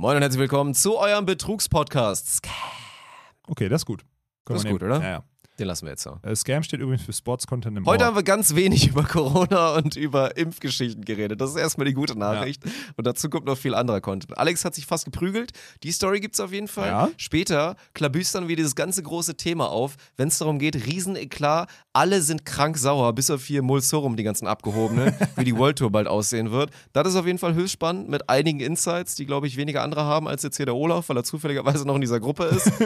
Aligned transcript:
Moin 0.00 0.16
und 0.16 0.22
herzlich 0.22 0.40
willkommen 0.40 0.72
zu 0.72 0.96
eurem 0.96 1.26
Betrugspodcast. 1.26 2.40
Okay, 3.46 3.68
das 3.68 3.82
ist 3.82 3.84
gut. 3.84 4.00
Können 4.46 4.56
Das 4.56 4.64
ist 4.64 4.70
gut, 4.70 4.82
oder? 4.82 4.98
Ja, 5.02 5.10
ja. 5.10 5.24
Den 5.60 5.66
lassen 5.66 5.84
wir 5.84 5.90
jetzt 5.90 6.02
so. 6.02 6.18
Äh, 6.22 6.34
Scam 6.34 6.62
steht 6.62 6.80
übrigens 6.80 7.02
für 7.02 7.12
Sports 7.12 7.46
Content 7.46 7.76
im 7.76 7.84
Heute 7.84 8.06
haben 8.06 8.16
wir 8.16 8.22
ganz 8.22 8.54
wenig 8.54 8.88
über 8.90 9.04
Corona 9.04 9.74
und 9.74 9.94
über 9.94 10.38
Impfgeschichten 10.38 11.04
geredet. 11.04 11.38
Das 11.38 11.50
ist 11.50 11.56
erstmal 11.56 11.86
die 11.86 11.92
gute 11.92 12.18
Nachricht. 12.18 12.62
Und 12.96 13.06
dazu 13.06 13.28
kommt 13.28 13.44
noch 13.44 13.58
viel 13.58 13.74
anderer 13.74 14.00
Content. 14.00 14.38
Alex 14.38 14.64
hat 14.64 14.74
sich 14.74 14.86
fast 14.86 15.04
geprügelt. 15.04 15.52
Die 15.82 15.92
Story 15.92 16.20
gibt's 16.20 16.40
auf 16.40 16.50
jeden 16.50 16.66
Fall. 16.66 16.88
Ja. 16.88 17.10
Später 17.18 17.76
klabüstern 17.92 18.48
wir 18.48 18.56
dieses 18.56 18.74
ganze 18.74 19.02
große 19.02 19.36
Thema 19.36 19.68
auf, 19.68 19.96
wenn 20.16 20.28
es 20.28 20.38
darum 20.38 20.58
geht, 20.58 20.86
Rieseneklat, 20.86 21.68
alle 21.92 22.22
sind 22.22 22.46
krank 22.46 22.78
sauer, 22.78 23.12
bis 23.12 23.28
auf 23.28 23.44
hier 23.44 23.60
Mulsorum, 23.60 24.16
die 24.16 24.22
ganzen 24.22 24.46
Abgehobenen, 24.46 25.12
wie 25.36 25.44
die 25.44 25.56
World 25.56 25.76
Tour 25.76 25.90
bald 25.90 26.08
aussehen 26.08 26.52
wird. 26.52 26.70
Das 26.94 27.06
ist 27.06 27.16
auf 27.16 27.26
jeden 27.26 27.38
Fall 27.38 27.52
höchst 27.52 27.74
spannend 27.74 28.08
mit 28.08 28.30
einigen 28.30 28.60
Insights, 28.60 29.14
die, 29.14 29.26
glaube 29.26 29.46
ich, 29.46 29.58
weniger 29.58 29.82
andere 29.82 30.04
haben 30.04 30.26
als 30.26 30.42
jetzt 30.42 30.56
hier 30.56 30.64
der 30.64 30.74
Olaf, 30.74 31.10
weil 31.10 31.18
er 31.18 31.24
zufälligerweise 31.24 31.86
noch 31.86 31.96
in 31.96 32.00
dieser 32.00 32.18
Gruppe 32.18 32.44
ist. 32.44 32.72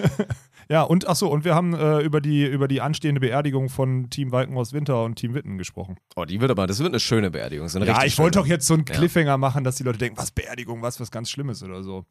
Ja, 0.68 0.82
und 0.82 1.08
achso, 1.08 1.28
und 1.28 1.44
wir 1.44 1.54
haben 1.54 1.74
äh, 1.74 2.00
über, 2.00 2.20
die, 2.20 2.44
über 2.44 2.63
die 2.68 2.80
anstehende 2.80 3.20
Beerdigung 3.20 3.68
von 3.68 4.10
Team 4.10 4.32
Walkenhaus 4.32 4.72
Winter 4.72 5.04
und 5.04 5.16
Team 5.16 5.34
Witten 5.34 5.58
gesprochen. 5.58 5.96
Oh, 6.16 6.24
die 6.24 6.40
wird 6.40 6.50
aber, 6.50 6.66
das 6.66 6.78
wird 6.78 6.90
eine 6.90 7.00
schöne 7.00 7.30
Beerdigung. 7.30 7.68
So 7.68 7.78
eine 7.78 7.86
Ja, 7.86 7.94
richtig 7.94 8.12
ich 8.14 8.18
wollte 8.18 8.38
doch 8.38 8.46
jetzt 8.46 8.66
so 8.66 8.74
einen 8.74 8.84
Ja. 8.88 8.94
Cliffhanger 8.94 9.38
machen, 9.38 9.64
dass 9.64 9.76
die 9.76 9.82
Leute 9.82 9.98
denken, 9.98 10.18
was 10.18 10.30
Beerdigung, 10.30 10.82
was, 10.82 11.00
was 11.00 11.10
ganz 11.10 11.30
Schlimmes 11.30 11.62
oder 11.62 11.82
so. 11.82 12.04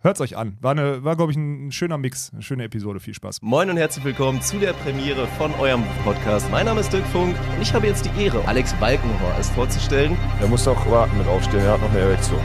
Hört's 0.00 0.20
euch 0.20 0.36
an. 0.36 0.58
War, 0.60 0.72
eine, 0.72 1.02
war 1.04 1.16
glaube 1.16 1.32
ich, 1.32 1.38
ein, 1.38 1.68
ein 1.68 1.72
schöner 1.72 1.96
Mix, 1.96 2.30
eine 2.32 2.42
schöne 2.42 2.64
Episode. 2.64 3.00
Viel 3.00 3.14
Spaß. 3.14 3.40
Moin 3.40 3.70
und 3.70 3.78
herzlich 3.78 4.04
willkommen 4.04 4.42
zu 4.42 4.58
der 4.58 4.74
Premiere 4.74 5.26
von 5.38 5.52
eurem 5.54 5.82
Podcast. 6.04 6.50
Mein 6.50 6.66
Name 6.66 6.80
ist 6.80 6.92
Dirk 6.92 7.06
Funk 7.06 7.34
und 7.56 7.62
ich 7.62 7.72
habe 7.72 7.86
jetzt 7.86 8.04
die 8.04 8.22
Ehre, 8.22 8.46
Alex 8.46 8.74
Balkenhorst 8.74 9.52
vorzustellen. 9.54 10.16
Er 10.40 10.48
muss 10.48 10.66
noch 10.66 10.88
warten 10.90 11.16
mit 11.16 11.26
aufstehen, 11.26 11.60
er 11.60 11.72
hat 11.72 11.80
noch 11.80 11.90
eine 11.90 12.00
Erektion. 12.00 12.40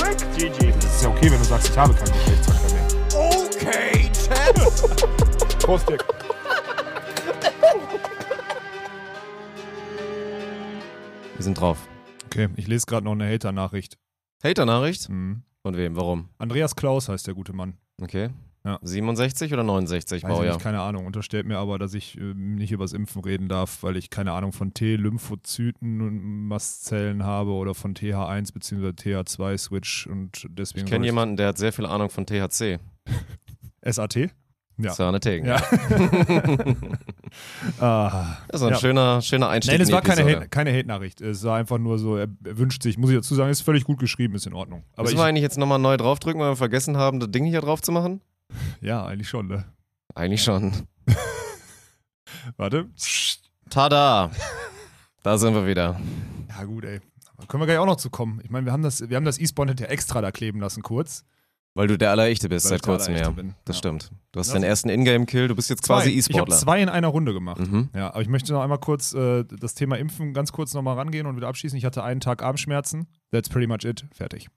Ist 0.00 0.20
denn 0.20 0.52
daran, 0.52 0.56
Rick? 0.56 0.58
GG. 0.58 0.72
Das 0.72 0.84
ist 0.84 1.02
ja 1.02 1.08
okay, 1.08 1.30
wenn 1.30 1.38
du 1.38 1.44
sagst, 1.44 1.70
ich 1.70 1.78
habe 1.78 1.94
keinen 1.94 2.12
Geschlechtsverkehr 2.12 2.72
mehr. 2.72 2.88
Okay, 3.14 4.10
Champ. 4.12 5.58
Prost, 5.60 5.88
Dick. 5.88 6.04
Wir 11.36 11.44
sind 11.44 11.58
drauf. 11.58 11.88
Okay, 12.26 12.48
ich 12.56 12.66
lese 12.66 12.86
gerade 12.86 13.04
noch 13.04 13.12
eine 13.12 13.30
Hater-Nachricht. 13.30 13.96
Hater-Nachricht? 14.42 15.08
Mhm. 15.08 15.42
Von 15.62 15.76
wem? 15.76 15.96
Warum? 15.96 16.30
Andreas 16.38 16.74
Klaus 16.76 17.08
heißt 17.08 17.26
der 17.26 17.34
gute 17.34 17.52
Mann. 17.52 17.76
Okay. 18.00 18.30
Ja. 18.64 18.78
67 18.82 19.52
oder 19.54 19.62
69 19.64 20.22
Weiß 20.22 20.30
ich 20.30 20.36
Baujahr? 20.36 20.54
nicht, 20.54 20.62
keine 20.62 20.80
Ahnung. 20.82 21.06
Unterstellt 21.06 21.46
mir 21.46 21.56
aber, 21.56 21.78
dass 21.78 21.94
ich 21.94 22.18
ähm, 22.18 22.56
nicht 22.56 22.72
übers 22.72 22.92
Impfen 22.92 23.22
reden 23.24 23.48
darf, 23.48 23.82
weil 23.82 23.96
ich 23.96 24.10
keine 24.10 24.32
Ahnung 24.32 24.52
von 24.52 24.74
T-Lymphozyten 24.74 26.02
und 26.02 26.46
Mastzellen 26.48 27.24
habe 27.24 27.52
oder 27.52 27.74
von 27.74 27.94
TH1 27.94 28.52
bzw. 28.52 28.88
TH2-Switch 28.88 30.06
und 30.08 30.46
deswegen. 30.50 30.84
Ich 30.84 30.90
kenne 30.92 31.06
jemanden, 31.06 31.36
der 31.38 31.48
hat 31.48 31.58
sehr 31.58 31.72
viel 31.72 31.86
Ahnung 31.86 32.10
von 32.10 32.26
THC. 32.26 32.78
SAT? 33.82 34.30
Ja. 34.82 34.94
Sahne-Tegen. 34.94 35.46
Ja. 35.46 35.56
ah. 37.80 38.36
Das 38.48 38.60
ist 38.60 38.66
ein 38.66 38.72
Ja. 38.72 38.78
schöner, 38.78 39.20
schöner 39.22 39.48
Einstieg. 39.50 39.74
Nein, 39.74 39.82
es 39.82 39.92
war 39.92 40.02
keine. 40.02 40.22
Hate, 40.24 40.48
keine 40.48 40.72
Hate-Nachricht. 40.72 41.20
Es 41.20 41.44
war 41.44 41.58
einfach 41.58 41.78
nur 41.78 41.98
so, 41.98 42.16
er 42.16 42.28
er 42.44 42.58
wünscht 42.58 42.82
sich, 42.82 42.96
muss 42.98 43.10
ich 43.10 43.16
dazu 43.16 43.34
sagen, 43.34 43.50
ist 43.50 43.60
völlig 43.60 43.84
gut 43.84 43.98
geschrieben, 43.98 44.34
ist 44.34 44.46
in 44.46 44.54
Ordnung. 44.54 44.84
Aber 44.94 45.02
Müssen 45.02 45.16
ich, 45.16 45.20
wir 45.20 45.26
eigentlich 45.26 45.42
jetzt 45.42 45.58
nochmal 45.58 45.78
neu 45.78 45.96
draufdrücken, 45.96 46.40
weil 46.40 46.52
wir 46.52 46.56
vergessen 46.56 46.96
haben, 46.96 47.20
das 47.20 47.30
Ding 47.30 47.44
hier 47.44 47.60
drauf 47.60 47.82
zu 47.82 47.92
machen? 47.92 48.20
Ja, 48.80 49.04
eigentlich 49.04 49.28
schon, 49.28 49.46
ne? 49.48 49.64
Eigentlich 50.14 50.42
schon. 50.42 50.72
Warte. 52.56 52.88
Tada! 53.68 54.30
Da 55.22 55.38
sind 55.38 55.54
wir 55.54 55.66
wieder. 55.66 56.00
Ja, 56.48 56.64
gut, 56.64 56.84
ey. 56.84 57.00
Aber 57.36 57.46
können 57.46 57.62
wir 57.62 57.66
gleich 57.66 57.78
auch 57.78 57.86
noch 57.86 57.96
zu 57.96 58.10
kommen. 58.10 58.40
Ich 58.42 58.50
meine, 58.50 58.66
wir 58.66 58.72
haben 58.72 58.82
das, 58.82 59.08
wir 59.08 59.16
haben 59.16 59.24
das 59.24 59.38
E-Spawn 59.38 59.68
ja 59.68 59.86
extra 59.86 60.20
da 60.20 60.30
kleben 60.30 60.60
lassen, 60.60 60.82
kurz. 60.82 61.24
Weil 61.74 61.86
du 61.86 61.96
der 61.96 62.10
Allerechte 62.10 62.48
bist 62.48 62.64
Weil 62.66 62.70
seit 62.70 62.82
kurzem, 62.82 63.14
ja. 63.16 63.30
Bin. 63.30 63.54
Das 63.64 63.76
Ja. 63.76 63.78
stimmt. 63.78 64.10
Du 64.32 64.40
hast 64.40 64.48
Ja. 64.48 64.54
deinen 64.54 64.64
ersten 64.64 64.88
Ingame-Kill, 64.88 65.46
du 65.46 65.54
bist 65.54 65.70
jetzt 65.70 65.82
quasi 65.84 66.10
Zwei. 66.10 66.16
Ich 66.18 66.24
habe 66.24 66.32
E-Sportler. 66.50 66.56
zwei 66.56 66.82
in 66.82 66.88
einer 66.88 67.06
Runde 67.08 67.32
gemacht. 67.32 67.60
Mhm. 67.60 67.90
Ja, 67.94 68.08
aber 68.08 68.22
ich 68.22 68.28
möchte 68.28 68.52
noch 68.52 68.60
einmal 68.62 68.78
kurz 68.80 69.12
äh, 69.14 69.44
das 69.44 69.74
Thema 69.74 69.96
Impfen 69.96 70.34
ganz 70.34 70.50
kurz 70.52 70.74
nochmal 70.74 70.96
rangehen 70.96 71.26
und 71.28 71.36
wieder 71.36 71.46
abschließen. 71.48 71.78
Ich 71.78 71.84
hatte 71.84 72.02
einen 72.02 72.20
Tag 72.20 72.42
Armschmerzen. 72.42 73.06
That's 73.30 73.48
pretty 73.48 73.68
much 73.68 73.84
it. 73.84 74.04
Fertig. 74.12 74.48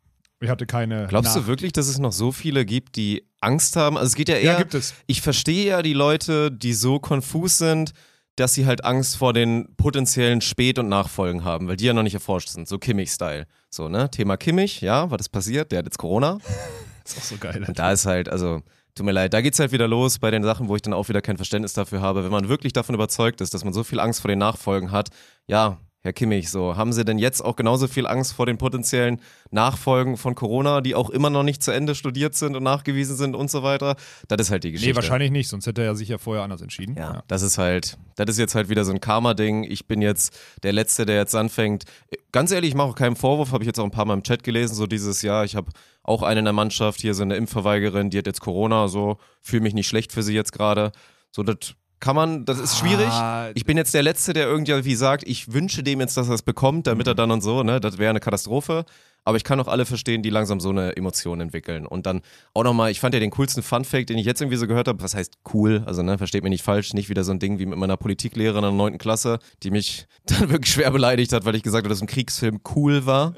Ich 0.44 0.50
hatte 0.50 0.66
keine. 0.66 1.08
Glaubst 1.08 1.36
du 1.36 1.40
Nach- 1.40 1.48
wirklich, 1.48 1.72
dass 1.72 1.88
es 1.88 2.00
noch 2.00 2.12
so 2.12 2.32
viele 2.34 2.66
gibt, 2.66 2.98
die 2.98 3.26
Angst 3.40 3.76
haben? 3.78 3.98
Also 3.98 4.08
es 4.08 4.16
geht 4.16 4.28
ja 4.30 4.36
eher, 4.36 4.54
Ja, 4.54 4.58
gibt 4.58 4.74
es. 4.74 4.94
ich 5.08 5.22
verstehe 5.22 5.66
ja 5.68 5.82
die 5.82 5.94
Leute, 5.94 6.52
die 6.52 6.74
so 6.74 7.00
konfus 7.00 7.58
sind, 7.58 7.94
dass 8.36 8.54
sie 8.54 8.66
halt 8.66 8.84
Angst 8.84 9.16
vor 9.16 9.32
den 9.32 9.74
potenziellen 9.78 10.42
Spät- 10.42 10.80
und 10.80 10.90
Nachfolgen 10.90 11.44
haben, 11.46 11.68
weil 11.68 11.78
die 11.78 11.86
ja 11.86 11.94
noch 11.94 12.04
nicht 12.04 12.16
erforscht 12.16 12.50
sind, 12.50 12.68
so 12.68 12.78
Kimmich-Style. 12.78 13.46
So, 13.70 13.88
ne? 13.90 14.10
Thema 14.12 14.38
Kimmich, 14.38 14.82
ja, 14.82 15.10
was 15.10 15.22
ist 15.22 15.30
passiert? 15.30 15.72
Der 15.72 15.80
hat 15.80 15.86
jetzt 15.86 15.98
Corona. 15.98 16.40
ist 17.06 17.18
auch 17.18 17.22
so 17.24 17.38
geil. 17.38 17.64
Und 17.68 17.80
da 17.80 17.92
ist 17.92 18.06
halt, 18.06 18.28
also, 18.28 18.62
tut 18.96 19.06
mir 19.06 19.12
leid, 19.14 19.34
da 19.34 19.42
geht's 19.42 19.60
halt 19.60 19.72
wieder 19.72 19.88
los 19.88 20.20
bei 20.20 20.30
den 20.32 20.44
Sachen, 20.44 20.68
wo 20.68 20.76
ich 20.76 20.82
dann 20.82 20.94
auch 20.94 21.08
wieder 21.10 21.22
kein 21.22 21.38
Verständnis 21.38 21.74
dafür 21.74 22.02
habe. 22.02 22.24
Wenn 22.24 22.32
man 22.32 22.50
wirklich 22.50 22.74
davon 22.74 22.96
überzeugt 22.96 23.40
ist, 23.40 23.54
dass 23.54 23.64
man 23.64 23.74
so 23.74 23.84
viel 23.84 24.00
Angst 24.00 24.20
vor 24.22 24.30
den 24.30 24.40
Nachfolgen 24.40 24.92
hat, 24.92 25.10
ja, 25.48 25.78
Herr 26.06 26.12
Kimmich, 26.12 26.50
so, 26.50 26.76
haben 26.76 26.92
Sie 26.92 27.06
denn 27.06 27.18
jetzt 27.18 27.40
auch 27.40 27.56
genauso 27.56 27.88
viel 27.88 28.06
Angst 28.08 28.34
vor 28.34 28.46
den 28.46 28.58
potenziellen 28.58 29.22
Nachfolgen 29.52 30.18
von 30.18 30.36
Corona, 30.36 30.82
die 30.82 30.96
auch 30.96 31.10
immer 31.10 31.30
noch 31.30 31.44
nicht 31.44 31.64
zu 31.64 31.72
Ende 31.72 31.96
studiert 31.96 32.36
sind 32.36 32.58
und 32.58 32.64
nachgewiesen 32.64 33.16
sind 33.16 33.38
und 33.38 33.50
so 33.50 33.64
weiter? 33.64 33.96
Das 34.28 34.42
ist 34.42 34.52
halt 34.52 34.66
die 34.66 34.74
Geschichte. 34.74 34.92
Nee, 34.92 34.96
wahrscheinlich 34.98 35.32
nicht, 35.32 35.48
sonst 35.48 35.66
hätte 35.66 35.80
er 35.80 35.88
ja 35.88 35.96
sicher 35.96 36.20
vorher 36.20 36.44
anders 36.44 36.62
entschieden. 36.62 36.98
Ja, 36.98 37.24
das 37.30 37.42
ist 37.42 37.58
halt, 37.58 37.98
das 38.18 38.28
ist 38.32 38.38
jetzt 38.38 38.54
halt 38.54 38.68
wieder 38.68 38.84
so 38.84 38.92
ein 38.92 39.00
Karma-Ding. 39.00 39.64
Ich 39.64 39.88
bin 39.88 40.02
jetzt 40.02 40.38
der 40.64 40.74
Letzte, 40.74 41.06
der 41.06 41.16
jetzt 41.16 41.36
anfängt. 41.36 41.86
Ganz 42.34 42.52
ehrlich, 42.52 42.72
ich 42.72 42.76
mache 42.76 42.90
auch 42.90 42.96
keinen 42.96 43.16
Vorwurf, 43.16 43.54
habe 43.54 43.64
ich 43.64 43.68
jetzt 43.68 43.80
auch 43.80 43.86
ein 43.86 43.92
paar 43.92 44.04
Mal 44.04 44.16
im 44.16 44.24
Chat 44.24 44.44
gelesen, 44.44 44.76
so 44.76 44.88
dieses 44.88 45.22
Jahr. 45.22 45.46
Ich 45.46 45.56
habe 45.56 45.72
auch 46.04 46.22
eine 46.22 46.40
in 46.40 46.46
der 46.46 46.54
Mannschaft, 46.54 47.00
hier 47.00 47.14
so 47.14 47.24
eine 47.24 47.38
Impfverweigerin, 47.38 48.10
die 48.10 48.18
hat 48.18 48.28
jetzt 48.28 48.42
Corona, 48.42 48.90
so, 48.90 49.20
fühle 49.40 49.62
mich 49.62 49.74
nicht 49.74 49.88
schlecht 49.88 50.12
für 50.12 50.22
sie 50.22 50.34
jetzt 50.34 50.52
gerade. 50.52 50.92
So, 51.32 51.44
das 51.44 51.76
kann 52.04 52.18
man, 52.18 52.44
das 52.44 52.60
ist 52.60 52.78
schwierig. 52.78 53.08
Ah, 53.08 53.50
Ich 53.54 53.64
bin 53.64 53.78
jetzt 53.78 53.94
der 53.94 54.04
Letzte, 54.04 54.34
der 54.34 54.46
irgendwie 54.46 54.96
sagt, 54.96 55.24
ich 55.26 55.54
wünsche 55.54 55.84
dem 55.84 56.02
jetzt, 56.02 56.18
dass 56.18 56.28
er 56.28 56.34
es 56.34 56.42
bekommt, 56.42 56.86
damit 56.86 57.08
er 57.08 57.16
dann 57.16 57.32
und 57.32 57.40
so, 57.40 57.64
ne, 57.64 57.80
das 57.80 57.98
wäre 57.98 58.10
eine 58.10 58.20
Katastrophe. 58.20 58.84
Aber 59.24 59.38
ich 59.38 59.46
kann 59.46 59.58
auch 59.62 59.70
alle 59.70 59.86
verstehen, 59.86 60.22
die 60.22 60.30
langsam 60.30 60.60
so 60.60 60.70
eine 60.70 60.98
Emotion 60.98 61.40
entwickeln. 61.40 61.88
Und 61.88 62.06
dann 62.06 62.20
auch 62.54 62.66
nochmal, 62.66 62.92
ich 62.92 63.00
fand 63.00 63.14
ja 63.14 63.22
den 63.22 63.32
coolsten 63.32 63.64
Funfact, 63.64 64.10
den 64.10 64.18
ich 64.18 64.26
jetzt 64.26 64.42
irgendwie 64.42 64.58
so 64.58 64.68
gehört 64.68 64.90
habe, 64.90 65.02
was 65.02 65.16
heißt 65.16 65.36
cool, 65.54 65.82
also 65.86 66.04
ne, 66.04 66.18
versteht 66.18 66.44
mich 66.44 66.50
nicht 66.50 66.64
falsch, 66.64 66.94
nicht 66.94 67.08
wieder 67.08 67.24
so 67.24 67.32
ein 67.32 67.40
Ding 67.40 67.58
wie 67.58 67.66
mit 67.66 67.80
meiner 67.80 67.96
Politiklehrerin 67.96 68.66
in 68.66 68.72
der 68.72 68.78
neunten 68.78 68.98
Klasse, 69.00 69.40
die 69.64 69.72
mich 69.72 70.06
dann 70.26 70.50
wirklich 70.50 70.74
schwer 70.74 70.92
beleidigt 70.92 71.32
hat, 71.32 71.46
weil 71.46 71.56
ich 71.56 71.64
gesagt 71.64 71.86
habe, 71.86 71.90
dass 71.90 72.02
ein 72.02 72.08
Kriegsfilm 72.08 72.60
cool 72.76 73.06
war. 73.06 73.34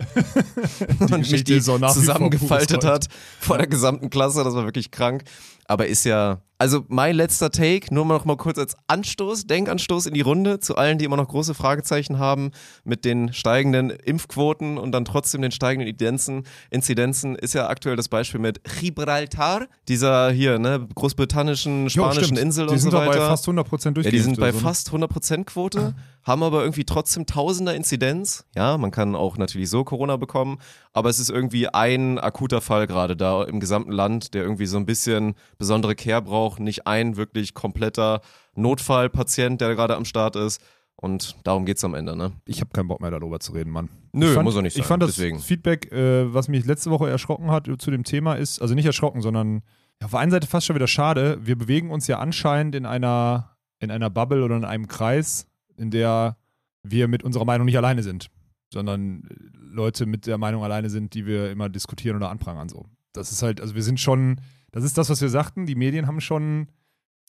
und 1.00 1.30
mich 1.32 1.44
die 1.44 1.62
vor 1.62 1.80
zusammengefaltet 1.88 2.84
hat 2.84 3.10
vor 3.40 3.60
der 3.60 3.68
gesamten 3.68 4.10
Klasse, 4.10 4.44
das 4.44 4.56
war 4.56 4.66
wirklich 4.66 4.90
krank. 4.90 5.24
Aber 5.68 5.88
ist 5.88 6.06
ja, 6.06 6.42
also 6.60 6.86
mein 6.88 7.16
letzter 7.16 7.50
Take, 7.50 7.94
nur 7.94 8.06
noch 8.06 8.24
mal 8.24 8.38
kurz 8.38 8.58
als 8.60 8.76
Anstoß, 8.88 9.48
Denkanstoß 9.48 10.06
in 10.06 10.14
die 10.14 10.22
Runde 10.22 10.60
zu 10.60 10.76
allen, 10.76 10.98
die 11.00 11.06
immer 11.06 11.18
noch 11.18 11.28
große 11.28 11.54
Fragezeichen 11.56 12.20
haben 12.20 12.52
mit 12.84 13.04
den 13.04 13.34
steigenden 13.34 13.90
Impfquoten 13.90 14.78
und 14.78 14.92
dann 14.92 15.06
trotzdem 15.06 15.42
den 15.42 15.52
steigenden 15.52 15.90
Inzidenzen, 15.90 16.44
Inzidenzen, 16.70 17.36
ist 17.36 17.56
ja 17.56 17.68
aktuell 17.68 17.96
das 17.96 18.10
Beispiel 18.10 18.40
mit 18.40 18.62
Gibraltar, 18.80 19.66
dieser 19.88 20.32
hier, 20.32 20.60
ne, 20.60 20.88
großbritannischen, 20.96 21.88
Jo, 21.88 22.04
spanischen 22.04 22.24
stimmt. 22.26 22.40
Insel 22.40 22.68
Die 22.68 22.74
und 22.74 22.80
sind 22.80 22.92
so 22.92 22.98
doch 22.98 23.06
bei 23.06 23.14
weiter. 23.14 23.28
fast 23.28 23.48
100% 23.48 23.86
Ja, 23.86 23.92
durchgeimpft. 23.92 24.12
die 24.14 24.20
sind 24.20 24.40
bei 24.40 24.46
also, 24.48 24.58
ne? 24.60 24.64
fast 24.64 24.90
100% 24.92 25.44
Quote, 25.46 25.96
haben 26.26 26.44
aber 26.44 26.62
irgendwie 26.62 26.86
trotzdem 26.86 27.26
Tausender 27.26 27.76
Inzidenz. 27.76 28.46
Ja, 28.56 28.78
man 28.78 28.92
kann 28.92 29.16
auch 29.16 29.38
natürlich 29.38 29.70
so 29.70 29.84
Corona 29.84 30.18
bekommen, 30.18 30.58
aber 30.92 31.10
es 31.10 31.20
ist 31.20 31.30
irgendwie 31.30 31.68
ein 31.70 32.18
akuter 32.20 32.62
Fall 32.62 32.88
gerade 32.88 33.16
da 33.16 33.44
im 33.44 33.60
gesamten 33.60 33.92
Land, 33.92 34.34
der 34.34 34.44
irgendwie 34.44 34.66
so 34.66 34.78
ein 34.78 34.86
bisschen 34.86 35.36
besondere 35.58 35.96
Care 35.96 36.24
braucht, 36.24 36.60
nicht 36.60 36.88
ein 36.88 37.16
wirklich 37.16 37.54
kompletter 37.54 38.22
Notfallpatient, 38.56 39.62
der 39.62 39.76
gerade 39.76 39.96
am 39.96 40.06
Start 40.06 40.36
ist. 40.36 40.62
Und 40.98 41.36
darum 41.44 41.66
geht's 41.66 41.84
am 41.84 41.94
Ende, 41.94 42.16
ne? 42.16 42.32
Ich 42.46 42.62
habe 42.62 42.72
keinen 42.72 42.88
Bock 42.88 43.02
mehr 43.02 43.12
darüber 43.12 43.40
zu 43.40 43.52
reden, 43.52 43.70
Mann. 43.70 43.90
Nö, 44.14 44.28
ich 44.28 44.34
fand, 44.34 44.46
muss 44.46 44.56
auch 44.56 44.62
nicht 44.62 44.78
Ich 44.78 44.84
sein, 44.84 44.88
fand 44.88 45.04
das 45.04 45.16
deswegen. 45.16 45.40
Feedback, 45.40 45.92
äh, 45.92 46.34
was 46.34 46.48
mich 46.48 46.66
letzte 46.66 46.90
Woche 46.90 47.10
erschrocken 47.10 47.52
hat 47.52 47.68
zu 47.80 47.92
dem 47.92 48.04
Thema, 48.04 48.36
ist, 48.36 48.62
also 48.62 48.74
nicht 48.74 48.86
erschrocken, 48.86 49.22
sondern 49.22 49.62
ja, 50.02 50.06
auf 50.06 50.12
der 50.12 50.22
einen 50.22 50.32
Seite 50.32 50.48
fast 50.48 50.66
schon 50.66 50.76
wieder 50.76 50.88
schade. 50.88 51.38
Wir 51.42 51.58
bewegen 51.58 51.92
uns 51.92 52.08
ja 52.08 52.20
anscheinend 52.20 52.76
in 52.76 52.86
einer, 52.86 53.58
in 53.80 53.92
einer 53.92 54.10
Bubble 54.10 54.44
oder 54.44 54.56
in 54.56 54.66
einem 54.66 54.88
Kreis, 54.88 55.48
in 55.78 55.92
der 55.92 56.38
wir 56.84 57.08
mit 57.08 57.24
unserer 57.24 57.46
Meinung 57.46 57.66
nicht 57.66 57.78
alleine 57.78 58.04
sind, 58.04 58.30
sondern 58.72 59.24
äh, 59.24 59.36
Leute 59.54 60.06
mit 60.06 60.28
der 60.28 60.38
Meinung 60.38 60.64
alleine 60.64 60.90
sind, 60.90 61.14
die 61.14 61.26
wir 61.26 61.52
immer 61.52 61.70
diskutieren 61.70 62.16
oder 62.16 62.30
anprangern. 62.30 62.70
So. 62.70 62.86
Das 63.14 63.32
ist 63.32 63.42
halt, 63.42 63.62
also 63.62 63.76
wir 63.76 63.84
sind 63.84 64.00
schon, 64.00 64.42
das 64.72 64.84
ist 64.84 64.98
das, 64.98 65.10
was 65.10 65.22
wir 65.22 65.30
sagten, 65.30 65.66
die 65.66 65.76
Medien 65.76 66.08
haben 66.08 66.22
schon 66.22 66.68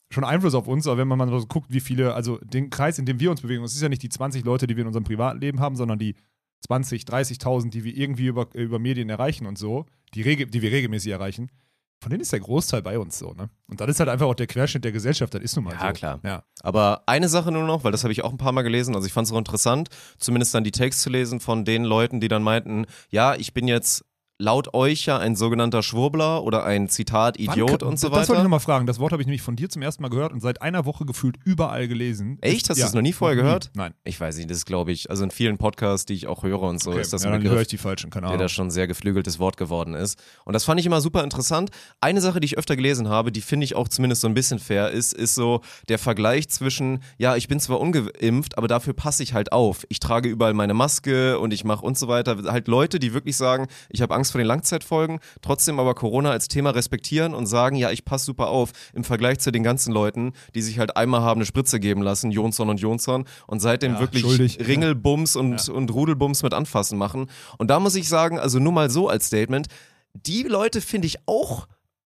schon 0.09 0.23
Einfluss 0.23 0.55
auf 0.55 0.67
uns, 0.67 0.87
aber 0.87 0.97
wenn 0.97 1.07
man 1.07 1.17
mal 1.17 1.29
so 1.29 1.45
guckt, 1.45 1.67
wie 1.69 1.79
viele, 1.79 2.13
also 2.13 2.37
den 2.37 2.69
Kreis, 2.69 2.97
in 2.97 3.05
dem 3.05 3.19
wir 3.19 3.29
uns 3.29 3.41
bewegen, 3.41 3.63
es 3.63 3.75
ist 3.75 3.81
ja 3.81 3.89
nicht 3.89 4.03
die 4.03 4.09
20 4.09 4.45
Leute, 4.45 4.65
die 4.67 4.75
wir 4.75 4.81
in 4.81 4.87
unserem 4.87 5.03
Privatleben 5.03 5.59
haben, 5.59 5.75
sondern 5.75 5.99
die 5.99 6.15
20, 6.61 7.03
30.000, 7.03 7.69
die 7.69 7.83
wir 7.83 7.95
irgendwie 7.95 8.27
über, 8.27 8.47
über 8.53 8.79
Medien 8.79 9.09
erreichen 9.09 9.45
und 9.45 9.57
so, 9.57 9.85
die, 10.13 10.21
rege, 10.21 10.47
die 10.47 10.61
wir 10.61 10.71
regelmäßig 10.71 11.11
erreichen, 11.11 11.49
von 11.99 12.11
denen 12.11 12.21
ist 12.21 12.31
der 12.31 12.39
Großteil 12.39 12.81
bei 12.81 12.99
uns 12.99 13.17
so, 13.17 13.33
ne? 13.33 13.49
Und 13.67 13.81
dann 13.81 13.89
ist 13.89 13.99
halt 13.99 14.09
einfach 14.09 14.27
auch 14.27 14.35
der 14.35 14.47
Querschnitt 14.47 14.83
der 14.83 14.91
Gesellschaft, 14.91 15.33
das 15.33 15.41
ist 15.41 15.55
nun 15.55 15.65
mal 15.65 15.77
so. 15.77 15.83
Ja, 15.83 15.93
klar. 15.93 16.19
Ja. 16.23 16.43
Aber 16.61 17.03
eine 17.07 17.27
Sache 17.27 17.51
nur 17.51 17.63
noch, 17.63 17.83
weil 17.83 17.91
das 17.91 18.03
habe 18.03 18.11
ich 18.11 18.23
auch 18.23 18.31
ein 18.31 18.37
paar 18.37 18.51
Mal 18.51 18.61
gelesen, 18.61 18.95
also 18.95 19.07
ich 19.07 19.13
fand 19.13 19.27
es 19.27 19.33
auch 19.33 19.37
interessant, 19.37 19.89
zumindest 20.17 20.53
dann 20.53 20.63
die 20.63 20.71
Takes 20.71 21.01
zu 21.01 21.09
lesen 21.09 21.39
von 21.39 21.65
den 21.65 21.83
Leuten, 21.83 22.19
die 22.19 22.27
dann 22.27 22.43
meinten, 22.43 22.85
ja, 23.09 23.35
ich 23.35 23.53
bin 23.53 23.67
jetzt 23.67 24.05
laut 24.39 24.73
euch 24.75 25.07
ja 25.07 25.17
ein 25.17 25.35
sogenannter 25.35 25.81
Schwurbler 25.81 26.43
oder 26.43 26.63
ein 26.63 26.89
Zitat 26.89 27.39
Idiot 27.39 27.81
Wann- 27.81 27.89
und 27.89 27.99
so 27.99 28.07
Das 28.09 28.15
wollte 28.17 28.23
ich 28.25 28.29
weiter. 28.29 28.43
nochmal 28.43 28.59
fragen. 28.59 28.85
Das 28.85 28.99
Wort 28.99 29.11
habe 29.11 29.21
ich 29.21 29.25
nämlich 29.27 29.41
von 29.41 29.55
dir 29.55 29.67
zum 29.67 29.81
ersten 29.81 30.03
Mal 30.03 30.09
gehört 30.09 30.31
und 30.31 30.41
seit 30.41 30.61
einer 30.61 30.85
Woche 30.85 31.05
gefühlt 31.05 31.37
überall 31.43 31.87
gelesen. 31.87 32.37
Echt? 32.41 32.69
Hast 32.69 32.77
Ja. 32.77 32.85
du 32.85 32.89
es 32.89 32.93
noch 32.93 33.01
nie 33.01 33.13
vorher 33.13 33.35
Nie. 33.35 33.41
gehört? 33.41 33.71
Nein. 33.73 33.95
Ich 34.03 34.19
weiß 34.21 34.37
nicht, 34.37 34.51
das 34.51 34.65
glaube 34.65 34.91
ich, 34.91 35.09
also 35.09 35.23
in 35.23 35.31
vielen 35.31 35.57
Podcasts, 35.57 36.05
die 36.05 36.13
ich 36.13 36.27
auch 36.27 36.43
höre 36.43 36.61
und 36.61 36.81
so, 36.83 36.91
Okay. 36.91 37.01
ist 37.01 37.13
das 37.13 37.23
ja, 37.23 37.29
ein 37.29 37.33
dann 37.33 37.41
Begriff. 37.41 37.55
höre 37.55 37.61
ich 37.63 37.67
die 37.67 37.77
falschen, 37.79 38.11
keine 38.11 38.25
der 38.27 38.29
Ahnung. 38.33 38.41
da 38.41 38.49
schon 38.49 38.69
sehr 38.69 38.85
geflügeltes 38.87 39.39
Wort 39.39 39.57
geworden 39.57 39.95
ist. 39.95 40.19
Und 40.45 40.53
das 40.53 40.65
fand 40.65 40.79
ich 40.79 40.85
immer 40.85 41.01
super 41.01 41.23
interessant. 41.23 41.71
Eine 41.99 42.21
Sache, 42.21 42.39
die 42.39 42.45
ich 42.45 42.59
öfter 42.59 42.75
gelesen 42.75 43.09
habe, 43.09 43.31
die 43.31 43.41
finde 43.41 43.63
ich 43.63 43.75
auch 43.75 43.87
zumindest 43.87 44.21
so 44.21 44.27
ein 44.27 44.35
bisschen 44.35 44.59
fair 44.59 44.91
ist, 44.91 45.13
ist 45.13 45.33
so 45.33 45.61
der 45.89 45.97
Vergleich 45.97 46.47
zwischen, 46.49 47.01
ja, 47.17 47.35
ich 47.35 47.47
bin 47.47 47.59
zwar 47.59 47.79
ungeimpft, 47.79 48.57
aber 48.59 48.67
dafür 48.67 48.93
passe 48.93 49.23
ich 49.23 49.33
halt 49.33 49.51
auf. 49.51 49.83
Ich 49.89 49.99
trage 49.99 50.29
überall 50.29 50.53
meine 50.53 50.75
Maske 50.75 51.39
und 51.39 51.53
ich 51.53 51.63
mache 51.63 51.83
und 51.83 51.97
so 51.97 52.07
weiter. 52.07 52.37
Halt 52.45 52.67
Leute, 52.67 52.99
die 52.99 53.15
wirklich 53.15 53.35
sagen, 53.35 53.65
ich 53.89 54.03
habe 54.03 54.13
Angst 54.13 54.26
vor 54.31 54.39
den 54.39 54.47
Langzeitfolgen, 54.47 55.19
trotzdem 55.41 55.79
aber 55.79 55.95
Corona 55.95 56.31
als 56.31 56.47
Thema 56.47 56.71
respektieren 56.71 57.33
und 57.33 57.45
sagen, 57.45 57.75
ja, 57.75 57.91
ich 57.91 58.05
passe 58.05 58.25
super 58.25 58.47
auf 58.49 58.71
im 58.93 59.03
Vergleich 59.03 59.39
zu 59.39 59.51
den 59.51 59.63
ganzen 59.63 59.93
Leuten, 59.93 60.33
die 60.55 60.61
sich 60.61 60.79
halt 60.79 60.97
einmal 60.97 61.21
haben 61.21 61.39
eine 61.39 61.45
Spritze 61.45 61.79
geben 61.79 62.01
lassen, 62.01 62.31
Jonsson 62.31 62.69
und 62.69 62.79
Jonsson 62.79 63.25
und 63.47 63.59
seitdem 63.59 63.93
Ja, 63.93 63.99
wirklich 63.99 64.21
schuldig. 64.23 64.59
Ringelbums 64.67 65.35
und, 65.35 65.69
und 65.69 65.91
Rudelbums 65.93 66.43
mit 66.43 66.53
anfassen 66.53 66.97
machen. 66.97 67.29
Und 67.57 67.69
da 67.69 67.79
muss 67.79 67.95
ich 67.95 68.07
sagen, 68.09 68.39
also 68.39 68.59
nur 68.59 68.73
mal 68.73 68.89
so 68.89 69.09
als 69.09 69.27
Statement, 69.27 69.67
die 70.13 70.43
Leute 70.43 70.81
finde 70.81 71.07
ich 71.07 71.17
auch 71.27 71.67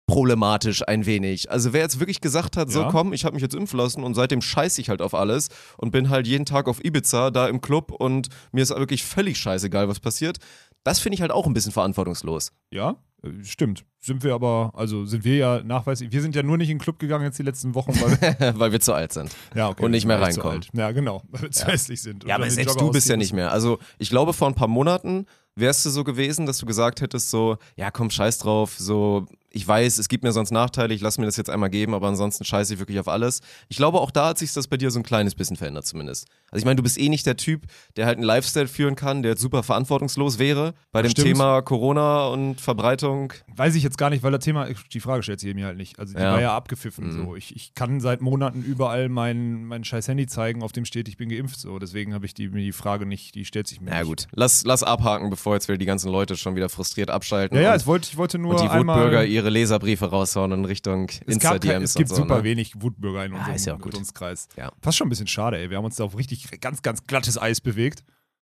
problematisch 0.09 0.83
ein 0.89 1.05
wenig. 1.05 1.51
Also 1.51 1.75
wer 1.75 1.83
jetzt 1.83 2.01
wirklich 2.01 2.23
gesagt 2.23 2.57
hat, 2.57 2.71
so 2.73 2.81
Ja. 2.81 2.91
komm, 2.91 3.13
ich 3.13 3.27
habe 3.27 3.35
mich 3.35 3.43
jetzt 3.43 3.55
impfen 3.55 3.79
lassen 3.79 4.03
und 4.03 4.15
seitdem 4.15 4.41
scheiße 4.41 4.81
ich 4.81 4.89
halt 4.89 5.03
auf 5.03 5.13
alles 5.15 5.49
und 5.77 5.91
bin 5.91 6.09
halt 6.09 6.27
jeden 6.27 6.47
Tag 6.47 6.67
auf 6.67 6.83
Ibiza 6.83 7.31
da 7.31 7.47
im 7.47 7.61
Club 7.61 7.93
und 7.93 8.29
mir 8.51 8.63
ist 8.63 8.71
wirklich 8.71 9.05
völlig 9.05 9.37
scheißegal, 9.39 9.87
was 9.87 10.01
passiert. 10.01 10.39
Das 10.85 11.01
finde 11.01 11.15
ich 11.15 11.21
halt 11.21 11.33
auch 11.33 11.47
ein 11.47 11.55
bisschen 11.55 11.73
verantwortungslos. 11.73 12.53
Ja, 12.71 12.97
äh, 13.23 13.45
stimmt. 13.45 13.85
Sind 14.01 14.23
wir 14.23 14.35
aber, 14.35 14.73
also 14.75 15.05
sind 15.05 15.25
wir 15.25 15.37
ja 15.37 15.63
nachweislich, 15.63 16.13
wir 16.13 16.23
sind 16.23 16.35
ja 16.35 16.43
nur 16.43 16.57
nicht 16.57 16.71
in 16.71 16.79
den 16.79 16.83
Club 16.83 16.99
gegangen 16.99 17.25
jetzt 17.25 17.39
die 17.39 17.43
letzten 17.43 17.75
Wochen, 17.75 17.93
weil 18.01 18.55
Weil 18.59 18.73
wir 18.73 18.81
zu 18.81 18.93
alt 18.93 19.13
sind. 19.13 19.35
ja, 19.55 19.69
okay, 19.69 19.85
Und 19.85 19.91
nicht 19.91 20.07
mehr 20.07 20.21
reinkommen. 20.21 20.65
Ja, 20.73 20.93
genau, 20.93 21.23
weil 21.29 21.43
wir 21.43 21.51
zu 21.51 21.67
hässlich 21.67 22.01
sind. 22.01 22.25
Ja, 22.25 22.37
aber 22.37 22.49
selbst 22.49 22.81
du 22.81 22.91
bist 22.91 23.09
ja 23.09 23.17
nicht 23.17 23.33
mehr. 23.33 23.53
Also 23.53 23.79
ich 23.99 24.09
glaube, 24.09 24.33
vor 24.33 24.49
ein 24.49 24.55
paar 24.55 24.69
Monaten 24.69 25.27
wärst 25.57 25.85
du 25.85 25.91
so 25.91 26.05
gewesen, 26.05 26.47
dass 26.47 26.59
du 26.59 26.67
gesagt 26.67 27.01
hättest 27.01 27.31
so, 27.31 27.57
ja 27.77 27.91
komm, 27.91 28.11
scheiß 28.11 28.39
drauf, 28.39 28.77
so, 28.79 29.27
ich 29.51 29.67
weiß, 29.67 29.99
es 29.99 30.09
gibt 30.09 30.25
mir 30.25 30.33
sonst 30.33 30.51
Nachteile, 30.51 30.93
ich 30.95 31.01
lass 31.01 31.17
mir 31.19 31.25
das 31.27 31.37
jetzt 31.37 31.49
einmal 31.51 31.71
geben, 31.71 31.95
aber 31.95 32.09
ansonsten 32.09 32.45
scheiße 32.45 32.75
ich 32.75 32.81
wirklich 32.81 33.01
auf 33.01 33.09
alles. 33.09 33.41
Ich 33.69 33.77
glaube, 33.79 34.01
auch 34.01 34.11
da 34.11 34.29
hat 34.29 34.39
sich 34.39 34.53
das 34.53 34.69
bei 34.69 34.77
dir 34.77 34.91
so 34.91 34.99
ein 35.01 35.03
kleines 35.03 35.35
bisschen 35.35 35.57
verändert 35.57 35.87
zumindest. 35.87 36.27
Also 36.51 36.61
ich 36.61 36.65
meine, 36.65 36.77
du 36.77 36.83
bist 36.83 36.99
eh 36.99 37.09
nicht 37.09 37.25
der 37.27 37.37
Typ, 37.37 37.63
der 37.97 38.07
halt 38.07 38.17
einen 38.19 38.27
Lifestyle 38.27 38.69
führen 38.69 38.95
kann, 38.95 39.23
der 39.23 39.33
jetzt 39.33 39.41
super 39.41 39.63
verantwortungslos 39.63 40.39
wäre 40.39 40.75
bei 40.93 41.03
dem 41.03 41.11
Stimmt. 41.11 41.29
Thema 41.29 41.63
Corona 41.63 42.27
und 42.29 42.61
Verbreitung. 42.61 43.33
Weiß 43.55 43.75
ich 43.75 43.83
jetzt 43.83 43.99
gar 43.99 44.11
nicht, 44.11 44.23
weil 44.23 44.33
das 44.33 44.45
Thema, 44.45 44.69
die 44.93 45.01
Frage 45.01 45.23
stellt 45.23 45.41
sich 45.41 45.55
mir 45.55 45.67
halt 45.67 45.77
nicht. 45.77 45.99
Also 45.99 46.15
die 46.15 46.21
Ja. 46.21 46.33
war 46.33 46.41
ja 46.41 46.55
abgepfiffen. 46.57 47.07
Mhm. 47.09 47.13
So. 47.27 47.37
Ich, 47.37 47.55
ich 47.57 47.75
kann 47.75 48.01
seit 48.01 48.21
Monaten 48.21 48.63
überall 48.63 49.09
mein, 49.09 49.65
mein 49.65 49.85
scheiß 49.85 50.09
Handy 50.09 50.27
zeigen, 50.27 50.63
auf 50.63 50.73
dem 50.73 50.85
steht, 50.85 51.09
ich 51.09 51.17
bin 51.17 51.29
geimpft. 51.29 51.59
So. 51.61 51.79
Deswegen 51.79 52.15
habe 52.15 52.27
ich 52.27 52.35
die, 52.35 52.49
mir 52.49 52.63
die 52.63 52.73
Frage 52.73 53.07
nicht, 53.07 53.35
die 53.35 53.45
stellt 53.45 53.67
sich 53.67 53.81
mir 53.81 53.91
Na 53.91 53.99
nicht. 54.01 54.09
gut, 54.09 54.27
lass, 54.33 54.65
lass 54.65 54.83
abhaken, 54.83 55.31
bevor 55.31 55.55
jetzt 55.55 55.69
wieder 55.69 55.79
die 55.79 55.87
ganzen 55.87 56.11
Leute 56.11 56.37
schon 56.37 56.55
wieder 56.57 56.69
frustriert 56.69 57.11
abschalten 57.11 57.57
Ja, 57.57 57.63
ja, 57.65 57.71
und, 57.71 57.77
es 57.77 57.87
wollte, 57.87 58.09
ich 58.11 58.17
wollte 58.17 58.39
nur 58.39 58.53
und 58.53 58.61
die 58.61 58.69
einmal... 58.69 58.97
Wutbürger 58.99 59.25
ihre 59.39 59.51
Leserbriefe 59.51 60.07
raushauen 60.07 60.53
in 60.53 60.65
Richtung 60.65 61.11
Insta-DMs 61.27 61.91
es 61.91 61.95
gibt 61.95 62.11
so. 62.11 62.17
super 62.17 62.39
ne? 62.39 62.45
wenig 62.45 62.81
Wutbürger 62.81 63.25
in 63.25 63.33
unserem 63.33 63.55
ist 63.55 63.67
ja. 63.67 63.77
Dunstkreis. 63.77 64.49
Ja. 64.57 64.71
Fast 64.83 64.99
schon 64.99 65.07
ein 65.07 65.11
bisschen 65.11 65.27
schade, 65.27 65.59
ey. 65.59 65.71
Wir 65.71 65.79
haben 65.79 65.85
uns 65.85 65.97
da 65.97 66.05
auf 66.05 66.17
richtig 66.17 66.61
ganz, 66.61 66.83
ganz 66.83 67.05
glattes 67.05 67.41
Eis 67.41 67.61
bewegt. 67.61 68.05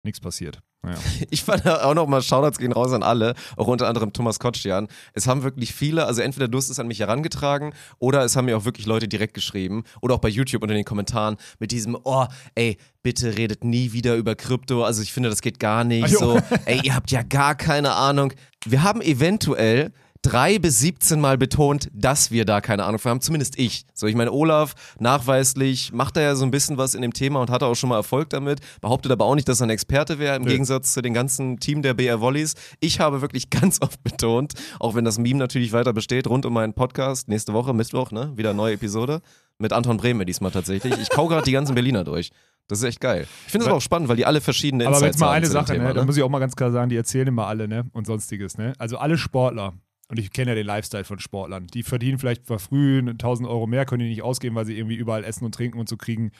Nichts 0.02 0.20
passiert. 0.20 0.60
Naja. 0.82 0.98
Ich 1.30 1.42
fand 1.42 1.66
auch 1.68 1.94
nochmal 1.94 2.22
Shoutouts 2.22 2.58
gehen 2.58 2.72
raus 2.72 2.92
an 2.92 3.02
alle, 3.02 3.34
auch 3.56 3.66
unter 3.66 3.88
anderem 3.88 4.12
Thomas 4.12 4.38
Kotschan. 4.38 4.88
Es 5.12 5.26
haben 5.26 5.42
wirklich 5.42 5.74
viele, 5.74 6.06
also 6.06 6.22
entweder 6.22 6.48
du 6.48 6.56
hast 6.58 6.70
es 6.70 6.78
an 6.78 6.86
mich 6.86 7.00
herangetragen 7.00 7.74
oder 7.98 8.24
es 8.24 8.36
haben 8.36 8.44
mir 8.44 8.56
auch 8.56 8.64
wirklich 8.64 8.86
Leute 8.86 9.08
direkt 9.08 9.34
geschrieben 9.34 9.82
oder 10.00 10.14
auch 10.14 10.20
bei 10.20 10.28
YouTube 10.28 10.62
unter 10.62 10.74
den 10.74 10.84
Kommentaren 10.84 11.36
mit 11.58 11.72
diesem, 11.72 11.98
oh, 12.04 12.26
ey, 12.54 12.78
bitte 13.02 13.36
redet 13.36 13.64
nie 13.64 13.92
wieder 13.92 14.14
über 14.14 14.36
Krypto. 14.36 14.84
Also 14.84 15.02
ich 15.02 15.12
finde, 15.12 15.28
das 15.28 15.42
geht 15.42 15.58
gar 15.58 15.82
nicht. 15.82 16.04
Ach 16.04 16.10
jo. 16.10 16.18
So, 16.18 16.40
ey, 16.66 16.80
ihr 16.84 16.94
habt 16.94 17.10
ja 17.10 17.22
gar 17.22 17.56
keine 17.56 17.92
Ahnung. 17.94 18.32
Wir 18.64 18.82
haben 18.82 19.02
eventuell 19.02 19.92
drei 20.26 20.58
bis 20.58 20.80
17 20.80 21.20
Mal 21.20 21.38
betont, 21.38 21.88
dass 21.92 22.32
wir 22.32 22.44
da 22.44 22.60
keine 22.60 22.84
Ahnung 22.84 22.98
von 22.98 23.10
haben, 23.10 23.20
zumindest 23.20 23.58
ich. 23.58 23.84
So, 23.94 24.08
ich 24.08 24.16
meine, 24.16 24.32
Olaf 24.32 24.74
nachweislich 24.98 25.92
macht 25.92 26.16
er 26.16 26.24
ja 26.24 26.34
so 26.34 26.44
ein 26.44 26.50
bisschen 26.50 26.78
was 26.78 26.94
in 26.94 27.02
dem 27.02 27.12
Thema 27.12 27.40
und 27.40 27.48
hatte 27.48 27.66
auch 27.66 27.76
schon 27.76 27.90
mal 27.90 27.96
Erfolg 27.96 28.30
damit, 28.30 28.58
behauptet 28.80 29.12
aber 29.12 29.24
auch 29.24 29.36
nicht, 29.36 29.48
dass 29.48 29.60
er 29.60 29.68
ein 29.68 29.70
Experte 29.70 30.18
wäre, 30.18 30.34
im 30.34 30.42
Nö. 30.42 30.50
Gegensatz 30.50 30.92
zu 30.92 31.00
dem 31.00 31.14
ganzen 31.14 31.60
Team 31.60 31.80
der 31.82 31.94
BR 31.94 32.20
Volleys. 32.20 32.54
Ich 32.80 32.98
habe 32.98 33.20
wirklich 33.20 33.50
ganz 33.50 33.80
oft 33.80 34.02
betont, 34.02 34.54
auch 34.80 34.96
wenn 34.96 35.04
das 35.04 35.18
Meme 35.18 35.38
natürlich 35.38 35.72
weiter 35.72 35.92
besteht, 35.92 36.26
rund 36.26 36.44
um 36.44 36.54
meinen 36.54 36.74
Podcast, 36.74 37.28
nächste 37.28 37.52
Woche, 37.52 37.72
Mittwoch, 37.72 38.10
ne, 38.10 38.32
wieder 38.34 38.52
neue 38.52 38.74
Episode, 38.74 39.20
mit 39.58 39.72
Anton 39.72 39.96
Brehme 39.96 40.26
diesmal 40.26 40.50
tatsächlich. 40.50 40.98
Ich 41.00 41.08
kau 41.08 41.28
gerade 41.28 41.44
die 41.44 41.52
ganzen 41.52 41.74
Berliner 41.76 42.02
durch. 42.02 42.30
Das 42.66 42.78
ist 42.80 42.84
echt 42.84 43.00
geil. 43.00 43.28
Ich 43.46 43.52
finde 43.52 43.64
es 43.64 43.68
aber 43.68 43.76
auch 43.76 43.82
spannend, 43.82 44.08
weil 44.08 44.16
die 44.16 44.26
alle 44.26 44.40
verschiedene 44.40 44.86
Aber 44.86 44.96
Insights 44.96 45.14
jetzt 45.14 45.20
mal 45.20 45.30
eine 45.30 45.46
Sache, 45.46 45.74
Thema, 45.74 45.84
ne? 45.84 45.94
da 45.94 46.04
muss 46.04 46.16
ich 46.16 46.22
auch 46.24 46.28
mal 46.28 46.40
ganz 46.40 46.56
klar 46.56 46.72
sagen, 46.72 46.90
die 46.90 46.96
erzählen 46.96 47.28
immer 47.28 47.46
alle, 47.46 47.68
ne? 47.68 47.84
Und 47.92 48.08
sonstiges, 48.08 48.58
ne? 48.58 48.72
Also 48.78 48.98
alle 48.98 49.18
Sportler, 49.18 49.74
und 50.08 50.18
ich 50.18 50.30
kenne 50.30 50.52
ja 50.52 50.54
den 50.54 50.66
Lifestyle 50.66 51.04
von 51.04 51.18
Sportlern, 51.18 51.66
die 51.66 51.82
verdienen 51.82 52.18
vielleicht 52.18 52.46
früh 52.46 52.98
1000 52.98 53.48
Euro 53.48 53.66
mehr, 53.66 53.86
können 53.86 54.04
die 54.04 54.08
nicht 54.08 54.22
ausgeben, 54.22 54.54
weil 54.54 54.66
sie 54.66 54.76
irgendwie 54.76 54.96
überall 54.96 55.24
essen 55.24 55.44
und 55.44 55.54
trinken 55.54 55.78
und 55.78 55.88
so 55.88 55.96
kriegen 55.96 56.30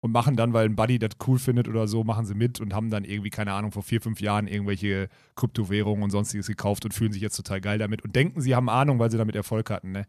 und 0.00 0.12
machen 0.12 0.36
dann, 0.36 0.52
weil 0.52 0.66
ein 0.66 0.76
Buddy 0.76 0.98
das 0.98 1.12
cool 1.26 1.38
findet 1.38 1.66
oder 1.66 1.88
so, 1.88 2.04
machen 2.04 2.26
sie 2.26 2.34
mit 2.34 2.60
und 2.60 2.74
haben 2.74 2.90
dann 2.90 3.04
irgendwie, 3.04 3.30
keine 3.30 3.54
Ahnung, 3.54 3.72
vor 3.72 3.82
vier, 3.82 4.02
fünf 4.02 4.20
Jahren 4.20 4.46
irgendwelche 4.46 5.08
Kryptowährungen 5.34 6.04
und 6.04 6.10
sonstiges 6.10 6.46
gekauft 6.46 6.84
und 6.84 6.92
fühlen 6.92 7.12
sich 7.12 7.22
jetzt 7.22 7.36
total 7.36 7.62
geil 7.62 7.78
damit 7.78 8.02
und 8.02 8.14
denken, 8.14 8.42
sie 8.42 8.54
haben 8.54 8.68
Ahnung, 8.68 8.98
weil 8.98 9.10
sie 9.10 9.16
damit 9.16 9.34
Erfolg 9.34 9.70
hatten, 9.70 9.92
ne? 9.92 10.06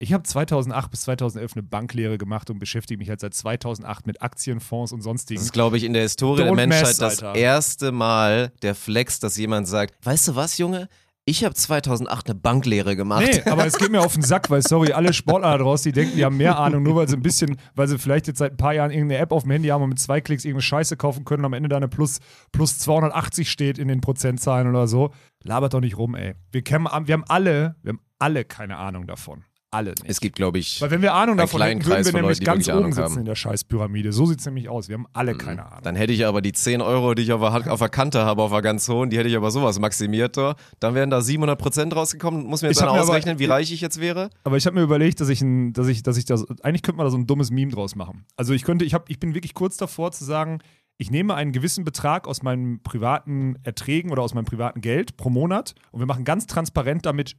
Ich 0.00 0.12
habe 0.12 0.22
2008 0.22 0.92
bis 0.92 1.00
2011 1.02 1.54
eine 1.54 1.62
Banklehre 1.64 2.18
gemacht 2.18 2.50
und 2.50 2.60
beschäftige 2.60 2.98
mich 2.98 3.10
halt 3.10 3.18
seit 3.18 3.34
2008 3.34 4.06
mit 4.06 4.22
Aktienfonds 4.22 4.92
und 4.92 5.02
sonstigen. 5.02 5.38
Das 5.38 5.46
ist, 5.46 5.52
glaube 5.52 5.76
ich, 5.76 5.82
in 5.82 5.92
der 5.92 6.02
Historie 6.02 6.44
der 6.44 6.52
Don't 6.52 6.54
Menschheit 6.54 6.82
mess, 6.86 6.96
das 6.98 7.20
erste 7.20 7.90
Mal 7.90 8.52
der 8.62 8.76
Flex, 8.76 9.18
dass 9.18 9.36
jemand 9.36 9.66
sagt, 9.66 9.94
weißt 10.06 10.28
du 10.28 10.36
was, 10.36 10.56
Junge? 10.56 10.88
Ich 11.28 11.44
habe 11.44 11.54
2008 11.54 12.30
eine 12.30 12.38
Banklehre 12.38 12.96
gemacht. 12.96 13.28
Nee, 13.30 13.42
aber 13.50 13.66
es 13.66 13.76
geht 13.76 13.90
mir 13.90 14.00
auf 14.00 14.14
den 14.14 14.22
Sack, 14.22 14.48
weil, 14.48 14.62
sorry, 14.62 14.92
alle 14.92 15.12
Sportler 15.12 15.50
da 15.50 15.58
draußen, 15.58 15.92
die 15.92 16.00
denken, 16.00 16.16
die 16.16 16.24
haben 16.24 16.38
mehr 16.38 16.58
Ahnung, 16.58 16.82
nur 16.82 16.96
weil 16.96 17.06
sie 17.06 17.16
ein 17.16 17.22
bisschen, 17.22 17.58
weil 17.74 17.86
sie 17.86 17.98
vielleicht 17.98 18.28
jetzt 18.28 18.38
seit 18.38 18.52
ein 18.52 18.56
paar 18.56 18.72
Jahren 18.72 18.90
irgendeine 18.90 19.20
App 19.20 19.32
auf 19.32 19.42
dem 19.42 19.52
Handy 19.52 19.68
haben 19.68 19.82
und 19.82 19.90
mit 19.90 19.98
zwei 19.98 20.22
Klicks 20.22 20.46
irgendeine 20.46 20.62
Scheiße 20.62 20.96
kaufen 20.96 21.26
können 21.26 21.42
und 21.42 21.46
am 21.46 21.52
Ende 21.52 21.68
da 21.68 21.76
eine 21.76 21.88
plus, 21.88 22.20
plus 22.50 22.78
280 22.78 23.50
steht 23.50 23.76
in 23.76 23.88
den 23.88 24.00
Prozentzahlen 24.00 24.68
oder 24.70 24.88
so. 24.88 25.10
Labert 25.42 25.74
doch 25.74 25.80
nicht 25.80 25.98
rum, 25.98 26.14
ey. 26.14 26.34
Wir, 26.50 26.62
kennen, 26.62 26.86
wir 26.86 27.12
haben 27.12 27.24
alle, 27.28 27.76
wir 27.82 27.90
haben 27.90 28.00
alle 28.18 28.46
keine 28.46 28.78
Ahnung 28.78 29.06
davon. 29.06 29.44
Alle 29.70 29.90
nicht. 29.90 30.04
Es 30.06 30.20
gibt, 30.20 30.36
glaube 30.36 30.58
ich, 30.58 30.80
weil 30.80 30.90
wenn 30.90 31.02
wir 31.02 31.12
Ahnung 31.12 31.36
davon 31.36 31.60
hätten, 31.60 31.84
würden 31.84 32.04
wir 32.06 32.12
nämlich 32.14 32.38
Leuten, 32.38 32.44
ganz 32.44 32.68
oben 32.68 32.78
Ahnung 32.78 32.92
sitzen 32.92 33.04
haben. 33.04 33.12
Mhm. 33.12 33.18
in 33.18 33.24
der 33.26 33.34
Scheißpyramide. 33.34 34.12
So 34.12 34.24
sieht 34.24 34.38
es 34.40 34.46
nämlich 34.46 34.70
aus. 34.70 34.88
Wir 34.88 34.94
haben 34.94 35.06
alle 35.12 35.34
keine 35.34 35.66
Ahnung. 35.66 35.80
Dann 35.82 35.94
hätte 35.94 36.14
ich 36.14 36.24
aber 36.24 36.40
die 36.40 36.52
10 36.52 36.80
Euro, 36.80 37.12
die 37.12 37.22
ich 37.22 37.32
auf 37.32 37.40
der, 37.40 37.70
auf 37.72 37.78
der 37.78 37.90
Kante 37.90 38.24
habe, 38.24 38.42
auf 38.42 38.50
der 38.50 38.62
ganz 38.62 38.88
hohen, 38.88 39.10
die 39.10 39.18
hätte 39.18 39.28
ich 39.28 39.36
aber 39.36 39.50
sowas 39.50 39.78
maximiert. 39.78 40.38
Dann 40.38 40.94
wären 40.94 41.10
da 41.10 41.20
700 41.20 41.58
Prozent 41.58 41.94
rausgekommen. 41.94 42.46
Muss 42.46 42.62
mir 42.62 42.68
jetzt 42.68 42.80
einer 42.80 42.92
mir 42.92 43.00
aber- 43.00 43.10
ausrechnen, 43.10 43.38
wie 43.38 43.44
reich 43.44 43.70
ich 43.70 43.82
jetzt 43.82 44.00
wäre? 44.00 44.30
Aber 44.44 44.56
ich 44.56 44.64
habe 44.64 44.74
mir 44.74 44.82
überlegt, 44.82 45.20
dass 45.20 45.28
ich, 45.28 45.42
ein, 45.42 45.74
dass 45.74 45.86
ich, 45.88 46.02
dass 46.02 46.16
ich 46.16 46.24
das, 46.24 46.46
eigentlich 46.62 46.82
könnte 46.82 46.96
man 46.96 47.06
da 47.06 47.10
so 47.10 47.18
ein 47.18 47.26
dummes 47.26 47.50
Meme 47.50 47.70
draus 47.72 47.94
machen. 47.94 48.24
Also 48.36 48.54
ich 48.54 48.62
könnte, 48.64 48.86
ich, 48.86 48.94
hab, 48.94 49.10
ich 49.10 49.20
bin 49.20 49.34
wirklich 49.34 49.52
kurz 49.52 49.76
davor 49.76 50.12
zu 50.12 50.24
sagen, 50.24 50.60
ich 50.96 51.10
nehme 51.10 51.34
einen 51.34 51.52
gewissen 51.52 51.84
Betrag 51.84 52.26
aus 52.26 52.42
meinen 52.42 52.82
privaten 52.82 53.56
Erträgen 53.64 54.10
oder 54.10 54.22
aus 54.22 54.32
meinem 54.32 54.46
privaten 54.46 54.80
Geld 54.80 55.16
pro 55.18 55.28
Monat 55.30 55.74
und 55.92 56.00
wir 56.00 56.06
machen 56.06 56.24
ganz 56.24 56.46
transparent 56.46 57.04
damit 57.06 57.36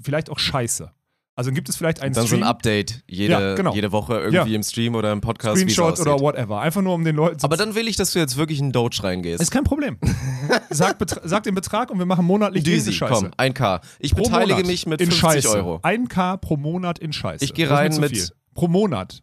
vielleicht 0.00 0.28
auch 0.28 0.38
Scheiße. 0.38 0.90
Also 1.38 1.52
gibt 1.52 1.68
es 1.68 1.76
vielleicht 1.76 2.02
einen 2.02 2.12
Dann 2.14 2.26
so 2.26 2.34
ein 2.34 2.40
Stream, 2.40 2.48
Update 2.48 3.04
jede, 3.06 3.32
Ja, 3.32 3.54
genau. 3.54 3.72
jede 3.72 3.92
Woche 3.92 4.14
irgendwie 4.18 4.50
Ja. 4.50 4.56
im 4.56 4.64
Stream 4.64 4.96
oder 4.96 5.12
im 5.12 5.20
Podcast, 5.20 5.60
Screenshot 5.60 6.00
oder 6.00 6.18
whatever. 6.18 6.60
Einfach 6.60 6.82
nur 6.82 6.94
um 6.94 7.04
den 7.04 7.14
Leuten 7.14 7.38
zu 7.38 7.44
aber 7.44 7.56
dann 7.56 7.76
will 7.76 7.86
ich, 7.86 7.94
dass 7.94 8.10
du 8.12 8.18
jetzt 8.18 8.36
wirklich 8.36 8.58
in 8.58 8.72
Doge 8.72 8.98
reingehst. 9.04 9.40
ist 9.40 9.52
kein 9.52 9.62
Problem. 9.62 9.98
sag, 10.70 10.96
sag 11.22 11.44
den 11.44 11.54
Betrag 11.54 11.90
und 11.92 11.98
wir 12.00 12.06
machen 12.06 12.26
monatlich 12.26 12.64
Düsi, 12.64 12.76
diese 12.78 12.92
Scheiße. 12.92 13.12
komm, 13.14 13.30
1K. 13.38 13.80
Ich 14.00 14.14
Pro 14.16 14.24
beteilige 14.24 14.54
Monat 14.54 14.66
mich 14.66 14.86
mit 14.86 15.00
in 15.00 15.12
50 15.12 15.44
Scheiße. 15.44 15.56
Euro. 15.56 15.76
1K 15.84 16.38
pro 16.38 16.56
Monat 16.56 16.98
in 16.98 17.12
Scheiße. 17.12 17.44
Ich 17.44 17.54
geh 17.54 17.66
Das 17.66 17.70
ist 17.92 17.98
mir 18.00 18.06
rein 18.06 18.10
mit-. 18.10 18.34
Pro 18.54 18.66
Monat. 18.66 19.22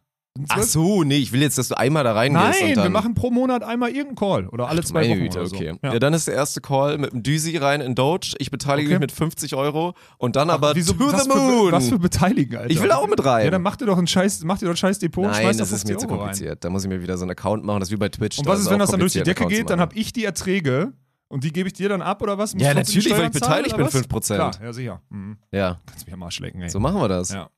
Ach 0.50 0.64
so, 0.64 1.04
nee, 1.04 1.16
ich 1.16 1.32
will 1.32 1.42
jetzt, 1.42 1.58
dass 1.58 1.70
du 1.70 1.78
einmal 1.78 2.04
da 2.04 2.12
reingehst 2.12 2.62
und 2.62 2.68
Nein, 2.76 2.84
wir 2.84 2.90
machen 2.90 3.14
pro 3.14 3.32
Monat 3.32 3.64
einmal 3.64 3.90
irgendeinen 3.92 4.16
Call 4.18 4.48
oder 4.50 4.68
alle 4.68 4.84
zwei 4.84 5.02
Meine 5.02 5.14
Wochen 5.14 5.20
Güte, 5.24 5.46
so. 5.46 5.56
okay. 5.56 5.74
Ja. 5.82 5.94
Ja. 5.94 6.00
dann 6.00 6.14
ist 6.14 6.28
der 6.28 6.34
erste 6.36 6.60
Call 6.60 6.98
mit 6.98 7.14
dem 7.14 7.24
Düsi 7.24 7.56
rein 7.56 7.80
in 7.80 7.96
Doge. 7.96 8.36
Ich 8.40 8.52
beteilige 8.52 8.88
Okay. 8.90 8.96
mich 8.96 9.00
mit 9.00 9.12
50 9.14 9.56
Euro 9.56 9.94
und 10.18 10.36
dann 10.36 10.50
aber 10.50 10.76
Wieso, 10.76 10.92
to 10.94 11.12
was, 11.12 11.24
the 11.24 11.30
für, 11.32 11.38
moon. 11.38 11.72
was 11.72 11.88
für 11.88 12.00
Beteiligen, 12.00 12.58
Alter? 12.58 12.70
ich 12.70 12.82
will 12.82 12.92
auch 12.92 13.08
mit 13.08 13.24
rein. 13.24 13.46
Ja, 13.46 13.52
dann 13.52 13.62
mach 13.62 13.78
dir 13.78 13.86
doch 13.86 13.98
ein 13.98 14.08
scheiß, 14.08 14.44
mach 14.44 14.58
dir 14.58 14.66
doch 14.66 14.74
ein 14.74 14.78
scheiß 14.78 15.00
Depot 15.00 15.24
und 15.24 15.32
Nein, 15.32 15.44
da 15.44 15.48
das 15.54 15.72
ist 15.72 15.88
mir 15.88 15.94
50 15.94 15.98
zu 16.00 16.08
rein. 16.08 16.18
kompliziert. 16.20 16.64
Da 16.66 16.70
muss 16.70 16.84
ich 16.84 16.90
mir 16.90 17.02
wieder 17.02 17.18
so 17.18 17.24
einen 17.24 17.32
Account 17.32 17.64
machen. 17.64 17.80
Das 17.80 17.88
ist 17.88 17.94
wie 17.94 17.98
bei 17.98 18.10
Twitch. 18.10 18.38
Und 18.40 18.46
was 18.46 18.60
ist, 18.60 18.70
wenn 18.70 18.80
das 18.80 18.92
dann 18.92 19.00
durch 19.00 19.14
die 19.14 19.20
Decke 19.24 19.42
Accounts 19.46 19.56
geht? 19.58 19.70
Dann 19.70 19.80
habe 19.80 19.96
ich 19.96 20.12
die 20.12 20.26
Erträge 20.26 20.92
Und 21.30 21.44
die 21.46 21.52
gebe 21.54 21.68
ich 21.68 21.74
dir 21.74 21.88
dann 21.88 22.02
ab 22.02 22.22
oder 22.22 22.38
was? 22.38 22.54
Musst 22.54 22.66
Ja, 22.66 22.74
natürlich, 22.74 23.10
weil 23.12 23.26
ich 23.28 23.32
beteiligt 23.32 23.76
bin, 23.78 23.86
oder 23.86 23.94
was? 23.94 24.02
5%. 24.06 24.36
Klar, 24.36 24.52
ja, 24.62 24.74
sicher. 24.74 25.02
Mhm. 25.10 25.38
Ja, 25.52 25.80
Kannst 25.86 26.06
mich 26.06 26.14
am 26.14 26.22
Arsch 26.24 26.40
lecken, 26.42 26.62
ey. 26.62 26.70
so 26.70 26.80
machen 26.82 27.00
wir 27.00 27.08
das. 27.08 27.30
Ja. 27.32 27.50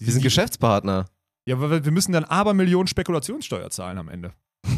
Wir 0.00 0.12
sind 0.12 0.22
Geschäftspartner. 0.22 1.06
Ja, 1.48 1.58
weil 1.58 1.82
wir 1.82 1.92
müssen 1.92 2.12
dann 2.12 2.24
aber 2.24 2.52
Millionen 2.52 2.88
Spekulationssteuer 2.88 3.70
zahlen 3.70 3.96
am 3.96 4.08
Ende. 4.10 4.32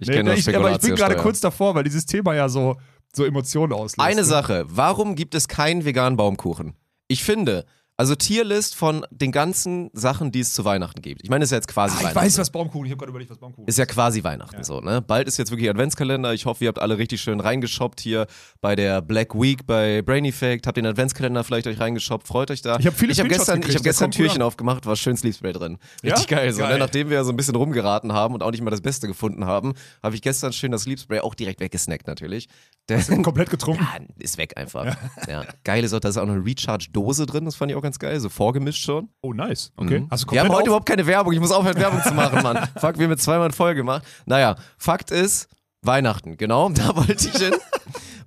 Ich 0.00 0.08
Nee, 0.08 0.16
kenne 0.16 0.34
ich, 0.34 0.54
aber 0.54 0.72
ich 0.72 0.78
bin 0.80 0.94
gerade 0.96 1.16
kurz 1.16 1.40
davor, 1.40 1.74
weil 1.74 1.84
dieses 1.84 2.04
Thema 2.04 2.34
ja 2.34 2.48
so, 2.48 2.76
so 3.14 3.24
Emotionen 3.24 3.72
auslöst. 3.72 4.00
Eine 4.00 4.22
ne? 4.22 4.24
Sache, 4.24 4.64
warum 4.68 5.14
gibt 5.14 5.34
es 5.34 5.48
keinen 5.48 5.84
veganen 5.84 6.16
Baumkuchen? 6.16 6.74
Ich 7.08 7.22
finde, 7.22 7.64
also 8.02 8.16
Tierlist 8.16 8.74
von 8.74 9.06
den 9.12 9.30
ganzen 9.30 9.88
Sachen, 9.92 10.32
die 10.32 10.40
es 10.40 10.52
zu 10.52 10.64
Weihnachten 10.64 11.02
gibt. 11.02 11.22
Ich 11.22 11.30
meine, 11.30 11.44
es 11.44 11.48
ist 11.48 11.52
ja 11.52 11.58
jetzt 11.58 11.68
quasi 11.68 11.92
Ah, 11.94 11.98
ich 11.98 12.04
Weihnachten. 12.06 12.16
weiß, 12.26 12.38
was 12.38 12.50
Baumkuchen, 12.50 12.86
ich 12.86 12.90
habe 12.90 12.98
gerade 12.98 13.10
überlegt, 13.10 13.30
was 13.30 13.38
Baumkuchen 13.38 13.68
Ist 13.68 13.78
ja 13.78 13.86
quasi 13.86 14.24
Weihnachten 14.24 14.56
Ja. 14.56 14.64
so, 14.64 14.80
ne? 14.80 15.00
Bald 15.00 15.28
ist 15.28 15.36
jetzt 15.38 15.52
wirklich 15.52 15.70
Adventskalender. 15.70 16.34
Ich 16.34 16.44
hoffe, 16.44 16.64
ihr 16.64 16.68
habt 16.68 16.80
alle 16.80 16.98
richtig 16.98 17.20
schön 17.20 17.38
reingeshoppt 17.38 18.00
hier 18.00 18.26
bei 18.60 18.74
der 18.74 19.02
Black 19.02 19.36
Week 19.40 19.64
bei 19.68 20.02
Brainy 20.02 20.32
Fact. 20.32 20.66
Habt 20.66 20.76
den 20.78 20.86
Adventskalender 20.86 21.44
vielleicht 21.44 21.68
euch 21.68 21.78
reingeshoppt. 21.78 22.26
Freut 22.26 22.50
euch 22.50 22.60
da. 22.60 22.76
Ich 22.80 22.86
hab 22.88 22.94
viele 22.94 23.12
ich 23.12 23.20
hab 23.20 23.28
gestern, 23.28 23.58
ich 23.60 23.66
gekriegt, 23.66 23.76
hab 23.78 23.82
der 23.84 23.90
gestern 23.92 24.08
ein 24.08 24.10
Türchen 24.10 24.42
an. 24.42 24.48
aufgemacht, 24.48 24.84
war 24.84 24.96
schön 24.96 25.16
Sleepspray 25.16 25.52
drin. 25.52 25.78
Richtig 26.02 26.28
Ja? 26.28 26.36
geil 26.38 26.52
so, 26.52 26.62
Geil. 26.62 26.72
Ne? 26.72 26.78
Nachdem 26.80 27.08
wir 27.08 27.22
so 27.22 27.30
ein 27.30 27.36
bisschen 27.36 27.54
rumgeraten 27.54 28.12
haben 28.12 28.34
und 28.34 28.42
auch 28.42 28.50
nicht 28.50 28.62
mal 28.64 28.70
das 28.72 28.80
Beste 28.80 29.06
gefunden 29.06 29.44
haben, 29.46 29.74
habe 30.02 30.16
ich 30.16 30.22
gestern 30.22 30.52
schön 30.52 30.72
das 30.72 30.82
Sleepspray 30.82 31.20
auch 31.20 31.36
direkt 31.36 31.60
weggesnackt 31.60 32.08
natürlich. 32.08 32.48
Der, 32.88 33.00
Komplett 33.22 33.48
getrunken. 33.48 33.86
ja, 33.94 34.04
ist 34.18 34.38
weg 34.38 34.56
einfach. 34.56 34.96
Ja. 35.28 35.44
Geil 35.62 35.84
ist 35.84 35.94
auch, 35.94 36.00
da 36.00 36.08
ist 36.08 36.16
auch 36.18 36.22
eine 36.28 36.44
Recharge-Dose 36.44 37.26
drin, 37.26 37.44
das 37.44 37.54
fand 37.54 37.70
ich 37.70 37.76
auch 37.76 37.82
ganz 37.82 37.91
geil, 37.98 38.18
so 38.20 38.28
vorgemischt 38.28 38.84
schon. 38.84 39.08
Oh, 39.20 39.32
nice. 39.32 39.72
Okay. 39.76 40.00
Mhm. 40.00 40.08
Hast 40.10 40.24
du 40.24 40.32
wir 40.32 40.40
haben 40.40 40.48
heute 40.50 40.60
auf- 40.62 40.66
überhaupt 40.66 40.86
keine 40.86 41.06
Werbung. 41.06 41.32
Ich 41.32 41.40
muss 41.40 41.50
aufhören, 41.52 41.76
Werbung 41.76 42.02
zu 42.02 42.14
machen, 42.14 42.42
Mann. 42.42 42.56
Fuck, 42.78 42.98
wir 42.98 43.04
haben 43.04 43.10
jetzt 43.12 43.24
zweimal 43.24 43.50
Folge 43.52 43.80
gemacht. 43.80 44.04
Naja, 44.26 44.56
Fakt 44.78 45.10
ist, 45.10 45.48
Weihnachten, 45.82 46.36
genau, 46.36 46.68
da 46.74 46.94
wollte 46.96 47.12
ich 47.28 47.36
hin. 47.36 47.54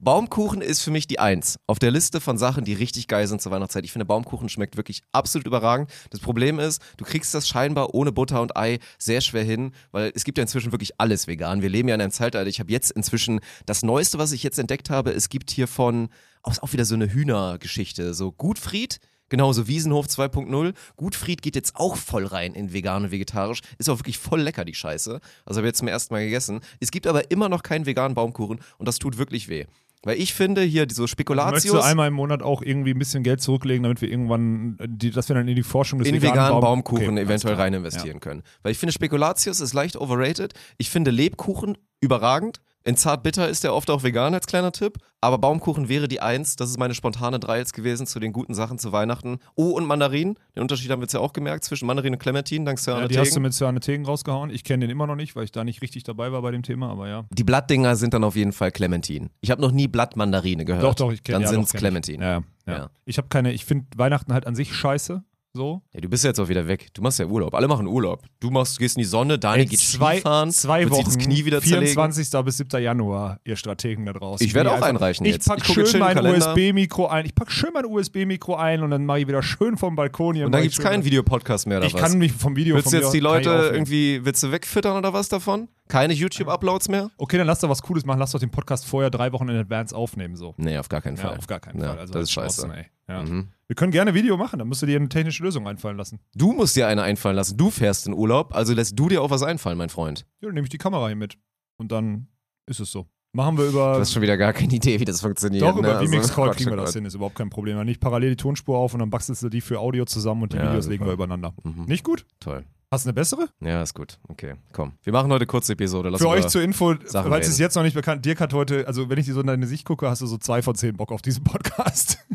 Baumkuchen 0.01 0.61
ist 0.61 0.81
für 0.81 0.91
mich 0.91 1.07
die 1.07 1.19
Eins 1.19 1.57
auf 1.67 1.79
der 1.79 1.89
Liste 1.89 2.19
von 2.21 2.37
Sachen, 2.37 2.63
die 2.65 2.73
richtig 2.73 3.07
geil 3.07 3.25
sind 3.27 3.41
zur 3.41 3.51
Weihnachtszeit. 3.51 3.85
Ich 3.85 3.91
finde, 3.91 4.05
Baumkuchen 4.05 4.49
schmeckt 4.49 4.77
wirklich 4.77 5.01
absolut 5.13 5.47
überragend. 5.47 5.89
Das 6.11 6.19
Problem 6.19 6.59
ist, 6.59 6.81
du 6.97 7.05
kriegst 7.05 7.33
das 7.33 7.47
scheinbar 7.47 7.93
ohne 7.95 8.11
Butter 8.11 8.41
und 8.41 8.55
Ei 8.57 8.79
sehr 8.99 9.21
schwer 9.21 9.43
hin, 9.43 9.71
weil 9.91 10.11
es 10.13 10.23
gibt 10.23 10.37
ja 10.37 10.43
inzwischen 10.43 10.71
wirklich 10.71 10.99
alles 10.99 11.27
vegan. 11.27 11.61
Wir 11.61 11.69
leben 11.69 11.87
ja 11.89 11.95
in 11.95 12.01
einem 12.01 12.11
Zeitalter. 12.11 12.47
Ich 12.49 12.59
habe 12.59 12.71
jetzt 12.71 12.91
inzwischen 12.91 13.39
das 13.65 13.81
Neueste, 13.83 14.19
was 14.19 14.31
ich 14.31 14.43
jetzt 14.43 14.59
entdeckt 14.59 14.89
habe, 14.89 15.11
es 15.11 15.29
gibt 15.29 15.49
hier 15.49 15.67
von, 15.67 16.09
auch 16.43 16.73
wieder 16.73 16.85
so 16.85 16.93
eine 16.95 17.11
Hühnergeschichte, 17.11 18.13
so 18.13 18.31
Gutfried. 18.31 18.99
Genauso 19.35 19.67
Wiesenhof 19.67 20.05
2.0. 20.05 20.73
Gutfried 20.95 21.41
geht 21.41 21.57
jetzt 21.57 21.75
auch 21.75 21.97
voll 21.97 22.25
rein 22.25 22.53
in 22.53 22.71
vegan 22.71 23.03
und 23.03 23.11
vegetarisch. 23.11 23.59
Ist 23.77 23.89
auch 23.89 23.99
wirklich 23.99 24.17
voll 24.17 24.39
lecker, 24.39 24.63
die 24.63 24.73
Scheiße. 24.73 25.19
Also 25.45 25.57
habe 25.57 25.67
ich 25.67 25.71
jetzt 25.71 25.79
zum 25.79 25.89
ersten 25.89 26.13
Mal 26.13 26.23
gegessen. 26.23 26.61
Es 26.79 26.89
gibt 26.89 27.05
aber 27.05 27.29
immer 27.31 27.49
noch 27.49 27.61
keinen 27.61 27.85
veganen 27.85 28.15
Baumkuchen 28.15 28.61
und 28.77 28.87
das 28.87 28.97
tut 28.97 29.17
wirklich 29.17 29.49
weh. 29.49 29.65
Weil 30.03 30.21
ich 30.21 30.33
finde, 30.33 30.61
hier 30.61 30.83
so 30.89 31.01
Möchtest 31.01 31.11
Spekulatius 31.11 31.73
du 31.73 31.81
einmal 31.81 32.07
im 32.07 32.13
Monat 32.13 32.43
auch 32.43 32.61
irgendwie 32.61 32.91
ein 32.91 32.97
bisschen 32.97 33.23
Geld 33.23 33.41
zurücklegen, 33.41 33.83
damit 33.83 33.99
wir 33.99 34.09
irgendwann, 34.09 34.77
äh, 34.79 34.87
die, 34.87 35.11
dass 35.11 35.27
wir 35.27 35.35
dann 35.35 35.49
in 35.49 35.55
die 35.57 35.63
Forschung 35.63 35.99
des 35.99 36.07
in 36.07 36.21
veganen 36.21 36.51
Baum- 36.51 36.61
Baumkuchen 36.61 37.09
Okay, 37.09 37.21
eventuell 37.23 37.55
rein 37.55 37.73
investieren 37.73 38.21
können. 38.21 38.41
Weil 38.63 38.71
ich 38.71 38.77
finde, 38.77 38.93
Spekulatius 38.93 39.59
ist 39.59 39.73
leicht 39.73 39.97
overrated. 39.97 40.53
Ich 40.77 40.89
finde 40.89 41.11
Lebkuchen 41.11 41.77
überragend. 41.99 42.61
In 42.87 42.95
Zartbitter 42.95 43.49
ist 43.49 43.63
der 43.63 43.73
oft 43.73 43.89
auch 43.89 44.03
vegan 44.03 44.35
als 44.35 44.45
kleiner 44.45 44.71
Tipp. 44.71 44.99
Aber 45.19 45.39
Baumkuchen 45.39 45.89
wäre 45.89 46.07
die 46.07 46.21
Eins. 46.21 46.55
Das 46.55 46.69
ist 46.69 46.77
meine 46.77 46.93
spontane 46.93 47.39
Drei 47.39 47.57
jetzt 47.57 47.73
gewesen 47.73 48.05
zu 48.05 48.19
den 48.19 48.31
guten 48.31 48.53
Sachen 48.53 48.77
zu 48.77 48.91
Weihnachten. 48.91 49.39
Oh, 49.55 49.71
und 49.71 49.85
Mandarinen. 49.85 50.35
Den 50.55 50.61
Unterschied 50.61 50.91
haben 50.91 50.99
wir 50.99 51.05
jetzt 51.05 51.13
ja 51.13 51.19
auch 51.19 51.33
gemerkt 51.33 51.63
zwischen 51.63 51.87
Mandarin 51.87 52.13
und 52.13 52.19
Clementine, 52.19 52.63
dank 52.63 52.77
Sir 52.77 52.99
Ja, 52.99 53.07
die 53.07 53.17
hast 53.17 53.35
du 53.35 53.39
mit 53.39 53.55
Sörne 53.55 53.79
Tegen 53.79 54.05
rausgehauen. 54.05 54.51
Ich 54.51 54.63
kenne 54.63 54.85
den 54.85 54.91
immer 54.91 55.07
noch 55.07 55.15
nicht, 55.15 55.35
weil 55.35 55.45
ich 55.45 55.51
da 55.51 55.63
nicht 55.63 55.81
richtig 55.81 56.03
dabei 56.03 56.31
war 56.31 56.43
bei 56.43 56.51
dem 56.51 56.61
Thema, 56.61 56.91
aber 56.91 57.09
ja. 57.09 57.25
Die 57.31 57.43
Blattdinger 57.43 57.95
sind 57.95 58.13
dann 58.13 58.23
auf 58.23 58.35
jeden 58.35 58.53
Fall 58.53 58.71
Clementine. 58.71 59.31
Ich 59.41 59.49
habe 59.49 59.63
noch 59.63 59.71
nie 59.71 59.87
Blattmandarine 59.87 60.63
gehört. 60.63 60.83
Doch, 60.83 60.93
doch, 60.93 61.11
ich 61.11 61.23
kenne 61.23 61.37
Dann 61.37 61.43
ja, 61.43 61.49
sind 61.49 61.63
es 61.63 61.73
Clementine. 61.73 62.23
Ja, 62.23 62.43
ja. 62.67 62.77
Ja. 62.77 62.89
Ich 63.05 63.17
habe 63.17 63.29
keine, 63.29 63.51
ich 63.51 63.65
finde 63.65 63.87
Weihnachten 63.95 64.31
halt 64.31 64.45
an 64.45 64.53
sich 64.53 64.75
scheiße. 64.75 65.23
So. 65.55 65.81
Ja, 65.93 66.01
du 66.01 66.09
bist 66.09 66.23
ja 66.25 66.31
jetzt 66.31 66.39
auch 66.39 66.49
wieder 66.49 66.67
weg. 66.67 66.89
Du 66.93 67.01
machst 67.01 67.17
ja 67.17 67.25
Urlaub. 67.25 67.53
Alle 67.55 67.67
machen 67.69 67.87
Urlaub. 67.87 68.23
Du 68.41 68.51
machst, 68.51 68.77
gehst 68.77 68.97
in 68.97 69.03
die 69.03 69.07
Sonne, 69.07 69.39
Daniel 69.39 69.67
geht 69.67 69.79
zwei, 69.79 70.15
Skifahren, 70.15 70.51
zwei 70.51 70.81
wird 70.81 70.91
Wochen, 70.91 71.05
sich 71.09 71.15
das 71.15 71.25
Knie 71.25 71.45
wieder 71.45 71.61
zerlegen. 71.61 71.93
24. 71.93 72.43
bis 72.43 72.57
7. 72.57 72.81
Januar, 72.83 73.39
ihr 73.45 73.55
Strategen 73.55 74.05
da 74.05 74.11
draußen. 74.13 74.45
Ich 74.45 74.53
werde 74.53 74.71
auch 74.73 74.81
einreichen 74.81 75.25
Ich 75.25 75.31
jetzt. 75.33 75.47
pack 75.47 75.59
Ich 75.67 75.75
jetzt 75.75 75.91
schön 75.91 75.99
mein. 76.01 76.17
USB-Mikro 76.17 77.07
ein. 77.07 77.25
Ich 77.25 77.33
pack 77.33 77.49
schön 77.51 77.69
mein 77.73 77.85
USB-Mikro 77.85 78.55
ein 78.55 78.83
und 78.83 78.91
dann 78.91 79.05
mache 79.05 79.19
ich 79.21 79.27
wieder 79.27 79.41
schön 79.41 79.77
vom 79.77 79.95
Balkon 79.95 80.35
hier. 80.35 80.45
Und 80.45 80.51
dann 80.51 80.63
ich 80.63 80.75
schön- 80.75 80.83
keinen 80.83 81.05
Videopodcast 81.05 81.67
mehr 81.67 81.77
oder 81.77 81.87
Ich 81.87 81.93
was? 81.93 82.01
kann 82.01 82.17
mich 82.17 82.33
vom 82.33 82.55
Video 82.57 82.75
willst 82.75 82.91
du 82.91 82.97
jetzt 82.97 83.13
die 83.13 83.19
Leute 83.21 83.67
ich 83.67 83.73
irgendwie, 83.73 84.25
willst 84.25 84.43
du 84.43 84.51
wegfüttern 84.51 84.97
oder 84.97 85.13
was 85.13 85.29
davon? 85.29 85.69
Keine 85.87 86.13
YouTube-Uploads 86.13 86.89
mehr? 86.89 87.11
Okay, 87.17 87.37
dann 87.37 87.45
lass 87.47 87.59
doch 87.59 87.69
was 87.69 87.81
Cooles 87.83 88.05
machen. 88.05 88.19
Lass 88.19 88.31
doch 88.31 88.39
den 88.39 88.49
Podcast 88.49 88.85
vorher 88.87 89.09
drei 89.11 89.31
Wochen 89.33 89.47
in 89.49 89.55
Advance 89.57 89.95
aufnehmen. 89.95 90.35
So. 90.35 90.55
Nee, 90.57 90.77
auf 90.77 90.89
gar 90.89 91.01
keinen 91.01 91.15
Ja, 91.17 91.23
Fall. 91.23 91.37
auf 91.37 91.47
gar 91.47 91.59
keinen 91.59 91.79
Ja, 91.79 91.89
Fall. 91.89 91.99
Also 91.99 92.13
das 92.13 92.23
ist 92.23 92.31
scheiße. 92.31 92.61
draußen. 92.67 92.85
Ja. 93.07 93.21
Mhm. 93.23 93.49
Wir 93.67 93.75
können 93.75 93.91
gerne 93.91 94.13
Video 94.15 94.35
machen, 94.37 94.57
dann 94.59 94.67
musst 94.67 94.81
du 94.81 94.87
dir 94.87 94.97
eine 94.97 95.09
technische 95.09 95.43
Lösung 95.43 95.67
einfallen 95.67 95.97
lassen. 95.97 96.19
Du 96.35 96.53
musst 96.53 96.75
dir 96.75 96.87
eine 96.87 97.03
einfallen 97.03 97.35
lassen. 97.35 97.55
Du 97.57 97.69
fährst 97.69 98.07
in 98.07 98.13
Urlaub, 98.13 98.55
also 98.55 98.73
lässt 98.73 98.97
du 98.97 99.09
dir 99.09 99.21
auch 99.21 99.29
was 99.29 99.43
einfallen, 99.43 99.77
mein 99.77 99.89
Freund. 99.89 100.25
Ja, 100.41 100.47
dann 100.47 100.55
nehme 100.55 100.65
ich 100.65 100.69
die 100.71 100.77
Kamera 100.79 101.05
hier 101.07 101.15
mit. 101.15 101.37
Und 101.77 101.91
dann 101.91 102.27
ist 102.67 102.79
es 102.79 102.91
so. 102.91 103.05
Machen 103.33 103.57
wir 103.57 103.65
über. 103.65 103.93
Du 103.95 103.99
hast 103.99 104.13
schon 104.13 104.21
wieder 104.21 104.37
gar 104.37 104.53
keine 104.53 104.73
Idee, 104.73 104.99
wie 104.99 105.05
das 105.05 105.19
funktioniert. 105.21 105.61
Doch, 105.61 105.73
ne? 105.75 105.79
über 105.81 105.97
Also, 105.97 106.11
VMix 106.11 106.33
Call 106.33 106.47
Quatsch, 106.47 106.57
kriegen 106.57 106.69
wir 106.71 106.77
Gott. 106.77 106.87
das 106.87 106.93
hin, 106.95 107.03
ist 107.05 107.15
überhaupt 107.15 107.35
kein 107.35 107.49
Problem. 107.49 107.75
Dann 107.77 107.85
nicht 107.85 107.99
parallel 107.99 108.29
die 108.31 108.35
Tonspur 108.37 108.77
auf 108.77 108.93
und 108.93 109.01
dann 109.01 109.09
bastelst 109.09 109.43
du 109.43 109.49
die 109.49 109.59
für 109.61 109.79
Audio 109.79 110.05
zusammen 110.05 110.43
und 110.43 110.53
die 110.53 110.57
Ja, 110.57 110.69
Videos 110.69 110.85
super. 110.85 110.91
legen 110.93 111.05
wir 111.05 111.13
übereinander. 111.13 111.53
Mhm. 111.63 111.83
Nicht 111.85 112.03
gut? 112.05 112.25
Toll. 112.39 112.63
Hast 112.91 113.05
du 113.05 113.09
eine 113.09 113.13
bessere? 113.13 113.49
Ja, 113.61 113.81
ist 113.81 113.93
gut. 113.93 114.19
Okay, 114.27 114.53
komm. 114.71 114.93
Wir 115.03 115.11
machen 115.11 115.27
heute 115.27 115.41
eine 115.41 115.47
kurze 115.47 115.73
Episode. 115.73 116.09
Lass 116.09 116.21
Für 116.21 116.29
euch 116.29 116.47
zur 116.47 116.61
Info, 116.61 116.93
falls 117.11 117.47
es 117.47 117.53
reden. 117.55 117.61
jetzt 117.61 117.75
noch 117.75 117.83
nicht 117.83 117.95
bekannt, 117.95 118.23
Dirk 118.25 118.39
hat 118.39 118.53
heute, 118.53 118.87
also 118.87 119.09
wenn 119.09 119.17
ich 119.17 119.25
dir 119.25 119.33
so 119.33 119.41
in 119.41 119.47
deine 119.47 119.67
Sicht 119.67 119.85
gucke, 119.85 120.09
hast 120.09 120.21
du 120.21 120.27
so 120.27 120.37
zwei 120.37 120.61
von 120.61 120.75
zehn 120.75 120.95
Bock 120.95 121.11
auf 121.11 121.21
diesen 121.21 121.43
Podcast. 121.43 122.19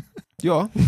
Ja. 0.43 0.71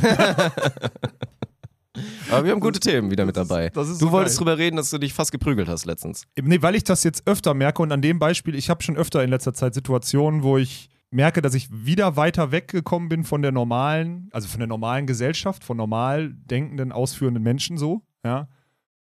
Aber 2.32 2.44
wir 2.44 2.52
haben 2.52 2.60
gute 2.60 2.80
Themen 2.80 3.12
wieder 3.12 3.24
mit 3.24 3.38
dabei. 3.38 3.70
das 3.70 3.88
ist 3.88 4.02
du 4.02 4.08
so 4.08 4.12
wolltest 4.12 4.40
geil. 4.40 4.46
drüber 4.46 4.58
reden, 4.58 4.78
dass 4.78 4.90
du 4.90 4.98
dich 4.98 5.14
fast 5.14 5.32
geprügelt 5.32 5.70
hast 5.70 5.86
letztens. 5.86 6.26
Nee, 6.42 6.60
weil 6.64 6.74
ich 6.74 6.84
das 6.84 7.04
jetzt 7.04 7.28
öfter 7.28 7.54
merke 7.54 7.84
und 7.84 7.92
an 7.92 8.02
dem 8.02 8.18
Beispiel, 8.18 8.56
ich 8.56 8.72
habe 8.72 8.82
schon 8.82 8.98
öfter 8.98 9.24
in 9.24 9.30
letzter 9.30 9.54
Zeit 9.54 9.76
Situationen, 9.76 10.42
wo 10.42 10.58
ich 10.58 10.90
merke, 11.12 11.44
dass 11.44 11.54
ich 11.54 11.70
wieder 11.72 12.16
weiter 12.16 12.52
weggekommen 12.52 13.10
bin 13.10 13.24
von 13.24 13.44
der 13.44 13.52
normalen, 13.52 14.30
also 14.34 14.48
von 14.48 14.58
der 14.60 14.68
normalen 14.68 15.06
Gesellschaft, 15.06 15.64
von 15.64 15.78
normal 15.78 16.34
denkenden, 16.34 16.92
ausführenden 16.92 17.44
Menschen 17.44 17.78
so, 17.78 18.02
ja. 18.26 18.48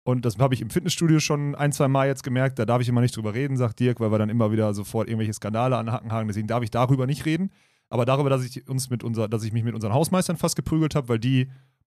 Und 0.07 0.25
das 0.25 0.39
habe 0.39 0.55
ich 0.55 0.63
im 0.63 0.71
Fitnessstudio 0.71 1.19
schon 1.19 1.57
ein, 1.57 1.73
zwei 1.73 1.89
Mal 1.89 2.07
jetzt 2.07 2.23
gemerkt, 2.23 2.61
da 2.61 2.65
darf 2.65 2.81
ich 2.81 2.89
immer 2.89 3.01
nicht 3.01 3.17
drüber 3.17 3.35
reden, 3.35 3.57
sagt 3.57 3.81
Dirk, 3.81 3.99
weil 3.99 4.13
wir 4.13 4.19
dann 4.19 4.29
immer 4.29 4.53
wieder 4.53 4.73
sofort 4.73 5.09
irgendwelche 5.09 5.33
Skandale 5.33 5.77
an 5.77 5.87
den 5.87 5.93
Hacken 5.93 6.13
haken, 6.13 6.29
deswegen 6.29 6.47
darf 6.47 6.63
ich 6.63 6.71
darüber 6.71 7.09
nicht 7.09 7.27
reden. 7.27 7.51
Aber 7.89 8.05
darüber, 8.05 8.31
dass 8.31 8.45
ich 8.45 8.69
uns 8.69 8.89
mit 8.89 9.03
unser, 9.03 9.27
dass 9.27 9.43
ich 9.43 9.53
mich 9.53 9.65
mit 9.65 9.75
unseren 9.75 9.93
Hausmeistern 9.93 10.37
fast 10.37 10.55
geprügelt 10.55 10.95
habe, 10.95 11.09
weil 11.09 11.19
die 11.19 11.49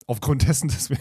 aufgrund 0.08 0.44
dessen, 0.48 0.70
dass 0.70 0.90
wir, 0.90 0.98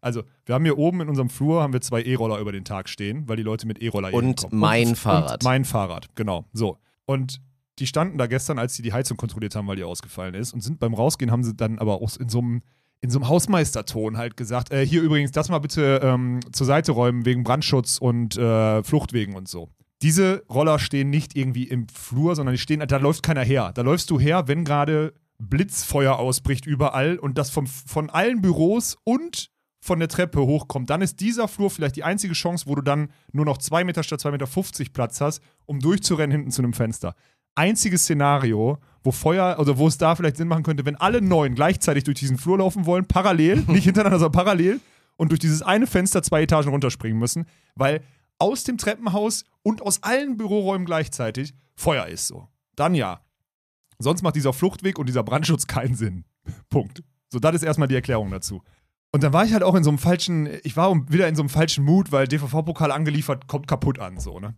also 0.00 0.22
wir 0.46 0.54
haben 0.54 0.64
hier 0.64 0.78
oben 0.78 1.02
in 1.02 1.10
unserem 1.10 1.28
Flur 1.28 1.62
haben 1.62 1.74
wir 1.74 1.82
zwei 1.82 2.00
E-Roller 2.00 2.38
über 2.38 2.52
den 2.52 2.64
Tag 2.64 2.88
stehen, 2.88 3.28
weil 3.28 3.36
die 3.36 3.42
Leute 3.42 3.66
mit 3.66 3.82
E-Roller 3.82 4.14
Und 4.14 4.50
mein 4.50 4.88
und, 4.88 4.98
Fahrrad. 4.98 5.32
Und 5.32 5.44
mein 5.44 5.66
Fahrrad, 5.66 6.08
genau. 6.14 6.46
So. 6.54 6.78
Und 7.04 7.42
die 7.78 7.86
standen 7.86 8.16
da 8.16 8.26
gestern, 8.26 8.58
als 8.58 8.74
sie 8.74 8.82
die 8.82 8.94
Heizung 8.94 9.18
kontrolliert 9.18 9.54
haben, 9.54 9.66
weil 9.66 9.76
die 9.76 9.84
ausgefallen 9.84 10.34
ist 10.34 10.54
und 10.54 10.62
sind 10.62 10.80
beim 10.80 10.94
Rausgehen, 10.94 11.30
haben 11.30 11.44
sie 11.44 11.54
dann 11.54 11.78
aber 11.78 12.00
auch 12.00 12.16
in 12.16 12.30
so 12.30 12.38
einem 12.38 12.62
in 13.06 13.10
so 13.10 13.20
einem 13.20 13.28
Hausmeisterton 13.28 14.16
halt 14.16 14.36
gesagt, 14.36 14.72
äh, 14.72 14.84
hier 14.84 15.00
übrigens, 15.00 15.30
das 15.30 15.48
mal 15.48 15.60
bitte 15.60 16.00
ähm, 16.02 16.40
zur 16.50 16.66
Seite 16.66 16.90
räumen 16.90 17.24
wegen 17.24 17.44
Brandschutz 17.44 17.98
und 17.98 18.36
äh, 18.36 18.82
Fluchtwegen 18.82 19.36
und 19.36 19.46
so. 19.46 19.68
Diese 20.02 20.42
Roller 20.50 20.80
stehen 20.80 21.08
nicht 21.08 21.36
irgendwie 21.36 21.68
im 21.68 21.86
Flur, 21.88 22.34
sondern 22.34 22.54
die 22.54 22.58
stehen, 22.58 22.84
da 22.86 22.96
läuft 22.96 23.22
keiner 23.22 23.44
her. 23.44 23.70
Da 23.72 23.82
läufst 23.82 24.10
du 24.10 24.18
her, 24.18 24.48
wenn 24.48 24.64
gerade 24.64 25.14
Blitzfeuer 25.38 26.18
ausbricht 26.18 26.66
überall 26.66 27.16
und 27.16 27.38
das 27.38 27.50
vom, 27.50 27.68
von 27.68 28.10
allen 28.10 28.42
Büros 28.42 28.96
und 29.04 29.50
von 29.80 30.00
der 30.00 30.08
Treppe 30.08 30.40
hochkommt. 30.40 30.90
Dann 30.90 31.00
ist 31.00 31.20
dieser 31.20 31.46
Flur 31.46 31.70
vielleicht 31.70 31.94
die 31.94 32.02
einzige 32.02 32.34
Chance, 32.34 32.66
wo 32.66 32.74
du 32.74 32.82
dann 32.82 33.10
nur 33.32 33.44
noch 33.44 33.58
zwei 33.58 33.84
Meter 33.84 34.02
statt 34.02 34.20
2,50 34.20 34.32
Meter 34.80 34.90
Platz 34.92 35.20
hast, 35.20 35.40
um 35.64 35.78
durchzurennen 35.78 36.32
hinten 36.32 36.50
zu 36.50 36.60
einem 36.60 36.72
Fenster. 36.72 37.14
Einziges 37.54 38.02
Szenario, 38.02 38.78
wo 39.06 39.12
Feuer, 39.12 39.58
also 39.58 39.78
wo 39.78 39.88
es 39.88 39.96
da 39.96 40.14
vielleicht 40.14 40.36
Sinn 40.36 40.48
machen 40.48 40.64
könnte, 40.64 40.84
wenn 40.84 40.96
alle 40.96 41.22
neun 41.22 41.54
gleichzeitig 41.54 42.04
durch 42.04 42.18
diesen 42.18 42.36
Flur 42.36 42.58
laufen 42.58 42.84
wollen, 42.84 43.06
parallel, 43.06 43.56
nicht 43.68 43.84
hintereinander, 43.84 44.18
sondern 44.18 44.44
parallel 44.44 44.80
und 45.16 45.30
durch 45.30 45.38
dieses 45.38 45.62
eine 45.62 45.86
Fenster 45.86 46.22
zwei 46.22 46.42
Etagen 46.42 46.68
runterspringen 46.68 47.18
müssen, 47.18 47.46
weil 47.74 48.02
aus 48.38 48.64
dem 48.64 48.76
Treppenhaus 48.76 49.44
und 49.62 49.80
aus 49.80 50.02
allen 50.02 50.36
Büroräumen 50.36 50.84
gleichzeitig 50.84 51.54
Feuer 51.74 52.06
ist 52.06 52.26
so. 52.26 52.48
Dann 52.74 52.94
ja. 52.94 53.20
Sonst 53.98 54.22
macht 54.22 54.36
dieser 54.36 54.52
Fluchtweg 54.52 54.98
und 54.98 55.08
dieser 55.08 55.22
Brandschutz 55.22 55.66
keinen 55.66 55.94
Sinn. 55.94 56.24
Punkt. 56.68 57.02
So, 57.30 57.38
das 57.38 57.54
ist 57.54 57.62
erstmal 57.62 57.88
die 57.88 57.94
Erklärung 57.94 58.30
dazu. 58.30 58.62
Und 59.12 59.22
dann 59.22 59.32
war 59.32 59.44
ich 59.44 59.52
halt 59.52 59.62
auch 59.62 59.74
in 59.74 59.84
so 59.84 59.90
einem 59.90 59.98
falschen, 59.98 60.48
ich 60.62 60.76
war 60.76 60.94
wieder 61.10 61.28
in 61.28 61.36
so 61.36 61.42
einem 61.42 61.48
falschen 61.48 61.84
Mut, 61.84 62.12
weil 62.12 62.28
DVV-Pokal 62.28 62.92
angeliefert 62.92 63.46
kommt 63.46 63.66
kaputt 63.66 63.98
an, 63.98 64.20
so, 64.20 64.40
ne? 64.40 64.54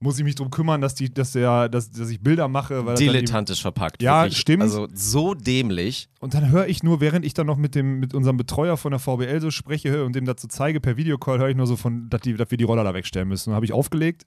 Muss 0.00 0.18
ich 0.18 0.24
mich 0.24 0.34
drum 0.34 0.50
kümmern, 0.50 0.80
dass, 0.80 0.94
die, 0.94 1.12
dass, 1.12 1.32
der, 1.32 1.68
dass, 1.68 1.90
dass 1.90 2.10
ich 2.10 2.20
Bilder 2.20 2.48
mache. 2.48 2.84
Weil 2.84 2.96
Dilettantisch 2.96 3.62
verpackt. 3.62 4.02
Ja, 4.02 4.24
wirklich. 4.24 4.38
stimmt. 4.38 4.62
Also 4.62 4.86
so 4.92 5.34
dämlich. 5.34 6.08
Und 6.20 6.34
dann 6.34 6.50
höre 6.50 6.66
ich 6.66 6.82
nur, 6.82 7.00
während 7.00 7.24
ich 7.24 7.32
dann 7.32 7.46
noch 7.46 7.56
mit, 7.56 7.74
dem, 7.74 8.00
mit 8.00 8.12
unserem 8.12 8.36
Betreuer 8.36 8.76
von 8.76 8.90
der 8.90 8.98
VBL 8.98 9.40
so 9.40 9.50
spreche 9.50 10.04
und 10.04 10.14
dem 10.14 10.24
dazu 10.26 10.46
zeige 10.48 10.80
per 10.80 10.96
Videocall, 10.96 11.38
höre 11.38 11.48
ich 11.48 11.56
nur 11.56 11.66
so 11.66 11.76
von, 11.76 12.10
dass, 12.10 12.20
die, 12.20 12.34
dass 12.34 12.50
wir 12.50 12.58
die 12.58 12.64
Roller 12.64 12.84
da 12.84 12.92
wegstellen 12.92 13.28
müssen. 13.28 13.50
Dann 13.50 13.56
habe 13.56 13.64
ich 13.64 13.72
aufgelegt 13.72 14.26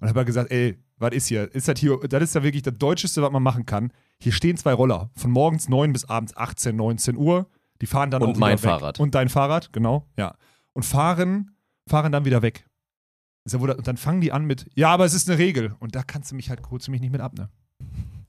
und 0.00 0.08
habe 0.08 0.18
halt 0.20 0.26
gesagt, 0.26 0.50
ey, 0.50 0.78
was 0.98 1.12
ist 1.12 1.26
hier? 1.26 1.54
Ist 1.54 1.68
das 1.68 1.78
hier, 1.78 1.98
das 2.08 2.22
ist 2.22 2.34
ja 2.34 2.42
wirklich 2.42 2.62
das 2.62 2.74
Deutscheste, 2.78 3.22
was 3.22 3.30
man 3.30 3.42
machen 3.42 3.66
kann. 3.66 3.92
Hier 4.18 4.32
stehen 4.32 4.56
zwei 4.56 4.72
Roller, 4.72 5.10
von 5.14 5.30
morgens 5.30 5.68
9 5.68 5.92
bis 5.92 6.04
abends 6.04 6.36
18, 6.36 6.74
19 6.74 7.16
Uhr. 7.16 7.48
Die 7.80 7.86
fahren 7.86 8.10
dann 8.10 8.22
Und 8.22 8.36
auch 8.36 8.36
mein 8.38 8.52
weg. 8.52 8.60
Fahrrad. 8.60 9.00
Und 9.00 9.14
dein 9.14 9.28
Fahrrad, 9.28 9.72
genau, 9.72 10.06
ja. 10.16 10.34
Und 10.72 10.84
fahren, 10.84 11.50
fahren 11.86 12.12
dann 12.12 12.24
wieder 12.24 12.42
weg. 12.42 12.64
Und 13.50 13.86
dann 13.86 13.96
fangen 13.96 14.20
die 14.20 14.32
an 14.32 14.44
mit, 14.44 14.66
ja, 14.74 14.90
aber 14.90 15.04
es 15.04 15.14
ist 15.14 15.28
eine 15.28 15.38
Regel. 15.38 15.74
Und 15.80 15.94
da 15.94 16.02
kannst 16.02 16.30
du 16.30 16.36
mich 16.36 16.48
halt, 16.50 16.60
holst 16.70 16.86
du 16.86 16.90
mich 16.90 17.00
nicht 17.00 17.10
mit 17.12 17.20
ab, 17.20 17.34
ne? 17.36 17.48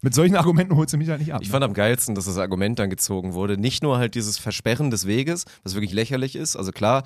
Mit 0.01 0.13
solchen 0.13 0.35
Argumenten 0.35 0.75
holst 0.75 0.91
du 0.93 0.97
mich 0.97 1.07
halt 1.07 1.21
nicht 1.21 1.33
ab. 1.33 1.41
Ich 1.41 1.47
ne? 1.47 1.51
fand 1.53 1.63
am 1.63 1.73
geilsten, 1.73 2.13
dass 2.13 2.25
das 2.25 2.37
Argument 2.37 2.77
dann 2.77 2.89
gezogen 2.89 3.35
wurde. 3.35 3.57
Nicht 3.57 3.83
nur 3.83 3.97
halt 3.97 4.15
dieses 4.15 4.37
Versperren 4.37 4.91
des 4.91 5.07
Weges, 5.07 5.45
was 5.63 5.75
wirklich 5.75 5.93
lächerlich 5.93 6.35
ist. 6.35 6.57
Also 6.57 6.73
klar, 6.73 7.03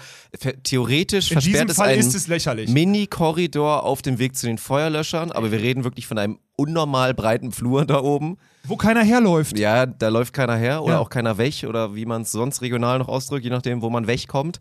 theoretisch 0.64 1.30
In 1.30 1.36
versperrt 1.36 1.56
diesem 1.56 1.70
es 1.70 1.76
Fall 1.76 1.90
einen 1.90 2.00
ist 2.00 2.16
es 2.16 2.28
lächerlich. 2.28 2.72
Mini-Korridor 2.72 3.84
auf 3.84 4.02
dem 4.02 4.18
Weg 4.18 4.36
zu 4.36 4.48
den 4.48 4.58
Feuerlöschern, 4.58 5.32
aber 5.32 5.52
wir 5.52 5.60
reden 5.60 5.84
wirklich 5.84 6.08
von 6.08 6.18
einem 6.18 6.40
unnormal 6.56 7.14
breiten 7.14 7.52
Flur 7.52 7.86
da 7.86 8.02
oben. 8.02 8.38
Wo 8.64 8.78
keiner 8.78 9.04
herläuft. 9.04 9.60
Ja, 9.60 9.86
da 9.86 10.10
läuft 10.10 10.34
keiner 10.34 10.56
her 10.56 10.82
oder 10.84 10.96
Ja. 10.96 11.00
auch 11.00 11.10
keiner 11.10 11.38
weg 11.38 11.66
oder 11.68 11.94
wie 11.94 12.08
man 12.08 12.24
es 12.24 12.32
sonst 12.32 12.64
regional 12.64 12.98
noch 12.98 13.10
ausdrückt, 13.10 13.44
je 13.44 13.52
nachdem, 13.52 13.84
wo 13.84 13.92
man 13.92 14.08
wegkommt. 14.08 14.60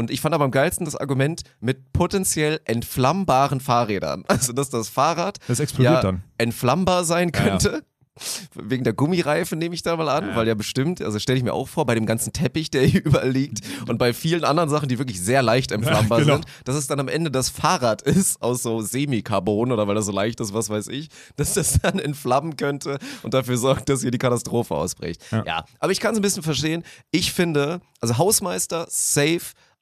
Und 0.00 0.10
ich 0.10 0.22
fand 0.22 0.34
aber 0.34 0.44
am 0.46 0.50
geilsten 0.50 0.86
das 0.86 0.96
Argument 0.96 1.42
mit 1.60 1.92
potenziell 1.92 2.58
entflammbaren 2.64 3.60
Fahrrädern. 3.60 4.24
Also, 4.28 4.54
dass 4.54 4.70
das 4.70 4.88
Fahrrad 4.88 5.36
Das 5.46 5.60
explodiert 5.60 5.92
ja 5.96 6.00
dann. 6.00 6.22
entflammbar 6.38 7.04
sein 7.04 7.30
Ja, 7.34 7.40
ja. 7.44 7.50
könnte. 7.50 7.82
Wegen 8.54 8.84
der 8.84 8.92
Gummireifen 8.92 9.58
nehme 9.58 9.74
ich 9.74 9.82
da 9.82 9.96
mal 9.96 10.08
an, 10.08 10.28
Ja. 10.30 10.36
weil 10.36 10.46
ja 10.48 10.54
bestimmt, 10.54 11.00
also 11.02 11.18
stelle 11.18 11.38
ich 11.38 11.44
mir 11.44 11.52
auch 11.54 11.68
vor, 11.68 11.84
bei 11.86 11.94
dem 11.94 12.06
ganzen 12.06 12.32
Teppich, 12.32 12.70
der 12.70 12.82
hier 12.86 13.04
überall 13.04 13.30
liegt 13.30 13.60
und 13.88 13.98
bei 13.98 14.12
vielen 14.14 14.44
anderen 14.44 14.68
Sachen, 14.70 14.88
die 14.88 14.98
wirklich 14.98 15.20
sehr 15.20 15.42
leicht 15.42 15.70
entflammbar 15.72 16.18
Ja, 16.20 16.24
genau. 16.24 16.36
sind, 16.36 16.46
dass 16.64 16.76
es 16.76 16.86
dann 16.86 16.98
am 17.00 17.08
Ende 17.08 17.30
das 17.30 17.50
Fahrrad 17.50 18.02
ist 18.02 18.40
aus 18.42 18.62
so 18.62 18.80
Semikarbon 18.80 19.70
oder 19.72 19.86
weil 19.86 19.94
das 19.94 20.06
so 20.06 20.12
leicht 20.12 20.40
ist, 20.40 20.52
was 20.54 20.70
weiß 20.70 20.88
ich, 20.88 21.08
dass 21.36 21.54
das 21.54 21.78
dann 21.80 21.98
entflammen 21.98 22.56
könnte 22.56 22.98
und 23.22 23.34
dafür 23.34 23.56
sorgt, 23.58 23.88
dass 23.90 24.00
hier 24.02 24.10
die 24.10 24.18
Katastrophe 24.18 24.74
ausbricht. 24.74 25.22
Ja. 25.30 25.44
Ja, 25.46 25.64
aber 25.78 25.92
ich 25.92 26.00
kann 26.00 26.12
es 26.12 26.18
ein 26.18 26.22
bisschen 26.22 26.42
verstehen. 26.42 26.82
Ich 27.10 27.32
finde, 27.32 27.80
also 28.00 28.18
Hausmeister, 28.18 28.86
safe, 28.88 29.40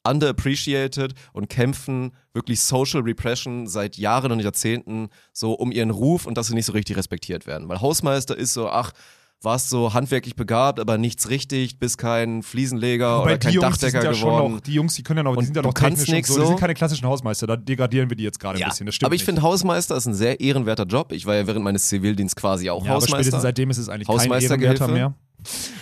underappreciated 0.08 1.14
und 1.32 1.48
kämpfen 1.48 2.12
wirklich 2.32 2.60
Social 2.60 3.00
Repression 3.02 3.66
seit 3.66 3.96
Jahren 3.96 4.32
und 4.32 4.40
Jahrzehnten 4.40 5.08
so 5.32 5.52
um 5.52 5.72
ihren 5.72 5.90
Ruf 5.90 6.26
und 6.26 6.36
dass 6.38 6.48
sie 6.48 6.54
nicht 6.54 6.66
so 6.66 6.72
richtig 6.72 6.96
respektiert 6.96 7.46
werden. 7.46 7.68
Weil 7.68 7.80
Hausmeister 7.80 8.36
ist 8.36 8.54
so, 8.54 8.68
ach, 8.68 8.92
warst 9.42 9.68
so 9.68 9.94
handwerklich 9.94 10.34
begabt, 10.34 10.80
aber 10.80 10.98
nichts 10.98 11.30
richtig, 11.30 11.78
bist 11.78 11.98
kein 11.98 12.42
Fliesenleger 12.42 13.20
Wobei 13.20 13.24
oder 13.24 13.38
kein 13.38 13.50
die 13.50 13.54
Jungs, 13.56 13.78
Dachdecker 13.78 14.02
sind 14.02 14.12
ja 14.12 14.20
geworden. 14.20 14.54
noch, 14.54 14.60
die 14.60 14.72
Jungs, 14.72 14.94
die 14.94 15.02
können 15.02 15.18
ja 15.18 15.22
noch, 15.22 15.36
die 15.36 15.44
sind 15.44 15.56
ja 15.56 15.62
noch 15.62 15.74
technisch 15.74 16.08
und 16.08 16.14
nix 16.14 16.28
so. 16.28 16.34
Die 16.34 16.40
so. 16.40 16.46
sind 16.48 16.60
keine 16.60 16.74
klassischen 16.74 17.06
Hausmeister, 17.06 17.46
da 17.46 17.56
degradieren 17.56 18.10
wir 18.10 18.16
die 18.16 18.24
jetzt 18.24 18.40
gerade 18.40 18.58
ein 18.58 18.60
ja, 18.60 18.68
bisschen. 18.68 18.86
Das 18.86 18.96
stimmt 18.96 19.06
aber 19.06 19.14
ich 19.14 19.24
finde, 19.24 19.42
Hausmeister 19.42 19.96
ist 19.96 20.06
ein 20.06 20.14
sehr 20.14 20.40
ehrenwerter 20.40 20.84
Job. 20.84 21.12
Ich 21.12 21.26
war 21.26 21.36
ja 21.36 21.46
während 21.46 21.62
meines 21.62 21.88
Zivildienstes 21.88 22.40
quasi 22.40 22.68
auch 22.68 22.84
ja, 22.84 22.92
aber 22.92 23.00
spätestens 23.02 23.34
Hausmeister. 23.34 23.40
seitdem 23.40 23.70
ist 23.70 23.78
es 23.78 23.88
eigentlich 23.88 24.08
kein. 24.08 24.28
Ehrenwerter 24.28 24.88
mehr. 24.88 25.14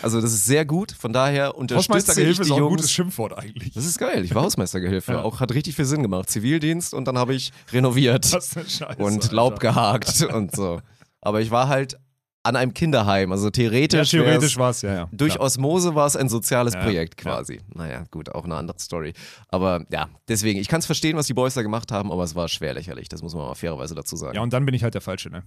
Also 0.02 0.20
das 0.20 0.32
ist 0.32 0.44
sehr 0.46 0.64
gut. 0.64 0.92
Von 0.92 1.12
daher 1.12 1.56
unterstütze 1.56 1.80
ich 1.80 1.88
Hausmeistergehilfe 2.04 2.42
die 2.42 2.48
ist 2.48 2.52
auch 2.52 2.56
ein 2.58 2.68
gutes 2.68 2.92
Schimpfwort 2.92 3.38
eigentlich. 3.38 3.72
Das 3.74 3.86
ist 3.86 3.98
geil. 3.98 4.24
Ich 4.24 4.34
war 4.34 4.42
Hausmeistergehilfe. 4.42 5.12
Ja. 5.12 5.22
Auch 5.22 5.40
hat 5.40 5.52
richtig 5.54 5.74
viel 5.74 5.84
Sinn 5.86 6.02
gemacht. 6.02 6.28
Zivildienst 6.30 6.94
und 6.94 7.06
dann 7.06 7.18
habe 7.18 7.34
ich 7.34 7.52
renoviert 7.72 8.32
Was 8.32 8.52
Scheiße, 8.54 8.86
und 8.98 9.22
Alter. 9.24 9.34
Laub 9.34 9.60
gehakt 9.60 10.22
und 10.22 10.54
so. 10.54 10.80
Aber 11.20 11.40
ich 11.40 11.50
war 11.50 11.68
halt 11.68 11.98
an 12.42 12.54
einem 12.54 12.74
Kinderheim. 12.74 13.32
Also 13.32 13.46
Ja, 13.46 13.50
theoretisch, 13.50 14.10
theoretisch 14.10 14.52
wär's- 14.52 14.58
war 14.58 14.70
es, 14.70 14.82
ja, 14.82 14.94
ja. 14.94 15.08
durch 15.10 15.32
Klar. 15.34 15.46
Osmose 15.46 15.96
war 15.96 16.06
es 16.06 16.14
ein 16.14 16.28
soziales 16.28 16.74
Ja, 16.74 16.82
Projekt 16.82 17.24
ja. 17.24 17.32
quasi. 17.32 17.60
Naja, 17.74 18.04
gut, 18.12 18.32
auch 18.32 18.44
eine 18.44 18.54
andere 18.54 18.78
Story. 18.78 19.14
Aber 19.48 19.84
ja, 19.90 20.08
deswegen, 20.28 20.60
ich 20.60 20.68
kann 20.68 20.78
es 20.78 20.86
verstehen, 20.86 21.16
was 21.16 21.26
die 21.26 21.34
Boys 21.34 21.54
da 21.54 21.62
gemacht 21.62 21.90
haben, 21.90 22.12
aber 22.12 22.22
es 22.22 22.36
war 22.36 22.46
schwer 22.48 22.74
lächerlich. 22.74 23.08
Das 23.08 23.20
muss 23.22 23.34
man 23.34 23.46
mal 23.48 23.54
fairerweise 23.54 23.96
dazu 23.96 24.14
sagen. 24.14 24.36
Ja, 24.36 24.42
und 24.42 24.52
dann 24.52 24.64
bin 24.64 24.74
ich 24.76 24.84
halt 24.84 24.94
der 24.94 25.00
Falsche, 25.00 25.28
ne? 25.30 25.42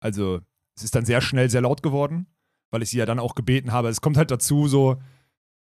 Also, 0.00 0.40
es 0.76 0.82
ist 0.82 0.96
dann 0.96 1.04
sehr 1.04 1.20
schnell 1.20 1.48
sehr 1.48 1.60
laut 1.60 1.80
geworden, 1.80 2.26
weil 2.72 2.82
ich 2.82 2.90
sie 2.90 2.98
ja 2.98 3.06
dann 3.06 3.20
auch 3.20 3.36
gebeten 3.36 3.70
habe. 3.70 3.88
Es 3.88 4.00
kommt 4.00 4.16
halt 4.16 4.32
dazu, 4.32 4.66
so, 4.66 4.96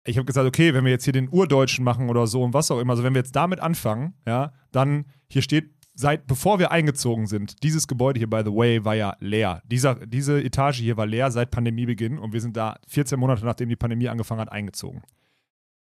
ich 0.05 0.17
habe 0.17 0.27
gesagt, 0.27 0.47
okay, 0.47 0.73
wenn 0.73 0.85
wir 0.85 0.93
jetzt 0.93 1.05
hier 1.05 1.13
den 1.13 1.29
Urdeutschen 1.29 1.85
machen 1.85 2.09
oder 2.09 2.27
so 2.27 2.43
und 2.43 2.55
was 2.55 2.71
auch 2.71 2.79
immer, 2.79 2.93
also 2.93 3.03
wenn 3.03 3.15
wir 3.15 3.21
jetzt 3.21 3.35
damit 3.35 3.59
anfangen, 3.59 4.15
ja, 4.27 4.53
dann 4.71 5.07
hier 5.29 5.43
steht, 5.43 5.71
seit 5.95 6.27
bevor 6.27 6.59
wir 6.59 6.71
eingezogen 6.71 7.27
sind, 7.27 7.63
dieses 7.63 7.89
Gebäude 7.89 8.19
hier, 8.19 8.31
by 8.31 8.43
the 8.45 8.53
way, 8.55 8.85
war 8.85 8.95
ja 8.95 9.17
leer. 9.19 9.63
Dieser, 9.67 9.95
diese 10.07 10.43
Etage 10.43 10.79
hier 10.79 10.97
war 10.97 11.07
leer 11.07 11.31
seit 11.31 11.51
Pandemiebeginn 11.51 12.19
und 12.19 12.33
wir 12.33 12.41
sind 12.41 12.57
da 12.57 12.77
14 12.87 13.19
Monate 13.19 13.45
nachdem 13.45 13.69
die 13.69 13.77
Pandemie 13.77 14.09
angefangen 14.09 14.41
hat, 14.41 14.53
eingezogen. 14.53 15.03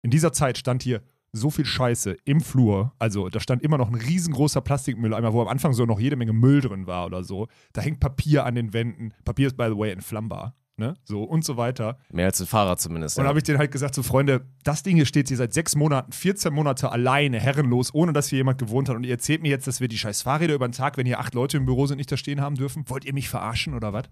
In 0.01 0.11
dieser 0.11 0.33
Zeit 0.33 0.57
stand 0.57 0.83
hier 0.83 1.01
so 1.31 1.49
viel 1.49 1.65
Scheiße 1.65 2.17
im 2.25 2.41
Flur. 2.41 2.93
Also 2.99 3.29
da 3.29 3.39
stand 3.39 3.63
immer 3.63 3.77
noch 3.77 3.89
ein 3.89 3.95
riesengroßer 3.95 4.61
Plastikmülleimer, 4.61 5.33
wo 5.33 5.41
am 5.41 5.47
Anfang 5.47 5.73
so 5.73 5.85
noch 5.85 5.99
jede 5.99 6.15
Menge 6.15 6.33
Müll 6.33 6.61
drin 6.61 6.85
war 6.85 7.07
oder 7.07 7.23
so. 7.23 7.47
Da 7.73 7.81
hängt 7.81 7.99
Papier 7.99 8.45
an 8.45 8.55
den 8.55 8.73
Wänden. 8.73 9.13
Papier 9.25 9.47
ist, 9.47 9.57
by 9.57 9.65
the 9.69 9.77
way, 9.77 9.91
entflammbar. 9.91 10.55
Ne? 10.75 10.95
So 11.03 11.23
und 11.23 11.45
so 11.45 11.55
weiter. 11.55 11.97
Mehr 12.11 12.25
als 12.25 12.41
ein 12.41 12.47
Fahrrad 12.47 12.81
zumindest. 12.81 13.15
Und 13.17 13.21
dann 13.21 13.25
Ja. 13.25 13.29
habe 13.29 13.39
ich 13.39 13.43
denen 13.43 13.59
halt 13.59 13.71
gesagt, 13.71 13.93
so 13.93 14.01
Freunde, 14.01 14.47
das 14.63 14.81
Ding 14.81 14.95
hier 14.95 15.05
steht 15.05 15.27
hier 15.27 15.37
seit 15.37 15.53
sechs 15.53 15.75
Monaten, 15.75 16.11
14 16.11 16.51
Monate 16.51 16.91
alleine, 16.91 17.39
herrenlos, 17.39 17.93
ohne 17.93 18.11
dass 18.11 18.27
hier 18.27 18.37
jemand 18.37 18.57
gewohnt 18.57 18.89
hat. 18.89 18.95
Und 18.95 19.03
ihr 19.03 19.11
erzählt 19.11 19.43
mir 19.43 19.49
jetzt, 19.49 19.67
dass 19.67 19.81
wir 19.81 19.87
die 19.87 19.97
scheiß 19.99 20.23
Fahrräder 20.23 20.55
über 20.55 20.67
den 20.67 20.71
Tag, 20.71 20.97
wenn 20.97 21.05
hier 21.05 21.19
acht 21.19 21.35
Leute 21.35 21.57
im 21.57 21.65
Büro 21.65 21.85
sind, 21.85 21.97
nicht 21.97 22.11
da 22.11 22.17
stehen 22.17 22.41
haben 22.41 22.55
dürfen. 22.55 22.89
Wollt 22.89 23.05
ihr 23.05 23.13
mich 23.13 23.29
verarschen 23.29 23.75
oder 23.75 23.93
was? 23.93 24.05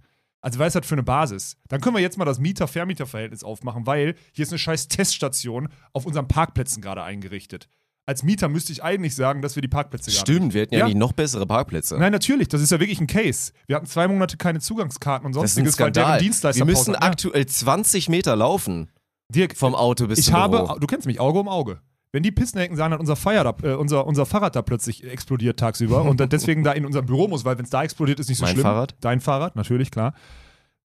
Also 0.44 0.60
was 0.60 0.68
ist 0.70 0.76
das 0.76 0.88
für 0.88 0.96
eine 0.96 1.04
Basis? 1.04 1.56
Dann 1.68 1.82
können 1.82 1.96
wir 1.96 2.02
jetzt 2.02 2.18
mal 2.18 2.26
das 2.26 2.40
Mieter-Vermieter-Verhältnis 2.40 3.44
aufmachen, 3.44 3.86
weil 3.86 4.16
hier 4.34 4.44
ist 4.44 4.52
eine 4.52 4.58
scheiß 4.60 4.88
Teststation 4.88 5.70
auf 5.94 6.06
unseren 6.06 6.28
Parkplätzen 6.28 6.82
gerade 6.82 7.04
eingerichtet. 7.04 7.68
Als 8.12 8.24
Mieter 8.24 8.50
müsste 8.50 8.74
ich 8.74 8.84
eigentlich 8.84 9.16
sagen, 9.16 9.42
dass 9.42 9.56
wir 9.56 9.62
die 9.62 9.70
Parkplätze 9.70 10.10
nicht 10.10 10.20
Stimmt, 10.20 10.54
wir 10.54 10.64
hätten 10.64 10.74
ja, 10.74 10.80
Ja. 10.82 10.86
eigentlich 10.88 10.98
noch 10.98 11.14
bessere 11.14 11.46
Parkplätze. 11.48 11.98
Nein, 11.98 12.12
natürlich, 12.12 12.50
das 12.50 12.62
ist 12.62 12.70
ja 12.70 12.78
wirklich 12.82 13.00
ein 13.00 13.08
Case. 13.08 13.54
Wir 13.68 13.78
hatten 13.78 13.86
zwei 13.86 14.06
Monate 14.10 14.36
keine 14.36 14.60
Zugangskarten 14.60 15.26
und 15.26 15.34
das 15.34 15.44
ist 15.54 15.58
ein 15.58 15.64
sonstiges, 15.64 15.80
weil 15.80 15.92
deren. 15.94 16.20
Dienstleister 16.20 16.60
Wir 16.60 16.66
müssen 16.66 16.94
hatten. 16.94 17.04
aktuell 17.06 17.46
20 17.46 18.10
Meter 18.10 18.36
laufen 18.36 18.92
Dirk, 19.30 19.56
vom 19.56 19.76
Auto 19.76 20.08
bis 20.08 20.20
ich 20.20 20.26
zum 20.26 20.34
habe, 20.34 20.58
Büro. 20.58 20.78
du 20.80 20.88
kennst 20.88 21.08
mich, 21.08 21.22
Auge 21.22 21.40
um 21.40 21.48
Auge. 21.48 21.80
Wenn 22.12 22.24
die 22.24 22.32
Pissnecken 22.34 22.76
sagen, 22.76 22.92
dass 22.92 23.00
unser, 23.00 23.16
da, 23.16 23.56
äh, 23.64 23.76
unser, 23.76 24.06
unser 24.06 24.26
Fahrrad 24.26 24.58
da 24.58 24.62
plötzlich 24.62 25.06
explodiert 25.06 25.58
tagsüber 25.58 26.04
und 26.04 26.20
dann 26.20 26.28
deswegen 26.28 26.66
da 26.66 26.74
in 26.74 26.86
unser 26.86 27.02
Büro 27.02 27.30
muss, 27.30 27.46
weil 27.46 27.58
wenn 27.58 27.64
es 27.64 27.72
da 27.72 27.82
explodiert, 27.84 28.20
ist 28.20 28.28
nicht 28.28 28.40
so 28.40 28.44
Mein 28.44 28.56
schlimm. 28.56 28.64
Fahrrad? 28.64 28.96
Dein 29.00 29.22
Fahrrad, 29.22 29.56
natürlich, 29.56 29.90
klar. 29.90 30.14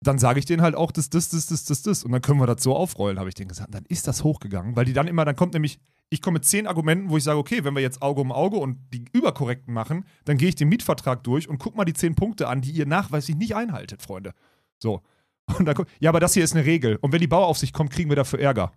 Dann 0.04 0.20
sage 0.20 0.40
ich 0.40 0.46
denen 0.46 0.62
halt 0.62 0.76
auch 0.76 0.92
das, 0.92 1.10
das, 1.10 1.30
das, 1.30 1.48
das, 1.48 1.66
das, 1.66 1.82
das. 1.82 2.04
Und 2.04 2.12
dann 2.12 2.22
können 2.22 2.40
wir 2.40 2.48
das 2.48 2.62
so 2.62 2.76
aufrollen, 2.76 3.20
habe 3.20 3.30
ich 3.30 3.36
denen 3.36 3.48
gesagt. 3.48 3.74
Dann 3.74 3.86
ist 3.88 4.08
das 4.08 4.24
hochgegangen, 4.24 4.76
weil 4.76 4.86
die 4.86 4.94
dann 4.94 5.08
immer, 5.08 5.26
dann 5.26 5.36
kommt 5.36 5.54
nämlich, 5.54 5.80
ich 6.10 6.22
komme 6.22 6.36
mit 6.36 6.46
zehn 6.46 6.68
Argumenten, 6.68 7.10
wo 7.10 7.18
ich 7.18 7.24
sage, 7.24 7.40
okay, 7.40 7.64
wenn 7.64 7.74
wir 7.74 7.82
jetzt 7.82 8.02
Auge 8.02 8.22
um 8.22 8.32
Auge 8.32 8.58
und 8.58 8.78
die 8.94 9.06
überkorrekten 9.14 9.74
machen, 9.74 10.06
dann 10.26 10.38
gehe 10.38 10.50
ich 10.50 10.56
den 10.56 10.70
Mietvertrag 10.70 11.24
durch 11.24 11.50
und 11.50 11.58
guck 11.58 11.76
mal 11.76 11.86
die 11.86 11.94
zehn 11.94 12.16
Punkte 12.16 12.48
an, 12.48 12.62
die 12.62 12.72
ihr 12.72 12.86
nachweislich 12.86 13.38
nicht 13.38 13.56
einhaltet, 13.56 14.02
Freunde. 14.02 14.34
So. 14.78 15.02
Und 15.58 15.66
dann 15.66 15.76
kommt, 15.76 15.90
ja, 16.00 16.10
aber 16.10 16.20
das 16.20 16.34
hier 16.34 16.44
ist 16.44 16.56
eine 16.56 16.66
Regel. 16.66 16.98
Und 16.98 17.12
wenn 17.12 17.20
die 17.20 17.28
Bauaufsicht 17.28 17.74
kommt, 17.74 17.92
kriegen 17.92 18.10
wir 18.10 18.16
dafür 18.16 18.40
Ärger. 18.40 18.72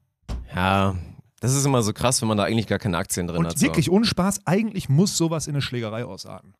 Ja, 0.54 0.96
das 1.40 1.54
ist 1.54 1.66
immer 1.66 1.82
so 1.82 1.92
krass, 1.92 2.20
wenn 2.22 2.28
man 2.28 2.38
da 2.38 2.44
eigentlich 2.44 2.66
gar 2.66 2.78
keine 2.78 2.96
Aktien 2.96 3.26
drin 3.26 3.38
Und 3.38 3.46
hat. 3.46 3.60
wirklich 3.60 3.90
ohne 3.90 4.06
Spaß, 4.06 4.46
eigentlich 4.46 4.88
muss 4.88 5.16
sowas 5.16 5.46
in 5.46 5.54
eine 5.54 5.62
Schlägerei 5.62 6.04
ausarten. 6.04 6.54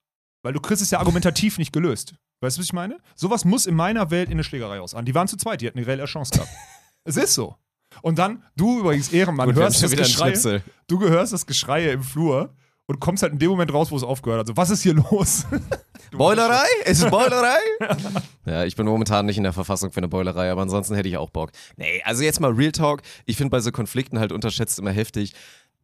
Weil 0.47 0.53
du 0.53 0.61
kriegst 0.61 0.81
es 0.81 0.93
ja 0.93 1.01
argumentativ 1.01 1.59
nicht 1.59 1.73
gelöst. 1.73 2.15
Weißt 2.41 2.57
du, 2.57 2.61
was 2.61 2.67
ich 2.67 2.73
meine? 2.73 2.99
Sowas 3.17 3.45
muss 3.45 3.67
in 3.67 3.75
meiner 3.75 4.13
Welt 4.13 4.29
in 4.29 4.35
eine 4.35 4.45
Schlägerei 4.45 4.79
ausarten. 4.79 5.05
Die 5.05 5.13
waren 5.13 5.27
zu 5.27 5.37
zweit, 5.37 5.61
die 5.61 5.67
hätten 5.67 5.79
eine 5.79 5.89
reelle 5.89 6.05
Chance 6.05 6.35
gehabt. 6.35 6.51
es 7.05 7.17
ist 7.17 7.35
so. 7.35 7.57
Und 8.01 8.21
dann, 8.21 8.45
du 8.55 8.79
übrigens 8.79 9.13
Ehrenmann. 9.13 9.49
Gut, 9.49 9.57
hörst 9.57 9.83
das 9.83 9.91
Geschrei, 9.91 10.63
du 10.87 10.99
gehörst 11.01 11.33
das 11.33 11.47
Geschreie 11.47 11.91
im 11.91 12.05
Flur 12.05 12.55
und 12.87 13.01
kommst 13.01 13.25
halt 13.25 13.33
in 13.33 13.41
dem 13.41 13.51
Moment 13.51 13.75
raus, 13.75 13.91
wo 13.91 13.97
es 13.97 14.05
aufgehört 14.05 14.39
hat. 14.39 14.47
So, 14.47 14.57
was 14.57 14.71
ist 14.71 14.83
hier 14.83 14.95
los? 14.95 15.47
Boilerei? 16.13 16.69
Ist 16.85 17.03
es 17.03 17.11
Boilerei? 17.11 17.59
ja, 18.47 18.65
ich 18.65 18.77
bin 18.77 18.87
momentan 18.87 19.27
nicht 19.27 19.39
in 19.39 19.43
der 19.43 19.53
Verfassung 19.53 19.91
für 19.91 19.99
eine 19.99 20.07
Boilerei, 20.07 20.53
aber 20.53 20.63
ansonsten 20.63 20.95
hätte 20.95 21.09
ich 21.09 21.17
auch 21.17 21.31
Bock. 21.31 21.51
Nee, 21.77 22.01
also 22.05 22.23
jetzt 22.23 22.39
mal 22.39 22.53
Real 22.53 22.71
Talk. 22.71 23.03
Ich 23.25 23.37
finde 23.37 23.51
bei 23.51 23.59
so 23.59 23.73
Konflikten 23.73 24.21
halt 24.21 24.31
unterschätzt 24.31 24.79
immer 24.79 24.93
heftig. 24.93 25.33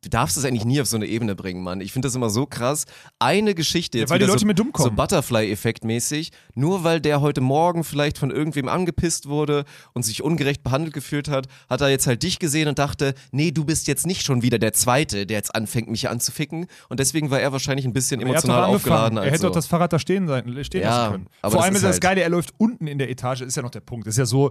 Du 0.04 0.08
darfst 0.10 0.36
es 0.36 0.44
eigentlich 0.44 0.64
nie 0.64 0.80
auf 0.80 0.88
so 0.88 0.96
eine 0.96 1.06
Ebene 1.06 1.36
bringen, 1.36 1.62
Mann. 1.62 1.80
Ich 1.80 1.92
finde 1.92 2.08
das 2.08 2.16
immer 2.16 2.28
so 2.28 2.44
krass. 2.44 2.86
Eine 3.20 3.54
Geschichte 3.54 3.98
jetzt 3.98 4.10
weil 4.10 4.18
die 4.18 4.24
Leute 4.24 4.40
so, 4.40 4.46
mir 4.46 4.54
dumm 4.54 4.72
so 4.76 4.84
kommen. 4.84 4.96
Butterfly-Effekt 4.96 5.84
mäßig, 5.84 6.32
nur 6.56 6.82
weil 6.82 7.00
der 7.00 7.20
heute 7.20 7.40
Morgen 7.40 7.84
vielleicht 7.84 8.18
von 8.18 8.32
irgendwem 8.32 8.66
angepisst 8.68 9.28
wurde 9.28 9.64
und 9.94 10.02
sich 10.04 10.22
ungerecht 10.24 10.64
behandelt 10.64 10.92
gefühlt 10.92 11.28
hat, 11.28 11.46
hat 11.70 11.82
er 11.82 11.88
jetzt 11.88 12.08
halt 12.08 12.24
dich 12.24 12.40
gesehen 12.40 12.66
und 12.66 12.80
dachte, 12.80 13.14
nee, 13.30 13.52
du 13.52 13.64
bist 13.64 13.86
jetzt 13.86 14.04
nicht 14.04 14.24
schon 14.26 14.42
wieder 14.42 14.58
der 14.58 14.72
Zweite, 14.72 15.24
der 15.24 15.36
jetzt 15.36 15.54
anfängt, 15.54 15.88
mich 15.88 16.08
anzuficken. 16.08 16.66
Und 16.88 16.98
deswegen 16.98 17.30
war 17.30 17.38
er 17.40 17.52
wahrscheinlich 17.52 17.86
ein 17.86 17.92
bisschen 17.92 18.20
emotional 18.20 18.64
aufgeladen. 18.64 19.18
Er 19.18 19.26
hätte 19.26 19.38
so. 19.38 19.46
doch 19.48 19.54
das 19.54 19.68
Fahrrad 19.68 19.92
da 19.92 20.00
stehen, 20.00 20.26
sein, 20.26 20.64
stehen 20.64 20.82
Ja, 20.82 20.88
lassen 20.98 21.12
können. 21.12 21.26
aber 21.42 21.52
Vor 21.52 21.58
das 21.60 21.64
allem 21.66 21.76
ist 21.76 21.84
das 21.84 21.92
halt- 21.92 22.00
Geile, 22.02 22.22
er 22.22 22.28
läuft 22.28 22.54
unten 22.58 22.88
in 22.88 22.98
der 22.98 23.08
Etage, 23.08 23.42
ist 23.42 23.56
ja 23.56 23.62
noch 23.62 23.70
der 23.70 23.80
Punkt. 23.80 24.08
Ist 24.08 24.18
ja 24.18 24.26
so, 24.26 24.50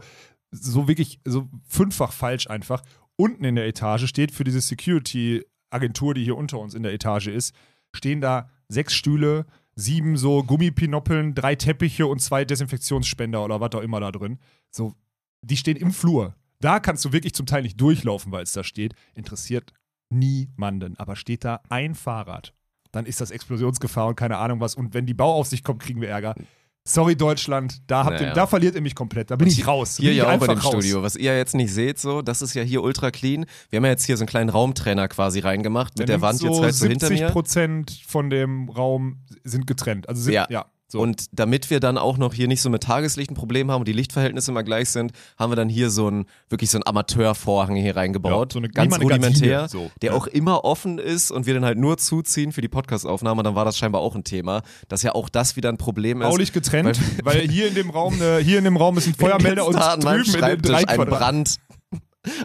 so 0.52 0.88
wirklich, 0.88 1.20
so 1.26 1.50
fünffach 1.68 2.14
falsch 2.14 2.48
einfach. 2.50 2.82
Unten 3.16 3.44
in 3.44 3.56
der 3.56 3.68
Etage 3.68 4.08
steht 4.08 4.32
für 4.32 4.44
diese 4.44 4.62
Security-Agentur, 4.62 6.14
die 6.14 6.24
hier 6.24 6.38
unter 6.38 6.60
uns 6.60 6.74
in 6.74 6.84
der 6.84 6.94
Etage 6.94 7.28
ist, 7.28 7.56
stehen 7.96 8.22
da 8.22 8.50
sechs 8.68 8.94
Stühle, 8.94 9.46
sieben 9.76 10.18
so 10.18 10.44
Gummipinoppeln, 10.44 11.36
drei 11.36 11.56
Teppiche 11.56 12.08
und 12.08 12.22
zwei 12.22 12.46
Desinfektionsspender 12.46 13.44
oder 13.44 13.60
was 13.60 13.72
auch 13.74 13.82
immer 13.82 14.00
da 14.00 14.12
drin. 14.12 14.40
So, 14.72 14.96
die 15.42 15.58
stehen 15.58 15.78
im 15.78 15.92
Flur. 15.92 16.36
Da 16.60 16.80
kannst 16.80 17.06
du 17.06 17.12
wirklich 17.12 17.34
zum 17.34 17.46
Teil 17.46 17.64
nicht 17.64 17.80
durchlaufen, 17.80 18.32
weil 18.32 18.44
es 18.44 18.54
da 18.54 18.64
steht. 18.64 18.94
Interessiert 19.14 19.74
niemanden. 20.10 20.98
Aber 20.98 21.16
steht 21.16 21.44
da 21.44 21.62
ein 21.70 21.96
Fahrrad 21.96 22.54
dann 22.92 23.06
ist 23.06 23.22
das 23.22 23.32
Explosionsgefahr 23.32 24.08
und 24.08 24.16
keine 24.16 24.38
Ahnung 24.38 24.60
was. 24.60 24.76
Und 24.76 24.94
wenn 24.94 25.06
die 25.06 25.14
Bauaufsicht 25.14 25.64
kommt, 25.64 25.82
kriegen 25.82 26.02
wir 26.02 26.10
Ärger. 26.10 26.36
Sorry, 26.84 27.16
Deutschland, 27.16 27.82
da, 27.86 28.06
habt 28.06 28.16
ihr, 28.20 28.22
Naja. 28.22 28.34
da 28.34 28.48
verliert 28.48 28.74
ihr 28.74 28.82
mich 28.82 28.96
komplett. 28.96 29.30
Da 29.30 29.36
bin 29.36 29.48
ich 29.48 29.68
raus. 29.68 29.98
Hier 29.98 30.10
bin 30.10 30.18
ja 30.18 30.30
auch 30.34 30.40
bei 30.40 30.48
dem 30.48 30.58
raus. 30.58 30.72
Studio. 30.74 31.04
Was 31.04 31.16
ihr 31.16 31.38
jetzt 31.38 31.54
nicht 31.54 31.72
seht, 31.72 32.00
so, 32.00 32.24
das 32.24 32.42
ist 32.42 32.56
ja 32.56 32.64
hier 32.64 32.82
ultra 32.82 33.12
clean. 33.12 33.46
Wir 33.70 33.78
haben 33.78 33.86
ja 33.86 33.92
jetzt 33.92 34.06
hier 34.06 34.18
so 34.18 34.22
einen 34.22 34.28
kleinen 34.30 34.50
Raumtrenner 34.50 35.08
quasi 35.08 35.40
reingemacht, 35.42 35.98
mit 36.00 36.10
der 36.10 36.22
Wand 36.22 36.40
so 36.40 36.48
jetzt 36.48 36.62
halt 36.62 36.74
so 36.74 36.88
hinter 36.88 37.08
70 37.08 37.26
mir. 37.28 37.32
Prozent 37.32 38.02
von 38.08 38.32
dem 38.32 38.68
Raum 38.70 39.20
sind 39.44 39.68
getrennt. 39.68 40.10
Also 40.10 40.24
sind, 40.24 40.34
ja. 40.34 40.48
Ja. 40.50 40.66
So. 40.92 41.00
Und 41.00 41.26
damit 41.32 41.70
wir 41.70 41.80
dann 41.80 41.98
auch 41.98 42.18
noch 42.18 42.34
hier 42.34 42.48
nicht 42.48 42.62
so 42.62 42.70
mit 42.70 42.84
Tageslicht 42.84 43.32
ein 43.32 43.36
Problem 43.36 43.72
haben 43.72 43.80
und 43.82 43.88
die 43.88 43.94
Lichtverhältnisse 43.94 44.52
immer 44.52 44.64
gleich 44.64 44.90
sind, 44.90 45.12
haben 45.40 45.52
wir 45.52 45.56
dann 45.56 45.70
hier 45.70 45.90
so 45.90 46.10
ein 46.10 46.26
wirklich 46.50 46.70
so 46.70 46.78
einen 46.78 46.86
Amateurvorhang 46.86 47.76
hier 47.76 47.96
reingebaut. 47.96 48.52
Ja, 48.52 48.54
so 48.54 48.60
eine- 48.60 48.70
ganz 48.70 49.00
rudimentär, 49.00 49.60
Gardine, 49.62 49.70
so. 49.70 49.92
der 50.02 50.12
Ja. 50.12 50.18
auch 50.18 50.28
immer 50.28 50.66
offen 50.66 50.98
ist 51.00 51.32
und 51.32 51.46
wir 51.46 51.54
den 51.54 51.64
halt 51.66 51.78
nur 51.78 51.98
zuziehen 51.98 52.52
für 52.52 52.62
die 52.62 52.68
Podcastaufnahme. 52.68 53.42
Dann 53.44 53.56
war 53.56 53.66
das 53.66 53.78
scheinbar 53.78 54.02
auch 54.02 54.16
ein 54.16 54.24
Thema, 54.24 54.62
dass 54.90 55.02
ja 55.04 55.14
auch 55.16 55.30
das 55.30 55.56
wieder 55.56 55.70
ein 55.70 55.78
Problem 55.78 56.22
ist. 56.22 56.28
baulich 56.30 56.52
getrennt, 56.54 57.00
weil, 57.24 57.42
hier 57.50 57.68
in 57.68 57.76
dem 57.76 57.90
Raum, 57.90 58.18
ne, 58.18 58.38
hier 58.40 58.58
in 58.58 58.64
dem 58.66 58.78
Raum 58.78 58.98
ist 58.98 59.08
ein 59.08 59.14
Feuermelder 59.18 59.66
und 59.66 59.76
drüben 59.76 60.34
in 60.36 60.42
dem. 60.42 61.10
Brand, 61.10 61.56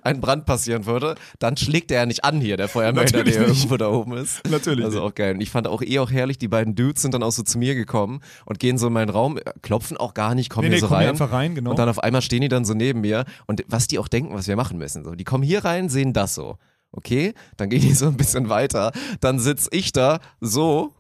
ein 0.03 0.21
Brand 0.21 0.47
passieren 0.47 0.87
würde, 0.87 1.17
dann 1.39 1.57
schlägt 1.57 1.91
er 1.91 2.01
ja 2.01 2.07
nicht 2.07 2.25
an 2.25 2.41
hier, 2.41 2.57
der 2.57 2.69
Feuermelder, 2.69 3.13
Natürlich 3.19 3.37
der 3.37 3.49
nicht. 3.49 3.59
irgendwo 3.59 3.77
da 3.77 3.89
oben 3.91 4.13
ist. 4.17 4.41
Natürlich 4.49 4.85
Also 4.85 5.03
auch 5.03 5.15
geil. 5.15 5.35
Und 5.35 5.41
ich 5.41 5.51
fand 5.51 5.67
auch 5.69 5.83
eh 5.83 5.99
auch 5.99 6.11
herrlich, 6.11 6.39
die 6.39 6.49
beiden 6.49 6.75
Dudes 6.75 7.03
sind 7.03 7.13
dann 7.15 7.23
auch 7.23 7.33
so 7.33 7.43
zu 7.43 7.59
mir 7.59 7.75
gekommen 7.75 8.21
und 8.47 8.59
gehen 8.59 8.79
so 8.79 8.87
in 8.87 8.93
meinen 8.95 9.11
Raum, 9.11 9.39
klopfen 9.63 9.97
auch 9.97 10.15
gar 10.15 10.35
nicht, 10.35 10.49
kommen 10.51 10.65
Nee, 10.69 10.71
nee, 10.71 10.75
hier 10.77 10.81
so 10.81 10.89
komm 10.89 10.97
hier 10.99 11.07
rein. 11.07 11.11
einfach 11.11 11.33
rein, 11.33 11.55
genau. 11.55 11.71
Und 11.71 11.79
dann 11.79 11.89
auf 11.89 11.99
einmal 12.03 12.23
stehen 12.23 12.41
die 12.41 12.49
dann 12.49 12.65
so 12.65 12.75
neben 12.75 13.01
mir 13.03 13.25
und 13.47 13.65
was 13.69 13.87
die 13.87 13.99
auch 13.99 14.09
denken, 14.09 14.35
was 14.35 14.49
wir 14.49 14.57
machen 14.57 14.79
müssen. 14.79 15.05
So, 15.05 15.15
die 15.15 15.25
kommen 15.25 15.45
hier 15.45 15.65
rein, 15.65 15.89
sehen 15.89 16.13
das 16.13 16.35
so. 16.35 16.57
Okay, 16.93 17.35
dann 17.59 17.69
gehen 17.69 17.83
die 17.83 17.93
so 17.93 18.07
ein 18.07 18.17
bisschen 18.17 18.49
weiter. 18.49 18.93
Dann 19.21 19.39
sitz 19.39 19.69
ich 19.71 19.93
da 19.93 20.21
so. 20.41 20.95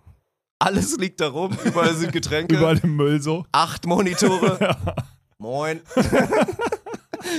Alles 0.58 0.96
liegt 0.98 1.20
da 1.20 1.28
rum, 1.28 1.56
überall 1.64 1.94
sind 1.94 2.12
Getränke 2.12 2.56
Überall 2.58 2.78
im 2.82 2.96
Müll 2.96 3.20
so. 3.22 3.44
acht 3.52 3.86
Monitore. 3.86 4.76
Moin. 5.38 5.80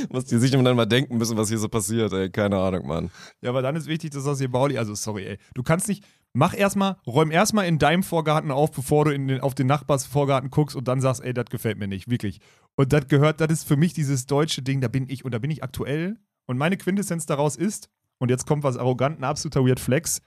Was 0.09 0.25
die 0.25 0.37
sich 0.37 0.51
dann 0.51 0.75
mal 0.75 0.85
denken 0.85 1.17
müssen, 1.17 1.37
was 1.37 1.49
hier 1.49 1.57
so 1.57 1.69
passiert, 1.69 2.13
ey. 2.13 2.29
Keine 2.29 2.57
Ahnung, 2.57 2.87
Mann. 2.87 3.11
Ja, 3.41 3.49
aber 3.49 3.61
dann 3.61 3.75
ist 3.75 3.87
wichtig, 3.87 4.11
dass 4.11 4.23
das 4.23 4.39
hier 4.39 4.51
Bauli, 4.51 4.77
also 4.77 4.95
sorry, 4.95 5.25
ey. 5.25 5.37
Du 5.53 5.63
kannst 5.63 5.87
nicht, 5.87 6.03
mach 6.33 6.53
erstmal, 6.53 6.97
räum 7.05 7.31
erstmal 7.31 7.65
in 7.67 7.79
deinem 7.79 8.03
Vorgarten 8.03 8.51
auf, 8.51 8.71
bevor 8.71 9.05
du 9.05 9.11
in 9.11 9.27
den, 9.27 9.41
auf 9.41 9.55
den 9.55 9.67
Nachbarsvorgarten 9.67 10.49
guckst 10.49 10.75
und 10.75 10.87
dann 10.87 11.01
sagst, 11.01 11.23
ey, 11.23 11.33
das 11.33 11.45
gefällt 11.45 11.77
mir 11.77 11.87
nicht, 11.87 12.09
wirklich. 12.09 12.39
Und 12.75 12.93
das 12.93 13.07
gehört, 13.07 13.41
das 13.41 13.49
ist 13.49 13.63
für 13.63 13.77
mich 13.77 13.93
dieses 13.93 14.25
deutsche 14.25 14.61
Ding, 14.61 14.81
da 14.81 14.87
bin 14.87 15.09
ich, 15.09 15.25
und 15.25 15.33
da 15.33 15.39
bin 15.39 15.51
ich 15.51 15.63
aktuell. 15.63 16.17
Und 16.45 16.57
meine 16.57 16.77
Quintessenz 16.77 17.25
daraus 17.25 17.55
ist, 17.55 17.89
und 18.19 18.29
jetzt 18.29 18.47
kommt 18.47 18.63
was 18.63 18.77
arrogant, 18.77 19.19
ein 19.19 19.23
absoluter 19.23 19.65
Weird 19.65 19.79
Flex, 19.79 20.21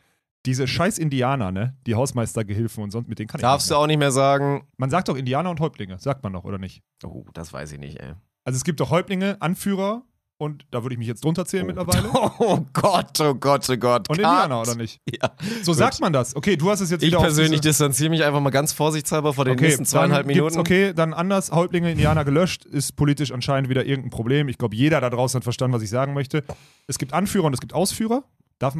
diese 0.47 0.67
scheiß 0.67 0.99
Indianer, 0.99 1.53
ne, 1.53 1.77
die 1.87 1.95
Hausmeistergehilfen 1.95 2.83
und 2.83 2.91
sonst, 2.91 3.09
mit 3.09 3.19
denen 3.19 3.29
kann 3.29 3.41
ich 3.41 3.43
Darfst 3.43 3.69
nicht 3.69 3.77
du 3.77 3.81
auch 3.81 3.87
nicht 3.87 3.99
mehr 3.99 4.13
sagen. 4.13 4.67
Man 4.77 4.91
sagt 4.91 5.09
doch 5.09 5.17
Indianer 5.17 5.51
und 5.51 5.61
Häuptlinge, 5.61 5.99
sagt 5.99 6.23
man 6.23 6.33
doch, 6.33 6.45
oder 6.45 6.59
nicht? 6.59 6.83
Oh, 7.05 7.25
das 7.35 7.53
weiß 7.53 7.73
ich 7.73 7.79
nicht, 7.79 8.01
ey. 8.01 8.15
Also 8.45 8.57
es 8.57 8.65
gibt 8.65 8.81
doch 8.81 8.91
Häuptlinge, 8.91 9.37
Anführer 9.41 10.03
und 10.41 10.65
da 10.71 10.83
würde 10.83 10.95
ich 10.95 10.99
mich 10.99 11.07
jetzt 11.07 11.23
drunter 11.23 11.45
zählen 11.45 11.67
mittlerweile. 11.67 12.09
Oh 12.39 12.61
Gott, 12.73 13.21
oh 13.21 13.35
Gott, 13.35 13.69
oh 13.69 13.77
Gott. 13.77 14.09
Und. 14.09 14.17
Indianer, 14.17 14.63
oder 14.63 14.75
nicht? 14.75 14.99
Ja. 15.11 15.31
So 15.63 15.75
sagt 15.75 16.01
man 16.01 16.15
das. 16.15 16.35
Okay, 16.35 16.57
du 16.57 16.71
hast 16.71 16.81
es 16.81 16.91
jetzt 16.91 17.03
Ich 17.03 17.15
persönlich 17.15 17.61
distanziere 17.61 18.09
mich 18.09 18.25
einfach 18.25 18.41
mal 18.41 18.49
ganz 18.49 18.73
vorsichtshalber 18.73 19.35
vor 19.35 19.45
den 19.45 19.55
okay, 19.55 19.67
nächsten 19.67 19.85
zweieinhalb 19.85 20.27
Minuten. 20.27 20.59
Okay, 20.59 20.95
dann 20.95 21.13
anders, 21.13 21.53
Häuptlinge, 21.53 21.91
Indianer 21.93 22.25
gelöscht, 22.25 22.65
ist 22.65 22.97
politisch 22.97 23.33
anscheinend 23.33 23.69
wieder 23.69 23.85
irgendein 23.85 24.11
Problem. 24.11 24.49
Ich 24.49 24.57
glaube, 24.57 24.75
jeder 24.75 25.03
da 25.03 25.11
draußen 25.11 25.37
hat 25.39 25.45
verstanden, 25.45 25.75
was 25.75 25.83
ich 25.83 25.91
sagen 25.91 26.15
möchte. 26.15 26.43
Es 26.87 26.99
gibt 26.99 27.13
Anführer 27.13 27.45
und 27.45 27.53
es 27.53 27.61
gibt 27.61 27.75
Ausführer. 27.75 28.25
Darf, 28.59 28.75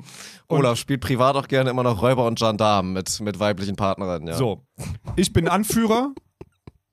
Olaf 0.49 0.79
spielt 0.79 1.03
privat 1.03 1.37
auch 1.37 1.49
gerne 1.49 1.71
immer 1.71 1.83
noch 1.83 2.01
Räuber 2.01 2.27
und 2.27 2.39
Gendarmen 2.39 2.95
mit, 2.95 3.21
mit 3.21 3.39
weiblichen 3.39 3.77
Partnerinnen, 3.77 4.29
ja. 4.29 4.35
So, 4.35 4.67
ich 5.17 5.33
bin 5.33 5.49
Anführer 5.49 6.15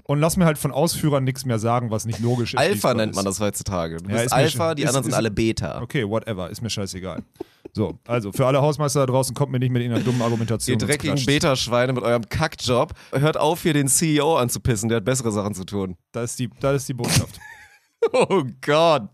und 0.08 0.20
lass 0.20 0.38
mir 0.38 0.46
halt 0.46 0.58
von 0.58 0.72
Ausführern 0.72 1.24
nichts 1.24 1.46
mehr 1.46 1.60
sagen, 1.60 1.91
was 1.91 2.06
nicht 2.06 2.20
logisch 2.20 2.54
ist. 2.54 2.60
Alpha 2.60 2.93
nennt 2.93 3.15
man 3.15 3.26
das 3.26 3.39
heutzutage. 3.39 3.98
Du 3.98 4.10
Ja, 4.10 4.22
bist 4.24 4.34
Alpha, 4.34 4.74
die 4.76 4.82
ist- 4.84 4.88
anderen 4.89 5.04
sind 5.04 5.12
ist- 5.12 5.17
alle 5.17 5.30
Beta. 5.32 5.82
Okay, 5.82 6.08
whatever, 6.08 6.50
ist 6.50 6.62
mir 6.62 6.70
scheißegal. 6.70 7.24
So, 7.74 8.00
also 8.08 8.32
für 8.32 8.48
alle 8.48 8.62
Hausmeister 8.62 9.02
da 9.02 9.06
draußen 9.06 9.36
kommt 9.36 9.52
mir 9.52 9.60
nicht 9.60 9.72
mit 9.72 9.84
in 9.84 9.91
einer 9.91 10.02
dummen 10.04 10.22
Argumentation. 10.22 10.80
Ihr 10.80 10.86
dreckigen. 10.86 11.24
Beta-Schweine 11.26 11.93
mit 11.93 12.04
eurem 12.04 12.24
Kackjob. 12.28 12.93
Hört 13.12 13.38
auf, 13.38 13.62
hier 13.62 13.74
den 13.74 13.88
CEO 13.88 14.38
anzupissen, 14.38 14.89
der 14.89 14.96
hat 14.98 15.06
bessere 15.06 15.32
Sachen 15.32 15.54
zu 15.54 15.63
tun. 15.65 15.96
Das 16.13 16.32
ist 16.32 16.39
die, 16.39 16.50
das 16.60 16.78
ist 16.78 16.89
die 16.89 16.93
Botschaft. 16.93 17.39
Oh 18.13 18.43
Gott. 18.63 19.10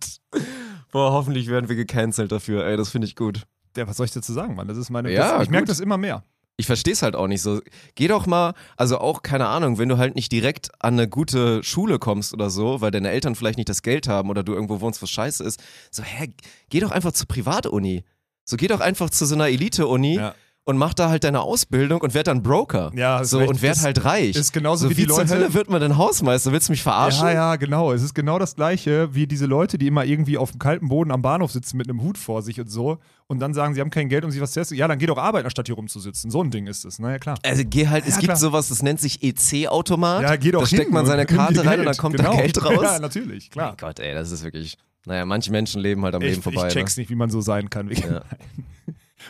Boah, 0.91 1.13
hoffentlich 1.13 1.47
werden 1.47 1.69
wir 1.69 1.75
gecancelt 1.77 2.32
dafür, 2.34 2.65
ey, 2.67 2.75
das 2.77 2.89
finde 2.89 3.08
ich 3.08 3.15
gut. 3.15 3.43
Ja, 3.77 3.88
was 3.88 3.95
soll 3.97 4.06
ich 4.06 4.12
dazu 4.12 4.34
sagen, 4.34 4.56
Mann? 4.56 4.67
Das 4.67 4.77
ist 4.77 4.89
meine. 4.89 5.10
Ja, 5.12 5.38
das, 5.38 5.43
ich 5.43 5.49
merke 5.49 5.67
das 5.67 5.79
immer 5.79 5.97
mehr. 5.97 6.23
Ich 6.57 6.67
verstehe 6.67 6.93
es 6.93 7.01
halt 7.01 7.15
auch 7.15 7.27
nicht 7.27 7.41
so. 7.41 7.61
Geh 7.95 8.07
doch 8.07 8.27
mal, 8.27 8.53
also 8.77 8.99
auch, 8.99 9.23
keine 9.23 9.47
Ahnung, 9.47 9.79
wenn 9.79 9.89
du 9.89 9.97
halt 9.97 10.15
nicht 10.15 10.31
direkt 10.31 10.69
an 10.79 10.93
eine 10.93 11.07
gute 11.07 11.63
Schule 11.63 11.97
kommst 11.97 12.33
oder 12.33 12.49
so, 12.51 12.79
weil 12.79 12.91
deine 12.91 13.09
Eltern 13.09 13.35
vielleicht 13.35 13.57
nicht 13.57 13.69
das 13.69 13.81
Geld 13.81 14.07
haben 14.07 14.29
oder 14.29 14.43
du 14.43 14.53
irgendwo 14.53 14.79
wohnst, 14.79 15.01
was 15.01 15.09
scheiße 15.09 15.43
ist, 15.43 15.61
so, 15.89 16.03
hä, 16.03 16.29
geh 16.69 16.79
doch 16.79 16.91
einfach 16.91 17.11
zur 17.11 17.27
Privatuni. 17.27 18.03
So, 18.45 18.57
geh 18.57 18.67
doch 18.67 18.81
einfach 18.81 19.09
zu 19.09 19.25
so 19.25 19.35
einer 19.35 19.47
Elite-Uni 19.47 20.15
Ja. 20.15 20.35
Und 20.65 20.78
mach 20.78 20.93
da 20.93 21.10
halt 21.10 21.23
deine 21.26 21.41
Ausbildung 21.41 21.99
und 22.02 22.13
werd 22.13 22.28
dann 22.28 22.41
Broker. 22.41 22.91
Ja, 22.95 23.23
so, 23.26 23.39
recht. 23.39 23.49
und 23.49 23.62
werd 23.62 23.76
Ist- 23.76 23.84
halt 23.84 24.06
reich. 24.06 24.36
ist 24.36 24.54
genauso 24.54 24.86
so, 24.86 24.89
wie 24.91 24.95
die 24.95 25.08
zur 25.08 25.17
Leute- 25.17 25.34
Hölle 25.34 25.54
wird 25.54 25.69
man 25.69 25.82
denn 25.82 25.97
Hausmeister? 25.97 26.52
Willst 26.54 26.69
du 26.69 26.71
mich 26.73 26.84
verarschen? 26.84 27.26
Ja, 27.28 27.34
ja, 27.34 27.56
genau. 27.58 27.91
Es 27.91 28.02
ist 28.02 28.13
genau 28.13 28.39
das 28.39 28.56
Gleiche 28.56 29.13
wie 29.13 29.28
diese 29.28 29.45
Leute, 29.45 29.78
die 29.78 29.88
immer 29.88 30.06
irgendwie 30.06 30.38
auf 30.38 30.52
dem 30.52 30.60
kalten 30.60 30.88
Boden 30.88 31.12
am 31.12 31.21
Bahnhof 31.21 31.52
sitzen 31.52 31.76
mit 31.76 31.89
einem 31.89 32.02
Hut 32.02 32.17
vor 32.17 32.41
sich 32.41 32.62
und 32.62 32.71
so 32.71 32.97
und 33.28 33.39
dann 33.39 33.54
sagen, 33.54 33.73
sie 33.76 33.82
haben 33.82 33.89
kein 33.89 34.08
Geld, 34.08 34.23
um 34.23 34.32
sich 34.32 34.39
was 34.39 34.54
zu 34.54 34.62
essen. 34.62 34.76
Ja, 34.78 34.88
dann 34.88 34.99
geh 34.99 35.06
doch 35.06 35.17
arbeiten, 35.17 35.45
anstatt 35.45 35.67
hier 35.67 35.76
rumzusitzen. 35.76 36.32
So 36.32 36.41
ein 36.41 36.49
Ding 36.49 36.67
ist 36.67 36.86
es. 36.86 36.97
Na 36.97 37.12
ja, 37.12 37.19
klar. 37.19 37.38
Also 37.43 37.63
geh 37.65 37.88
halt, 37.89 38.04
es 38.06 38.12
Ja, 38.12 38.15
gibt 38.21 38.26
klar. 38.28 38.38
sowas, 38.38 38.69
das 38.69 38.82
nennt 38.82 39.02
sich 39.02 39.21
EC-Automat. 39.21 40.21
Ja, 40.23 40.36
geh 40.38 40.52
doch 40.52 40.62
Da 40.62 40.67
steckt 40.67 40.91
man 40.91 41.06
seine 41.06 41.26
Karte 41.26 41.65
rein 41.65 41.80
und 41.80 41.86
dann 41.88 41.97
kommt 41.97 42.15
genau. 42.15 42.32
da 42.32 42.38
Geld 42.41 42.63
raus. 42.65 42.80
Ja, 42.84 42.99
natürlich, 42.99 43.52
klar. 43.52 43.69
Mein 43.69 43.78
Gott, 43.89 43.99
ey, 43.99 44.13
das 44.13 44.32
ist 44.32 44.43
wirklich. 44.43 44.78
Naja, 45.06 45.26
manche 45.26 45.52
Menschen 45.52 45.82
leben 45.82 46.02
halt 46.06 46.15
am 46.15 46.21
Ich, 46.21 46.30
Leben 46.30 46.39
ich 46.39 46.43
vorbei. 46.45 46.69
check's 46.69 46.95
nicht, 46.95 47.10
wie 47.10 47.15
man 47.15 47.30
so 47.30 47.41
sein 47.41 47.69
kann. 47.69 47.89
Ja. 47.91 48.21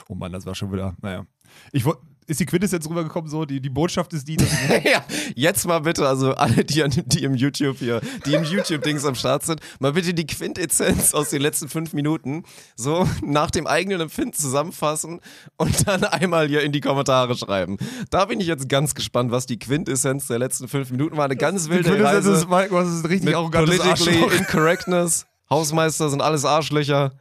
Oh 0.09 0.15
Mann, 0.15 0.31
das 0.31 0.45
war 0.45 0.55
schon 0.55 0.71
wieder, 0.71 0.95
naja. 1.01 1.25
Ich, 1.71 1.85
wo- 1.85 1.95
ist 2.25 2.39
die 2.39 2.45
Quintessenz 2.45 2.89
rübergekommen 2.89 3.29
so? 3.29 3.43
Die, 3.43 3.59
die 3.59 3.69
Botschaft 3.69 4.13
ist 4.13 4.25
die, 4.27 4.37
ja, 4.85 5.03
jetzt 5.35 5.67
mal 5.67 5.79
bitte, 5.79 6.07
also 6.07 6.33
alle, 6.33 6.63
die, 6.63 6.81
an, 6.81 6.91
die 7.05 7.23
im 7.23 7.35
YouTube 7.35 7.77
hier, 7.79 7.99
die 8.25 8.33
im 8.33 8.43
YouTube-Dings 8.45 9.03
am 9.05 9.13
Start 9.15 9.43
sind, 9.43 9.59
mal 9.79 9.91
bitte 9.91 10.13
die 10.13 10.25
Quintessenz 10.25 11.13
aus 11.13 11.29
den 11.31 11.41
letzten 11.41 11.67
fünf 11.67 11.91
Minuten 11.93 12.43
so 12.77 13.05
nach 13.21 13.51
dem 13.51 13.67
eigenen 13.67 13.99
Empfinden 13.99 14.31
zusammenfassen 14.33 15.19
und 15.57 15.85
dann 15.87 16.05
einmal 16.05 16.47
hier 16.47 16.61
in 16.63 16.71
die 16.71 16.79
Kommentare 16.79 17.35
schreiben. 17.35 17.77
Da 18.09 18.23
bin 18.25 18.39
ich 18.39 18.47
jetzt 18.47 18.69
ganz 18.69 18.95
gespannt, 18.95 19.31
was 19.31 19.45
die 19.45 19.59
Quintessenz 19.59 20.27
der 20.27 20.39
letzten 20.39 20.69
fünf 20.69 20.91
Minuten 20.91 21.17
war. 21.17 21.25
Eine 21.25 21.35
ganz 21.35 21.65
die 21.65 21.71
wilde 21.71 21.89
Quintessenz 21.89 22.25
Reise 22.25 22.31
ist, 22.31 22.49
was 22.49 22.87
ist 22.87 23.09
richtig 23.09 23.25
mit 23.35 23.51
politically 23.51 23.89
Arschloch. 24.21 24.31
incorrectness. 24.31 25.25
Hausmeister 25.49 26.09
sind 26.09 26.21
alles 26.21 26.45
Arschlöcher. 26.45 27.11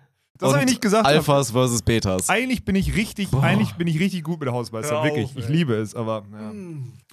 Das 0.43 0.51
hab 0.53 0.61
und 0.61 0.65
ich 0.65 0.71
nicht 0.71 0.81
gesagt. 0.81 1.07
Alphas 1.07 1.53
versus 1.53 1.83
Betas. 1.83 2.29
Eigentlich 2.29 2.65
bin 2.65 2.75
ich 2.75 2.95
richtig, 2.97 3.33
eigentlich 3.33 3.75
bin 3.75 3.87
ich 3.87 3.99
richtig 3.99 4.25
gut 4.25 4.41
mit 4.41 4.47
der 4.47 4.55
Hausmeister, 4.55 4.93
Hör 4.93 4.99
auf, 4.99 5.05
wirklich. 5.05 5.37
Ich 5.37 5.47
ey. 5.47 5.53
liebe 5.53 5.75
es, 5.75 5.95
aber 5.95 6.25
ja. 6.33 6.53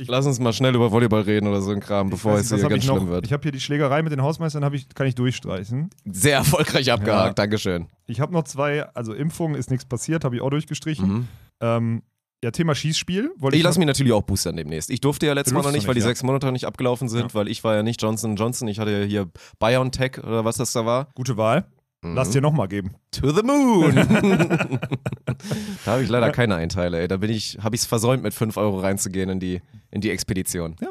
Lass 0.08 0.26
uns 0.26 0.39
mal 0.39 0.54
schnell 0.54 0.76
über 0.76 0.92
Volleyball 0.92 1.22
reden 1.22 1.48
oder 1.48 1.62
so 1.62 1.72
ein 1.72 1.80
Kram, 1.80 2.10
bevor 2.10 2.38
es 2.38 2.50
hier 2.50 2.58
ganz 2.58 2.84
ich 2.84 2.88
noch? 2.88 2.98
schlimm 2.98 3.10
wird. 3.10 3.26
Ich 3.26 3.34
habe 3.34 3.44
hier 3.44 3.52
die 3.52 3.60
Schlägerei 3.60 4.02
mit 4.02 4.12
den 4.12 4.22
Hausmeistern, 4.22 4.74
ich, 4.74 4.89
kann 4.89 5.08
ich 5.08 5.15
durchstreichen. 5.15 5.89
Sehr 6.06 6.38
erfolgreich 6.38 6.92
abgehakt, 6.92 7.28
Ja. 7.28 7.34
Dankeschön. 7.34 7.88
Ich 8.08 8.20
habe 8.20 8.34
noch 8.34 8.44
zwei, 8.44 8.84
also 8.96 9.13
Impfung 9.13 9.56
ist 9.56 9.70
nichts 9.70 9.86
passiert, 9.86 10.24
habe 10.24 10.36
ich 10.36 10.42
auch 10.42 10.50
durchgestrichen. 10.50 11.08
Mhm. 11.08 11.28
Ähm, 11.62 12.02
ja, 12.44 12.52
Thema 12.52 12.74
Schießspiel. 12.74 13.32
Wollte 13.38 13.58
Ich 13.58 13.63
lasse 13.63 13.80
mich 13.80 13.86
natürlich 13.86 14.13
auch 14.13 14.22
boostern 14.22 14.56
demnächst. 14.56 14.89
Ich 14.89 15.02
durfte 15.02 15.26
ja 15.26 15.34
letztes 15.34 15.54
Mal 15.54 15.62
noch 15.62 15.74
nicht, 15.74 15.88
weil 15.88 15.96
die 15.96 16.00
ja. 16.00 16.08
sechs 16.08 16.24
Monate 16.24 16.46
noch 16.46 16.54
nicht 16.54 16.65
abgelaufen 16.65 17.10
sind, 17.10 17.36
weil 17.36 17.50
ich 17.50 17.63
war 17.65 17.76
ja 17.76 17.84
nicht 17.84 18.02
Johnson 18.02 18.38
Johnson. 18.38 18.68
Ich 18.70 18.80
hatte 18.80 18.92
ja 18.92 19.06
hier 19.06 19.28
BioNTech 19.60 20.20
oder 20.24 20.46
was 20.46 20.56
das 20.56 20.72
da 20.72 20.86
war. 20.86 21.10
Gute 21.15 21.36
Wahl. 21.36 21.65
Mhm. 22.02 22.16
Lass 22.16 22.30
dir 22.30 22.42
nochmal 22.42 22.68
geben. 22.68 22.96
To 23.12 23.32
the 23.32 23.44
moon! 23.44 23.96
da 25.86 25.92
habe 25.92 26.04
ich 26.04 26.10
leider 26.10 26.32
keine 26.32 26.56
Einteile, 26.56 27.00
ey. 27.00 27.08
Da 27.08 27.18
bin 27.18 27.30
ich, 27.30 27.58
habe 27.62 27.76
ich 27.76 27.82
es 27.82 27.88
versäumt, 27.88 28.24
mit 28.24 28.34
5 28.34 28.56
Euro 28.58 28.80
reinzugehen 28.80 29.30
in 29.30 29.40
die, 29.40 29.62
in 29.92 30.02
die 30.02 30.10
Expedition. 30.10 30.76
Ja. 30.82 30.90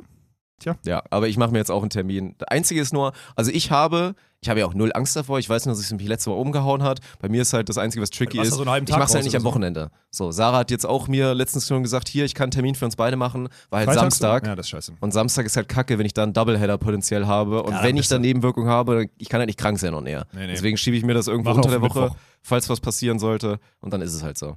Tja. 0.60 0.76
Ja, 0.84 1.02
aber 1.10 1.28
ich 1.28 1.36
mache 1.36 1.52
mir 1.52 1.58
jetzt 1.58 1.70
auch 1.70 1.82
einen 1.82 1.90
Termin. 1.90 2.34
Das 2.38 2.48
Einzige 2.48 2.80
ist 2.80 2.92
nur, 2.92 3.12
also 3.36 3.50
ich 3.50 3.70
habe, 3.70 4.14
ich 4.40 4.48
habe 4.48 4.60
ja 4.60 4.66
auch 4.66 4.74
null 4.74 4.92
Angst 4.94 5.16
davor. 5.16 5.38
Ich 5.40 5.48
weiß 5.48 5.66
nur, 5.66 5.74
dass 5.74 5.84
es 5.84 5.92
mich 5.92 6.06
letzte 6.06 6.30
Woche 6.30 6.38
umgehauen 6.40 6.82
hat. 6.82 7.00
Bei 7.20 7.28
mir 7.28 7.42
ist 7.42 7.52
halt 7.52 7.68
das 7.68 7.76
Einzige, 7.76 8.02
was 8.02 8.10
tricky 8.10 8.40
ist. 8.40 8.52
so 8.52 8.60
ich 8.62 8.66
mache 8.66 8.82
es 9.04 9.14
halt 9.14 9.24
nicht 9.24 9.34
am. 9.36 9.42
Wochenende. 9.44 9.90
So, 10.10 10.30
Sarah 10.30 10.58
hat 10.58 10.70
jetzt 10.70 10.86
auch 10.86 11.08
mir 11.08 11.34
letztens 11.34 11.66
schon 11.66 11.82
gesagt, 11.82 12.08
hier, 12.08 12.24
ich 12.24 12.34
kann 12.34 12.44
einen 12.44 12.50
Termin 12.52 12.74
für 12.76 12.84
uns 12.84 12.94
beide 12.96 13.16
machen. 13.16 13.48
War 13.70 13.80
halt 13.80 13.88
Freitags- 13.88 14.00
Samstag. 14.18 14.46
Ja, 14.46 14.54
das 14.56 14.66
ist 14.66 14.70
scheiße. 14.70 14.92
Und 15.00 15.12
Samstag 15.12 15.44
ist 15.46 15.56
halt 15.56 15.68
kacke, 15.68 15.98
wenn 15.98 16.06
ich 16.06 16.14
da 16.14 16.22
einen 16.22 16.32
Doubleheader 16.34 16.78
potenziell 16.78 17.26
habe. 17.26 17.62
Und 17.62 17.72
Ja, 17.72 17.82
wenn 17.82 17.96
dann 17.96 17.96
ich 17.96 18.08
dann 18.08 18.22
Nebenwirkungen 18.22 18.68
habe, 18.68 18.94
dann- 18.96 19.08
ich 19.18 19.28
kann 19.28 19.40
halt 19.40 19.48
nicht 19.48 19.58
krank 19.58 19.78
sein 19.78 19.92
und 19.94 20.04
näher. 20.04 20.26
Nee, 20.32 20.40
nee. 20.46 20.52
Deswegen 20.52 20.76
schiebe 20.76 20.96
ich 20.96 21.04
mir 21.04 21.14
das 21.14 21.26
irgendwo 21.26 21.50
Mach 21.50 21.56
unter 21.56 21.70
der 21.70 21.80
Woche, 21.80 22.00
Mittwoch. 22.02 22.16
falls 22.42 22.68
was 22.68 22.80
passieren 22.80 23.18
sollte. 23.18 23.58
Und 23.80 23.92
dann 23.92 24.00
ist 24.02 24.14
es 24.14 24.22
halt 24.22 24.38
so. 24.38 24.56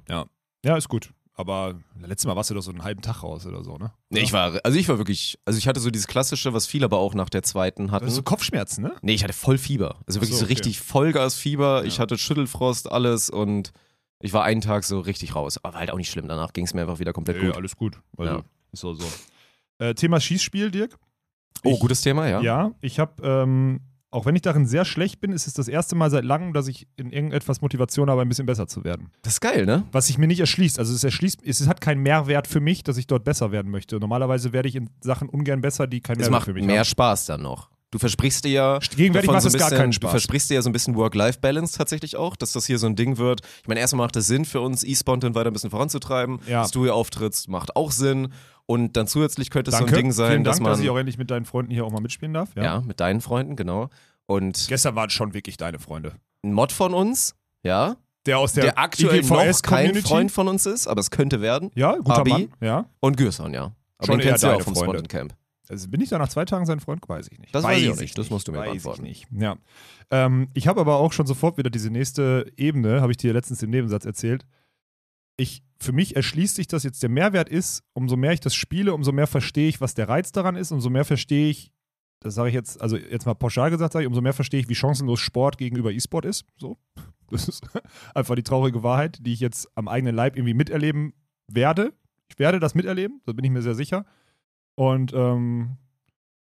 Ja, 0.64 0.76
ist 0.76 0.88
gut. 0.88 1.10
Aber 1.34 1.80
letztes 1.98 2.26
Mal 2.26 2.36
warst 2.36 2.50
du 2.50 2.54
doch 2.54 2.62
so 2.62 2.70
einen 2.70 2.84
halben 2.84 3.00
Tag 3.00 3.22
raus 3.22 3.46
oder 3.46 3.64
so, 3.64 3.78
ne? 3.78 3.90
Nee, 4.10 4.20
ich 4.20 4.32
war, 4.34 4.60
also 4.64 4.78
ich 4.78 4.86
war 4.88 4.98
wirklich, 4.98 5.38
also 5.46 5.58
ich 5.58 5.66
hatte 5.66 5.80
so 5.80 5.90
dieses 5.90 6.06
klassische, 6.06 6.52
was 6.52 6.66
viele 6.66 6.84
aber 6.84 6.98
auch 6.98 7.14
nach 7.14 7.30
der 7.30 7.42
zweiten 7.42 7.90
hatten. 7.90 8.06
ist 8.06 8.16
so 8.16 8.22
Kopfschmerzen, 8.22 8.82
ne? 8.82 8.94
Nee, 9.00 9.14
ich 9.14 9.24
hatte 9.24 9.32
voll 9.32 9.56
Fieber. 9.56 9.96
Also 10.06 10.20
wirklich 10.20 10.32
so, 10.32 10.40
so, 10.40 10.44
okay. 10.44 10.52
richtig 10.54 10.80
Vollgas-Fieber. 10.80 11.84
Ich 11.86 11.94
Ja. 11.96 12.00
hatte 12.02 12.18
Schüttelfrost, 12.18 12.90
alles 12.90 13.30
und 13.30 13.72
Ich 14.24 14.32
war 14.32 14.44
einen 14.44 14.60
Tag 14.60 14.84
so 14.84 15.00
richtig 15.00 15.34
raus, 15.34 15.58
aber 15.62 15.72
war 15.74 15.80
halt 15.80 15.90
auch 15.90 15.96
nicht 15.96 16.10
schlimm. 16.10 16.28
Danach 16.28 16.52
ging 16.52 16.64
es 16.64 16.74
mir 16.74 16.82
einfach 16.82 17.00
wieder 17.00 17.12
komplett 17.12 17.38
Ja, 17.38 17.46
gut. 17.48 17.56
alles 17.56 17.74
gut. 17.76 17.98
Also, 18.16 18.34
Ja. 18.34 18.42
ist 18.72 18.84
auch 18.84 18.94
so. 18.94 19.04
Äh, 19.78 19.94
Thema 19.94 20.20
Schießspiel, 20.20 20.70
Dirk. 20.70 20.96
Oh, 21.64 21.72
Ich- 21.74 21.80
gutes 21.80 22.02
Thema, 22.02 22.28
ja. 22.28 22.40
Ja, 22.40 22.70
ich 22.80 23.00
habe, 23.00 23.20
ähm, 23.26 23.80
auch 24.12 24.26
wenn 24.26 24.36
ich 24.36 24.42
darin 24.42 24.66
sehr 24.66 24.84
schlecht 24.84 25.20
bin, 25.20 25.32
ist 25.32 25.46
es 25.46 25.54
das 25.54 25.66
erste 25.68 25.96
Mal 25.96 26.10
seit 26.10 26.24
langem, 26.24 26.52
dass 26.52 26.68
ich 26.68 26.86
in 26.96 27.10
irgendetwas 27.10 27.60
Motivation 27.62 28.08
habe, 28.10 28.22
ein 28.22 28.28
bisschen 28.28 28.46
besser 28.46 28.66
zu 28.68 28.84
werden. 28.84 29.10
Das 29.22 29.34
ist 29.34 29.40
geil, 29.40 29.66
ne? 29.66 29.82
Was 29.90 30.06
sich 30.06 30.18
mir 30.18 30.26
nicht 30.28 30.40
erschließt. 30.40 30.78
Also 30.78 30.94
es 30.94 31.02
erschließt, 31.02 31.40
es 31.44 31.66
hat 31.66 31.80
keinen 31.80 32.02
Mehrwert 32.02 32.46
für 32.46 32.60
mich, 32.60 32.84
dass 32.84 32.96
ich 32.98 33.06
dort 33.08 33.24
besser 33.24 33.50
werden 33.52 33.70
möchte. 33.72 33.98
Normalerweise 33.98 34.52
werde 34.52 34.68
ich 34.68 34.76
in 34.76 34.90
Sachen 35.00 35.28
ungern 35.28 35.60
besser, 35.60 35.86
die 35.86 36.00
keinen 36.00 36.16
Es 36.20 36.26
Mehrwert 36.26 36.32
macht 36.32 36.44
für 36.44 36.52
mich 36.54 36.64
mehr 36.64 36.78
haben. 36.78 36.84
Spaß 36.84 37.26
dann 37.26 37.42
noch. 37.42 37.70
Du 37.90 37.98
versprichst 37.98 38.46
dir 38.46 38.50
ja. 38.52 38.78
Gegenwärtig 38.96 39.30
macht 39.30 39.42
so 39.42 39.48
es 39.48 39.54
ein 39.54 39.58
gar 39.60 39.68
bisschen- 39.68 39.78
keinen 39.82 39.90
Du 39.90 39.96
Spaß. 39.96 40.10
versprichst 40.12 40.48
dir 40.48 40.54
ja 40.54 40.62
so 40.62 40.70
ein 40.70 40.72
bisschen 40.72 40.94
Work-Life-Balance 40.94 41.76
tatsächlich 41.76 42.16
auch, 42.16 42.36
dass 42.36 42.52
das 42.52 42.64
hier 42.64 42.78
so 42.78 42.86
ein 42.86 42.96
Ding 42.96 43.18
wird. 43.18 43.42
Ich 43.60 43.68
meine, 43.68 43.80
erstmal 43.80 44.06
macht 44.06 44.16
es 44.16 44.26
Sinn 44.26 44.46
für 44.46 44.62
uns, 44.62 44.82
E-Spontan 44.82 45.34
weiter 45.34 45.50
ein 45.50 45.52
bisschen 45.52 45.68
voranzutreiben. 45.68 46.38
Ja. 46.48 46.62
Dass 46.62 46.70
du 46.70 46.84
hier 46.84 46.94
auftrittst, 46.94 47.48
macht 47.50 47.76
auch 47.76 47.92
Sinn. 47.92 48.32
Und 48.66 48.96
dann 48.96 49.06
zusätzlich 49.06 49.50
könnte 49.50 49.70
es 49.70 49.76
Danke. 49.76 49.90
so 49.90 49.96
ein 49.96 50.02
Ding 50.02 50.12
sein, 50.12 50.30
Vielen 50.30 50.44
dass 50.44 50.56
Dank, 50.56 50.62
man. 50.64 50.72
dass 50.72 50.80
ich 50.80 50.88
auch 50.90 50.96
endlich 50.96 51.18
mit 51.18 51.30
deinen 51.30 51.44
Freunden 51.44 51.72
hier 51.72 51.84
auch 51.84 51.90
mal 51.92 52.00
mitspielen 52.00 52.32
darf. 52.32 52.50
ja. 52.56 52.80
mit 52.80 53.00
deinen 53.00 53.20
Freunden, 53.20 53.56
genau. 53.56 53.90
Und 54.26 54.66
Gestern 54.68 54.94
waren 54.94 55.10
schon 55.10 55.34
wirklich 55.34 55.56
deine 55.56 55.78
Freunde. 55.78 56.14
ein 56.44 56.52
Mod 56.52 56.72
von 56.72 56.94
uns, 56.94 57.34
ja, 57.62 57.96
Der 58.24 58.38
aus 58.38 58.52
der, 58.52 58.64
der, 58.64 58.78
aktuell 58.78 59.20
noch 59.22 59.28
kein 59.28 59.48
IGVS-Community. 59.48 60.08
Freund 60.08 60.30
von 60.32 60.48
uns 60.48 60.64
ist, 60.66 60.86
aber 60.86 61.00
es 61.00 61.10
könnte 61.10 61.40
werden. 61.40 61.70
Ja, 61.74 61.96
guter 61.96 62.18
Abi. 62.18 62.30
Mann. 62.30 62.48
Ja. 62.60 62.86
Und 63.00 63.16
Gürson, 63.16 63.52
ja. 63.52 63.72
Aber 63.98 64.06
Schon 64.06 64.18
den 64.18 64.28
kennst 64.28 64.42
du 64.42 64.46
ja 64.46 64.52
auch 64.54 64.56
deine 64.58 64.64
vom 64.64 64.74
Freunde. 64.76 64.98
Spontan 64.98 65.08
Camp. 65.28 65.34
Also 65.68 65.88
bin 65.88 66.00
ich 66.00 66.08
da 66.10 66.18
nach 66.18 66.28
zwei 66.28 66.44
Tagen 66.44 66.66
sein 66.66 66.80
Freund? 66.80 67.00
Weiß 67.08 67.28
ich 67.30 67.38
nicht. 67.38 67.54
Das 67.54 67.64
weiß 67.64 67.80
ich 67.80 67.90
auch 67.90 67.96
nicht. 67.96 68.16
Das 68.18 68.30
musst 68.30 68.46
du 68.46 68.52
mir 68.52 68.58
weiß 68.58 68.66
beantworten. 68.68 69.06
Ich 69.06 69.28
nicht. 69.30 69.42
Ja. 69.42 69.56
Ähm, 70.10 70.48
ich 70.54 70.68
habe 70.68 70.80
aber 70.80 70.96
auch 70.96 71.12
schon 71.12 71.26
sofort 71.26 71.56
wieder 71.56 71.70
diese 71.70 71.90
nächste 71.90 72.50
Ebene, 72.56 73.00
habe 73.00 73.12
ich 73.12 73.16
dir 73.16 73.32
letztens 73.32 73.62
im 73.62 73.70
Nebensatz 73.70 74.04
erzählt. 74.04 74.44
Ich, 75.42 75.62
für 75.78 75.92
mich 75.92 76.16
erschließt 76.16 76.56
sich, 76.56 76.66
dass 76.66 76.84
jetzt 76.84 77.02
der 77.02 77.10
Mehrwert 77.10 77.48
ist, 77.48 77.82
umso 77.92 78.16
mehr 78.16 78.32
ich 78.32 78.40
das 78.40 78.54
spiele, 78.54 78.94
umso 78.94 79.12
mehr 79.12 79.26
verstehe 79.26 79.68
ich, 79.68 79.80
was 79.80 79.94
der 79.94 80.08
Reiz 80.08 80.32
daran 80.32 80.56
ist, 80.56 80.72
umso 80.72 80.90
mehr 80.90 81.04
verstehe 81.04 81.50
ich, 81.50 81.72
das 82.20 82.34
sage 82.34 82.48
ich 82.50 82.54
jetzt, 82.54 82.80
also 82.80 82.96
jetzt 82.96 83.26
mal 83.26 83.34
pauschal 83.34 83.70
gesagt, 83.70 83.92
sage 83.92 84.04
ich, 84.04 84.08
umso 84.08 84.20
mehr 84.20 84.32
verstehe 84.32 84.60
ich, 84.60 84.68
wie 84.68 84.74
chancenlos 84.74 85.20
Sport 85.20 85.58
gegenüber 85.58 85.90
E-Sport 85.90 86.24
ist. 86.24 86.44
So. 86.56 86.78
Das 87.30 87.48
ist 87.48 87.66
einfach 88.14 88.34
die 88.34 88.42
traurige 88.42 88.82
Wahrheit, 88.82 89.18
die 89.22 89.32
ich 89.32 89.40
jetzt 89.40 89.66
am 89.74 89.88
eigenen 89.88 90.14
Leib 90.14 90.36
irgendwie 90.36 90.52
miterleben 90.52 91.14
werde. 91.48 91.94
Ich 92.28 92.38
werde 92.38 92.60
das 92.60 92.74
miterleben, 92.74 93.22
da 93.24 93.32
bin 93.32 93.42
ich 93.42 93.50
mir 93.50 93.62
sehr 93.62 93.74
sicher. 93.74 94.04
Und 94.74 95.14
ähm, 95.14 95.78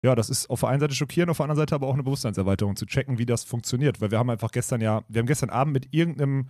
ja, 0.03 0.15
das 0.15 0.29
ist 0.29 0.49
auf 0.49 0.59
der 0.59 0.69
einen 0.69 0.81
Seite 0.81 0.93
schockierend, 0.93 1.31
auf 1.31 1.37
der 1.37 1.45
anderen 1.45 1.61
Seite 1.61 1.75
aber 1.75 1.87
auch 1.87 1.93
eine 1.93 2.03
Bewusstseinserweiterung, 2.03 2.75
zu 2.75 2.85
checken, 2.85 3.17
wie 3.17 3.25
das 3.25 3.45
funktioniert. 3.45 4.01
Weil 4.01 4.11
wir 4.11 4.19
haben 4.19 4.29
einfach 4.29 4.51
gestern 4.51 4.81
ja, 4.81 5.03
wir 5.07 5.19
haben 5.19 5.27
gestern 5.27 5.49
Abend 5.49 5.73
mit 5.73 5.93
irgendeinem 5.93 6.49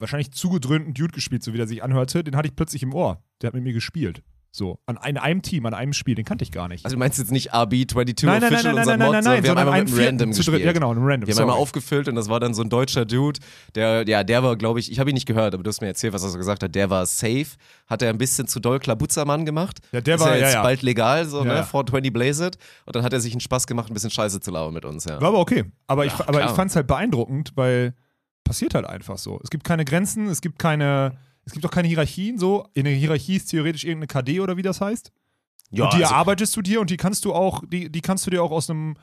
wahrscheinlich 0.00 0.32
zugedröhnten 0.32 0.94
Dude 0.94 1.12
gespielt, 1.12 1.42
so 1.44 1.52
wie 1.52 1.56
der 1.58 1.66
sich 1.68 1.82
anhörte. 1.84 2.24
Den 2.24 2.34
hatte 2.36 2.48
ich 2.48 2.56
plötzlich 2.56 2.82
im 2.82 2.92
Ohr. 2.94 3.22
Der 3.42 3.48
hat 3.48 3.54
mit 3.54 3.62
mir 3.62 3.72
gespielt. 3.72 4.22
So, 4.52 4.80
an 4.84 4.98
ein- 4.98 5.16
einem 5.16 5.42
Team, 5.42 5.64
an 5.66 5.74
einem 5.74 5.92
Spiel, 5.92 6.16
den 6.16 6.24
kannte 6.24 6.42
ich 6.42 6.50
gar 6.50 6.66
nicht. 6.66 6.84
Also 6.84 6.96
du 6.96 6.98
meinst 6.98 7.18
jetzt 7.20 7.30
nicht 7.30 7.54
RB22 7.54 8.26
nein, 8.26 8.40
nein, 8.40 8.50
nein, 8.50 8.52
Official, 8.52 8.74
nein, 8.74 8.84
nein, 8.84 8.98
nein, 8.98 8.98
Mod, 8.98 9.12
nein, 9.12 9.22
sondern 9.22 9.22
nein, 9.22 9.42
wir 9.44 9.50
haben 9.50 9.58
einmal 9.58 9.84
mit 9.84 9.92
einem 9.94 10.04
Random 10.06 10.30
gespielt. 10.32 10.64
Ja, 10.64 10.72
genau, 10.72 10.90
einen 10.90 11.04
Random. 11.04 11.28
Wir 11.28 11.34
haben 11.36 11.42
einmal 11.42 11.56
aufgefüllt 11.56 12.08
und 12.08 12.16
das 12.16 12.28
war 12.28 12.40
dann 12.40 12.52
so 12.52 12.62
ein 12.62 12.68
deutscher 12.68 13.04
Dude, 13.04 13.38
der, 13.76 14.04
ja, 14.08 14.24
der 14.24 14.42
war, 14.42 14.56
glaube 14.56 14.80
ich, 14.80 14.90
ich 14.90 14.98
habe 14.98 15.10
ihn 15.10 15.14
nicht 15.14 15.26
gehört, 15.26 15.54
aber 15.54 15.62
du 15.62 15.68
hast 15.68 15.80
mir 15.82 15.86
erzählt, 15.86 16.12
was 16.14 16.24
er 16.24 16.30
so 16.30 16.38
gesagt 16.38 16.64
hat, 16.64 16.74
der 16.74 16.90
war 16.90 17.06
safe, 17.06 17.46
hat 17.86 18.02
er 18.02 18.10
ein 18.10 18.18
bisschen 18.18 18.48
zu 18.48 18.58
doll 18.58 18.80
Klabuzermann 18.80 19.44
gemacht. 19.44 19.78
Ja, 19.92 20.00
der 20.00 20.16
ist 20.16 20.20
war- 20.20 20.30
ja 20.30 20.34
jetzt 20.40 20.52
ja, 20.54 20.58
ja. 20.58 20.62
bald 20.64 20.82
legal, 20.82 21.26
so, 21.26 21.38
Ja, 21.38 21.44
ne, 21.44 21.54
ja. 21.54 21.62
420 21.62 22.12
Blaze 22.12 22.46
It. 22.48 22.58
Und 22.86 22.96
dann 22.96 23.04
hat 23.04 23.12
er 23.12 23.20
sich 23.20 23.32
einen 23.32 23.40
Spaß 23.40 23.68
gemacht, 23.68 23.88
ein 23.88 23.94
bisschen 23.94 24.10
Scheiße 24.10 24.40
zu 24.40 24.50
labern 24.50 24.74
mit 24.74 24.84
uns, 24.84 25.04
ja. 25.04 25.20
War 25.20 25.28
aber 25.28 25.38
okay. 25.38 25.66
Aber 25.86 26.04
ich, 26.06 26.12
Ja, 26.18 26.24
aber 26.26 26.40
ich 26.40 26.44
klar. 26.46 26.56
fand 26.56 26.70
es 26.70 26.76
halt 26.76 26.88
beeindruckend, 26.88 27.52
weil 27.54 27.94
passiert 28.50 28.74
halt 28.74 28.84
einfach 28.84 29.16
so. 29.16 29.38
Es 29.44 29.50
gibt 29.50 29.62
keine 29.62 29.84
Grenzen, 29.84 30.26
es 30.26 30.40
gibt 30.40 30.58
keine, 30.58 31.16
es 31.44 31.52
gibt 31.52 31.64
auch 31.64 31.70
keine 31.70 31.86
Hierarchien 31.86 32.36
so. 32.36 32.66
In 32.74 32.84
der 32.84 32.94
Hierarchie 32.94 33.36
ist 33.36 33.46
theoretisch 33.46 33.84
irgendeine 33.84 34.08
KD 34.08 34.40
oder 34.40 34.56
wie 34.56 34.62
das 34.62 34.80
heißt. 34.80 35.12
Ja, 35.70 35.84
und 35.84 35.92
die 35.92 36.02
also, 36.02 36.12
erarbeitest 36.12 36.56
du 36.56 36.60
dir 36.60 36.80
und 36.80 36.90
die 36.90 36.96
kannst 36.96 37.24
du 37.24 37.32
auch, 37.32 37.62
die, 37.64 37.92
die 37.92 38.00
kannst 38.00 38.26
du 38.26 38.30
dir 38.32 38.42
auch 38.42 38.50
aus 38.50 38.68
einem, 38.68 38.96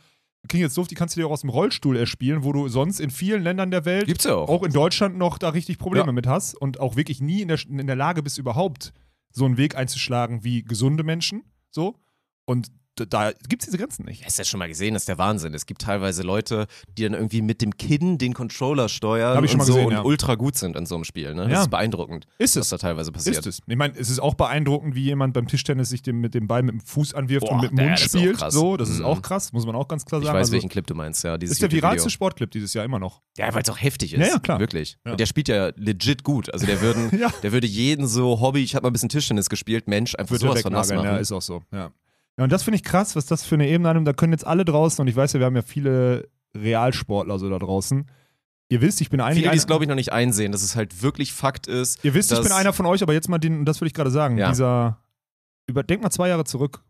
klingt 0.49 0.63
jetzt 0.63 0.77
doof, 0.77 0.89
die 0.89 0.95
kannst 0.95 1.15
du 1.15 1.21
dir 1.21 1.27
auch 1.27 1.31
aus 1.31 1.39
dem 1.41 1.49
Rollstuhl 1.49 1.95
erspielen, 1.95 2.43
wo 2.43 2.51
du 2.51 2.67
sonst 2.67 2.99
in 2.99 3.09
vielen 3.09 3.41
Ländern 3.41 3.71
der 3.71 3.85
Welt, 3.85 4.07
gibt's 4.07 4.25
ja 4.25 4.35
auch. 4.35 4.49
auch 4.49 4.63
in 4.63 4.73
Deutschland 4.73 5.17
noch 5.17 5.37
da 5.37 5.47
richtig 5.47 5.77
Probleme 5.77 6.07
Ja. 6.07 6.11
mit 6.11 6.27
hast 6.27 6.53
und 6.53 6.81
auch 6.81 6.97
wirklich 6.97 7.21
nie 7.21 7.41
in 7.41 7.47
der, 7.47 7.59
in 7.69 7.87
der 7.87 7.95
Lage 7.95 8.21
bist, 8.21 8.37
überhaupt 8.37 8.91
so 9.31 9.45
einen 9.45 9.55
Weg 9.55 9.77
einzuschlagen 9.77 10.43
wie 10.43 10.63
gesunde 10.65 11.03
Menschen. 11.03 11.43
So. 11.71 11.95
Und 12.43 12.67
da, 13.05 13.31
gibt 13.47 13.61
es 13.63 13.67
diese 13.67 13.77
Grenzen 13.77 14.05
nicht. 14.05 14.25
Hast 14.25 14.37
du 14.37 14.41
das 14.41 14.47
schon 14.49 14.57
mal 14.59 14.67
gesehen? 14.67 14.93
Das 14.93 15.03
ist 15.03 15.07
der 15.09 15.17
Wahnsinn. 15.17 15.53
Es 15.53 15.65
gibt 15.65 15.81
teilweise 15.81 16.23
Leute, 16.23 16.67
die 16.97 17.03
dann 17.03 17.13
irgendwie 17.13 17.41
mit 17.41 17.61
dem 17.61 17.77
Kinn 17.77 18.17
den 18.17 18.33
Controller 18.33 18.89
steuern 18.89 19.43
ich 19.43 19.51
und 19.51 19.57
mal 19.59 19.63
so 19.65 19.73
gesehen, 19.73 19.87
und 19.87 19.93
ja. 19.93 20.03
ultra 20.03 20.35
gut 20.35 20.55
sind 20.57 20.75
in 20.75 20.85
so 20.85 20.95
einem 20.95 21.03
Spiel. 21.03 21.33
Ne? 21.35 21.43
Das 21.43 21.51
Ja. 21.51 21.61
ist 21.61 21.69
beeindruckend, 21.69 22.25
Ist 22.37 22.55
was 22.55 22.63
es. 22.65 22.69
da 22.69 22.77
teilweise 22.77 23.11
passiert. 23.11 23.37
Ist 23.37 23.45
es. 23.45 23.59
Ich 23.67 23.75
meine, 23.77 23.93
es 23.97 24.09
ist 24.09 24.19
auch 24.19 24.33
beeindruckend, 24.33 24.95
wie 24.95 25.03
jemand 25.03 25.33
beim 25.33 25.47
Tischtennis 25.47 25.89
sich 25.89 26.01
dem, 26.01 26.19
mit 26.21 26.33
dem 26.33 26.47
Ball 26.47 26.63
mit 26.63 26.73
dem 26.73 26.81
Fuß 26.81 27.13
anwirft 27.13 27.45
Boah, 27.47 27.53
und 27.55 27.61
mit 27.61 27.71
dem 27.71 27.85
Mund 27.87 27.99
ist 27.99 28.11
spielt. 28.17 28.39
So, 28.51 28.77
das 28.77 28.89
ist 28.89 28.99
Mhm. 28.99 29.05
auch 29.05 29.21
krass, 29.21 29.53
muss 29.53 29.65
man 29.65 29.75
auch 29.75 29.87
ganz 29.87 30.05
klar 30.05 30.21
Ich 30.21 30.25
sagen. 30.27 30.35
weiß, 30.37 30.47
Also, 30.47 30.53
welchen 30.53 30.69
Clip 30.69 30.85
du 30.87 30.95
meinst, 30.95 31.23
ja. 31.23 31.37
Dieses 31.37 31.55
ist 31.57 31.61
der 31.61 31.71
viralste 31.71 32.09
Sportclip 32.09 32.51
dieses 32.51 32.73
Jahr 32.73 32.85
immer 32.85 32.99
noch. 32.99 33.21
Ja, 33.37 33.53
weil 33.53 33.61
es 33.63 33.69
auch 33.69 33.79
heftig 33.81 34.13
ist. 34.13 34.19
Ja, 34.19 34.27
ja, 34.33 34.39
klar. 34.39 34.59
Wirklich. 34.59 34.97
Und 35.05 35.19
der 35.19 35.25
spielt 35.25 35.47
ja 35.47 35.71
legit 35.75 36.23
gut. 36.23 36.51
Also 36.53 36.65
der, 36.65 36.81
würden, 36.81 37.09
der 37.43 37.51
würde 37.51 37.67
jeden 37.67 38.07
so 38.07 38.39
Hobby, 38.39 38.63
ich 38.63 38.75
habe 38.75 38.83
mal 38.83 38.89
ein 38.89 38.93
bisschen 38.93 39.09
Tischtennis 39.09 39.49
gespielt, 39.49 39.87
Mensch, 39.87 40.15
einfach 40.15 40.31
Wird 40.31 40.43
er 40.43 40.49
sowas 40.49 40.61
von 40.61 40.73
nass 40.73 40.89
machen. 40.91 41.05
ja, 41.05 41.17
ist 41.17 41.31
auch 41.31 41.41
so. 41.41 41.61
Ja. 41.71 41.91
Ja, 42.37 42.43
und 42.43 42.51
das 42.51 42.63
finde 42.63 42.75
ich 42.75 42.83
krass, 42.83 43.15
was 43.15 43.25
das 43.25 43.43
für 43.43 43.55
eine 43.55 43.67
Ebene 43.67 43.89
annimmt. 43.89 44.07
Da 44.07 44.13
können 44.13 44.33
jetzt 44.33 44.45
alle 44.45 44.63
draußen, 44.65 45.01
und 45.01 45.07
ich 45.07 45.15
weiß 45.15 45.33
ja, 45.33 45.39
wir 45.39 45.47
haben 45.47 45.55
ja 45.55 45.61
viele 45.63 46.29
Realsportler 46.55 47.39
so 47.39 47.49
da 47.49 47.59
draußen. 47.59 48.09
Ihr 48.69 48.81
wisst, 48.81 48.99
ich 49.01 49.09
bin 49.09 49.21
eigentlich. 49.21 49.43
Viele, 49.43 49.51
die 49.51 49.57
es, 49.57 49.67
glaube 49.67 49.85
ich, 49.85 49.87
noch 49.87 49.95
nicht 49.95 50.11
einsehen, 50.11 50.51
dass 50.51 50.61
es 50.61 50.75
halt 50.75 51.01
wirklich 51.01 51.33
Fakt 51.33 51.67
ist. 51.67 52.03
Ihr 52.03 52.13
wisst, 52.13 52.31
ich 52.31 52.41
bin 52.41 52.51
einer 52.51 52.73
von 52.73 52.85
euch, 52.85 53.01
aber 53.01 53.13
jetzt 53.13 53.29
mal 53.29 53.37
den, 53.37 53.59
und 53.59 53.65
das 53.65 53.79
würde 53.79 53.87
ich 53.87 53.93
gerade 53.93 54.11
sagen, 54.11 54.37
Ja. 54.37 54.49
dieser, 54.49 54.99
über, 55.67 55.83
denk 55.83 56.03
mal 56.03 56.11
zwei 56.11 56.27
Jahre 56.27 56.43
zurück, 56.43 56.83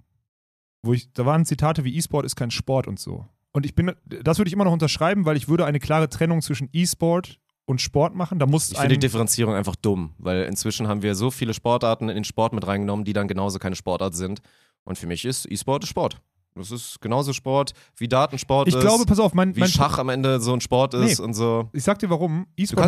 wo 0.81 0.93
ich, 0.93 1.11
da 1.13 1.25
waren 1.25 1.45
Zitate 1.45 1.83
wie 1.83 1.95
E-Sport 1.95 2.25
ist 2.25 2.35
kein 2.35 2.51
Sport 2.51 2.87
und 2.87 2.99
so. 2.99 3.25
Und 3.51 3.65
ich 3.65 3.75
bin, 3.75 3.91
das 4.05 4.39
würde 4.39 4.49
ich 4.49 4.53
immer 4.53 4.65
noch 4.65 4.73
unterschreiben, 4.73 5.25
weil 5.25 5.37
ich 5.37 5.47
würde 5.47 5.65
eine 5.65 5.79
klare 5.79 6.09
Trennung 6.09 6.41
zwischen 6.41 6.69
E-Sport 6.73 7.39
und 7.65 7.81
Sport 7.81 8.15
machen. 8.15 8.39
Da 8.39 8.45
muss 8.45 8.71
Ich 8.71 8.77
finde 8.77 8.95
die 8.95 8.99
Differenzierung 8.99 9.53
einfach 9.53 9.75
dumm, 9.75 10.13
weil 10.17 10.43
inzwischen 10.43 10.87
haben 10.87 11.01
wir 11.01 11.15
so 11.15 11.31
viele 11.31 11.53
Sportarten 11.53 12.09
in 12.09 12.15
den 12.15 12.23
Sport 12.23 12.53
mit 12.53 12.65
reingenommen, 12.65 13.05
die 13.05 13.13
dann 13.13 13.27
genauso 13.27 13.59
keine 13.59 13.75
Sportart 13.75 14.15
sind. 14.15 14.41
Und 14.87 14.97
für 14.97 15.05
mich 15.07 15.25
ist 15.25 15.49
E-Sport 15.51 15.85
Sport. 15.85 16.21
Das 16.55 16.71
ist 16.71 16.99
genauso 17.01 17.33
Sport 17.33 17.73
wie 17.97 18.07
Datensport 18.07 18.67
ich 18.67 18.73
ist, 18.73 18.81
glaube, 18.81 19.05
pass 19.05 19.19
auf, 19.19 19.33
mein, 19.35 19.55
wie 19.55 19.59
mein 19.59 19.69
Schach 19.69 19.99
am 19.99 20.09
Ende 20.09 20.39
so 20.39 20.53
ein 20.53 20.61
Sport 20.61 20.95
ist 20.95 21.19
Nee. 21.19 21.25
und 21.25 21.33
so. 21.35 21.69
ich 21.73 21.83
sag 21.83 21.99
dir 21.99 22.09
warum, 22.09 22.47
E-Sport 22.57 22.83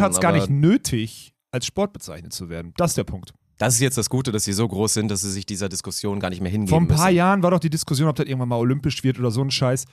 hat- 0.00 0.12
es 0.12 0.20
gar 0.20 0.32
nicht 0.32 0.50
nötig, 0.50 1.32
als 1.52 1.66
Sport 1.66 1.92
bezeichnet 1.92 2.32
zu 2.32 2.48
werden. 2.48 2.72
Das 2.76 2.92
ist 2.92 2.96
der 2.96 3.04
Punkt. 3.04 3.32
Das 3.58 3.74
ist 3.74 3.80
jetzt 3.80 3.96
das 3.96 4.10
Gute, 4.10 4.32
dass 4.32 4.44
sie 4.44 4.52
so 4.52 4.66
groß 4.66 4.94
sind, 4.94 5.08
dass 5.10 5.20
sie 5.20 5.30
sich 5.30 5.46
dieser 5.46 5.68
Diskussion 5.68 6.18
gar 6.20 6.30
nicht 6.30 6.40
mehr 6.42 6.50
hingeben 6.50 6.68
Vor 6.68 6.80
ein 6.80 6.88
paar 6.88 7.04
müssen. 7.06 7.16
Jahren 7.16 7.42
war 7.42 7.52
doch 7.52 7.60
die 7.60 7.70
Diskussion, 7.70 8.08
ob 8.08 8.16
das 8.16 8.26
irgendwann 8.26 8.48
mal 8.48 8.56
olympisch 8.58 9.04
wird 9.04 9.18
oder 9.18 9.30
so 9.30 9.40
ein 9.40 9.50
Scheiß. 9.50 9.84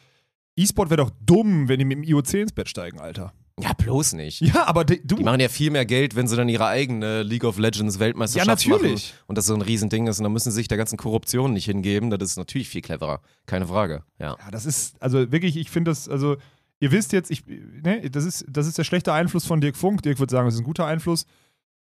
E-Sport 0.55 0.89
wäre 0.89 1.03
doch 1.03 1.11
dumm, 1.25 1.67
wenn 1.67 1.79
die 1.79 1.85
mit 1.85 1.97
dem 1.97 2.03
IOC 2.03 2.33
ins 2.33 2.51
Bett 2.51 2.67
steigen, 2.69 2.99
Alter. 2.99 3.33
Ja, 3.59 3.73
bloß 3.73 4.13
nicht. 4.13 4.41
Ja, 4.41 4.65
aber 4.65 4.83
de, 4.83 4.99
du. 5.03 5.15
Die 5.15 5.23
machen 5.23 5.39
ja 5.39 5.47
viel 5.47 5.69
mehr 5.69 5.85
Geld, 5.85 6.15
wenn 6.15 6.27
sie 6.27 6.35
dann 6.35 6.49
ihre 6.49 6.65
eigene 6.65 7.21
League 7.21 7.43
of 7.43 7.59
Legends 7.59 7.99
Weltmeisterschaft 7.99 8.65
Ja, 8.65 8.71
natürlich. 8.71 9.11
machen 9.13 9.23
und 9.27 9.37
das 9.37 9.45
so 9.45 9.53
ein 9.53 9.61
Riesending 9.61 10.07
ist 10.07 10.17
und 10.19 10.23
dann 10.23 10.33
müssen 10.33 10.49
sie 10.51 10.55
sich 10.55 10.67
der 10.67 10.77
ganzen 10.77 10.97
Korruption 10.97 11.53
nicht 11.53 11.65
hingeben. 11.65 12.09
Das 12.09 12.21
ist 12.31 12.37
natürlich 12.37 12.67
viel 12.67 12.81
cleverer. 12.81 13.21
Keine 13.45 13.67
Frage. 13.67 14.03
Ja. 14.17 14.35
Ja, 14.39 14.51
das 14.51 14.65
ist, 14.65 14.99
also 15.01 15.31
wirklich, 15.31 15.55
ich 15.55 15.69
finde 15.69 15.91
das, 15.91 16.09
also, 16.09 16.37
ihr 16.79 16.91
wisst 16.91 17.13
jetzt, 17.13 17.29
ich, 17.29 17.45
ne, 17.45 18.09
das 18.09 18.25
ist, 18.25 18.45
das 18.49 18.65
ist 18.65 18.77
der 18.79 18.83
schlechte 18.85 19.13
Einfluss 19.13 19.45
von 19.45 19.61
Dirk 19.61 19.75
Funk. 19.77 20.01
Dirk 20.01 20.17
würde 20.19 20.31
sagen, 20.31 20.47
es 20.47 20.55
ist 20.55 20.61
ein 20.61 20.65
guter 20.65 20.87
Einfluss 20.87 21.25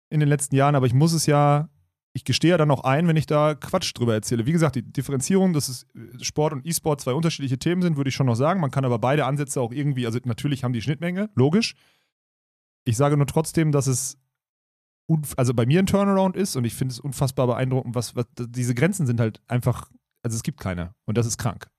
in 0.09 0.19
den 0.19 0.29
letzten 0.29 0.55
Jahren, 0.55 0.73
aber 0.73 0.87
ich 0.87 0.93
muss 0.95 1.13
es 1.13 1.27
ja, 1.27 1.69
ich 2.19 2.25
gestehe 2.25 2.51
ja 2.51 2.57
dann 2.57 2.69
auch 2.69 2.83
ein, 2.83 3.07
wenn 3.07 3.15
ich 3.15 3.27
da 3.27 3.55
Quatsch 3.55 3.93
drüber 3.95 4.13
erzähle. 4.13 4.45
Wie 4.45 4.51
gesagt, 4.51 4.75
die 4.75 4.81
Differenzierung, 4.81 5.53
dass 5.53 5.69
es 5.69 5.83
äh, 5.95 6.21
Sport 6.21 6.51
und 6.51 6.65
E-Sport 6.65 6.99
zwei 6.99 7.13
unterschiedliche 7.13 7.57
Themen 7.57 7.81
sind, 7.81 7.95
würde 7.95 8.09
ich 8.09 8.15
schon 8.15 8.25
noch 8.25 8.35
sagen. 8.35 8.59
Man 8.59 8.71
kann 8.71 8.83
aber 8.83 8.99
beide 8.99 9.25
Ansätze 9.25 9.61
auch 9.61 9.71
irgendwie, 9.71 10.05
also 10.05 10.19
natürlich 10.25 10.65
haben 10.65 10.73
die 10.73 10.81
Schnittmenge, 10.81 11.29
logisch. 11.35 11.75
Ich 12.83 12.97
sage 12.97 13.15
nur 13.15 13.25
trotzdem, 13.25 13.71
dass 13.71 13.87
es 13.87 14.17
also 15.37 15.53
bei 15.53 15.65
mir 15.65 15.79
ein 15.79 15.85
Turnaround 15.85 16.35
ist 16.35 16.57
und 16.57 16.65
ich 16.65 16.75
finde 16.75 16.91
es 16.91 16.99
unfassbar 16.99 17.47
beeindruckend, 17.47 17.95
was, 17.95 18.17
was 18.17 18.25
diese 18.37 18.75
Grenzen 18.75 19.07
sind 19.07 19.21
halt 19.21 19.41
einfach, 19.47 19.89
also 20.21 20.35
es 20.35 20.43
gibt 20.43 20.59
keine 20.59 20.93
und 21.05 21.17
das 21.17 21.25
ist 21.25 21.37
krank. 21.37 21.69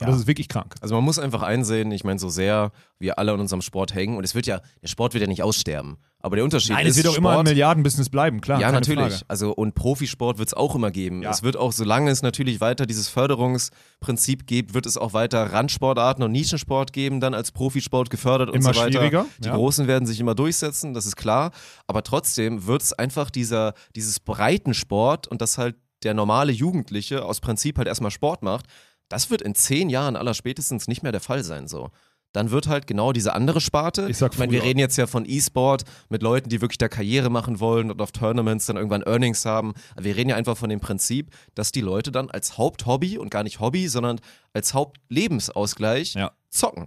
Ja. 0.00 0.06
das 0.06 0.16
ist 0.16 0.26
wirklich 0.26 0.48
krank. 0.48 0.74
Also 0.80 0.94
man 0.94 1.04
muss 1.04 1.18
einfach 1.18 1.42
einsehen, 1.42 1.92
ich 1.92 2.04
meine, 2.04 2.18
so 2.18 2.28
sehr 2.28 2.72
wir 2.98 3.18
alle 3.18 3.32
an 3.32 3.40
unserem 3.40 3.62
Sport 3.62 3.94
hängen 3.94 4.16
und 4.16 4.24
es 4.24 4.34
wird 4.34 4.46
ja, 4.46 4.60
der 4.82 4.88
Sport 4.88 5.14
wird 5.14 5.22
ja 5.22 5.28
nicht 5.28 5.42
aussterben. 5.42 5.96
Aber 6.22 6.36
der 6.36 6.44
Unterschied 6.44 6.72
Nein, 6.72 6.86
ist, 6.86 6.98
es 6.98 7.04
wird 7.04 7.14
auch 7.14 7.16
immer 7.16 7.30
ein 7.30 7.34
Sport, 7.36 7.48
Milliardenbusiness 7.48 8.10
bleiben, 8.10 8.42
klar. 8.42 8.60
ja, 8.60 8.70
natürlich. 8.70 9.14
Frage. 9.14 9.24
Also 9.28 9.52
und 9.54 9.74
Profisport 9.74 10.36
wird 10.38 10.48
es 10.48 10.54
auch 10.54 10.74
immer 10.74 10.90
geben. 10.90 11.22
Ja. 11.22 11.30
Es 11.30 11.42
wird 11.42 11.56
auch, 11.56 11.72
solange 11.72 12.10
es 12.10 12.20
natürlich 12.20 12.60
weiter 12.60 12.84
dieses 12.84 13.08
Förderungsprinzip 13.08 14.46
gibt, 14.46 14.74
wird 14.74 14.86
es 14.86 14.96
auch 14.96 15.12
weiter 15.12 15.52
Randsportarten 15.52 16.22
und 16.22 16.32
Nischensport 16.32 16.92
geben, 16.92 17.20
dann 17.20 17.34
als 17.34 17.52
Profisport 17.52 18.10
gefördert 18.10 18.50
und 18.50 18.56
Immer 18.56 18.74
so 18.74 18.80
weiter. 18.80 18.90
schwieriger, 18.92 19.26
Die 19.38 19.48
ja. 19.48 19.54
Großen 19.54 19.86
werden 19.86 20.06
sich 20.06 20.20
immer 20.20 20.34
durchsetzen, 20.34 20.92
das 20.94 21.06
ist 21.06 21.16
klar. 21.16 21.52
Aber 21.86 22.02
trotzdem 22.02 22.66
wird 22.66 22.82
es 22.82 22.92
einfach 22.92 23.30
dieser, 23.30 23.74
dieses 23.96 24.20
Breitensport 24.20 25.26
und 25.28 25.40
dass 25.40 25.58
halt 25.58 25.76
der 26.02 26.14
normale 26.14 26.52
Jugendliche 26.52 27.24
aus 27.24 27.40
Prinzip 27.40 27.78
halt 27.78 27.88
erstmal 27.88 28.10
Sport 28.10 28.42
macht, 28.42 28.66
das 29.10 29.28
wird 29.30 29.42
in 29.42 29.54
zehn 29.54 29.90
Jahren 29.90 30.16
aller 30.16 30.32
spätestens 30.32 30.88
nicht 30.88 31.02
mehr 31.02 31.12
der 31.12 31.20
Fall 31.20 31.44
sein 31.44 31.68
so. 31.68 31.90
dann 32.32 32.52
wird 32.52 32.68
halt 32.68 32.86
genau 32.86 33.12
diese 33.12 33.32
andere 33.34 33.60
Sparte. 33.60 34.06
Ich 34.08 34.16
sag 34.18 34.38
meine, 34.38 34.52
wir 34.52 34.62
reden 34.62 34.78
jetzt 34.78 34.96
ja 34.96 35.08
von 35.08 35.24
E-Sport 35.28 35.82
mit 36.10 36.22
Leuten, 36.22 36.48
die 36.48 36.60
wirklich 36.60 36.78
da 36.78 36.88
Karriere 36.88 37.28
machen 37.28 37.58
wollen 37.58 37.90
und 37.90 38.00
auf 38.00 38.12
Tournaments 38.12 38.66
dann 38.66 38.76
irgendwann 38.76 39.02
Earnings 39.02 39.44
haben. 39.44 39.74
Wir 40.00 40.14
reden 40.14 40.30
ja 40.30 40.36
einfach 40.36 40.56
von 40.56 40.70
dem 40.70 40.78
Prinzip, 40.78 41.32
dass 41.56 41.72
die 41.72 41.80
Leute 41.80 42.12
dann 42.12 42.30
als 42.30 42.56
Haupthobby 42.56 43.18
und 43.18 43.32
gar 43.32 43.42
nicht 43.42 43.58
Hobby, 43.58 43.88
sondern 43.88 44.20
als 44.52 44.74
Hauptlebensausgleich 44.74 46.14
Ja. 46.14 46.30
zocken. 46.48 46.86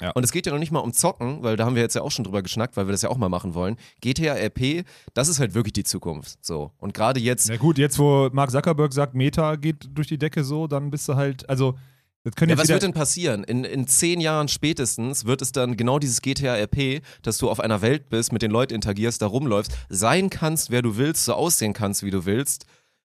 Ja. 0.00 0.10
Und 0.10 0.24
es 0.24 0.32
geht 0.32 0.46
ja 0.46 0.52
noch 0.52 0.58
nicht 0.58 0.72
mal 0.72 0.80
um 0.80 0.92
Zocken, 0.92 1.42
weil 1.42 1.56
da 1.56 1.64
haben 1.64 1.76
wir 1.76 1.82
jetzt 1.82 1.94
ja 1.94 2.02
auch 2.02 2.10
schon 2.10 2.24
drüber 2.24 2.42
geschnackt, 2.42 2.76
weil 2.76 2.86
wir 2.86 2.92
das 2.92 3.02
ja 3.02 3.10
auch 3.10 3.16
mal 3.16 3.28
machen 3.28 3.54
wollen. 3.54 3.76
GTA 4.00 4.34
RP, 4.34 4.84
das 5.14 5.28
ist 5.28 5.38
halt 5.38 5.54
wirklich 5.54 5.72
die 5.72 5.84
Zukunft. 5.84 6.44
So. 6.44 6.72
Und 6.78 6.94
gerade 6.94 7.20
jetzt, 7.20 7.48
Na 7.48 7.56
gut, 7.56 7.78
jetzt 7.78 7.98
wo 7.98 8.28
Mark 8.32 8.50
Zuckerberg 8.50 8.92
sagt, 8.92 9.14
Meta 9.14 9.56
geht 9.56 9.88
durch 9.92 10.08
die 10.08 10.18
Decke 10.18 10.42
so, 10.42 10.66
dann 10.66 10.90
bist 10.90 11.08
du 11.08 11.14
halt, 11.14 11.48
also 11.48 11.76
das 12.24 12.34
können 12.34 12.50
Ja, 12.50 12.58
was 12.58 12.68
wird 12.68 12.82
denn 12.82 12.94
passieren? 12.94 13.44
In, 13.44 13.64
in 13.64 13.86
zehn 13.86 14.18
Jahren 14.18 14.48
spätestens 14.48 15.26
wird 15.26 15.42
es 15.42 15.52
dann 15.52 15.76
genau 15.76 15.98
dieses 15.98 16.22
GTA-RP, 16.22 17.02
dass 17.22 17.36
du 17.38 17.50
auf 17.50 17.60
einer 17.60 17.82
Welt 17.82 18.08
bist, 18.08 18.32
mit 18.32 18.40
den 18.40 18.50
Leuten 18.50 18.74
interagierst, 18.74 19.20
da 19.20 19.26
rumläufst, 19.26 19.72
sein 19.90 20.30
kannst, 20.30 20.70
wer 20.70 20.80
du 20.80 20.96
willst, 20.96 21.26
so 21.26 21.34
aussehen 21.34 21.74
kannst, 21.74 22.02
wie 22.02 22.10
du 22.10 22.24
willst. 22.24 22.64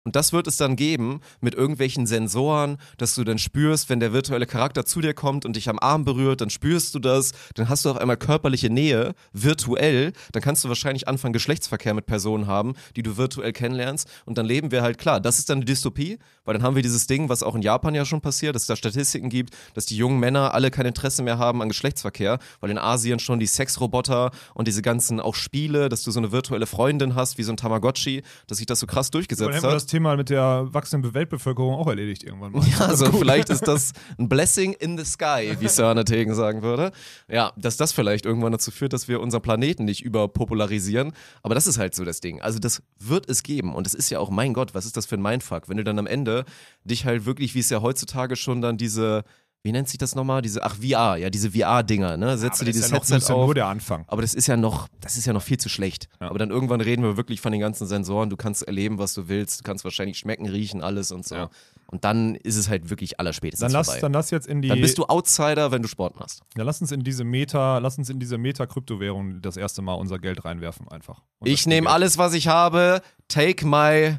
Und 0.04 0.16
das 0.16 0.32
wird 0.32 0.48
es 0.48 0.56
dann 0.56 0.74
geben 0.74 1.20
mit 1.40 1.54
irgendwelchen 1.54 2.06
Sensoren, 2.06 2.78
dass 2.98 3.14
du 3.14 3.22
dann 3.22 3.38
spürst, 3.38 3.88
wenn 3.88 4.00
der 4.00 4.12
virtuelle 4.12 4.46
Charakter 4.46 4.84
zu 4.84 5.00
dir 5.00 5.14
kommt 5.14 5.44
und 5.44 5.54
dich 5.54 5.68
am 5.68 5.78
Arm 5.78 6.04
berührt, 6.04 6.40
dann 6.40 6.50
spürst 6.50 6.94
du 6.94 6.98
das, 6.98 7.32
dann 7.54 7.68
hast 7.68 7.84
du 7.84 7.90
auf 7.90 7.98
einmal 7.98 8.16
körperliche 8.16 8.68
Nähe, 8.68 9.14
virtuell, 9.32 10.12
dann 10.32 10.42
kannst 10.42 10.64
du 10.64 10.68
wahrscheinlich 10.68 11.06
anfangen, 11.06 11.32
Geschlechtsverkehr 11.32 11.94
mit 11.94 12.06
Personen 12.06 12.48
haben, 12.48 12.74
die 12.96 13.04
du 13.04 13.16
virtuell 13.16 13.52
kennenlernst 13.52 14.08
und 14.24 14.38
dann 14.38 14.46
leben 14.46 14.72
wir 14.72 14.82
halt 14.82 14.98
klar. 14.98 15.20
Das 15.20 15.38
ist 15.38 15.48
dann 15.48 15.58
eine 15.58 15.66
Dystopie, 15.66 16.18
weil 16.44 16.54
dann 16.54 16.64
haben 16.64 16.74
wir 16.74 16.82
dieses 16.82 17.06
Ding, 17.06 17.28
was 17.28 17.44
auch 17.44 17.54
in 17.54 17.62
Japan 17.62 17.94
ja 17.94 18.04
schon 18.04 18.20
passiert, 18.20 18.56
dass 18.56 18.62
es 18.62 18.68
da 18.68 18.74
Statistiken 18.74 19.28
gibt, 19.28 19.54
dass 19.74 19.86
die 19.86 19.96
jungen 19.96 20.18
Männer 20.18 20.52
alle 20.52 20.72
kein 20.72 20.86
Interesse 20.86 21.22
mehr 21.22 21.38
haben 21.38 21.62
an 21.62 21.68
Geschlechtsverkehr, 21.68 22.40
weil 22.60 22.70
in 22.70 22.78
Asien 22.78 23.20
schon 23.20 23.38
die 23.38 23.46
Sexroboter 23.46 24.32
und 24.54 24.66
diese 24.66 24.82
ganzen 24.82 25.20
auch 25.20 25.36
Spiele, 25.36 25.88
dass 25.88 26.02
du 26.02 26.10
so 26.10 26.18
eine 26.18 26.32
virtuelle 26.32 26.66
Freundin 26.66 27.14
hast, 27.14 27.38
wie 27.38 27.44
so 27.44 27.52
ein 27.52 27.56
Tamagotchi, 27.56 28.22
dass 28.48 28.58
sich 28.58 28.66
das 28.66 28.80
so 28.80 28.88
krass 28.88 29.12
durchgesetzt 29.12 29.62
hat. 29.62 29.91
Thema 29.92 30.16
mit 30.16 30.30
der 30.30 30.68
wachsenden 30.70 31.12
Weltbevölkerung 31.12 31.74
auch 31.74 31.86
erledigt 31.86 32.24
irgendwann 32.24 32.52
mal. 32.52 32.66
Ja, 32.66 32.86
also 32.86 33.12
vielleicht 33.12 33.50
ist 33.50 33.62
das 33.68 33.92
ein 34.18 34.26
Blessing 34.26 34.72
in 34.72 34.96
the 34.96 35.04
sky, 35.04 35.54
wie 35.60 35.68
Sörne 35.68 36.04
Tegen 36.04 36.34
sagen 36.34 36.62
würde. 36.62 36.92
Ja, 37.28 37.52
dass 37.58 37.76
das 37.76 37.92
vielleicht 37.92 38.24
irgendwann 38.24 38.52
dazu 38.52 38.70
führt, 38.70 38.94
dass 38.94 39.06
wir 39.06 39.20
unseren 39.20 39.42
Planeten 39.42 39.84
nicht 39.84 40.02
überpopularisieren. 40.02 41.12
Aber 41.42 41.54
das 41.54 41.66
ist 41.66 41.76
halt 41.76 41.94
so 41.94 42.04
das 42.04 42.20
Ding. 42.20 42.40
Also 42.40 42.58
das 42.58 42.82
wird 42.98 43.28
es 43.28 43.42
geben. 43.42 43.74
Und 43.74 43.86
es 43.86 43.92
ist 43.92 44.08
ja 44.08 44.18
auch, 44.18 44.30
mein 44.30 44.54
Gott, 44.54 44.74
was 44.74 44.86
ist 44.86 44.96
das 44.96 45.04
für 45.04 45.16
ein 45.16 45.22
Mindfuck, 45.22 45.68
wenn 45.68 45.76
du 45.76 45.84
dann 45.84 45.98
am 45.98 46.06
Ende 46.06 46.46
dich 46.84 47.04
halt 47.04 47.26
wirklich, 47.26 47.54
wie 47.54 47.60
es 47.60 47.68
ja 47.68 47.82
heutzutage 47.82 48.36
schon 48.36 48.62
dann 48.62 48.78
diese, 48.78 49.24
wie 49.64 49.70
nennt 49.70 49.88
sich 49.88 49.98
das 49.98 50.14
nochmal? 50.16 50.42
Diese, 50.42 50.62
ach, 50.64 50.74
VR, 50.76 51.16
ja, 51.16 51.30
diese 51.30 51.52
VR-Dinger, 51.52 52.16
ne? 52.16 52.36
Setzt 52.36 52.60
du 52.60 52.64
dir 52.64 52.72
das 52.72 52.80
ist 52.80 52.90
ja 52.90 52.96
noch, 52.96 53.00
das 53.02 53.10
Headset 53.10 53.16
ist 53.24 53.28
ja 53.28 53.34
auf. 53.36 53.44
nur 53.46 53.54
der 53.54 53.66
Anfang. 53.66 54.04
Aber 54.08 54.20
das 54.22 54.34
ist 54.34 54.48
ja 54.48 54.56
noch, 54.56 54.88
das 55.00 55.16
ist 55.16 55.24
ja 55.26 55.32
noch 55.32 55.42
viel 55.42 55.58
zu 55.58 55.68
schlecht. 55.68 56.08
Ja. 56.20 56.30
Aber 56.30 56.38
dann 56.38 56.50
irgendwann 56.50 56.80
reden 56.80 57.02
wir 57.04 57.16
wirklich 57.16 57.40
von 57.40 57.52
den 57.52 57.60
ganzen 57.60 57.86
Sensoren. 57.86 58.28
Du 58.28 58.36
kannst 58.36 58.62
erleben, 58.62 58.98
was 58.98 59.14
du 59.14 59.28
willst. 59.28 59.60
Du 59.60 59.64
kannst 59.64 59.84
wahrscheinlich 59.84 60.18
schmecken, 60.18 60.48
riechen, 60.48 60.82
alles 60.82 61.12
und 61.12 61.24
so. 61.26 61.36
Ja. 61.36 61.50
Und 61.86 62.04
dann 62.04 62.34
ist 62.36 62.56
es 62.56 62.68
halt 62.68 62.90
wirklich 62.90 63.20
allerspätestens 63.20 63.60
Dann 63.66 63.72
lass, 63.72 63.86
vorbei. 63.86 64.00
dann 64.00 64.12
lass 64.14 64.30
jetzt 64.30 64.48
in 64.48 64.62
die, 64.62 64.68
Dann 64.68 64.80
bist 64.80 64.98
du 64.98 65.04
Outsider, 65.04 65.70
wenn 65.70 65.82
du 65.82 65.88
Sport 65.88 66.18
machst. 66.18 66.40
ja, 66.56 66.64
lass 66.64 66.80
uns 66.80 66.90
in 66.90 67.04
diese 67.04 67.22
Meta, 67.22 67.78
lass 67.78 67.98
uns 67.98 68.08
in 68.10 68.18
diese 68.18 68.38
Meta-Kryptowährung 68.38 69.42
das 69.42 69.56
erste 69.56 69.82
Mal 69.82 69.94
unser 69.94 70.18
Geld 70.18 70.44
reinwerfen 70.44 70.88
einfach. 70.88 71.22
Ich 71.44 71.66
nehme 71.66 71.88
alles, 71.90 72.18
was 72.18 72.32
ich 72.34 72.48
habe. 72.48 73.02
Take 73.28 73.66
my 73.66 74.16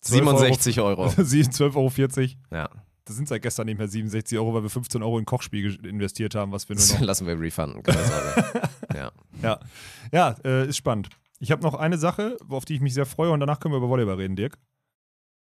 12 0.00 0.26
Euro. 0.26 0.38
67 0.38 0.80
Euro. 0.80 1.08
Sie 1.18 1.42
12,40 1.42 1.76
Euro. 1.76 2.32
Ja, 2.52 2.70
Das 3.10 3.16
sind 3.16 3.26
seit 3.26 3.42
gestern 3.42 3.66
nicht 3.66 3.76
mehr 3.76 3.88
67 3.88 4.38
Euro, 4.38 4.54
weil 4.54 4.62
wir 4.62 4.70
15 4.70 5.02
Euro 5.02 5.18
in 5.18 5.24
Kochspiel 5.24 5.84
investiert 5.84 6.36
haben, 6.36 6.52
was 6.52 6.68
wir 6.68 6.76
nur 6.76 6.84
noch. 6.86 7.00
lassen 7.00 7.26
wir 7.26 7.40
refunden. 7.40 7.82
Keine 7.82 8.04
Sorge. 8.04 8.68
ja. 8.94 9.10
ja, 9.42 9.60
ja 10.12 10.36
äh, 10.44 10.68
ist 10.68 10.76
spannend. 10.76 11.08
Ich 11.40 11.50
habe 11.50 11.60
noch 11.60 11.74
eine 11.74 11.98
Sache, 11.98 12.36
auf 12.48 12.66
die 12.66 12.76
ich 12.76 12.80
mich 12.80 12.94
sehr 12.94 13.06
freue 13.06 13.32
und 13.32 13.40
danach 13.40 13.58
können 13.58 13.74
wir 13.74 13.78
über 13.78 13.88
Volleyball 13.88 14.14
reden, 14.14 14.36
Dirk. 14.36 14.58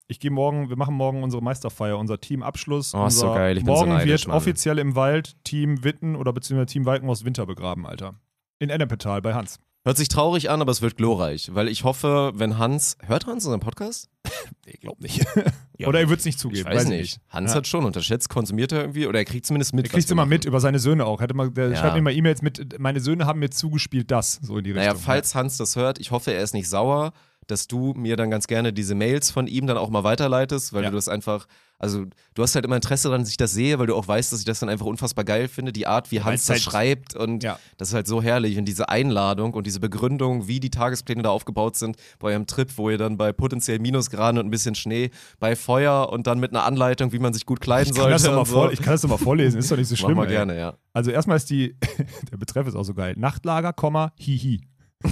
Ich 0.08 0.18
gehe 0.18 0.32
morgen, 0.32 0.70
wir 0.70 0.76
machen 0.76 0.96
morgen 0.96 1.22
unsere 1.22 1.40
Meisterfeier, 1.40 1.96
unser 1.98 2.20
Teamabschluss. 2.20 2.96
Oh, 2.96 3.06
ist 3.06 3.18
so 3.18 3.28
unser, 3.28 3.38
geil, 3.38 3.56
ich 3.56 3.64
bin 3.64 3.72
so 3.72 3.78
morgen 3.78 3.92
neidisch, 3.92 4.22
wird 4.22 4.26
Mann. 4.26 4.36
offiziell 4.38 4.80
im 4.80 4.96
Wald 4.96 5.36
Team 5.44 5.84
Witten 5.84 6.16
oder 6.16 6.32
beziehungsweise 6.32 6.66
Team 6.66 6.84
Walkenhaus 6.84 7.24
Winter 7.24 7.46
begraben, 7.46 7.86
Alter. 7.86 8.16
In 8.58 8.70
Ennepetal 8.70 9.22
bei 9.22 9.34
Hans. 9.34 9.60
Hört 9.84 9.96
sich 9.96 10.08
traurig 10.08 10.50
an, 10.50 10.60
aber 10.60 10.70
es 10.70 10.82
wird 10.82 10.96
glorreich. 10.96 11.54
Weil 11.54 11.68
ich 11.68 11.84
hoffe, 11.84 12.32
wenn 12.34 12.58
Hans. 12.58 12.96
Hört 13.04 13.26
Hans 13.26 13.44
unseren 13.44 13.60
Podcast? 13.60 14.10
Ich 14.66 14.80
glaube 14.80 15.02
nicht. 15.02 15.24
oder 15.86 16.00
er 16.00 16.08
wird 16.08 16.20
es 16.20 16.24
nicht 16.26 16.38
zugeben. 16.38 16.68
Ich 16.68 16.74
weiß 16.74 16.84
ich 16.84 16.88
nicht. 16.88 17.20
Hans 17.30 17.50
Ja. 17.50 17.56
hat 17.56 17.66
schon 17.66 17.84
unterschätzt, 17.84 18.28
konsumiert 18.28 18.72
er 18.72 18.80
irgendwie 18.80 19.06
oder 19.06 19.18
er 19.18 19.24
kriegt 19.24 19.46
zumindest 19.46 19.74
mit. 19.74 19.86
Er 19.86 19.90
kriegt 19.90 20.08
wir 20.08 20.12
immer 20.12 20.22
machen. 20.22 20.30
mit 20.30 20.44
über 20.44 20.60
seine 20.60 20.78
Söhne 20.78 21.04
auch. 21.06 21.20
Er 21.20 21.34
mal, 21.34 21.50
der 21.50 21.70
Ja. 21.70 21.76
schreibt 21.76 21.94
mir 21.96 22.02
mal 22.02 22.12
E-Mails 22.14 22.42
mit, 22.42 22.78
meine 22.78 23.00
Söhne 23.00 23.26
haben 23.26 23.40
mir 23.40 23.50
zugespielt 23.50 24.10
das, 24.10 24.40
so 24.42 24.58
in 24.58 24.64
die 24.64 24.70
Richtung. 24.70 24.86
Naja, 24.86 24.98
falls 24.98 25.34
Hans 25.34 25.56
das 25.56 25.76
hört, 25.76 25.98
ich 26.00 26.10
hoffe, 26.10 26.32
er 26.32 26.42
ist 26.42 26.54
nicht 26.54 26.68
sauer, 26.68 27.12
dass 27.46 27.66
du 27.66 27.92
mir 27.94 28.16
dann 28.16 28.30
ganz 28.30 28.46
gerne 28.46 28.72
diese 28.72 28.94
Mails 28.94 29.30
von 29.30 29.46
ihm 29.48 29.66
dann 29.66 29.76
auch 29.76 29.90
mal 29.90 30.04
weiterleitest, 30.04 30.72
weil 30.72 30.84
Ja. 30.84 30.90
du 30.90 30.96
das 30.96 31.08
einfach, 31.08 31.46
also 31.82 32.06
du 32.34 32.42
hast 32.42 32.54
halt 32.54 32.64
immer 32.64 32.76
Interesse 32.76 33.08
daran, 33.08 33.20
dass 33.22 33.28
ich 33.30 33.36
das 33.36 33.52
sehe, 33.52 33.78
weil 33.78 33.86
du 33.88 33.94
auch 33.96 34.06
weißt, 34.08 34.32
dass 34.32 34.38
ich 34.38 34.44
das 34.46 34.60
dann 34.60 34.68
einfach 34.68 34.86
unfassbar 34.86 35.24
geil 35.24 35.48
finde, 35.48 35.72
die 35.72 35.86
Art, 35.86 36.10
wie 36.12 36.22
Hans 36.22 36.42
es 36.42 36.46
das 36.46 36.54
halt- 36.54 36.62
schreibt 36.62 37.16
und 37.16 37.42
Ja. 37.42 37.58
das 37.76 37.88
ist 37.88 37.94
halt 37.94 38.06
so 38.06 38.22
herrlich 38.22 38.56
und 38.56 38.64
diese 38.64 38.88
Einladung 38.88 39.52
und 39.54 39.66
diese 39.66 39.80
Begründung, 39.80 40.46
wie 40.48 40.60
die 40.60 40.70
Tagespläne 40.70 41.22
da 41.22 41.30
aufgebaut 41.30 41.76
sind 41.76 41.96
bei 42.20 42.28
eurem 42.28 42.46
Trip, 42.46 42.70
wo 42.76 42.88
ihr 42.88 42.98
dann 42.98 43.16
bei 43.18 43.32
potenziell 43.32 43.80
Minusgraden 43.80 44.38
und 44.38 44.46
ein 44.46 44.50
bisschen 44.50 44.74
Schnee, 44.74 45.10
bei 45.40 45.56
Feuer 45.56 46.08
und 46.10 46.26
dann 46.26 46.38
mit 46.40 46.52
einer 46.52 46.64
Anleitung, 46.64 47.12
wie 47.12 47.18
man 47.18 47.34
sich 47.34 47.44
gut 47.46 47.60
kleiden 47.60 47.92
ich 47.92 47.98
kann, 47.98 48.16
sollte. 48.18 48.36
mal 48.36 48.46
so. 48.46 48.52
vor, 48.54 48.72
ich 48.72 48.80
kann 48.80 48.94
das 48.94 49.02
doch 49.02 49.08
mal 49.10 49.18
vorlesen, 49.18 49.58
ist 49.58 49.70
doch 49.70 49.76
nicht 49.76 49.88
so 49.88 49.94
Mach 49.96 49.98
schlimm. 50.06 50.16
mal 50.16 50.24
ey. 50.26 50.30
gerne, 50.30 50.56
ja. 50.58 50.74
Also 50.92 51.10
erstmal 51.10 51.36
ist 51.36 51.50
die, 51.50 51.76
der 52.30 52.36
Betreff 52.36 52.66
ist 52.68 52.76
auch 52.76 52.84
so 52.84 52.94
geil. 52.94 53.14
Nachtlager, 53.18 53.72
Komma, 53.72 54.12
hihi. 54.16 54.60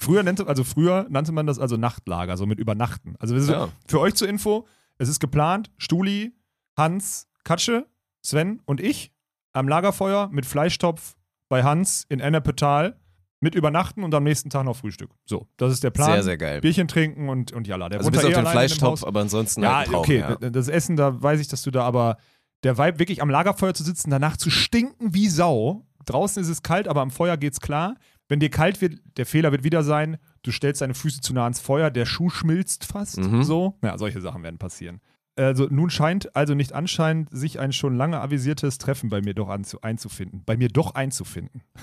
früher 0.00 0.22
nannte, 0.22 0.46
also 0.46 0.64
früher 0.64 1.06
nannte 1.10 1.32
man 1.32 1.46
das 1.46 1.58
also 1.58 1.76
Nachtlager, 1.76 2.36
so 2.36 2.46
mit 2.46 2.58
Übernachten. 2.58 3.14
Also 3.18 3.36
Ja. 3.36 3.68
für 3.86 4.00
euch 4.00 4.14
zur 4.14 4.28
Info, 4.28 4.66
es 4.98 5.08
ist 5.08 5.20
geplant, 5.20 5.70
Stuli, 5.78 6.32
Hans, 6.76 7.28
Katsche, 7.44 7.86
Sven 8.22 8.60
und 8.66 8.80
ich 8.80 9.12
am 9.52 9.68
Lagerfeuer 9.68 10.28
mit 10.30 10.46
Fleischtopf 10.46 11.16
bei 11.48 11.62
Hans 11.62 12.04
in 12.08 12.20
Ennepetal 12.20 13.00
mit 13.40 13.54
Übernachten 13.54 14.02
und 14.02 14.14
am 14.14 14.24
nächsten 14.24 14.50
Tag 14.50 14.64
noch 14.64 14.76
Frühstück. 14.76 15.10
So, 15.24 15.46
das 15.56 15.72
ist 15.72 15.84
der 15.84 15.90
Plan. 15.90 16.12
Sehr, 16.12 16.22
sehr 16.24 16.36
geil. 16.36 16.60
Bierchen 16.60 16.88
trinken 16.88 17.28
und, 17.28 17.52
und 17.52 17.66
jalla. 17.68 17.88
Der 17.88 18.00
Also 18.00 18.10
bis 18.10 18.24
auf 18.24 18.32
den 18.32 18.46
Fleischtopf, 18.46 19.04
aber 19.04 19.20
ansonsten 19.20 19.62
Ja, 19.62 19.76
halt 19.76 19.88
Traum, 19.88 20.00
okay, 20.00 20.18
ja. 20.18 20.36
das 20.36 20.68
Essen, 20.68 20.96
da 20.96 21.22
weiß 21.22 21.40
ich, 21.40 21.48
dass 21.48 21.62
du 21.62 21.70
da 21.70 21.84
aber 21.84 22.16
der 22.64 22.76
Vibe 22.78 22.98
wirklich 22.98 23.22
am 23.22 23.30
Lagerfeuer 23.30 23.74
zu 23.74 23.84
sitzen, 23.84 24.10
danach 24.10 24.36
zu 24.36 24.50
stinken 24.50 25.14
wie 25.14 25.28
Sau. 25.28 25.86
Draußen 26.04 26.42
ist 26.42 26.48
es 26.48 26.62
kalt, 26.62 26.88
aber 26.88 27.00
am 27.00 27.10
Feuer 27.10 27.36
geht's 27.36 27.60
klar. 27.60 27.94
Wenn 28.28 28.40
dir 28.40 28.50
kalt 28.50 28.80
wird, 28.80 29.00
der 29.16 29.26
Fehler 29.26 29.52
wird 29.52 29.64
wieder 29.64 29.82
sein, 29.82 30.18
du 30.42 30.50
stellst 30.50 30.82
deine 30.82 30.94
Füße 30.94 31.20
zu 31.20 31.32
nah 31.32 31.44
ans 31.44 31.60
Feuer, 31.60 31.90
der 31.90 32.06
Schuh 32.06 32.28
schmilzt 32.28 32.84
fast. 32.84 33.18
Mhm. 33.18 33.42
So. 33.42 33.78
Ja, 33.82 33.96
solche 33.96 34.20
Sachen 34.20 34.42
werden 34.42 34.58
passieren. 34.58 35.00
Also 35.36 35.68
nun 35.70 35.88
scheint, 35.88 36.34
also 36.34 36.54
nicht 36.54 36.72
anscheinend, 36.72 37.30
sich 37.30 37.60
ein 37.60 37.72
schon 37.72 37.96
lange 37.96 38.20
avisiertes 38.20 38.78
Treffen 38.78 39.08
bei 39.08 39.20
mir 39.20 39.34
doch 39.34 39.48
einzufinden. 39.48 40.42
Bei 40.44 40.56
mir 40.56 40.68
doch 40.68 40.94
einzufinden. 40.94 41.62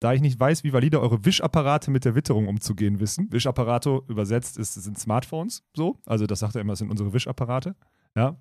Da 0.00 0.12
ich 0.12 0.20
nicht 0.20 0.38
weiß, 0.38 0.64
wie 0.64 0.74
valide 0.74 1.00
eure 1.00 1.24
Wischapparate 1.24 1.90
mit 1.90 2.04
der 2.04 2.14
Witterung 2.14 2.46
umzugehen 2.46 3.00
wissen. 3.00 3.32
Wischapparate 3.32 4.02
übersetzt 4.06 4.58
ist, 4.58 4.74
sind 4.74 4.98
Smartphones, 4.98 5.62
so. 5.72 5.98
Also 6.04 6.26
das 6.26 6.40
sagt 6.40 6.56
er 6.56 6.60
immer, 6.60 6.72
das 6.72 6.80
sind 6.80 6.90
unsere 6.90 7.14
Wischapparate. 7.14 7.74
Ja. 8.14 8.36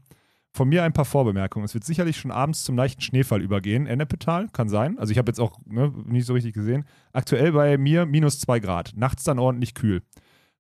Von 0.55 0.69
mir 0.69 0.83
ein 0.83 0.93
paar 0.93 1.05
Vorbemerkungen. 1.05 1.65
Es 1.65 1.73
wird 1.73 1.83
sicherlich 1.83 2.17
schon 2.17 2.29
abends 2.29 2.63
zum 2.63 2.77
leichten 2.77 3.01
Schneefall 3.01 3.41
übergehen. 3.41 3.87
Ennepetal, 3.87 4.49
kann 4.53 4.69
sein. 4.69 4.99
Also 4.99 5.11
ich 5.11 5.17
habe 5.17 5.29
jetzt 5.29 5.39
auch 5.39 5.57
ne, 5.65 5.91
nicht 6.05 6.27
so 6.27 6.33
richtig 6.33 6.53
gesehen. 6.53 6.85
Aktuell 7.11 7.53
bei 7.53 7.77
mir 7.79 8.05
minus 8.05 8.39
zwei 8.39 8.59
Grad. 8.59 8.93
Nachts 8.95 9.23
dann 9.23 9.39
ordentlich 9.39 9.73
kühl. 9.73 10.03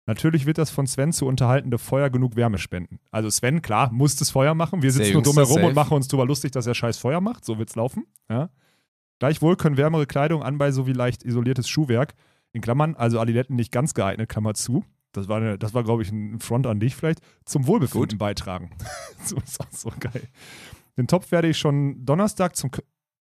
Natürlich 0.05 0.45
wird 0.47 0.57
das 0.57 0.71
von 0.71 0.87
Sven 0.87 1.13
zu 1.13 1.27
unterhaltende 1.27 1.77
Feuer 1.77 2.09
genug 2.09 2.35
Wärme 2.35 2.57
spenden. 2.57 2.99
Also 3.11 3.29
Sven, 3.29 3.61
klar, 3.61 3.91
muss 3.91 4.15
das 4.15 4.31
Feuer 4.31 4.55
machen. 4.55 4.81
Wir 4.81 4.91
Der 4.91 4.93
sitzen 4.93 5.13
nur 5.13 5.21
dumm 5.21 5.35
herum 5.35 5.63
und 5.63 5.75
machen 5.75 5.93
uns 5.93 6.07
drüber 6.07 6.25
lustig, 6.25 6.51
dass 6.51 6.65
er 6.65 6.73
scheiß 6.73 6.97
Feuer 6.97 7.21
macht. 7.21 7.45
So 7.45 7.59
wird's 7.59 7.75
laufen. 7.75 8.05
Ja. 8.29 8.49
Gleichwohl 9.19 9.55
können 9.55 9.77
wärmere 9.77 10.07
Kleidung 10.07 10.43
anbei 10.43 10.71
sowie 10.71 10.91
leicht 10.91 11.23
isoliertes 11.23 11.69
Schuhwerk, 11.69 12.15
in 12.51 12.61
Klammern, 12.61 12.95
also 12.95 13.19
Adiletten 13.19 13.55
nicht 13.55 13.71
ganz 13.71 13.93
geeignet, 13.93 14.27
Klammer 14.27 14.55
zu. 14.55 14.83
Das 15.13 15.27
war, 15.27 15.37
eine, 15.37 15.57
das 15.57 15.73
war 15.73 15.83
glaube 15.83 16.03
ich, 16.03 16.11
ein 16.11 16.39
Front 16.39 16.67
an 16.67 16.79
dich 16.79 16.95
vielleicht, 16.95 17.21
zum 17.45 17.67
Wohlbefinden 17.67 18.17
beitragen. 18.17 18.71
so 19.23 19.37
ist 19.37 19.61
auch 19.61 19.71
so 19.71 19.91
geil. 19.99 20.27
Den 20.97 21.07
Topf 21.07 21.31
werde 21.31 21.47
ich 21.47 21.57
schon 21.57 22.05
Donnerstag 22.05 22.55
zum 22.55 22.71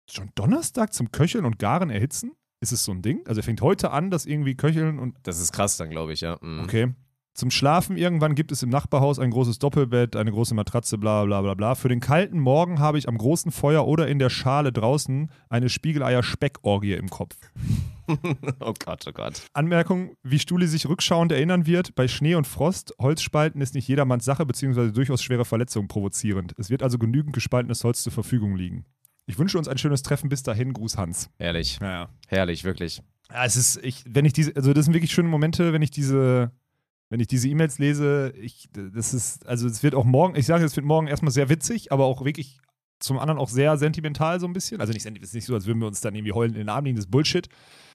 schon 0.10 0.30
Donnerstag 0.36 0.94
zum 0.94 1.12
Köcheln 1.12 1.46
und 1.46 1.60
Garen 1.60 1.90
erhitzen? 1.90 2.32
Ist 2.60 2.72
es 2.72 2.84
so 2.84 2.92
ein 2.92 3.02
Ding? 3.02 3.22
Also 3.28 3.42
er 3.42 3.44
fängt 3.44 3.62
heute 3.62 3.92
an, 3.92 4.12
das 4.12 4.26
irgendwie 4.26 4.56
Köcheln 4.56 5.00
und 5.00 5.16
Das 5.24 5.40
ist 5.40 5.52
krass 5.52 5.78
dann, 5.78 5.90
glaube 5.90 6.14
ich, 6.14 6.22
ja. 6.22 6.38
Mhm. 6.42 6.64
Okay. 6.64 6.94
Zum 7.34 7.50
Schlafen 7.50 7.96
irgendwann 7.96 8.36
gibt 8.36 8.52
es 8.52 8.62
im 8.62 8.70
Nachbarhaus 8.70 9.18
ein 9.18 9.32
großes 9.32 9.58
Doppelbett, 9.58 10.18
eine 10.18 10.32
große 10.32 10.54
Matratze, 10.54 10.98
bla 10.98 11.24
bla 11.24 11.42
bla 11.42 11.54
bla. 11.54 11.76
Für 11.76 11.88
den 11.88 12.02
kalten 12.02 12.40
Morgen 12.40 12.80
habe 12.80 12.98
ich 12.98 13.08
am 13.08 13.18
großen 13.18 13.52
Feuer 13.52 13.88
oder 13.88 14.08
in 14.08 14.20
der 14.20 14.30
Schale 14.30 14.74
draußen 14.74 15.32
eine 15.50 15.70
Spiegeleier-Speckorgie 15.70 16.94
im 16.94 17.10
Kopf. 17.10 17.38
oh 18.60 18.74
Gott, 18.84 19.06
oh 19.08 19.12
Gott. 19.12 19.42
Anmerkung, 19.54 20.16
wie 20.24 20.40
Stuli 20.40 20.68
sich 20.68 20.88
rückschauend 20.88 21.32
erinnern 21.32 21.66
wird, 21.66 21.96
bei 21.96 22.08
Schnee 22.08 22.36
und 22.36 22.48
Frost, 22.48 22.94
Holzspalten 23.00 23.62
ist 23.62 23.76
nicht 23.76 23.88
jedermanns 23.88 24.26
Sache, 24.26 24.46
beziehungsweise 24.46 24.92
durchaus 24.92 25.22
schwere 25.22 25.46
Verletzungen 25.46 25.88
provozierend. 25.88 26.54
Es 26.58 26.70
wird 26.70 26.84
also 26.84 26.98
genügend 26.98 27.34
gespaltenes 27.34 27.84
Holz 27.84 28.04
zur 28.04 28.12
Verfügung 28.12 28.56
liegen. 28.56 28.86
Ich 29.26 29.38
wünsche 29.40 29.58
uns 29.58 29.68
ein 29.68 29.78
schönes 29.78 30.04
Treffen. 30.04 30.30
Bis 30.30 30.44
dahin, 30.44 30.74
Gruß 30.74 30.98
Hans. 30.98 31.30
Herrlich. 31.38 31.80
Ja, 31.82 31.92
ja. 31.92 32.10
Herrlich, 32.28 32.64
wirklich. 32.64 33.02
Ja, 33.30 33.46
es 33.46 33.56
ist, 33.56 33.78
ich, 33.84 34.04
wenn 34.08 34.26
ich 34.26 34.34
diese, 34.34 34.56
also 34.56 34.74
das 34.74 34.86
sind 34.86 34.94
wirklich 34.94 35.12
schöne 35.12 35.30
Momente, 35.30 35.72
wenn 35.72 35.82
ich 35.82 35.92
diese, 35.92 36.52
wenn 37.10 37.20
ich 37.20 37.28
diese 37.28 37.48
E-Mails 37.48 37.80
lese, 37.80 38.34
ich, 38.36 38.70
das 38.74 39.14
ist, 39.14 39.46
also 39.48 39.68
es 39.68 39.84
wird 39.84 39.96
auch 39.96 40.04
morgen, 40.04 40.36
ich 40.36 40.46
sage, 40.46 40.66
es 40.66 40.76
wird 40.76 40.86
morgen 40.86 41.08
erstmal 41.08 41.32
sehr 41.32 41.50
witzig, 41.50 41.92
aber 41.92 42.06
auch 42.06 42.26
wirklich 42.26 42.60
zum 43.00 43.20
anderen 43.20 43.40
auch 43.40 43.50
sehr 43.50 43.78
sentimental 43.78 44.40
so 44.40 44.48
ein 44.48 44.54
bisschen. 44.54 44.80
Also 44.82 44.94
nicht, 44.94 45.06
es 45.06 45.12
ist 45.12 45.34
nicht 45.34 45.46
so, 45.46 45.54
als 45.54 45.66
würden 45.66 45.80
wir 45.80 45.88
uns 45.88 46.02
dann 46.02 46.14
irgendwie 46.16 46.34
heulen 46.34 46.54
in 46.54 46.60
den 46.60 46.70
Arm 46.70 46.86
liegen, 46.86 46.98
das 46.98 47.06
ist 47.06 47.12
Bullshit. 47.12 47.48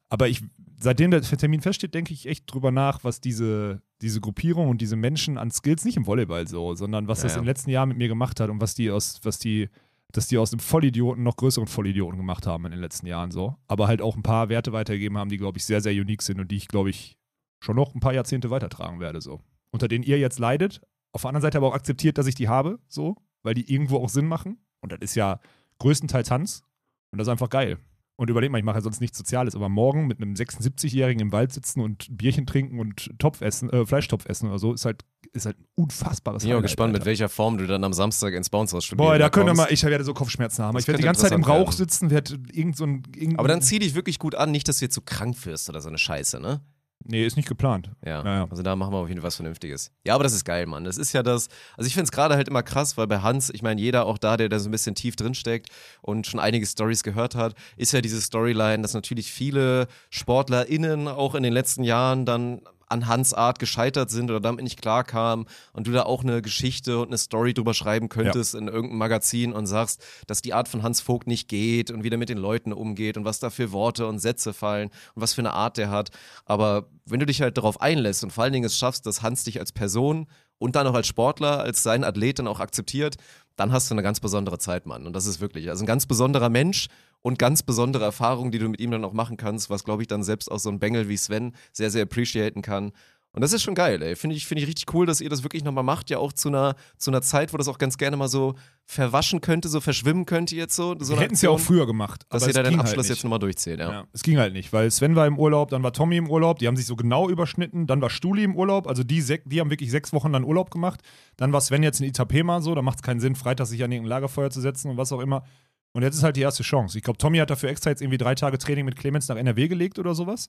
Aber 0.09 0.29
ich, 0.29 0.43
seitdem 0.79 1.11
der 1.11 1.23
Termin 1.23 1.61
feststeht, 1.61 1.95
denke 1.95 2.13
ich 2.13 2.27
echt 2.27 2.53
drüber 2.53 2.71
nach, 2.71 3.03
was 3.03 3.21
diese, 3.21 3.83
diese 4.03 4.21
Gruppierung 4.21 4.69
und 4.69 4.81
diese 4.81 4.97
Menschen 4.97 5.37
an 5.39 5.51
Skills, 5.51 5.85
nicht 5.85 5.97
im 5.97 6.07
Volleyball 6.07 6.47
so, 6.47 6.75
sondern 6.75 7.09
was 7.09 7.19
Ja, 7.19 7.25
das 7.25 7.33
ja. 7.33 7.39
in 7.39 7.43
den 7.43 7.49
letzten 7.49 7.71
Jahren 7.71 7.89
mit 7.89 7.99
mir 7.99 8.09
gemacht 8.09 8.39
hat 8.41 8.51
und 8.51 8.61
was 8.61 8.75
die 8.75 8.91
aus, 8.91 9.21
was 9.23 9.39
die, 9.39 9.69
dass 10.13 10.29
die 10.29 10.39
aus 10.39 10.51
dem 10.51 10.61
Vollidioten 10.61 11.25
noch 11.25 11.37
größeren 11.37 11.67
Vollidioten 11.67 12.19
gemacht 12.19 12.47
haben 12.47 12.65
in 12.67 12.71
den 12.71 12.81
letzten 12.81 13.07
Jahren 13.07 13.31
so. 13.31 13.57
Aber 13.67 13.89
halt 13.89 14.01
auch 14.01 14.17
ein 14.17 14.23
paar 14.23 14.49
Werte 14.49 14.73
weitergegeben 14.73 15.19
haben, 15.19 15.29
die, 15.29 15.39
glaube 15.39 15.59
ich, 15.59 15.65
sehr, 15.65 15.81
sehr 15.81 15.93
unique 15.93 16.23
sind 16.23 16.41
und 16.41 16.51
die 16.51 16.57
ich, 16.57 16.69
glaube 16.69 16.91
ich, 16.91 17.17
schon 17.61 17.77
noch 17.77 17.95
ein 17.95 18.01
paar 18.01 18.15
Jahrzehnte 18.15 18.51
weitertragen 18.51 19.01
werde 19.01 19.21
so. 19.21 19.41
Unter 19.71 19.89
denen 19.89 20.05
ihr 20.05 20.19
jetzt 20.19 20.39
leidet, 20.39 20.81
auf 21.13 21.23
der 21.23 21.31
anderen 21.31 21.43
Seite 21.43 21.59
aber 21.59 21.69
auch 21.69 21.75
akzeptiert, 21.75 22.19
dass 22.19 22.27
ich 22.27 22.35
die 22.35 22.49
habe, 22.49 22.79
so, 22.89 23.17
weil 23.43 23.55
die 23.55 23.73
irgendwo 23.73 23.99
auch 23.99 24.09
Sinn 24.09 24.27
machen. 24.27 24.59
Und 24.81 24.93
das 24.93 25.01
ist 25.01 25.15
ja 25.17 25.41
größtenteils 25.79 26.29
Tanz. 26.29 26.63
Und 27.11 27.19
das 27.19 27.27
ist 27.27 27.33
einfach 27.33 27.51
geil. 27.51 27.79
Und 28.19 28.31
überleg 28.31 28.51
mal, 28.51 28.57
ich 28.59 28.64
mache 28.64 28.77
ja 28.79 28.83
sonst 28.83 29.01
nichts 29.03 29.19
Soziales, 29.19 29.55
aber 29.55 29.69
morgen 29.69 30.07
mit 30.07 30.23
einem 30.23 30.33
76-Jährigen 30.33 31.21
im 31.21 31.33
Wald 31.33 31.53
sitzen 31.53 31.83
und 31.83 32.07
Bierchen 32.11 32.47
trinken 32.47 32.81
und 32.81 33.11
Topf 33.19 33.43
essen, 33.43 33.69
äh, 33.69 33.85
Fleischtopf 33.85 34.25
essen 34.27 34.49
oder 34.49 34.59
so, 34.59 34.73
ist 34.73 34.87
halt, 34.87 35.05
ist 35.35 35.45
halt 35.45 35.59
ein 35.61 35.67
unfassbares 35.75 36.43
Bin 36.43 36.49
ich 36.49 36.55
auch 36.55 36.57
Highlight, 36.57 36.62
gespannt, 36.71 36.93
mit 36.95 37.03
Alter. 37.03 37.11
welcher 37.11 37.29
Form 37.29 37.59
du 37.59 37.67
dann 37.67 37.85
am 37.85 37.93
Samstag 37.93 38.33
ins 38.33 38.49
Bounce 38.49 38.81
studieren 38.81 39.07
Boah, 39.07 39.19
da 39.19 39.29
können 39.29 39.47
wir 39.47 39.55
mal, 39.55 39.69
ich 39.71 39.83
werde 39.85 40.03
so 40.03 40.14
Kopfschmerzen 40.14 40.64
haben. 40.64 40.75
Das 40.75 40.85
ich 40.85 40.89
werde 40.89 40.99
die 40.99 41.05
ganze 41.05 41.23
Zeit 41.23 41.33
im 41.33 41.45
Rauch 41.45 41.67
werden. 41.67 41.73
sitzen, 41.77 42.11
werde 42.11 42.39
irgend 42.53 42.77
so 42.79 42.85
ein. 42.85 43.03
Irgend 43.14 43.39
Aber 43.39 43.49
dann 43.49 43.61
zieh 43.61 43.79
dich 43.79 43.95
wirklich 43.95 44.19
gut 44.19 44.35
an, 44.35 44.51
nicht, 44.51 44.67
dass 44.67 44.79
du 44.79 44.87
jetzt 44.87 44.95
so 44.95 45.03
krank 45.05 45.45
wirst 45.45 45.69
oder 45.69 45.83
so 45.83 45.89
eine 45.89 45.99
Scheiße, 45.99 46.41
ne? 46.41 46.62
Nee, 47.09 47.25
ist 47.25 47.37
nicht 47.37 47.49
geplant. 47.49 47.91
Ja. 48.05 48.25
Ja, 48.25 48.35
ja. 48.37 48.47
Also 48.51 48.63
da 48.63 48.75
machen 48.75 48.93
wir 48.93 48.99
auf 48.99 49.09
jeden 49.09 49.21
Fall 49.21 49.29
was 49.29 49.37
Vernünftiges. 49.37 49.93
Ja, 50.05 50.15
aber 50.15 50.25
das 50.25 50.33
ist 50.33 50.45
geil, 50.45 50.67
Mann. 50.67 50.85
Das 50.85 50.99
ist 50.99 51.13
ja 51.13 51.23
das. 51.23 51.49
Also 51.77 51.87
ich 51.87 51.95
finde 51.95 52.05
es 52.05 52.13
gerade 52.13 52.35
halt 52.35 52.49
immer 52.49 52.63
krass, 52.63 52.97
weil 52.97 53.07
bei 53.07 53.21
Hans, 53.21 53.51
ich 53.51 53.63
meine, 53.63 53.81
jeder 53.81 54.07
auch 54.07 54.19
da, 54.19 54.37
der 54.37 54.49
da 54.49 54.59
so 54.59 54.69
ein 54.69 54.73
bisschen 54.73 54.95
tief 54.95 55.15
drin 55.15 55.35
steckt 55.35 55.69
und 56.03 56.27
schon 56.27 56.41
einige 56.41 56.67
Stories 56.67 57.03
gehört 57.05 57.35
hat, 57.37 57.55
ist 57.77 57.93
ja 57.93 58.01
diese 58.01 58.21
Storyline, 58.21 58.83
dass 58.83 58.95
natürlich 58.95 59.31
viele 59.31 59.87
SportlerInnen 60.11 61.07
auch 61.07 61.35
in 61.35 61.43
den 61.43 61.53
letzten 61.53 61.85
Jahren 61.85 62.27
dann 62.27 62.61
an 62.89 63.07
Hans 63.07 63.34
Art 63.34 63.59
gescheitert 63.59 64.11
sind 64.11 64.30
oder 64.30 64.41
damit 64.41 64.62
nicht 64.62 64.80
klarkamen 64.80 65.47
und 65.72 65.87
du 65.87 65.93
da 65.93 66.05
auch 66.05 66.22
eine 66.22 66.43
Geschichte 66.43 66.99
und 66.99 67.09
eine 67.09 67.18
Story 67.18 67.55
drüber 67.55 67.74
schreiben 67.74 68.09
könntest 68.09 68.55
in 68.55 68.68
irgendeinem 68.68 68.99
Magazin 68.99 69.53
und 69.53 69.66
sagst, 69.66 70.05
dass 70.26 70.43
die 70.43 70.55
Art 70.55 70.68
von 70.68 70.82
Hans 70.82 71.01
Vogt 71.01 71.26
nicht 71.26 71.49
geht 71.49 71.91
und 71.91 72.05
wie 72.05 72.11
der 72.11 72.18
mit 72.18 72.28
den 72.28 72.39
Leuten 72.39 72.72
umgeht 72.72 73.16
und 73.16 73.24
was 73.24 73.41
da 73.41 73.51
für 73.51 73.72
Worte 73.72 74.07
und 74.07 74.18
Sätze 74.18 74.53
fallen 74.53 74.91
und 75.14 75.22
was 75.22 75.34
für 75.34 75.43
eine 75.43 75.53
Art 75.53 75.76
der 75.76 75.91
hat. 75.91 76.11
Aber 76.45 76.89
wenn 77.05 77.20
du 77.20 77.26
dich 77.26 77.43
halt 77.43 77.57
darauf 77.57 77.80
einlässt 77.80 78.24
und 78.24 78.32
vor 78.32 78.45
allen 78.45 78.53
Dingen 78.53 78.66
es 78.66 78.78
schaffst, 78.78 79.07
dass 79.07 79.22
Hans 79.22 79.45
dich 79.45 79.61
als 79.61 79.72
Person 79.72 80.26
und 80.59 80.77
dann 80.77 80.87
auch 80.87 80.95
als 80.95 81.07
Sportler, 81.07 81.61
als 81.61 81.83
sein 81.83 82.05
Athlet 82.05 82.39
dann 82.39 82.49
auch 82.49 82.61
akzeptiert, 82.61 83.17
dann 83.57 83.73
hast 83.73 83.91
du 83.91 83.95
eine 83.95 84.03
ganz 84.03 84.21
besondere 84.21 84.59
Zeit, 84.59 84.87
Mann. 84.87 85.07
Und 85.07 85.15
das 85.15 85.27
ist 85.27 85.41
wirklich, 85.41 85.69
also 85.69 85.85
ein 85.85 85.87
ganz 85.87 86.07
besonderer 86.07 86.49
Mensch 86.49 86.89
und 87.23 87.39
ganz 87.39 87.63
besondere 87.63 88.05
Erfahrungen, 88.05 88.53
die 88.53 88.59
du 88.59 88.69
mit 88.69 88.81
ihm 88.81 88.91
dann 88.91 89.05
auch 89.05 89.13
machen 89.13 89.37
kannst, 89.37 89.71
was, 89.71 89.85
glaube 89.85 90.03
ich, 90.03 90.09
dann 90.09 90.23
selbst 90.23 90.51
auch 90.51 90.59
so 90.59 90.69
ein 90.69 90.79
Bengel 90.79 91.09
wie 91.09 91.17
Sven 91.17 91.55
sehr, 91.73 91.91
sehr 91.91 92.03
appreciaten 92.03 92.63
kann. 92.63 92.93
Und 93.37 93.43
das 93.43 93.53
ist 93.53 93.62
schon 93.62 93.74
geil, 93.74 94.01
ey. 94.01 94.16
Finde 94.16 94.34
ich, 94.34 94.47
finde 94.47 94.62
ich 94.62 94.68
richtig 94.68 94.95
cool, 94.95 95.05
dass 95.05 95.20
ihr 95.20 95.28
das 95.28 95.43
wirklich 95.43 95.62
nochmal 95.62 95.84
macht, 95.84 96.09
ja 96.09 96.16
auch 96.16 96.32
zu 96.32 96.49
einer, 96.49 96.74
zu 96.97 97.11
einer 97.11 97.20
Zeit, 97.20 97.53
wo 97.53 97.59
das 97.59 97.68
auch 97.68 97.76
ganz 97.76 97.99
gerne 97.99 98.16
mal 98.16 98.28
so 98.28 98.55
verwaschen 98.87 99.43
könnte, 99.43 99.68
so 99.68 99.82
verschwimmen 99.82 100.24
könnte 100.24 100.57
jetzt 100.57 100.74
so. 100.74 100.97
so 100.99 101.12
Wir 101.12 101.20
hätten 101.20 101.34
es 101.34 101.43
ja 101.43 101.51
auch 101.51 101.61
früher 101.61 101.87
gemacht. 101.87 102.24
Dass 102.30 102.45
aber 102.45 102.51
ihr 102.51 102.55
da 102.55 102.62
den 102.62 102.80
Abschluss 102.80 102.97
halt 102.97 103.09
jetzt 103.11 103.24
nochmal 103.24 103.39
durchzählt, 103.39 103.78
ja. 103.78 103.91
Ja, 103.93 104.05
es 104.14 104.22
ging 104.22 104.39
halt 104.39 104.55
nicht, 104.55 104.72
weil 104.72 104.91
Sven 104.91 105.16
war 105.16 105.26
im 105.26 105.39
Urlaub, 105.39 105.68
dann 105.68 105.82
war 105.82 105.93
Tommy 105.93 106.16
im 106.16 106.30
Urlaub, 106.30 106.61
die 106.61 106.66
haben 106.66 106.76
sich 106.76 106.87
so 106.87 106.97
genau 106.97 107.28
überschnitten, 107.28 107.87
dann 107.87 108.01
war 108.01 108.09
Stuli 108.09 108.43
im 108.43 108.57
Urlaub, 108.57 108.87
also 108.87 109.05
die, 109.05 109.22
die 109.45 109.61
haben 109.61 109.68
wirklich 109.68 109.91
sechs 109.91 110.14
Wochen 110.14 110.32
dann 110.32 110.43
Urlaub 110.43 110.70
gemacht. 110.70 111.03
Dann 111.37 111.53
war 111.53 111.61
Sven 111.61 111.82
jetzt 111.82 112.01
in 112.01 112.07
Itapema 112.07 112.62
so, 112.62 112.74
da 112.74 112.80
macht 112.80 113.01
es 113.01 113.03
keinen 113.03 113.20
Sinn, 113.20 113.34
Freitag 113.34 113.66
sich 113.66 113.84
an 113.84 113.93
irgendein 113.93 114.09
Lagerfeuer 114.09 114.49
zu 114.49 114.62
setzen 114.62 114.91
und 114.91 114.97
was 114.97 115.12
auch 115.12 115.20
immer. 115.20 115.45
Und 115.93 116.03
jetzt 116.03 116.16
ist 116.16 116.22
halt 116.22 116.37
die 116.37 116.43
erste 116.43 116.62
Chance. 116.62 116.97
Ich 116.97 117.05
glaube, 117.05 117.18
Tommy 117.18 117.37
hat 117.37 117.51
dafür 117.51 117.68
extra 117.68 117.91
jetzt 117.91 118.01
irgendwie 118.01 118.18
drei 118.18 118.34
Tage 118.34 118.57
Training 118.57 118.87
mit 118.87 118.97
Clemens 118.97 119.28
nach 119.28 119.37
NRW 119.37 119.68
gelegt 119.68 119.99
oder 119.99 120.14
sowas. 120.14 120.49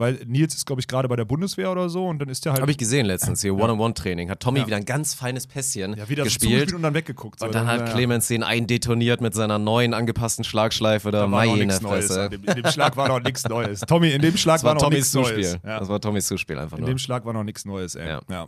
Weil 0.00 0.18
Nils 0.26 0.54
ist, 0.54 0.64
glaube 0.64 0.80
ich, 0.80 0.88
gerade 0.88 1.08
bei 1.08 1.16
der 1.16 1.26
Bundeswehr 1.26 1.70
oder 1.70 1.90
so 1.90 2.06
und 2.06 2.20
dann 2.20 2.30
ist 2.30 2.46
der 2.46 2.52
halt 2.52 2.62
Habe 2.62 2.70
ich 2.70 2.78
gesehen 2.78 3.04
letztens, 3.04 3.42
hier 3.42 3.54
One-on-One-Training. 3.54 4.30
Hat 4.30 4.40
Tommy 4.40 4.60
Ja. 4.60 4.66
wieder 4.66 4.76
ein 4.78 4.86
ganz 4.86 5.12
feines 5.12 5.46
Pässchen 5.46 5.94
ja, 5.94 6.08
wieder 6.08 6.24
gespielt. 6.24 6.72
und 6.72 6.80
dann 6.80 6.94
weggeguckt. 6.94 7.40
So. 7.40 7.44
und 7.44 7.54
dann 7.54 7.66
hat 7.66 7.80
ja, 7.80 7.92
Clemens 7.92 8.26
den 8.26 8.42
eindetoniert 8.42 9.20
mit 9.20 9.34
seiner 9.34 9.58
neuen 9.58 9.92
angepassten 9.92 10.42
Schlagschleife 10.42 11.10
da 11.10 11.26
da 11.26 11.30
war 11.30 11.44
noch 11.44 11.52
meine 11.52 11.66
nichts 11.66 11.82
Neues. 11.82 12.08
In 12.16 12.30
dem, 12.30 12.44
in 12.44 12.54
dem 12.62 12.66
Schlag 12.72 12.96
war 12.96 13.08
noch 13.08 13.20
nichts 13.22 13.46
Neues. 13.46 13.80
Tommy, 13.80 14.10
in 14.12 14.22
dem 14.22 14.38
Schlag 14.38 14.54
Das 14.56 14.64
war 14.64 14.74
war 14.76 14.82
noch 14.82 14.88
nichts 14.90 15.12
Neues. 15.12 15.28
Zuspiel. 15.28 15.60
Ja. 15.70 15.80
Das 15.80 15.88
war 15.90 16.00
Tommys 16.00 16.26
Zuspiel 16.26 16.58
einfach 16.58 16.78
In 16.78 16.84
nur. 16.84 16.88
dem 16.94 16.98
Schlag 16.98 17.26
war 17.26 17.34
noch 17.34 17.44
nichts 17.44 17.66
Neues, 17.66 17.94
ey. 17.94 18.08
Ja. 18.08 18.46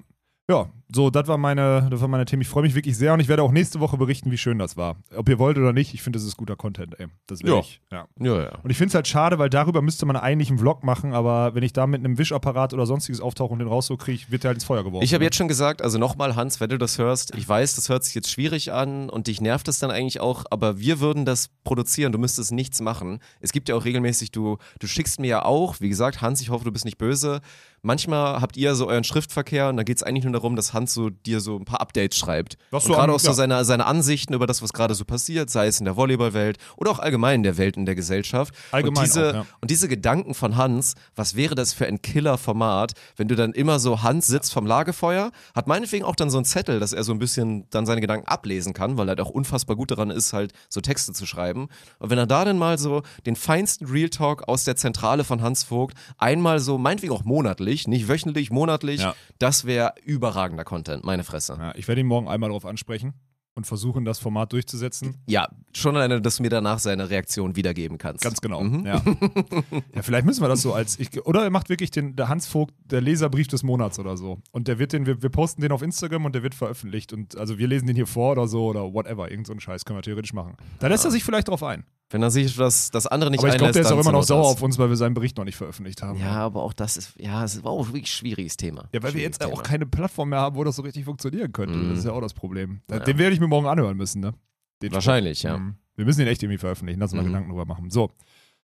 Ja. 0.53 0.71
so, 0.95 1.09
das 1.11 1.27
war 1.27 1.39
meine, 1.39 1.89
das 1.91 2.01
war 2.01 2.09
meine 2.09 2.25
Themen. 2.27 2.43
Ich 2.43 2.49
freue 2.49 2.63
mich 2.65 2.75
wirklich 2.75 2.97
sehr 2.97 3.15
und 3.15 3.21
ich 3.21 3.29
werde 3.29 3.43
auch 3.43 3.51
nächste 3.53 3.81
Woche 3.81 3.97
berichten, 3.97 4.31
wie 4.31 4.37
schön 4.39 4.59
das 4.59 4.77
war. 4.77 4.97
Ob 5.17 5.29
ihr 5.29 5.39
wollt 5.39 5.57
oder 5.57 5.73
nicht, 5.73 5.95
ich 5.95 6.03
finde, 6.03 6.19
das 6.19 6.27
ist 6.27 6.37
guter 6.37 6.55
Content, 6.57 6.99
ey. 7.01 7.07
Das 7.27 7.43
will 7.43 7.53
Ja. 7.53 7.59
ich. 7.61 7.81
Ja. 7.91 8.07
Ja, 8.21 8.43
ja. 8.43 8.59
Und 8.63 8.71
ich 8.71 8.77
finde 8.77 8.89
es 8.89 8.95
halt 8.95 9.09
schade, 9.09 9.39
weil 9.39 9.49
darüber 9.49 9.81
müsste 9.81 10.05
man 10.05 10.17
eigentlich 10.17 10.51
einen 10.51 10.59
Vlog 10.59 10.85
machen, 10.85 11.15
aber 11.15 11.55
wenn 11.55 11.63
ich 11.63 11.73
da 11.73 11.87
mit 11.87 12.01
einem 12.05 12.19
Wischapparat 12.19 12.75
oder 12.75 12.85
sonstiges 12.85 13.21
auftauche 13.21 13.53
und 13.53 13.59
den 13.61 13.69
raus 13.69 13.87
so 13.87 13.97
kriege, 13.97 14.23
wird 14.29 14.45
der 14.45 14.51
halt 14.51 14.57
ins 14.57 14.65
Feuer 14.65 14.85
geworfen. 14.85 15.03
Ich 15.05 15.15
habe 15.15 15.23
ne? 15.23 15.27
jetzt 15.27 15.37
schon 15.37 15.49
gesagt, 15.49 15.81
also 15.81 15.97
nochmal, 15.99 16.37
Hans, 16.37 16.61
wenn 16.61 16.69
du 16.69 16.77
das 16.79 16.99
hörst, 16.99 17.35
ich 17.35 17.49
weiß, 17.49 17.75
das 17.75 17.89
hört 17.89 18.05
sich 18.05 18.15
jetzt 18.15 18.31
schwierig 18.31 18.73
an 18.73 19.09
und 19.09 19.29
dich 19.29 19.41
nervt 19.41 19.69
es 19.69 19.79
dann 19.79 19.91
eigentlich 19.91 20.21
auch, 20.21 20.45
aber 20.51 20.79
wir 20.79 21.01
würden 21.01 21.25
das 21.25 21.49
produzieren, 21.65 22.13
du 22.13 22.19
müsstest 22.19 22.53
nichts 22.53 22.81
machen. 22.83 23.21
Es 23.41 23.53
gibt 23.53 23.69
ja 23.71 23.77
auch 23.77 23.85
regelmäßig, 23.87 24.31
du, 24.31 24.59
du 24.79 24.87
schickst 24.87 25.21
mir 25.21 25.29
ja 25.29 25.45
auch, 25.45 25.81
wie 25.81 25.89
gesagt, 25.89 26.21
Hans, 26.21 26.43
ich 26.43 26.51
hoffe, 26.51 26.65
du 26.65 26.73
bist 26.73 26.85
nicht 26.85 26.99
böse. 26.99 27.41
Manchmal 27.85 28.41
habt 28.41 28.57
ihr 28.57 28.77
so 28.77 28.87
euren 28.87 29.03
Schriftverkehr 29.03 29.69
und 29.69 29.77
da 29.77 29.83
geht 29.83 29.97
es 29.97 30.05
eigentlich 30.05 30.23
nur 30.23 30.33
darum, 30.33 30.55
dass 30.55 30.73
Hans 30.73 30.95
so 30.95 31.11
dir 31.11 31.41
so 31.41 31.57
ein 31.57 31.65
paar 31.65 31.81
Updates 31.81 32.17
schreibt. 32.17 32.57
Was 32.71 32.85
und 32.85 32.93
so 32.93 32.95
gerade 32.95 33.13
auch 33.13 33.19
so 33.19 33.31
ja. 33.31 33.35
seine, 33.35 33.65
seine 33.65 33.87
Ansichten 33.87 34.35
über 34.35 34.47
das, 34.47 34.63
was 34.63 34.73
gerade 34.73 34.95
so 34.95 35.05
passiert, 35.05 35.51
sei 35.51 35.67
es 35.67 35.81
in 35.81 35.87
der 35.87 35.97
Volleyballwelt 35.97 36.59
oder 36.77 36.93
auch 36.93 37.01
allgemein 37.01 37.41
in 37.41 37.43
der 37.43 37.59
Welt, 37.59 37.77
in 37.77 37.85
der 37.85 37.97
Gesellschaft. 37.97 38.55
Allgemein 38.71 38.99
und 38.99 39.05
diese, 39.05 39.31
auch, 39.31 39.35
ja. 39.35 39.47
und 39.61 39.69
diese 39.73 39.89
Gedanken 39.89 40.35
von 40.35 40.57
Hans, 40.57 40.95
was 41.17 41.35
wäre 41.35 41.57
das 41.57 41.73
für 41.73 41.85
ein 41.87 42.01
Killer-Format, 42.01 42.93
wenn 43.17 43.27
du 43.27 43.35
dann 43.35 43.51
immer 43.51 43.81
so 43.81 44.05
Hans 44.05 44.29
sitzt 44.29 44.53
vom 44.53 44.65
Lagerfeuer, 44.65 45.33
hat 45.53 45.67
meinetwegen 45.67 46.05
auch 46.05 46.15
dann 46.15 46.31
so 46.31 46.39
einen 46.39 46.45
Zettel, 46.45 46.79
dass 46.79 46.93
er 46.93 47.03
so 47.03 47.11
ein 47.11 47.19
bisschen 47.19 47.69
dann 47.71 47.85
seine 47.85 48.01
Gedanken 48.01 48.29
ablesen 48.29 48.75
kann, 48.75 48.97
weil 48.97 49.09
er 49.09 49.17
halt 49.17 49.21
auch 49.21 49.31
unfassbar 49.31 49.75
gut 49.75 49.91
daran 49.91 50.11
ist, 50.11 50.33
halt 50.33 50.53
so 50.69 50.81
Texte 50.81 51.15
zu 51.15 51.27
schreiben. 51.27 51.67
Und 51.99 52.11
wenn 52.11 52.19
er 52.19 52.29
da 52.29 52.45
dann 52.45 52.59
mal 52.59 52.79
so 52.79 53.03
den 53.27 53.35
feinsten 53.35 53.89
Real 53.89 54.09
Talk 54.09 54.47
aus 54.47 54.63
der 54.63 54.77
Zentrale 54.77 55.25
von 55.25 55.43
Hans 55.43 55.65
Vogt, 55.65 55.97
einmal 56.17 56.61
so, 56.61 56.79
meinetwegen 56.79 57.13
auch 57.13 57.25
monatlich, 57.25 57.72
nicht 57.87 58.09
wöchentlich, 58.09 58.51
monatlich, 58.51 59.01
Ja. 59.01 59.15
das 59.39 59.65
wäre 59.65 59.95
überragender 60.05 60.65
Content, 60.65 61.05
meine 61.05 61.25
Fresse. 61.25 61.57
Ja, 61.59 61.75
ich 61.75 61.89
werde 61.89 62.01
ihn 62.01 62.07
morgen 62.07 62.29
einmal 62.29 62.51
darauf 62.51 62.65
ansprechen 62.67 63.15
und 63.55 63.67
versuchen, 63.67 64.07
das 64.07 64.19
Format 64.19 64.51
durchzusetzen. 64.55 65.19
Ja, 65.27 65.47
schon 65.75 65.95
alleine, 65.95 66.23
dass 66.23 66.37
du 66.39 66.43
mir 66.43 66.49
danach 66.49 66.79
seine 66.79 67.11
Reaktion 67.11 67.55
wiedergeben 67.55 67.99
kannst. 67.99 68.25
Ganz 68.25 68.41
genau. 68.41 68.63
Mhm. 68.63 68.87
Ja. 68.87 69.03
ja, 69.95 70.01
vielleicht 70.03 70.25
müssen 70.25 70.43
wir 70.43 70.49
das 70.49 70.63
so 70.63 70.73
als 70.73 70.99
ich 70.99 71.27
oder 71.27 71.43
er 71.45 71.51
macht 71.51 71.69
wirklich 71.69 71.91
den 71.91 72.17
der 72.17 72.29
Hans 72.29 72.47
Vogt 72.47 72.75
der 72.85 73.03
Leserbrief 73.03 73.49
des 73.49 73.63
Monats 73.63 73.99
oder 73.99 74.17
so 74.17 74.39
und 74.53 74.69
der 74.69 74.79
wird 74.79 74.95
den 74.95 75.05
wir, 75.05 75.23
wir 75.23 75.29
posten 75.29 75.61
den 75.61 75.71
auf 75.73 75.83
Instagram 75.83 76.25
und 76.25 76.35
der 76.35 76.43
wird 76.43 76.55
veröffentlicht 76.55 77.13
und 77.13 77.37
also 77.37 77.59
wir 77.59 77.69
lesen 77.69 77.87
den 77.87 77.97
hier 77.97 78.07
vor 78.07 78.33
oder 78.33 78.49
so 78.49 78.67
oder 78.69 78.95
whatever 78.95 79.31
irgend 79.31 79.47
so 79.47 79.53
einen 79.53 79.61
Scheiß 79.61 79.85
können 79.85 79.99
wir 79.99 80.03
theoretisch 80.03 80.33
machen. 80.33 80.57
Da 80.79 80.87
lässt 80.87 81.05
er 81.05 81.11
sich 81.11 81.23
vielleicht 81.23 81.49
drauf 81.49 81.63
ein. 81.63 81.85
Wenn 82.13 82.23
er 82.23 82.31
sich 82.31 82.55
das, 82.57 82.91
das 82.91 83.07
andere 83.07 83.31
nicht 83.31 83.41
Aber 83.41 83.49
ich 83.49 83.57
glaube, 83.57 83.73
der 83.73 83.83
ist 83.83 83.91
auch 83.91 83.99
immer 84.01 84.13
noch 84.13 84.23
sauer 84.23 84.47
auf 84.47 84.63
uns, 84.63 84.79
weil 84.79 84.89
wir 84.91 84.97
seinen 84.97 85.15
Bericht 85.15 85.37
noch 85.39 85.45
nicht 85.45 85.57
veröffentlicht 85.57 86.03
haben. 86.03 86.19
Ja, 86.21 86.33
aber 86.33 86.63
auch 86.63 86.73
das 86.75 86.97
ist, 86.97 87.15
ja, 87.19 87.43
es 87.43 87.65
war 87.65 87.73
auch 87.73 87.87
wirklich 87.89 88.05
ein 88.05 88.07
schwieriges 88.07 88.57
Thema. 88.57 88.89
Ja, 88.93 89.03
weil 89.03 89.15
wir 89.15 89.23
jetzt 89.23 89.43
auch 89.45 89.51
Thema. 89.51 89.63
keine 89.63 89.87
Plattform 89.87 90.29
mehr 90.29 90.41
haben, 90.41 90.55
wo 90.57 90.63
das 90.65 90.77
so 90.77 90.83
richtig 90.83 91.05
funktionieren 91.07 91.53
könnte. 91.53 91.75
Mhm. 91.77 91.89
Das 91.91 91.99
ist 92.01 92.05
ja 92.05 92.13
auch 92.13 92.21
das 92.21 92.35
Problem. 92.35 92.83
Ja. 92.91 92.99
Den 93.01 93.19
werde 93.19 93.35
ich 93.35 93.41
mir 93.41 93.49
morgen 93.49 93.67
anhören 93.67 93.97
müssen, 93.97 94.21
ne? 94.21 94.35
Den 94.83 94.93
Wahrscheinlich, 94.93 95.39
Spruch. 95.39 95.51
ja. 95.51 95.59
Mhm. 95.59 95.75
Wir 95.97 96.05
müssen 96.05 96.21
den 96.21 96.29
echt 96.29 96.43
irgendwie 96.43 96.59
veröffentlichen, 96.59 97.01
lass 97.01 97.13
uns 97.13 97.17
mal 97.17 97.23
Mhm. 97.23 97.33
Gedanken 97.33 97.51
drüber 97.51 97.65
machen. 97.67 97.91
So, 97.91 98.11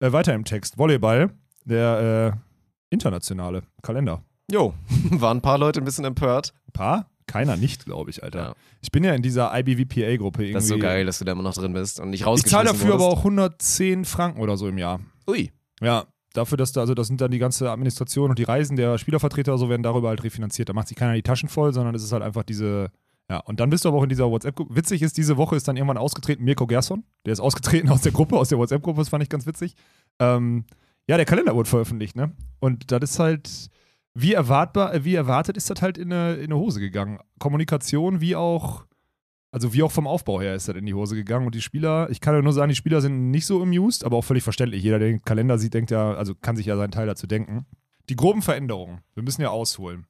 äh, 0.01 0.13
weiter 0.13 0.35
im 0.35 0.45
Text. 0.45 0.77
Volleyball, 0.79 1.31
der 1.65 2.35
äh, 2.35 2.39
internationale 2.91 3.63
Kalender. 3.83 4.23
Jo, 4.51 4.75
waren 5.11 5.39
ein 5.39 5.43
paar 5.43 5.59
Leute 5.59 5.81
ein 5.81 5.85
bisschen 5.85 6.05
empört. 6.05 6.55
Ein 6.69 6.73
paar? 6.73 7.11
Keiner 7.29 7.57
nicht, 7.57 7.85
glaube 7.85 8.11
ich, 8.11 8.25
Alter. 8.25 8.39
Ja. 8.41 8.55
Ich 8.81 8.91
bin 8.91 9.05
ja 9.05 9.15
in 9.15 9.23
dieser 9.23 9.57
IBVPA-Gruppe 9.57 10.43
irgendwie. 10.43 10.53
Das 10.55 10.65
ist 10.65 10.71
so 10.71 10.79
geil, 10.79 11.07
dass 11.07 11.21
du 11.21 11.25
da 11.25 11.33
immer 11.33 11.43
noch 11.45 11.55
drin 11.55 11.73
bist 11.73 12.01
und 12.01 12.11
nicht 12.11 12.23
Ich 12.23 12.27
rausgeschmissen 12.27 12.67
zahle 12.67 12.77
dafür 12.77 12.95
aber 12.95 13.05
wurdest. 13.05 13.19
auch 13.19 13.25
110 13.25 14.05
Franken 14.05 14.41
oder 14.41 14.57
so 14.57 14.67
im 14.69 14.79
Jahr. 14.79 14.99
Ui. 15.29 15.53
Ja, 15.81 16.07
dafür, 16.33 16.57
dass 16.59 16.73
da, 16.73 16.81
also 16.81 16.95
das 16.95 17.07
sind 17.07 17.21
dann 17.21 17.31
die 17.31 17.39
ganze 17.39 17.71
Administration 17.71 18.31
und 18.31 18.39
die 18.39 18.45
Reisen 18.45 18.77
der 18.77 18.99
Spielervertreter 18.99 19.57
so 19.59 19.69
werden 19.69 19.83
darüber 19.85 20.09
halt 20.09 20.25
refinanziert. 20.25 20.69
Da 20.69 20.73
macht 20.73 20.89
sich 20.89 20.97
keiner 20.97 21.15
die 21.15 21.23
Taschen 21.23 21.49
voll, 21.49 21.73
sondern 21.73 21.95
es 21.95 22.03
ist 22.03 22.13
halt 22.13 22.23
einfach 22.23 22.43
diese, 22.43 22.91
ja, 23.31 23.39
und 23.41 23.61
dann 23.61 23.71
bist 23.71 23.85
du 23.85 23.91
aber 23.91 23.99
auch 23.99 24.03
in 24.03 24.09
dieser 24.09 24.31
WhatsApp-Gruppe. 24.31 24.75
Witzig 24.75 25.03
ist, 25.03 25.17
diese 25.17 25.37
Woche 25.37 25.55
ist 25.57 25.69
dann 25.69 25.77
irgendwann 25.77 25.99
ausgetreten 25.99 26.45
Mirko 26.45 26.67
Gerson. 26.67 27.05
Der 27.27 27.33
ist 27.35 27.41
ausgetreten 27.41 27.89
aus 27.91 28.01
der 28.03 28.13
Gruppe, 28.13 28.37
aus 28.39 28.49
der 28.49 28.59
WhatsApp-Gruppe, 28.59 29.01
das 29.01 29.11
fand 29.11 29.23
ich 29.23 29.29
ganz 29.29 29.47
witzig. 29.47 29.75
Ähm, 30.19 30.65
ja, 31.07 31.17
der 31.17 31.27
Kalender 31.27 31.55
wurde 31.55 31.69
veröffentlicht, 31.69 32.17
ne? 32.17 32.33
Und 32.61 32.91
das 32.91 33.01
ist 33.03 33.19
halt, 33.19 33.71
wie 34.21 34.33
erwartbar, 34.33 34.95
äh, 34.95 35.05
wie 35.05 35.15
erwartet 35.15 35.57
ist 35.57 35.71
das 35.71 35.81
halt 35.81 35.99
in 35.99 36.13
eine, 36.13 36.35
in 36.35 36.47
eine 36.47 36.57
Hose 36.57 36.81
gegangen. 36.81 37.19
Kommunikation 37.39 38.21
wie 38.21 38.37
auch 38.37 38.85
Also 39.51 39.73
wie 39.73 39.83
auch 39.83 39.93
vom 39.93 40.07
Aufbau 40.07 40.41
her 40.41 40.55
ist 40.55 40.69
das 40.69 40.77
in 40.77 40.85
die 40.87 40.95
Hose 40.95 41.15
gegangen. 41.15 41.47
Und 41.47 41.55
die 41.55 41.63
Spieler, 41.63 42.11
ich 42.11 42.21
kann 42.21 42.35
ja 42.35 42.43
nur 42.43 42.53
sagen, 42.53 42.69
die 42.69 42.77
Spieler 42.77 43.01
sind 43.01 43.31
nicht 43.31 43.47
so 43.47 43.63
amused, 43.63 44.05
aber 44.05 44.17
auch 44.19 44.25
völlig 44.25 44.45
verständlich. 44.45 44.83
Jeder, 44.83 44.99
der 44.99 45.09
den 45.09 45.23
Kalender 45.23 45.59
sieht, 45.59 45.73
denkt 45.73 45.91
ja, 45.91 46.13
also 46.15 46.35
kann 46.35 46.57
sich 46.57 46.67
ja 46.67 46.77
seinen 46.77 46.91
Teil 46.91 47.07
dazu 47.07 47.27
denken. 47.27 47.65
Die 48.09 48.17
groben 48.17 48.43
Veränderungen, 48.43 49.01
wir 49.15 49.23
müssen 49.23 49.43
ja 49.43 49.51
ausholen. 49.51 50.07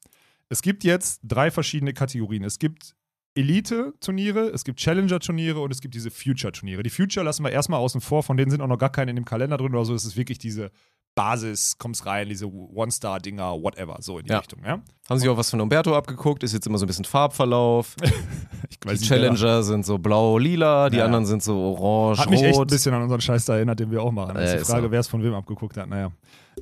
Es 0.48 0.62
gibt 0.62 0.82
jetzt 0.82 1.20
drei 1.22 1.50
verschiedene 1.50 1.92
Kategorien. 1.92 2.42
Es 2.44 2.58
gibt 2.58 2.94
Elite-Turniere, 3.34 4.48
es 4.48 4.64
gibt 4.64 4.80
Challenger-Turniere 4.80 5.60
und 5.60 5.70
es 5.70 5.80
gibt 5.80 5.94
diese 5.94 6.10
Future-Turniere. 6.10 6.82
Die 6.82 6.90
Future 6.90 7.24
lassen 7.24 7.44
wir 7.44 7.52
erstmal 7.52 7.80
außen 7.80 8.00
vor, 8.00 8.22
von 8.22 8.36
denen 8.36 8.50
sind 8.50 8.60
auch 8.60 8.66
noch 8.66 8.78
gar 8.78 8.90
keine 8.90 9.10
in 9.10 9.16
dem 9.16 9.24
Kalender 9.24 9.58
drin 9.58 9.74
oder 9.74 9.84
so. 9.84 9.94
Es 9.94 10.04
ist 10.04 10.16
wirklich 10.16 10.38
diese 10.38 10.70
Basis, 11.18 11.76
kommst 11.78 12.06
rein, 12.06 12.28
diese 12.28 12.46
One-Star-Dinger, 12.46 13.60
whatever, 13.62 13.96
so 14.00 14.18
in 14.18 14.24
die 14.26 14.30
Ja. 14.30 14.38
Richtung, 14.38 14.60
ja? 14.64 14.80
Haben 15.10 15.18
sich 15.18 15.28
auch 15.28 15.36
was 15.36 15.50
von 15.50 15.60
Umberto 15.60 15.96
abgeguckt, 15.96 16.42
ist 16.44 16.52
jetzt 16.52 16.66
immer 16.66 16.78
so 16.78 16.84
ein 16.84 16.86
bisschen 16.86 17.04
Farbverlauf. 17.04 17.96
Die 18.84 18.96
Challenger 18.98 19.62
sind 19.64 19.84
so 19.84 19.98
blau-lila, 19.98 20.88
die 20.90 20.98
Ja. 20.98 21.06
anderen 21.06 21.26
sind 21.26 21.42
so 21.42 21.56
orange, 21.58 22.20
Hat 22.20 22.30
mich 22.30 22.42
echt 22.42 22.58
ein 22.60 22.66
bisschen 22.68 22.94
an 22.94 23.02
unseren 23.02 23.20
Scheiß 23.20 23.44
da 23.46 23.56
erinnert, 23.56 23.80
den 23.80 23.90
wir 23.90 24.02
auch 24.02 24.12
machen. 24.12 24.34
Das 24.34 24.44
ist 24.50 24.54
Äh, 24.54 24.58
die 24.58 24.64
Frage, 24.64 24.86
so. 24.86 24.90
wer 24.92 25.00
es 25.00 25.08
von 25.08 25.22
wem 25.22 25.34
abgeguckt 25.34 25.76
hat. 25.76 25.88
Naja. 25.88 26.12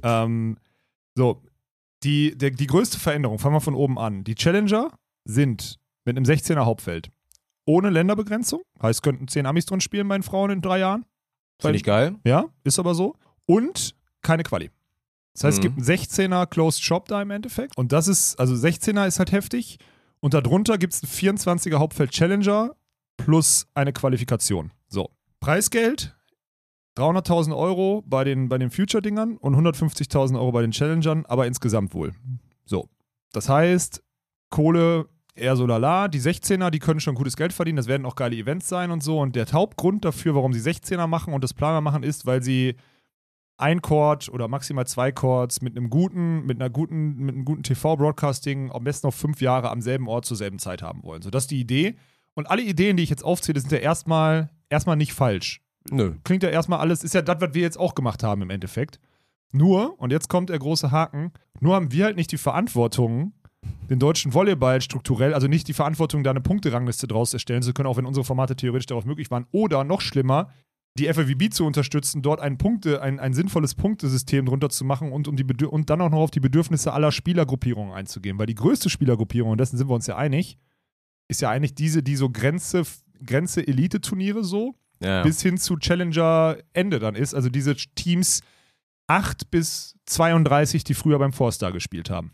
Ähm, 0.02 0.56
so, 1.14 1.42
die, 2.04 2.36
der, 2.38 2.50
die 2.50 2.66
größte 2.66 2.98
Veränderung, 2.98 3.38
fangen 3.38 3.54
wir 3.56 3.60
von 3.60 3.74
oben 3.74 3.98
an. 3.98 4.24
Die 4.24 4.34
Challenger 4.34 4.90
sind 5.24 5.76
mit 6.04 6.16
einem 6.16 6.24
16er 6.24 6.64
Hauptfeld. 6.64 7.10
Ohne 7.66 7.90
Länderbegrenzung. 7.90 8.62
Heißt, 8.80 9.02
könnten 9.02 9.28
10 9.28 9.44
Amis 9.44 9.66
drin 9.66 9.80
spielen 9.80 10.06
bei 10.08 10.16
den 10.16 10.22
Frauen 10.22 10.50
in 10.50 10.62
drei 10.62 10.78
Jahren. 10.78 11.04
Finde 11.60 11.76
ich 11.76 11.84
geil. 11.84 12.14
Ja, 12.24 12.46
ist 12.64 12.78
aber 12.78 12.94
so. 12.94 13.16
Und 13.46 13.94
keine 14.26 14.42
Quali. 14.42 14.70
Das 15.32 15.44
heißt, 15.44 15.58
Mhm. 15.58 15.60
es 15.60 15.62
gibt 15.62 15.76
einen 15.76 15.84
16er 15.84 16.46
Closed 16.46 16.82
Shop 16.82 17.08
da 17.08 17.20
im 17.22 17.30
Endeffekt. 17.30 17.76
Und 17.76 17.92
das 17.92 18.08
ist, 18.08 18.38
also 18.40 18.54
16er 18.54 19.06
ist 19.06 19.18
halt 19.18 19.32
heftig. 19.32 19.78
Und 20.20 20.34
darunter 20.34 20.78
gibt 20.78 20.94
es 20.94 21.02
einen 21.02 21.10
24er 21.36 21.78
Hauptfeld 21.78 22.10
Challenger 22.10 22.74
plus 23.16 23.66
eine 23.74 23.92
Qualifikation. 23.92 24.72
So. 24.88 25.10
Preisgeld 25.40 26.16
300.000 26.96 27.54
Euro 27.54 28.02
bei 28.06 28.24
den, 28.24 28.48
bei 28.48 28.56
den 28.58 28.70
Future-Dingern 28.70 29.36
und 29.36 29.54
150.000 29.54 30.36
Euro 30.38 30.52
bei 30.52 30.62
den 30.62 30.70
Challengern, 30.70 31.26
aber 31.26 31.46
insgesamt 31.46 31.92
wohl. 31.94 32.12
So. 32.64 32.88
Das 33.32 33.48
heißt, 33.50 34.02
Kohle 34.48 35.06
eher 35.34 35.56
so 35.56 35.66
lala. 35.66 36.08
Die 36.08 36.20
16er, 36.20 36.70
die 36.70 36.78
können 36.78 37.00
schon 37.00 37.14
gutes 37.14 37.36
Geld 37.36 37.52
verdienen. 37.52 37.76
Das 37.76 37.86
werden 37.86 38.06
auch 38.06 38.16
geile 38.16 38.34
Events 38.36 38.68
sein 38.68 38.90
und 38.90 39.02
so. 39.02 39.20
Und 39.20 39.36
der 39.36 39.46
Hauptgrund 39.52 40.06
dafür, 40.06 40.34
warum 40.34 40.54
sie 40.54 40.60
16er 40.60 41.06
machen 41.06 41.34
und 41.34 41.44
das 41.44 41.52
Planer 41.52 41.82
machen, 41.82 42.02
ist, 42.02 42.24
weil 42.24 42.42
sie 42.42 42.76
ein 43.58 43.80
Chord 43.80 44.28
oder 44.28 44.48
maximal 44.48 44.86
zwei 44.86 45.12
Chords 45.12 45.62
mit 45.62 45.76
einem 45.76 45.90
guten, 45.90 46.44
mit 46.44 46.60
einer 46.60 46.70
guten, 46.70 47.16
mit 47.16 47.34
einem 47.34 47.44
guten 47.44 47.62
TV-Broadcasting 47.62 48.70
am 48.70 48.84
besten 48.84 49.06
noch 49.06 49.14
fünf 49.14 49.40
Jahre 49.40 49.70
am 49.70 49.80
selben 49.80 50.08
Ort 50.08 50.26
zur 50.26 50.36
selben 50.36 50.58
Zeit 50.58 50.82
haben 50.82 51.02
wollen. 51.02 51.22
So, 51.22 51.30
das 51.30 51.44
ist 51.44 51.50
die 51.50 51.60
Idee. 51.60 51.96
Und 52.34 52.50
alle 52.50 52.62
Ideen, 52.62 52.96
die 52.96 53.02
ich 53.02 53.10
jetzt 53.10 53.24
aufzähle, 53.24 53.60
sind 53.60 53.72
ja 53.72 53.78
erstmal, 53.78 54.50
erstmal 54.68 54.96
nicht 54.96 55.14
falsch. 55.14 55.62
Nö. 55.90 56.14
Klingt 56.24 56.42
ja 56.42 56.50
erstmal 56.50 56.80
alles, 56.80 57.02
ist 57.02 57.14
ja 57.14 57.22
das, 57.22 57.40
was 57.40 57.54
wir 57.54 57.62
jetzt 57.62 57.78
auch 57.78 57.94
gemacht 57.94 58.22
haben 58.22 58.42
im 58.42 58.50
Endeffekt. 58.50 59.00
Nur, 59.52 59.98
und 60.00 60.10
jetzt 60.10 60.28
kommt 60.28 60.50
der 60.50 60.58
große 60.58 60.90
Haken, 60.90 61.32
nur 61.60 61.74
haben 61.74 61.92
wir 61.92 62.04
halt 62.04 62.16
nicht 62.16 62.32
die 62.32 62.38
Verantwortung, 62.38 63.32
den 63.88 63.98
deutschen 63.98 64.34
Volleyball 64.34 64.80
strukturell, 64.80 65.32
also 65.32 65.46
nicht 65.46 65.68
die 65.68 65.72
Verantwortung, 65.72 66.24
da 66.24 66.30
eine 66.30 66.40
Punkterangliste 66.40 67.06
draus 67.06 67.32
erstellen 67.32 67.62
zu 67.62 67.72
können, 67.72 67.88
auch 67.88 67.96
wenn 67.96 68.06
unsere 68.06 68.24
Formate 68.24 68.56
theoretisch 68.56 68.86
darauf 68.86 69.04
möglich 69.04 69.30
waren. 69.30 69.46
Oder 69.52 69.84
noch 69.84 70.00
schlimmer, 70.00 70.50
die 70.96 71.06
FAWB 71.12 71.50
zu 71.52 71.64
unterstützen, 71.64 72.22
dort 72.22 72.40
ein, 72.40 72.58
Punkte, 72.58 73.00
ein, 73.02 73.20
ein 73.20 73.32
sinnvolles 73.34 73.74
Punktesystem 73.74 74.46
drunter 74.46 74.68
zu 74.70 74.84
machen 74.84 75.12
und, 75.12 75.28
um 75.28 75.36
die 75.36 75.44
Bedür 75.44 75.72
und 75.72 75.88
dann 75.90 76.00
auch 76.00 76.10
noch 76.10 76.18
auf 76.20 76.30
die 76.30 76.40
Bedürfnisse 76.40 76.92
aller 76.92 77.12
Spielergruppierungen 77.12 77.94
einzugehen. 77.94 78.38
Weil 78.38 78.46
die 78.46 78.54
größte 78.54 78.90
Spielergruppierung, 78.90 79.50
und 79.52 79.58
dessen 79.60 79.76
sind 79.76 79.88
wir 79.88 79.94
uns 79.94 80.06
ja 80.06 80.16
einig, 80.16 80.58
ist 81.28 81.40
ja 81.40 81.50
eigentlich 81.50 81.74
diese, 81.74 82.02
die 82.02 82.16
so 82.16 82.30
Grenze, 82.30 82.82
Grenze 83.24 83.66
Elite-Turniere 83.66 84.42
so, 84.44 84.74
Ja. 85.02 85.22
bis 85.22 85.42
hin 85.42 85.58
zu 85.58 85.76
Challenger 85.76 86.56
Ende 86.72 86.98
dann 86.98 87.14
ist. 87.14 87.34
Also 87.34 87.48
diese 87.50 87.76
Teams 87.76 88.40
8 89.08 89.50
bis 89.50 89.94
32, 90.06 90.84
die 90.84 90.94
früher 90.94 91.18
beim 91.18 91.32
Four-Star 91.32 91.72
gespielt 91.72 92.10
haben. 92.10 92.32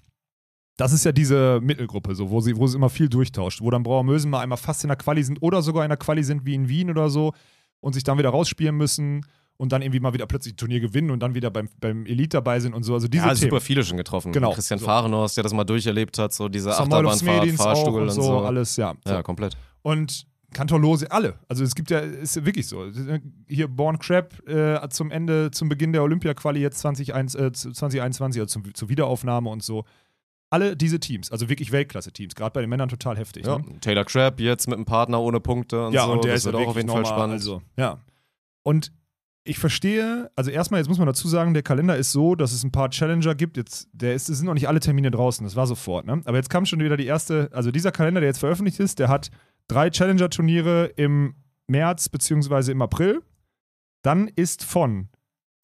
Das 0.79 0.93
ist 0.93 1.05
ja 1.05 1.13
diese 1.13 1.61
Mittelgruppe, 1.63 2.15
so, 2.15 2.31
wo 2.31 2.41
sie, 2.41 2.57
wo 2.57 2.67
sie 2.67 2.77
immer 2.77 2.89
viel 2.89 3.09
durchtauscht, 3.09 3.61
wo 3.61 3.71
dann 3.71 3.83
Brauer 3.83 4.05
Mösen 4.05 4.31
mal 4.31 4.41
einmal 4.41 4.57
fast 4.59 4.85
in 4.85 4.89
der 4.89 4.97
Quali 4.97 5.23
sind 5.23 5.43
oder 5.43 5.61
sogar 5.63 5.85
in 5.85 5.91
der 5.91 5.99
Quali 5.99 6.25
sind 6.25 6.47
wie 6.47 6.55
in 6.55 6.69
Wien 6.69 6.89
oder 6.91 7.11
so 7.11 7.35
und 7.83 7.93
sich 7.93 8.05
dann 8.05 8.16
wieder 8.16 8.30
rausspielen 8.30 8.74
müssen 8.74 9.26
und 9.59 9.72
dann 9.72 9.83
irgendwie 9.83 10.01
mal 10.01 10.14
wieder 10.14 10.26
plötzlich 10.26 10.55
ein 10.55 10.57
Turnier 10.57 10.80
gewinnen 10.80 11.11
und 11.11 11.20
dann 11.20 11.35
wieder 11.35 11.51
beim, 11.51 11.68
beim 11.80 12.07
Elite 12.07 12.39
dabei 12.39 12.59
sind 12.61 12.72
und 12.72 12.85
so. 12.85 12.95
Also 12.95 13.09
diese 13.09 13.26
ja, 13.26 13.35
Themen. 13.35 13.51
super 13.51 13.61
viele 13.61 13.85
schon 13.85 13.99
getroffen. 13.99 14.33
Genau. 14.33 14.53
Christian 14.53 14.80
So. 14.80 14.87
Fahrenhorst, 14.87 15.37
der 15.37 15.45
das 15.45 15.53
mal 15.53 15.64
durcherlebt 15.64 16.16
hat, 16.18 16.33
so 16.33 16.49
diese 16.49 16.72
Samuel 16.72 17.07
Achterbahnfahrt, 17.07 17.18
Smedins 17.18 17.61
auch 17.61 17.64
Fahrstuhl 17.64 17.95
und 17.95 18.09
und 18.09 18.11
so, 18.11 18.22
so. 18.22 18.39
alles, 18.41 18.76
ja. 18.76 18.95
So. 19.05 19.12
Ja, 19.12 19.22
komplett. 19.22 19.57
Und 19.83 20.26
Kantorlose, 20.53 21.11
alle. 21.11 21.35
Also 21.49 21.64
es 21.64 21.74
gibt 21.74 21.91
ja, 21.91 21.99
ist 21.99 22.45
wirklich 22.45 22.66
so. 22.66 22.87
Hier 23.49 23.68
Born 23.68 23.99
Crab 23.99 24.35
äh, 24.49 24.89
zum 24.91 25.11
Ende, 25.11 25.51
zum 25.51 25.68
Beginn 25.68 25.93
der 25.93 26.03
Olympia-Quali 26.03 26.61
jetzt 26.61 26.78
2021, 26.78 27.41
äh, 27.41 27.72
2021, 27.72 28.41
also 28.41 28.61
zum, 28.61 28.74
zur 28.74 28.89
Wiederaufnahme 28.89 29.51
und 29.51 29.62
so. 29.62 29.85
Alle 30.53 30.76
diese 30.76 31.00
Teams, 31.00 31.32
also 31.32 31.48
wirklich 31.48 31.72
Weltklasse-Teams, 31.72 32.34
gerade 32.34 32.53
bei 32.53 32.61
den 32.61 32.68
Männern 32.68 32.90
total 32.90 33.16
heftig. 33.16 33.46
Ja. 33.46 33.59
Ne? 33.59 33.80
Taylor 33.80 34.05
Crabb 34.05 34.38
jetzt 34.38 34.68
mit 34.68 34.76
einem 34.76 34.84
Partner 34.84 35.20
ohne 35.20 35.40
Punkte 35.40 35.86
und 35.86 35.94
ja, 35.94 36.05
so. 36.05 36.12
und 36.12 36.24
der 36.24 36.32
das 36.32 36.40
ist 36.40 36.44
wird 36.44 36.57
ja 36.57 36.61
auch 36.61 36.68
auf 36.68 36.76
jeden 36.76 36.90
Fall 36.90 37.07
spannend. 37.07 37.34
Also, 37.34 37.62
ja. 37.76 37.98
Und 38.62 38.92
ich 39.44 39.59
verstehe, 39.59 40.30
also 40.36 40.50
erstmal, 40.50 40.80
jetzt 40.80 40.88
muss 40.88 40.98
man 40.98 41.07
dazu 41.07 41.26
sagen, 41.26 41.55
der 41.55 41.62
Kalender 41.62 41.96
ist 41.96 42.12
so, 42.12 42.34
dass 42.34 42.53
es 42.53 42.62
ein 42.64 42.70
paar 42.70 42.90
Challenger 42.90 43.34
gibt. 43.34 43.57
Jetzt, 43.57 43.88
der 43.92 44.14
ist, 44.14 44.28
es 44.28 44.38
sind 44.38 44.46
noch 44.46 44.55
nicht 44.55 44.68
alle 44.68 44.78
Termine 44.78 45.11
draußen, 45.11 45.44
das 45.44 45.57
war 45.57 45.66
sofort, 45.66 46.07
ne? 46.07 46.20
Aber 46.26 46.36
jetzt 46.36 46.50
kam 46.50 46.66
schon 46.66 46.80
wieder 46.80 46.96
die 46.96 47.07
erste, 47.07 47.48
also 47.53 47.70
dieser 47.70 47.90
Kalender, 47.90 48.20
der 48.20 48.28
jetzt 48.28 48.38
veröffentlicht 48.38 48.78
ist, 48.78 48.98
der 48.98 49.09
hat 49.09 49.30
drei 49.68 49.90
Challenger-Turniere 49.90 50.92
im 50.96 51.34
März 51.66 52.09
beziehungsweise 52.09 52.72
im 52.72 52.82
April. 52.82 53.22
Dann 54.03 54.28
ist 54.28 54.64
von 54.64 55.09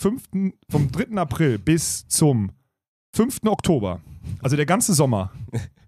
5., 0.00 0.24
vom 0.68 0.90
3. 0.90 1.16
April 1.16 1.58
bis 1.58 2.06
zum 2.08 2.52
5. 3.14 3.40
Oktober, 3.46 4.00
also 4.42 4.56
der 4.56 4.66
ganze 4.66 4.94
Sommer, 4.94 5.30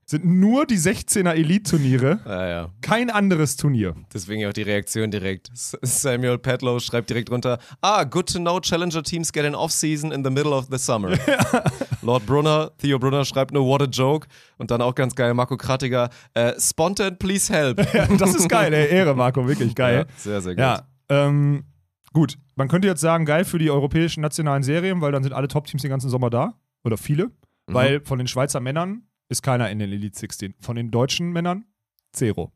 sind 0.06 0.24
nur 0.24 0.66
die 0.66 0.76
16er 0.76 1.34
Elite-Turniere, 1.34 2.18
Ja, 2.26 2.48
ja. 2.48 2.68
kein 2.80 3.10
anderes 3.10 3.56
Turnier. 3.56 3.94
Deswegen 4.12 4.44
auch 4.46 4.52
die 4.52 4.62
Reaktion 4.62 5.10
direkt. 5.12 5.50
Samuel 5.54 6.36
Petlow 6.38 6.80
schreibt 6.80 7.10
direkt 7.10 7.30
runter: 7.30 7.58
Ah, 7.80 8.02
good 8.04 8.32
to 8.32 8.40
know 8.40 8.58
Challenger 8.60 9.04
teams 9.04 9.32
get 9.32 9.44
an 9.44 9.54
off-season 9.54 10.10
in 10.10 10.24
the 10.24 10.30
middle 10.30 10.52
of 10.52 10.66
the 10.70 10.78
summer. 10.78 11.16
Lord 12.02 12.26
Brunner, 12.26 12.72
Theo 12.78 12.98
Brunner 12.98 13.24
schreibt 13.24 13.52
nur 13.52 13.64
What 13.66 13.82
a 13.82 13.84
joke. 13.84 14.26
Und 14.58 14.70
dann 14.72 14.82
auch 14.82 14.96
ganz 14.96 15.14
geil, 15.14 15.32
Marco 15.32 15.56
Krattiger: 15.56 16.10
äh, 16.34 16.54
Spontan, 16.58 17.16
please 17.18 17.52
help. 17.52 17.78
Ja, 17.94 18.06
das 18.06 18.34
ist 18.34 18.48
geil, 18.48 18.72
ey. 18.72 18.88
Ehre, 18.92 19.14
Marco, 19.14 19.46
wirklich 19.46 19.74
geil. 19.76 20.06
Ja, 20.08 20.14
sehr, 20.16 20.40
sehr 20.40 20.54
gut. 20.54 20.60
Ja, 20.60 20.88
ähm, 21.08 21.64
gut. 22.12 22.36
Man 22.56 22.66
könnte 22.68 22.88
jetzt 22.88 23.00
sagen, 23.00 23.24
geil 23.26 23.44
für 23.44 23.58
die 23.58 23.70
europäischen 23.70 24.20
nationalen 24.22 24.62
Serien, 24.64 25.00
weil 25.00 25.12
dann 25.12 25.22
sind 25.22 25.32
alle 25.32 25.46
Top-Teams 25.48 25.82
den 25.82 25.90
ganzen 25.90 26.10
Sommer 26.10 26.30
da. 26.30 26.54
Oder 26.84 26.96
viele. 26.98 27.30
Mhm. 27.70 27.74
Weil 27.74 28.00
von 28.04 28.18
den 28.18 28.26
Schweizer 28.26 28.60
Männern 28.60 29.02
ist 29.28 29.42
keiner 29.42 29.70
in 29.70 29.78
den 29.78 29.90
Elite 29.90 30.18
16. 30.18 30.54
Von 30.60 30.76
den 30.76 30.90
deutschen 30.90 31.32
Männern 31.32 31.64
zero. 32.12 32.52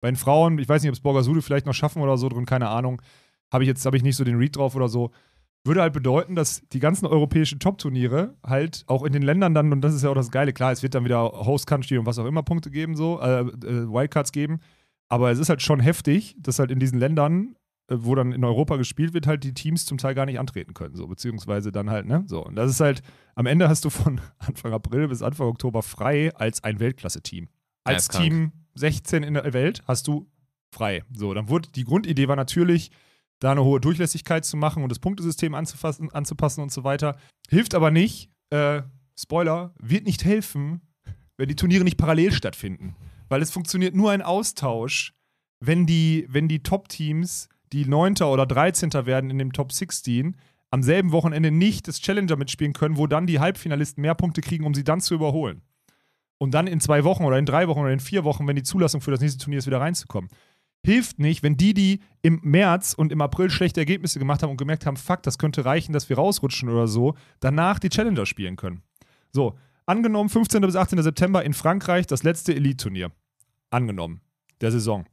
Bei 0.00 0.10
den 0.10 0.16
Frauen, 0.16 0.58
ich 0.58 0.68
weiß 0.68 0.82
nicht, 0.82 0.90
ob 0.90 0.94
es 0.94 1.00
Borgasude 1.00 1.42
vielleicht 1.42 1.66
noch 1.66 1.74
schaffen 1.74 2.02
oder 2.02 2.16
so 2.16 2.28
drin, 2.28 2.46
keine 2.46 2.68
Ahnung. 2.68 3.02
Habe 3.52 3.64
ich 3.64 3.68
jetzt, 3.68 3.84
habe 3.84 3.96
ich 3.96 4.02
nicht 4.02 4.16
so 4.16 4.24
den 4.24 4.36
Read 4.36 4.56
drauf 4.56 4.74
oder 4.74 4.88
so. 4.88 5.10
Würde 5.64 5.82
halt 5.82 5.92
bedeuten, 5.92 6.36
dass 6.36 6.62
die 6.72 6.78
ganzen 6.78 7.06
europäischen 7.06 7.58
Top-Turniere 7.58 8.34
halt 8.42 8.84
auch 8.86 9.02
in 9.02 9.12
den 9.12 9.22
Ländern 9.22 9.52
dann, 9.52 9.72
und 9.72 9.82
das 9.82 9.94
ist 9.94 10.02
ja 10.02 10.10
auch 10.10 10.14
das 10.14 10.30
Geile, 10.30 10.54
klar, 10.54 10.72
es 10.72 10.82
wird 10.82 10.94
dann 10.94 11.04
wieder 11.04 11.22
Host-Country 11.22 11.98
und 11.98 12.06
was 12.06 12.18
auch 12.18 12.24
immer 12.24 12.42
Punkte 12.42 12.70
geben, 12.70 12.96
so, 12.96 13.20
äh, 13.20 13.40
äh, 13.40 13.92
Wildcards 13.92 14.32
geben. 14.32 14.60
Aber 15.10 15.30
es 15.30 15.38
ist 15.38 15.50
halt 15.50 15.60
schon 15.60 15.80
heftig, 15.80 16.36
dass 16.38 16.58
halt 16.58 16.70
in 16.70 16.78
diesen 16.78 16.98
Ländern, 16.98 17.56
wo 17.90 18.14
dann 18.14 18.32
in 18.32 18.44
Europa 18.44 18.76
gespielt 18.76 19.14
wird, 19.14 19.26
halt 19.26 19.44
die 19.44 19.54
Teams 19.54 19.84
zum 19.84 19.98
Teil 19.98 20.14
gar 20.14 20.26
nicht 20.26 20.38
antreten 20.38 20.74
können, 20.74 20.94
so, 20.94 21.06
beziehungsweise 21.06 21.72
dann 21.72 21.90
halt, 21.90 22.06
ne, 22.06 22.24
so. 22.26 22.44
Und 22.44 22.56
das 22.56 22.70
ist 22.70 22.80
halt, 22.80 23.02
am 23.34 23.46
Ende 23.46 23.68
hast 23.68 23.84
du 23.84 23.90
von 23.90 24.20
Anfang 24.38 24.72
April 24.72 25.08
bis 25.08 25.22
Anfang 25.22 25.48
Oktober 25.48 25.82
frei 25.82 26.34
als 26.34 26.62
ein 26.64 26.80
Weltklasse-Team. 26.80 27.44
Ja, 27.44 27.94
Als 27.94 28.08
krank. 28.08 28.24
Team 28.24 28.52
16 28.74 29.22
in 29.22 29.34
der 29.34 29.52
Welt 29.52 29.82
hast 29.86 30.06
du 30.06 30.30
frei. 30.72 31.02
So, 31.12 31.34
dann 31.34 31.48
wurde, 31.48 31.68
die 31.74 31.84
Grundidee 31.84 32.28
war 32.28 32.36
natürlich, 32.36 32.90
da 33.40 33.52
eine 33.52 33.64
hohe 33.64 33.80
Durchlässigkeit 33.80 34.44
zu 34.44 34.56
machen 34.56 34.82
und 34.82 34.90
das 34.90 34.98
Punktesystem 34.98 35.54
anzufassen, 35.54 36.12
anzupassen 36.12 36.60
und 36.60 36.70
so 36.70 36.84
weiter. 36.84 37.16
Hilft 37.48 37.74
aber 37.74 37.90
nicht, 37.90 38.30
äh, 38.50 38.82
Spoiler, 39.18 39.74
wird 39.78 40.04
nicht 40.04 40.24
helfen, 40.24 40.82
wenn 41.36 41.48
die 41.48 41.56
Turniere 41.56 41.84
nicht 41.84 41.96
parallel 41.96 42.32
stattfinden. 42.32 42.96
Weil 43.28 43.42
es 43.42 43.50
funktioniert 43.50 43.94
nur 43.94 44.10
ein 44.10 44.22
Austausch, 44.22 45.14
wenn 45.60 45.86
die, 45.86 46.26
wenn 46.28 46.48
die 46.48 46.62
Top-Teams, 46.62 47.48
die 47.72 47.84
9. 47.84 48.16
oder 48.22 48.46
13. 48.46 48.92
werden 49.06 49.30
in 49.30 49.38
dem 49.38 49.52
Top 49.52 49.72
16, 49.72 50.36
am 50.70 50.82
selben 50.82 51.12
Wochenende 51.12 51.50
nicht 51.50 51.88
das 51.88 52.00
Challenger 52.00 52.36
mitspielen 52.36 52.72
können, 52.72 52.96
wo 52.96 53.06
dann 53.06 53.26
die 53.26 53.40
Halbfinalisten 53.40 54.00
mehr 54.00 54.14
Punkte 54.14 54.40
kriegen, 54.40 54.64
um 54.64 54.74
sie 54.74 54.84
dann 54.84 55.00
zu 55.00 55.14
überholen. 55.14 55.62
Und 56.38 56.52
dann 56.54 56.66
in 56.66 56.80
zwei 56.80 57.04
Wochen 57.04 57.24
oder 57.24 57.38
in 57.38 57.44
drei 57.44 57.68
Wochen 57.68 57.80
oder 57.80 57.92
in 57.92 58.00
vier 58.00 58.24
Wochen, 58.24 58.46
wenn 58.46 58.56
die 58.56 58.62
Zulassung 58.62 59.00
für 59.00 59.10
das 59.10 59.20
nächste 59.20 59.38
Turnier 59.38 59.58
ist, 59.58 59.66
wieder 59.66 59.80
reinzukommen. 59.80 60.30
Hilft 60.82 61.18
nicht, 61.18 61.42
wenn 61.42 61.58
die, 61.58 61.74
die 61.74 62.00
im 62.22 62.40
März 62.42 62.94
und 62.94 63.12
im 63.12 63.20
April 63.20 63.50
schlechte 63.50 63.80
Ergebnisse 63.80 64.18
gemacht 64.18 64.42
haben 64.42 64.50
und 64.50 64.56
gemerkt 64.56 64.86
haben, 64.86 64.96
fuck, 64.96 65.22
das 65.22 65.36
könnte 65.36 65.66
reichen, 65.66 65.92
dass 65.92 66.08
wir 66.08 66.16
rausrutschen 66.16 66.70
oder 66.70 66.88
so, 66.88 67.14
danach 67.40 67.78
die 67.78 67.90
Challenger 67.90 68.24
spielen 68.24 68.56
können. 68.56 68.82
So, 69.32 69.58
angenommen, 69.84 70.30
15. 70.30 70.62
bis 70.62 70.76
18. 70.76 71.02
September 71.02 71.44
in 71.44 71.52
Frankreich 71.52 72.06
das 72.06 72.22
letzte 72.22 72.54
Elite-Turnier. 72.54 73.12
Angenommen, 73.68 74.22
der 74.62 74.70
Saison. 74.70 75.04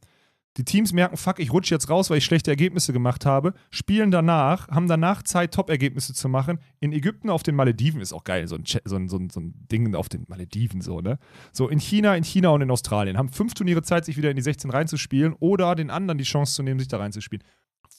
Die 0.58 0.64
Teams 0.64 0.92
merken, 0.92 1.16
fuck, 1.16 1.38
ich 1.38 1.52
rutsche 1.52 1.74
jetzt 1.74 1.88
raus, 1.88 2.10
weil 2.10 2.18
ich 2.18 2.24
schlechte 2.24 2.50
Ergebnisse 2.50 2.92
gemacht 2.92 3.24
habe, 3.24 3.54
spielen 3.70 4.10
danach, 4.10 4.68
haben 4.68 4.88
danach 4.88 5.22
Zeit, 5.22 5.54
Top-Ergebnisse 5.54 6.14
zu 6.14 6.28
machen. 6.28 6.58
In 6.80 6.92
Ägypten 6.92 7.30
auf 7.30 7.44
den 7.44 7.54
Malediven 7.54 8.00
ist 8.00 8.12
auch 8.12 8.24
geil, 8.24 8.48
so 8.48 8.56
ein, 8.56 8.64
so, 8.66 8.96
ein, 8.96 9.08
so, 9.08 9.16
ein, 9.18 9.30
so 9.30 9.40
ein 9.40 9.54
Ding 9.70 9.94
auf 9.94 10.08
den 10.08 10.24
Malediven, 10.28 10.80
so, 10.80 11.00
ne? 11.00 11.18
So 11.52 11.68
in 11.68 11.78
China, 11.78 12.16
in 12.16 12.24
China 12.24 12.48
und 12.50 12.60
in 12.60 12.70
Australien. 12.70 13.16
Haben 13.16 13.28
fünf 13.28 13.54
Turniere 13.54 13.82
Zeit, 13.82 14.04
sich 14.04 14.16
wieder 14.16 14.30
in 14.30 14.36
die 14.36 14.42
16 14.42 14.70
reinzuspielen 14.70 15.34
oder 15.38 15.74
den 15.76 15.90
anderen 15.90 16.18
die 16.18 16.24
Chance 16.24 16.54
zu 16.54 16.62
nehmen, 16.64 16.80
sich 16.80 16.88
da 16.88 16.98
reinzuspielen. 16.98 17.44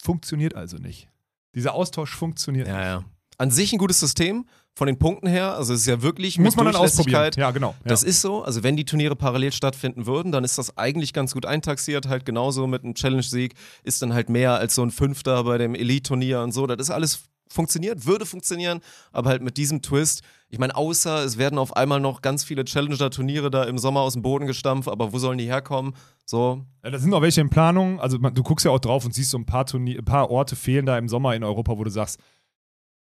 Funktioniert 0.04 0.54
also 0.56 0.78
nicht. 0.78 1.10
Dieser 1.56 1.74
Austausch 1.74 2.14
funktioniert 2.16 2.68
Ja, 2.68 2.76
nicht. 2.78 2.86
ja. 2.86 3.04
An 3.38 3.52
sich 3.52 3.72
ein 3.72 3.80
gutes 3.80 4.00
System, 4.02 4.46
von 4.80 4.88
den 4.88 4.98
Punkten 4.98 5.28
her. 5.28 5.56
Also 5.56 5.74
es 5.74 5.82
ist 5.82 5.88
ja 5.88 6.02
wirklich 6.02 6.40
Muss 6.40 6.56
mit 6.56 6.64
man 6.64 6.74
dann 6.74 6.82
ausprobieren. 6.82 7.32
Ja, 7.36 7.52
genau. 7.52 7.76
Ja. 7.84 7.90
Das 7.90 8.02
ist 8.02 8.22
so. 8.22 8.44
Also 8.44 8.64
wenn 8.64 8.78
die 8.78 8.86
Turniere 8.86 9.16
parallel 9.16 9.52
stattfinden 9.52 10.06
würden, 10.06 10.32
dann 10.32 10.46
ist 10.46 10.58
das 10.58 10.78
eigentlich 10.78 11.12
ganz 11.12 11.34
gut 11.34 11.46
eintaxiert. 11.46 12.08
Halt 12.08 12.26
genauso 12.26 12.66
mit 12.66 12.86
einem 12.86 12.96
Challenge-Sieg 12.96 13.56
ist 13.84 14.02
dann 14.02 14.14
halt 14.14 14.30
mehr 14.30 14.54
als 14.54 14.76
so 14.76 14.82
ein 14.82 14.90
Fünfter 14.90 15.44
bei 15.44 15.58
dem 15.58 15.76
Elite-Turnier 15.76 16.42
und 16.42 16.54
so. 16.54 16.66
Das 16.66 16.80
ist 16.80 16.92
alles 16.92 17.24
funktioniert, 17.52 18.06
würde 18.06 18.26
funktionieren, 18.26 18.80
aber 19.12 19.32
halt 19.32 19.42
mit 19.42 19.58
diesem 19.58 19.82
Twist. 19.82 20.22
Ich 20.50 20.60
meine, 20.60 20.76
außer 20.76 21.26
es 21.26 21.38
werden 21.38 21.60
auf 21.60 21.76
einmal 21.76 22.00
noch 22.00 22.22
ganz 22.22 22.44
viele 22.44 22.64
Challenger-Turniere 22.64 23.52
da 23.52 23.64
im 23.64 23.78
Sommer 23.78 24.02
aus 24.02 24.14
dem 24.14 24.22
Boden 24.22 24.48
gestampft, 24.48 24.88
aber 24.88 25.12
wo 25.12 25.20
sollen 25.20 25.40
die 25.40 25.46
herkommen? 25.46 25.94
So, 26.26 26.64
Ja, 26.84 26.92
da 26.92 27.00
sind 27.00 27.14
auch 27.14 27.22
welche 27.22 27.42
in 27.42 27.50
Planung. 27.50 28.00
Also 28.00 28.18
man, 28.20 28.34
du 28.34 28.44
guckst 28.44 28.66
ja 28.66 28.72
auch 28.72 28.80
drauf 28.80 29.04
und 29.04 29.14
siehst 29.14 29.32
so 29.32 29.38
ein 29.38 29.46
paar, 29.46 29.66
Turnier, 29.66 30.00
ein 30.00 30.06
paar 30.06 30.30
Orte 30.30 30.56
fehlen 30.56 30.86
da 30.86 30.98
im 30.98 31.10
Sommer 31.10 31.36
in 31.36 31.44
Europa, 31.44 31.78
wo 31.78 31.84
du 31.84 31.90
sagst, 31.90 32.20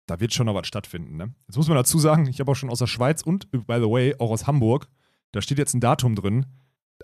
da 0.06 0.20
wird 0.20 0.34
schon 0.34 0.45
noch 0.45 0.56
was 0.56 0.68
stattfinden. 0.68 1.18
Ne? 1.18 1.34
Jetzt 1.47 1.58
muss 1.58 1.68
man 1.68 1.78
dazu 1.78 1.99
sagen, 1.99 2.28
ich 2.28 2.39
habe 2.39 2.51
auch 2.51 2.56
schon 2.56 2.70
aus 2.70 2.80
der 2.80 2.88
Schweiz 2.88 3.22
und, 3.22 3.49
by 3.51 3.76
the 3.76 3.89
way, 3.89 4.16
auch 4.20 4.32
aus 4.32 4.47
Hamburg, 4.47 4.88
da 5.32 5.41
steht 5.41 5.58
jetzt 5.58 5.74
ein 5.74 5.82
Datum 5.82 6.16
drin, 6.16 6.45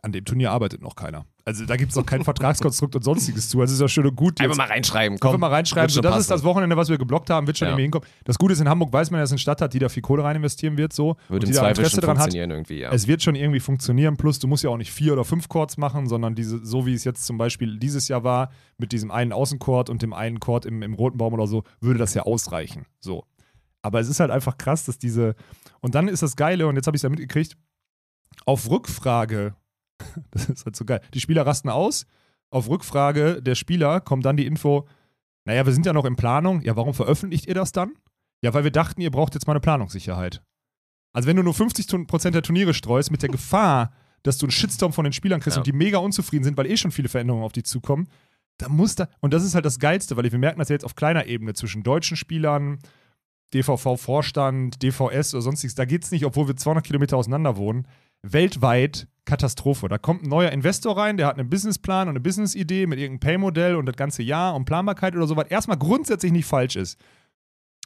an 0.04 0.12
dem 0.12 0.26
Turnier 0.26 0.52
arbeitet 0.52 0.82
noch 0.82 0.96
keiner. 0.96 1.26
Also 1.46 1.66
da 1.66 1.76
gibt 1.76 1.92
es 1.92 1.96
noch 1.98 2.06
kein 2.06 2.24
Vertragskonstrukt 2.24 2.96
und 2.96 3.04
sonstiges 3.04 3.50
zu. 3.50 3.60
Also 3.62 3.74
ist 3.74 3.82
ja 3.82 3.88
schön 3.88 4.06
und 4.06 4.16
gut. 4.16 4.40
einfach 4.40 4.52
Jetzt 4.52 4.58
mal 4.58 4.68
reinschreiben. 4.68 5.20
Komm, 5.20 5.32
Komm, 5.34 5.42
mal 5.42 5.48
reinschreiben. 5.50 5.84
wird 5.90 5.92
So, 5.94 6.02
das 6.02 6.12
ist 6.12 6.28
passen. 6.28 6.30
das 6.32 6.44
Wochenende, 6.44 6.78
was 6.78 6.90
wir 6.90 6.98
geblockt 6.98 7.30
haben, 7.30 7.46
wird 7.48 7.58
schon 7.58 7.66
Ja. 7.68 7.72
irgendwie 7.72 7.84
hinkommen. 7.84 8.08
Das 8.24 8.38
Gute 8.38 8.54
ist, 8.54 8.62
in 8.62 8.70
Hamburg 8.70 8.94
weiß 8.94 9.12
man, 9.12 9.20
dass 9.20 9.30
es 9.30 9.34
eine 9.34 9.40
Stadt 9.40 9.60
hat, 9.62 9.74
die 9.74 9.80
da 9.80 9.90
viel 9.90 10.02
Kohle 10.02 10.24
rein 10.24 10.36
investieren 10.38 10.78
wird. 10.78 10.94
So, 10.94 11.18
Würde 11.28 11.34
und 11.34 11.44
im 11.44 11.50
die 11.50 11.54
da 11.54 11.68
Interesse 11.70 12.00
dran 12.02 12.12
hat. 12.18 12.24
funktionieren 12.24 12.52
irgendwie, 12.52 12.80
ja. 12.80 12.92
Es 12.92 13.08
wird 13.08 13.22
schon 13.22 13.36
irgendwie 13.36 13.60
funktionieren. 13.60 14.18
Plus, 14.18 14.40
du 14.40 14.48
musst 14.48 14.64
ja 14.64 14.70
auch 14.70 14.78
nicht 14.78 14.92
vier 14.92 15.14
oder 15.14 15.26
fünf 15.26 15.50
Chords 15.50 15.78
machen, 15.78 16.08
sondern 16.08 16.36
diese, 16.36 16.64
so 16.66 16.86
wie 16.86 16.94
es 16.94 17.04
jetzt 17.04 17.26
zum 17.26 17.38
Beispiel 17.38 17.78
dieses 17.78 18.08
Jahr 18.08 18.24
war, 18.24 18.52
mit 18.78 18.92
diesem 18.92 19.12
einen 19.12 19.34
Außenchord 19.34 19.90
und 19.90 20.02
dem 20.02 20.14
einen 20.14 20.40
Chord 20.40 20.66
im, 20.66 20.82
im 20.84 20.94
roten 20.94 21.18
Baum 21.18 21.34
oder 21.34 21.48
so, 21.48 21.64
würde 21.82 22.00
das 22.00 22.14
ja 22.14 22.24
ausreichen. 22.24 22.86
So. 23.00 23.26
Aber 23.82 24.00
es 24.00 24.08
ist 24.08 24.20
halt 24.20 24.30
einfach 24.32 24.58
krass, 24.58 24.86
dass 24.86 25.00
diese. 25.00 25.36
Und 25.82 25.96
dann 25.96 26.08
ist 26.08 26.22
das 26.24 26.36
Geile, 26.36 26.68
und 26.68 26.76
jetzt 26.76 26.86
habe 26.88 26.96
ich 26.96 27.00
es 27.00 27.04
ja 27.04 27.10
mitgekriegt, 27.10 27.58
auf 28.46 28.70
Rückfrage, 28.70 29.56
das 30.32 30.50
ist 30.50 30.66
halt 30.66 30.76
so 30.76 30.86
geil, 30.86 31.02
die 31.14 31.20
Spieler 31.20 31.46
rasten 31.46 31.70
aus. 31.70 32.06
Auf 32.50 32.68
Rückfrage 32.70 33.42
der 33.42 33.56
Spieler 33.56 34.02
kommt 34.02 34.26
dann 34.26 34.38
die 34.38 34.46
Info, 34.46 34.88
naja, 35.46 35.66
wir 35.66 35.74
sind 35.74 35.86
ja 35.86 35.94
noch 35.94 36.06
in 36.06 36.16
Planung. 36.16 36.62
Ja, 36.62 36.76
warum 36.76 36.94
veröffentlicht 36.94 37.48
ihr 37.48 37.56
das 37.56 37.72
dann? 37.72 37.94
Ja, 38.44 38.54
weil 38.54 38.64
wir 38.64 38.72
dachten, 38.72 39.02
ihr 39.02 39.12
braucht 39.12 39.34
jetzt 39.36 39.48
mal 39.48 39.54
eine 39.54 39.60
Planungssicherheit. 39.62 40.42
Also 41.14 41.28
wenn 41.28 41.36
du 41.38 41.44
nur 41.44 41.54
50% 41.54 42.32
der 42.32 42.42
Turniere 42.42 42.74
streust, 42.74 43.12
mit 43.12 43.22
der 43.22 43.30
Gefahr, 43.30 43.92
dass 44.24 44.38
du 44.38 44.46
einen 44.46 44.52
Shitstorm 44.52 44.94
von 44.94 45.04
den 45.04 45.14
Spielern 45.14 45.40
kriegst 45.40 45.58
Ja. 45.58 45.62
und 45.62 45.68
die 45.68 45.74
mega 45.74 45.98
unzufrieden 45.98 46.44
sind, 46.44 46.58
weil 46.58 46.68
eh 46.70 46.78
schon 46.78 46.92
viele 46.92 47.10
Veränderungen 47.10 47.44
auf 47.44 47.52
die 47.54 47.64
zukommen, 47.64 48.08
da 48.58 48.70
muss 48.70 48.96
da, 48.96 49.08
und 49.20 49.34
das 49.34 49.44
ist 49.44 49.56
halt 49.56 49.66
das 49.66 49.80
Geilste, 49.80 50.16
weil 50.18 50.32
wir 50.32 50.38
merken 50.38 50.60
das 50.60 50.70
ja 50.70 50.74
jetzt 50.76 50.86
auf 50.86 50.96
kleiner 50.96 51.26
Ebene 51.26 51.54
zwischen 51.54 51.84
deutschen 51.84 52.16
Spielern, 52.18 52.80
DVV-Vorstand, 53.54 54.82
DVS 54.82 55.34
oder 55.34 55.42
sonstiges, 55.42 55.76
da 55.76 55.86
geht 55.86 56.04
es 56.04 56.12
nicht, 56.12 56.26
obwohl 56.26 56.48
wir 56.48 56.56
200 56.56 56.86
Kilometer 56.86 57.18
auseinander 57.18 57.58
wohnen, 57.58 57.88
weltweit 58.24 59.08
Katastrophe. 59.26 59.88
Da 59.88 59.98
kommt 59.98 60.24
ein 60.24 60.30
neuer 60.30 60.52
Investor 60.52 60.98
rein, 60.98 61.18
der 61.18 61.28
hat 61.28 61.38
einen 61.38 61.50
Businessplan 61.50 62.08
und 62.08 62.14
eine 62.14 62.20
Businessidee 62.20 62.88
mit 62.88 63.00
irgendeinem 63.00 63.20
Pay-Modell 63.20 63.76
und 63.76 63.86
das 63.86 63.96
ganze 63.96 64.24
Jahr 64.24 64.56
und 64.56 64.66
Planbarkeit 64.66 65.16
oder 65.16 65.28
so, 65.28 65.36
was 65.36 65.48
erstmal 65.48 65.78
grundsätzlich 65.78 66.32
nicht 66.32 66.46
falsch 66.46 66.76
ist. 66.76 67.00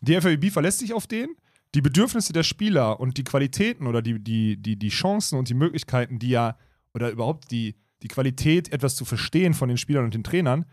Die 0.02 0.20
FAB 0.20 0.52
verlässt 0.52 0.80
sich 0.80 0.94
auf 0.94 1.08
den. 1.08 1.36
Die 1.74 1.82
Bedürfnisse 1.82 2.32
der 2.32 2.44
Spieler 2.44 3.00
und 3.00 3.18
die 3.18 3.24
Qualitäten 3.24 3.86
oder 3.86 4.02
die, 4.02 4.24
die, 4.24 4.58
die, 4.58 4.78
die 4.78 4.90
Chancen 4.90 5.38
und 5.38 5.50
die 5.50 5.54
Möglichkeiten, 5.54 6.20
die 6.20 6.30
ja, 6.30 6.58
oder 6.94 7.10
überhaupt 7.10 7.52
die, 7.52 7.76
die 8.02 8.08
Qualität, 8.08 8.72
etwas 8.72 8.96
zu 8.96 9.04
verstehen 9.04 9.54
von 9.54 9.68
den 9.68 9.78
Spielern 9.78 10.06
und 10.06 10.14
den 10.14 10.24
Trainern, 10.24 10.66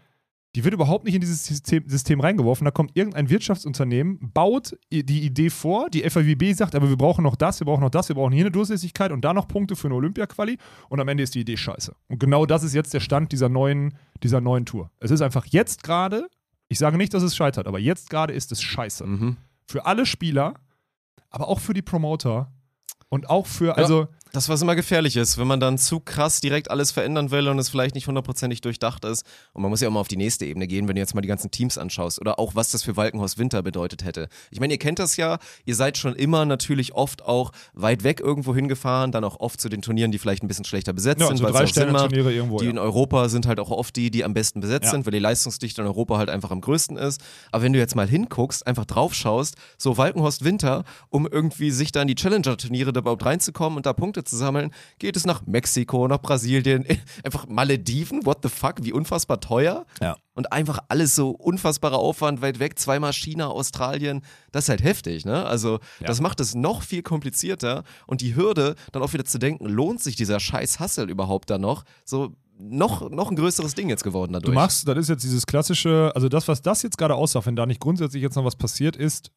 die 0.54 0.64
wird 0.64 0.74
überhaupt 0.74 1.04
nicht 1.04 1.14
in 1.14 1.20
dieses 1.22 1.46
System, 1.46 1.88
System 1.88 2.20
reingeworfen. 2.20 2.64
Da 2.66 2.70
kommt 2.70 2.90
irgendein 2.94 3.30
Wirtschaftsunternehmen, 3.30 4.18
baut 4.34 4.76
die 4.90 5.22
Idee 5.22 5.48
vor, 5.48 5.88
die 5.88 6.08
FAWB 6.08 6.52
sagt, 6.52 6.74
aber 6.74 6.90
wir 6.90 6.96
brauchen 6.96 7.24
noch 7.24 7.36
das, 7.36 7.60
wir 7.60 7.64
brauchen 7.64 7.80
noch 7.80 7.90
das, 7.90 8.08
wir 8.08 8.16
brauchen 8.16 8.32
hier 8.32 8.44
eine 8.44 8.50
Durchlässigkeit 8.50 9.12
und 9.12 9.24
da 9.24 9.32
noch 9.32 9.48
Punkte 9.48 9.76
für 9.76 9.88
eine 9.88 9.94
Olympia-Quali 9.94 10.58
und 10.90 11.00
am 11.00 11.08
Ende 11.08 11.22
ist 11.22 11.34
die 11.34 11.40
Idee 11.40 11.56
scheiße. 11.56 11.94
Und 12.08 12.18
genau 12.18 12.44
das 12.44 12.62
ist 12.64 12.74
jetzt 12.74 12.92
der 12.92 13.00
Stand 13.00 13.32
dieser 13.32 13.48
neuen, 13.48 13.94
dieser 14.22 14.42
neuen 14.42 14.66
Tour. 14.66 14.90
Es 14.98 15.10
ist 15.10 15.22
einfach 15.22 15.46
jetzt 15.46 15.82
gerade, 15.82 16.28
ich 16.68 16.78
sage 16.78 16.98
nicht, 16.98 17.14
dass 17.14 17.22
es 17.22 17.34
scheitert, 17.34 17.66
aber 17.66 17.78
jetzt 17.78 18.10
gerade 18.10 18.34
ist 18.34 18.52
es 18.52 18.62
scheiße. 18.62 19.06
Mhm. 19.06 19.36
Für 19.66 19.86
alle 19.86 20.04
Spieler, 20.04 20.54
aber 21.30 21.48
auch 21.48 21.60
für 21.60 21.72
die 21.72 21.82
Promoter 21.82 22.52
und 23.08 23.30
auch 23.30 23.46
für, 23.46 23.78
also, 23.78 24.08
Das, 24.34 24.48
was 24.48 24.62
immer 24.62 24.74
gefährlich 24.74 25.18
ist, 25.18 25.36
wenn 25.36 25.46
man 25.46 25.60
dann 25.60 25.76
zu 25.76 26.00
krass 26.00 26.40
direkt 26.40 26.70
alles 26.70 26.90
verändern 26.90 27.30
will 27.30 27.48
und 27.48 27.58
es 27.58 27.68
vielleicht 27.68 27.94
nicht 27.94 28.06
hundertprozentig 28.06 28.62
durchdacht 28.62 29.04
ist. 29.04 29.26
Und 29.52 29.60
man 29.60 29.70
muss 29.70 29.82
ja 29.82 29.88
auch 29.88 29.92
mal 29.92 30.00
auf 30.00 30.08
die 30.08 30.16
nächste 30.16 30.46
Ebene 30.46 30.66
gehen, 30.66 30.88
wenn 30.88 30.94
du 30.94 31.02
jetzt 31.02 31.14
mal 31.14 31.20
die 31.20 31.28
ganzen 31.28 31.50
Teams 31.50 31.76
anschaust 31.76 32.18
oder 32.18 32.38
auch, 32.38 32.54
was 32.54 32.70
das 32.70 32.82
für 32.82 32.96
Walkenhorst 32.96 33.36
Winter 33.36 33.62
bedeutet 33.62 34.04
hätte. 34.04 34.30
Ich 34.50 34.58
meine, 34.58 34.72
ihr 34.72 34.78
kennt 34.78 34.98
das 35.00 35.18
ja, 35.18 35.36
ihr 35.66 35.74
seid 35.74 35.98
schon 35.98 36.14
immer 36.14 36.46
natürlich 36.46 36.94
oft 36.94 37.22
auch 37.26 37.52
weit 37.74 38.04
weg 38.04 38.20
irgendwo 38.20 38.54
hingefahren, 38.54 39.12
dann 39.12 39.22
auch 39.22 39.38
oft 39.38 39.60
zu 39.60 39.68
den 39.68 39.82
Turnieren, 39.82 40.12
die 40.12 40.18
vielleicht 40.18 40.42
ein 40.42 40.48
bisschen 40.48 40.64
schlechter 40.64 40.94
besetzt 40.94 41.20
ja, 41.20 41.26
sind, 41.26 41.36
so 41.36 41.44
drei 41.44 41.52
macht. 41.52 41.68
Sterne-Turniere 41.68 42.32
irgendwo. 42.32 42.58
Die 42.58 42.64
ja. 42.64 42.70
in 42.70 42.78
Europa 42.78 43.28
sind 43.28 43.44
halt 43.44 43.60
auch 43.60 43.70
oft 43.70 43.94
die, 43.96 44.10
die 44.10 44.24
am 44.24 44.32
besten 44.32 44.60
besetzt 44.60 44.86
Ja. 44.86 44.90
sind, 44.92 45.04
weil 45.04 45.12
die 45.12 45.18
Leistungsdichte 45.18 45.82
in 45.82 45.86
Europa 45.86 46.16
halt 46.16 46.30
einfach 46.30 46.50
am 46.52 46.62
größten 46.62 46.96
ist. 46.96 47.20
Aber 47.50 47.64
wenn 47.64 47.74
du 47.74 47.78
jetzt 47.78 47.96
mal 47.96 48.08
hinguckst, 48.08 48.66
einfach 48.66 48.86
drauf 48.86 49.12
schaust, 49.12 49.56
so 49.76 49.98
Walkenhorst 49.98 50.42
Winter, 50.42 50.84
um 51.10 51.28
irgendwie 51.30 51.70
sich 51.70 51.92
da 51.92 52.00
in 52.00 52.08
die 52.08 52.14
Challenger-Turniere 52.14 52.94
da 52.94 53.00
überhaupt 53.00 53.26
reinzukommen 53.26 53.76
und 53.76 53.84
da 53.84 53.92
Punkte 53.92 54.21
zu 54.24 54.36
sammeln, 54.36 54.72
geht 54.98 55.16
es 55.16 55.26
nach 55.26 55.46
Mexiko, 55.46 56.08
nach 56.08 56.18
Brasilien, 56.20 56.84
einfach 57.24 57.46
Malediven, 57.48 58.24
what 58.26 58.38
the 58.42 58.48
fuck, 58.48 58.76
wie 58.82 58.92
unfassbar 58.92 59.40
teuer. 59.40 59.86
Ja. 60.00 60.16
Und 60.34 60.52
einfach 60.52 60.78
alles 60.88 61.14
so 61.14 61.30
unfassbarer 61.30 61.98
Aufwand, 61.98 62.40
weit 62.40 62.58
weg, 62.58 62.78
zweimal 62.78 63.12
China, 63.12 63.48
Australien, 63.48 64.22
das 64.50 64.64
ist 64.64 64.68
halt 64.70 64.82
heftig, 64.82 65.24
ne? 65.26 65.44
Also, 65.44 65.78
Ja. 66.00 66.06
das 66.06 66.20
macht 66.22 66.40
es 66.40 66.54
noch 66.54 66.82
viel 66.82 67.02
komplizierter 67.02 67.84
und 68.06 68.20
die 68.22 68.34
Hürde, 68.34 68.74
dann 68.92 69.02
auch 69.02 69.12
wieder 69.12 69.24
zu 69.26 69.38
denken, 69.38 69.66
lohnt 69.66 70.02
sich 70.02 70.16
dieser 70.16 70.40
scheiß 70.40 70.80
Hassel 70.80 71.10
überhaupt 71.10 71.50
da 71.50 71.58
noch? 71.58 71.84
So, 72.04 72.34
noch, 72.58 73.10
noch 73.10 73.28
ein 73.30 73.36
größeres 73.36 73.74
Ding 73.74 73.88
jetzt 73.88 74.04
geworden 74.04 74.32
dadurch. 74.34 74.46
Du 74.46 74.54
machst, 74.54 74.86
das 74.86 74.96
ist 74.96 75.08
jetzt 75.08 75.24
dieses 75.24 75.46
klassische, 75.46 76.12
also 76.14 76.28
das, 76.28 76.46
was 76.48 76.62
das 76.62 76.82
jetzt 76.82 76.96
gerade 76.96 77.14
aussagt, 77.14 77.46
wenn 77.46 77.56
da 77.56 77.66
nicht 77.66 77.80
grundsätzlich 77.80 78.22
jetzt 78.22 78.36
noch 78.36 78.44
was 78.44 78.56
passiert 78.56 78.96
ist, 78.96 79.30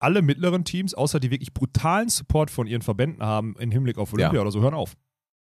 alle 0.00 0.22
mittleren 0.22 0.64
Teams, 0.64 0.94
außer 0.94 1.20
die 1.20 1.30
wirklich 1.30 1.54
brutalen 1.54 2.08
Support 2.08 2.50
von 2.50 2.66
ihren 2.66 2.82
Verbänden 2.82 3.22
haben 3.22 3.54
im 3.58 3.70
Hinblick 3.70 3.98
auf 3.98 4.12
Olympia 4.12 4.34
Ja. 4.34 4.40
oder 4.42 4.50
so, 4.50 4.60
hören 4.60 4.74
auf. 4.74 4.96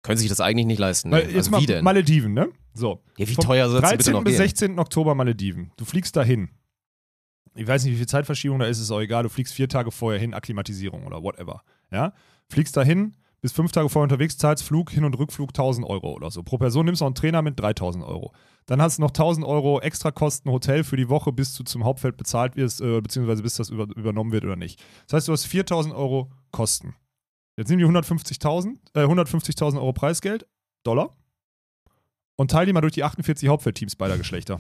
Können 0.04 0.18
sich 0.18 0.30
das 0.30 0.42
eigentlich 0.42 0.66
nicht 0.68 0.80
leisten. 0.80 1.10
Ne? 1.10 1.22
jetzt 1.22 1.36
also 1.36 1.52
mal 1.52 1.62
wie 1.62 1.66
denn? 1.66 1.84
Malediven, 1.84 2.34
ne? 2.34 2.50
So. 2.74 3.04
ja, 3.18 3.28
wie 3.28 3.34
Vom 3.36 3.44
teuer 3.46 3.70
soll 3.70 3.82
bitte 3.82 3.96
13. 3.96 4.14
noch 4.14 4.24
bis 4.24 4.34
gehen? 4.34 4.48
16. 4.48 4.80
Oktober 4.80 5.16
Malediven. 5.16 5.72
Du 5.78 5.86
fliegst 5.86 6.16
dahin. 6.16 6.50
Ich 7.56 7.68
weiß 7.68 7.84
nicht, 7.84 7.94
wie 7.94 7.98
viel 7.98 8.08
Zeitverschiebung 8.08 8.60
da 8.60 8.66
ist, 8.68 8.80
ist 8.80 8.92
auch 8.92 9.02
egal. 9.02 9.24
Du 9.24 9.30
fliegst 9.30 9.54
vier 9.54 9.68
Tage 9.68 9.92
vorher 9.92 10.20
hin, 10.20 10.34
Akklimatisierung 10.34 11.06
oder 11.06 11.24
whatever. 11.24 11.64
Ja? 11.92 12.14
Fliegst 12.50 12.78
dahin, 12.78 13.16
bist 13.42 13.56
fünf 13.56 13.72
Tage 13.72 13.88
vorher 13.90 14.04
unterwegs, 14.04 14.38
zahlst 14.38 14.64
Flug, 14.64 14.90
Hin- 14.92 15.04
und 15.04 15.14
Rückflug 15.18 15.50
1000 15.50 15.86
Euro 15.88 16.14
oder 16.14 16.32
so. 16.32 16.44
Pro 16.44 16.58
Person 16.58 16.86
nimmst 16.86 17.02
du 17.02 17.06
noch 17.06 17.10
einen 17.10 17.16
Trainer 17.16 17.42
mit 17.42 17.60
3000 17.60 18.04
Euro. 18.04 18.34
Dann 18.66 18.82
hast 18.82 18.98
du 18.98 19.02
noch 19.02 19.12
1000 19.12 19.46
Euro 19.46 19.80
Extrakosten 19.80 20.52
Hotel 20.52 20.84
für 20.84 20.98
die 20.98 21.08
Woche, 21.10 21.32
bis 21.32 21.54
du 21.56 21.64
zum 21.64 21.84
Hauptfeld 21.84 22.18
bezahlt 22.18 22.56
wirst, 22.56 22.82
äh, 22.82 23.00
beziehungsweise 23.02 23.44
bis 23.44 23.56
das 23.56 23.70
über, 23.70 23.84
übernommen 23.96 24.32
wird 24.32 24.44
oder 24.44 24.56
nicht. 24.56 24.84
Das 25.08 25.14
heißt, 25.18 25.28
du 25.28 25.32
hast 25.34 25.46
4000 25.46 25.94
Euro 25.96 26.32
Kosten. 26.52 26.96
Jetzt 27.58 27.70
nimm 27.70 27.80
die 27.80 27.86
150.000 27.86 28.76
äh, 28.96 29.04
150.000 29.04 29.78
Euro 29.78 29.94
Preisgeld, 29.94 30.48
Dollar, 30.84 31.16
und 32.36 32.52
teile 32.52 32.68
die 32.68 32.74
mal 32.74 32.82
durch 32.82 32.94
die 32.94 33.04
48 33.04 33.50
Hauptfeldteams 33.50 33.96
beider 33.96 34.18
Geschlechter. 34.18 34.60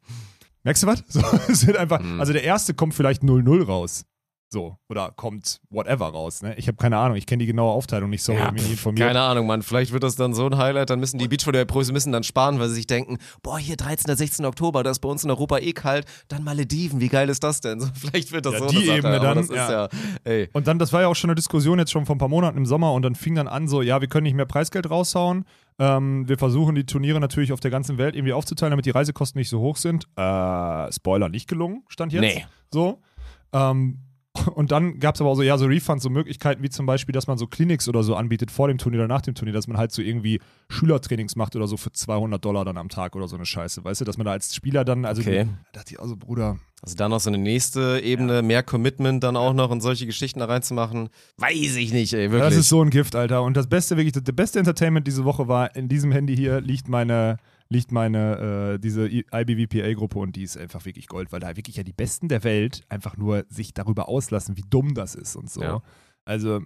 Merkst 0.64 0.82
du 0.82 0.86
was? 0.88 1.04
So, 1.08 1.20
es 1.48 1.60
sind 1.60 1.76
einfach, 1.76 2.00
Mhm. 2.00 2.20
also 2.20 2.32
der 2.32 2.42
erste 2.44 2.74
kommt 2.74 2.92
vielleicht 2.94 3.22
0-0 3.22 3.62
raus. 3.64 4.04
So, 4.48 4.76
oder 4.88 5.10
kommt 5.10 5.60
whatever 5.70 6.06
raus. 6.06 6.40
Ne? 6.40 6.54
Ich 6.56 6.68
habe 6.68 6.76
keine 6.76 6.96
Ahnung, 6.98 7.16
ich 7.16 7.26
kenne 7.26 7.40
die 7.40 7.46
genaue 7.46 7.72
Aufteilung 7.72 8.10
nicht 8.10 8.22
so, 8.22 8.32
Ja, 8.32 8.38
ich 8.38 8.44
bin 8.46 8.54
nicht 8.54 8.64
pff, 8.66 8.72
informiert. 8.72 9.08
keine 9.08 9.20
Ahnung, 9.20 9.46
Mann. 9.48 9.62
Vielleicht 9.62 9.92
wird 9.92 10.04
das 10.04 10.14
dann 10.14 10.34
so 10.34 10.46
ein 10.46 10.56
Highlight. 10.56 10.88
Dann 10.90 11.00
müssen 11.00 11.18
die 11.18 11.26
Beachvolleyball-Pros 11.26 11.90
müssen 11.90 12.12
dann 12.12 12.22
sparen, 12.22 12.60
weil 12.60 12.68
sie 12.68 12.76
sich 12.76 12.86
denken, 12.86 13.18
boah, 13.42 13.58
hier 13.58 13.76
13. 13.76 14.14
16. 14.16 14.44
Oktober, 14.46 14.84
das 14.84 14.98
ist 14.98 15.00
bei 15.00 15.08
uns 15.08 15.24
in 15.24 15.30
Europa 15.30 15.58
eh 15.58 15.72
kalt. 15.72 16.06
Dann 16.28 16.44
Malediven, 16.44 17.00
wie 17.00 17.08
geil 17.08 17.28
ist 17.28 17.42
das 17.42 17.60
denn? 17.60 17.80
So, 17.80 17.88
vielleicht 17.94 18.30
wird 18.30 18.46
das 18.46 18.52
Ja, 18.54 18.58
so 18.60 18.66
die 18.68 18.86
Sache, 18.86 18.98
Ebene 18.98 19.18
dann, 19.18 19.36
das 19.36 19.50
ist 19.50 19.56
ja, 19.56 19.88
ey. 20.22 20.48
Und 20.52 20.68
dann, 20.68 20.78
das 20.78 20.92
war 20.92 21.00
ja 21.00 21.08
auch 21.08 21.16
schon 21.16 21.30
eine 21.30 21.34
Diskussion 21.34 21.80
jetzt 21.80 21.90
schon 21.90 22.06
vor 22.06 22.14
ein 22.14 22.18
paar 22.18 22.28
Monaten 22.28 22.56
im 22.56 22.66
Sommer 22.66 22.92
und 22.92 23.02
dann 23.02 23.16
fing 23.16 23.34
dann 23.34 23.48
an 23.48 23.66
so, 23.66 23.82
ja, 23.82 24.00
wir 24.00 24.08
können 24.08 24.24
nicht 24.24 24.34
mehr 24.36 24.46
Preisgeld 24.46 24.88
raushauen. 24.88 25.44
Ähm, 25.80 26.28
wir 26.28 26.38
versuchen 26.38 26.76
die 26.76 26.86
Turniere 26.86 27.18
natürlich 27.18 27.52
auf 27.52 27.60
der 27.60 27.72
ganzen 27.72 27.98
Welt 27.98 28.14
irgendwie 28.14 28.32
aufzuteilen, 28.32 28.70
damit 28.70 28.86
die 28.86 28.90
Reisekosten 28.90 29.40
nicht 29.40 29.48
so 29.48 29.58
hoch 29.60 29.76
sind. 29.76 30.04
Äh, 30.16 30.92
Spoiler, 30.92 31.28
nicht 31.28 31.48
gelungen, 31.48 31.82
stand 31.88 32.12
jetzt. 32.12 32.22
Nee. 32.22 32.46
So. 32.72 33.02
Ähm, 33.52 33.98
Und 34.54 34.70
dann 34.72 34.98
gab 34.98 35.14
es 35.14 35.20
aber 35.20 35.30
auch 35.30 35.34
so, 35.36 35.42
ja, 35.42 35.56
so 35.58 35.66
Refunds, 35.66 36.02
so 36.02 36.10
Möglichkeiten 36.10 36.62
wie 36.62 36.70
zum 36.70 36.86
Beispiel, 36.86 37.12
dass 37.12 37.26
man 37.26 37.38
so 37.38 37.46
Clinics 37.46 37.88
oder 37.88 38.02
so 38.02 38.14
anbietet 38.16 38.50
vor 38.50 38.68
dem 38.68 38.78
Turnier 38.78 39.00
oder 39.00 39.08
nach 39.08 39.22
dem 39.22 39.34
Turnier, 39.34 39.52
dass 39.54 39.66
man 39.68 39.76
halt 39.76 39.92
so 39.92 40.02
irgendwie 40.02 40.40
Schülertrainings 40.68 41.36
macht 41.36 41.56
oder 41.56 41.66
so 41.66 41.76
für 41.76 41.92
200 41.92 42.44
Dollar 42.44 42.64
dann 42.64 42.76
am 42.76 42.88
Tag 42.88 43.16
oder 43.16 43.28
so 43.28 43.36
eine 43.36 43.46
Scheiße, 43.46 43.84
weißt 43.84 44.00
du, 44.00 44.04
dass 44.04 44.16
man 44.18 44.24
da 44.26 44.32
als 44.32 44.54
Spieler 44.54 44.84
dann, 44.84 45.04
also 45.04 45.22
Okay. 45.22 45.46
da 45.72 45.80
dachte 45.80 45.94
ich 45.94 46.00
also, 46.00 46.16
Bruder, 46.16 46.58
Also 46.82 46.96
da 46.96 47.08
noch 47.08 47.20
so 47.20 47.30
eine 47.30 47.38
nächste 47.38 48.00
Ebene, 48.02 48.42
mehr 48.42 48.62
Commitment 48.62 49.22
dann 49.24 49.36
auch 49.36 49.54
noch 49.54 49.70
und 49.70 49.80
solche 49.80 50.06
Geschichten 50.06 50.40
da 50.40 50.46
reinzumachen, 50.46 51.08
weiß 51.38 51.76
ich 51.76 51.92
nicht, 51.92 52.12
ey, 52.12 52.24
Ja, 52.26 52.30
wirklich. 52.32 52.50
das 52.50 52.56
ist 52.58 52.68
so 52.68 52.82
ein 52.82 52.90
Gift, 52.90 53.14
Alter. 53.16 53.42
Und 53.42 53.56
das 53.56 53.66
Beste, 53.68 53.96
wirklich, 53.96 54.12
das, 54.12 54.24
das 54.24 54.34
beste 54.36 54.58
Entertainment 54.58 55.06
diese 55.06 55.24
Woche 55.24 55.48
war, 55.48 55.74
in 55.76 55.88
diesem 55.88 56.12
Handy 56.12 56.36
hier 56.36 56.60
liegt 56.60 56.88
meine, 56.88 57.38
liegt 57.68 57.90
meine, 57.92 58.74
äh, 58.74 58.78
diese 58.78 59.08
IBVPA-Gruppe 59.08 60.18
und 60.18 60.36
die 60.36 60.42
ist 60.42 60.56
einfach 60.56 60.84
wirklich 60.84 61.08
Gold, 61.08 61.32
weil 61.32 61.40
da 61.40 61.56
wirklich 61.56 61.76
ja 61.76 61.82
die 61.82 61.92
Besten 61.92 62.28
der 62.28 62.44
Welt 62.44 62.82
einfach 62.88 63.16
nur 63.16 63.44
sich 63.48 63.74
darüber 63.74 64.08
auslassen, 64.08 64.56
wie 64.56 64.64
dumm 64.68 64.94
das 64.94 65.14
ist 65.14 65.36
und 65.36 65.50
so. 65.50 65.62
Ja. 65.62 65.82
Also, 66.24 66.60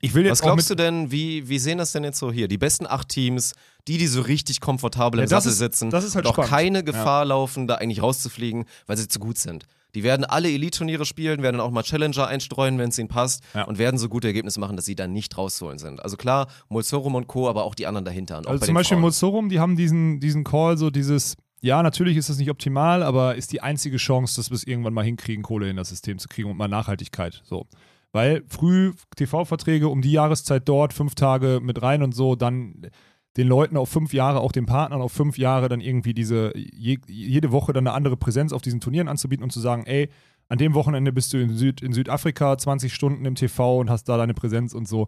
ich 0.00 0.14
will 0.14 0.22
jetzt 0.24 0.32
Was 0.32 0.42
glaubst 0.42 0.70
du 0.70 0.74
denn, 0.76 1.10
wie, 1.10 1.48
wie 1.48 1.58
sehen 1.58 1.78
das 1.78 1.92
denn 1.92 2.04
jetzt 2.04 2.18
so 2.18 2.30
hier? 2.30 2.46
Die 2.46 2.58
besten 2.58 2.86
acht 2.86 3.08
Teams, 3.08 3.54
die, 3.88 3.98
die 3.98 4.06
so 4.06 4.20
richtig 4.20 4.60
komfortabel 4.60 5.18
Ja, 5.18 5.24
im 5.24 5.30
das 5.30 5.44
Sattel 5.44 5.52
ist- 5.52 5.58
sitzen 5.58 5.90
das 5.90 6.04
ist 6.04 6.14
halt 6.14 6.28
spannend. 6.28 6.50
keine 6.50 6.84
Gefahr 6.84 7.24
laufen, 7.24 7.66
da 7.66 7.76
eigentlich 7.76 8.02
rauszufliegen, 8.02 8.64
weil 8.86 8.96
sie 8.96 9.08
zu 9.08 9.18
gut 9.18 9.38
sind. 9.38 9.64
Die 9.94 10.02
werden 10.02 10.24
alle 10.24 10.50
Elite-Turniere 10.50 11.04
spielen, 11.06 11.42
werden 11.42 11.60
auch 11.60 11.70
mal 11.70 11.82
Challenger 11.82 12.26
einstreuen, 12.26 12.78
wenn 12.78 12.90
es 12.90 12.98
ihnen 12.98 13.08
passt 13.08 13.42
Ja. 13.54 13.64
und 13.64 13.78
werden 13.78 13.96
so 13.98 14.08
gute 14.08 14.28
Ergebnisse 14.28 14.60
machen, 14.60 14.76
dass 14.76 14.84
sie 14.84 14.94
dann 14.94 15.12
nicht 15.12 15.36
rauszuholen 15.38 15.78
sind. 15.78 16.02
Also 16.02 16.16
klar, 16.16 16.48
Mulsorum 16.68 17.14
und 17.14 17.26
Co., 17.26 17.48
aber 17.48 17.64
auch 17.64 17.74
die 17.74 17.86
anderen 17.86 18.04
dahinter. 18.04 18.42
Also 18.46 18.64
zum 18.66 18.74
Beispiel. 18.74 18.98
Mozorum, 18.98 19.48
die 19.48 19.60
haben 19.60 19.76
diesen, 19.76 20.20
diesen 20.20 20.44
Call, 20.44 20.76
so 20.76 20.90
dieses, 20.90 21.34
ja, 21.60 21.82
natürlich 21.82 22.16
ist 22.16 22.28
das 22.28 22.38
nicht 22.38 22.50
optimal, 22.50 23.02
aber 23.02 23.34
ist 23.36 23.52
die 23.52 23.62
einzige 23.62 23.96
Chance, 23.96 24.36
dass 24.36 24.50
wir 24.50 24.56
es 24.56 24.66
irgendwann 24.66 24.92
mal 24.94 25.04
hinkriegen, 25.04 25.42
Kohle 25.42 25.70
in 25.70 25.76
das 25.76 25.88
System 25.88 26.18
zu 26.18 26.28
kriegen 26.28 26.50
und 26.50 26.56
mal 26.56 26.68
Nachhaltigkeit. 26.68 27.40
So. 27.44 27.66
Weil 28.12 28.42
früh 28.48 28.92
TV-Verträge 29.16 29.88
um 29.88 30.00
die 30.02 30.12
Jahreszeit 30.12 30.68
dort, 30.68 30.92
fünf 30.92 31.14
Tage 31.14 31.60
mit 31.62 31.82
rein 31.82 32.02
und 32.02 32.14
so, 32.14 32.36
dann 32.36 32.90
den 33.38 33.48
Leuten 33.48 33.76
auf 33.76 33.88
fünf 33.88 34.12
Jahre, 34.12 34.40
auch 34.40 34.52
den 34.52 34.66
Partnern 34.66 35.00
auf 35.00 35.12
fünf 35.12 35.38
Jahre 35.38 35.68
dann 35.68 35.80
irgendwie 35.80 36.12
diese, 36.12 36.52
je, 36.56 36.98
jede 37.06 37.52
Woche 37.52 37.72
dann 37.72 37.86
eine 37.86 37.94
andere 37.94 38.16
Präsenz 38.16 38.52
auf 38.52 38.62
diesen 38.62 38.80
Turnieren 38.80 39.08
anzubieten 39.08 39.44
und 39.44 39.50
zu 39.50 39.60
sagen, 39.60 39.84
ey, 39.86 40.10
an 40.48 40.58
dem 40.58 40.74
Wochenende 40.74 41.12
bist 41.12 41.32
du 41.32 41.38
in, 41.38 41.56
Süd, 41.56 41.80
in 41.80 41.92
Südafrika 41.92 42.58
20 42.58 42.92
Stunden 42.92 43.24
im 43.24 43.34
TV 43.36 43.78
und 43.78 43.90
hast 43.90 44.04
da 44.08 44.16
deine 44.16 44.34
Präsenz 44.34 44.74
und 44.74 44.88
so. 44.88 45.06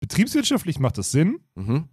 Betriebswirtschaftlich 0.00 0.78
macht 0.78 0.98
das 0.98 1.12
Sinn, 1.12 1.40
Mhm. 1.54 1.88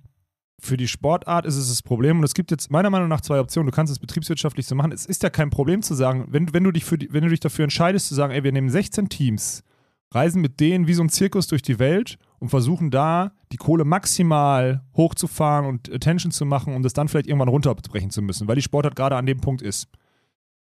für 0.59 0.75
die 0.77 0.87
Sportart 0.87 1.45
ist 1.45 1.55
es 1.55 1.69
das 1.69 1.81
Problem 1.83 2.17
und 2.17 2.23
es 2.25 2.33
gibt 2.33 2.51
jetzt 2.51 2.69
meiner 2.69 2.89
Meinung 2.89 3.07
nach 3.07 3.21
zwei 3.21 3.39
Optionen. 3.39 3.69
Du 3.69 3.75
kannst 3.75 3.91
es 3.91 3.99
betriebswirtschaftlich 3.99 4.65
so 4.65 4.75
machen. 4.75 4.91
Es 4.91 5.05
ist 5.05 5.23
ja 5.23 5.29
kein 5.29 5.51
Problem 5.51 5.81
zu 5.81 5.93
sagen, 5.93 6.25
wenn, 6.31 6.53
wenn, 6.53 6.63
du, 6.65 6.71
dich 6.71 6.83
für 6.83 6.97
die, 6.97 7.13
wenn 7.13 7.23
du 7.23 7.29
dich 7.29 7.39
dafür 7.39 7.63
entscheidest 7.63 8.07
zu 8.07 8.15
sagen, 8.15 8.33
ey, 8.33 8.43
wir 8.43 8.51
nehmen 8.51 8.69
16 8.69 9.07
Teams, 9.09 9.63
reisen 10.11 10.41
mit 10.41 10.59
denen 10.59 10.87
wie 10.87 10.95
so 10.95 11.03
ein 11.03 11.09
Zirkus 11.09 11.47
durch 11.47 11.61
die 11.61 11.79
Welt 11.79 12.17
und 12.39 12.49
versuchen 12.49 12.89
da 12.91 13.31
die 13.51 13.57
Kohle 13.57 13.85
maximal 13.85 14.83
hochzufahren 14.95 15.65
und 15.65 15.91
Attention 15.93 16.31
zu 16.31 16.45
machen 16.45 16.73
und 16.73 16.83
das 16.83 16.93
dann 16.93 17.07
vielleicht 17.07 17.27
irgendwann 17.27 17.49
runterbrechen 17.49 18.09
zu 18.09 18.21
müssen, 18.21 18.47
weil 18.47 18.55
die 18.55 18.61
Sportart 18.61 18.95
gerade 18.95 19.17
an 19.17 19.25
dem 19.25 19.39
Punkt 19.39 19.61
ist. 19.61 19.87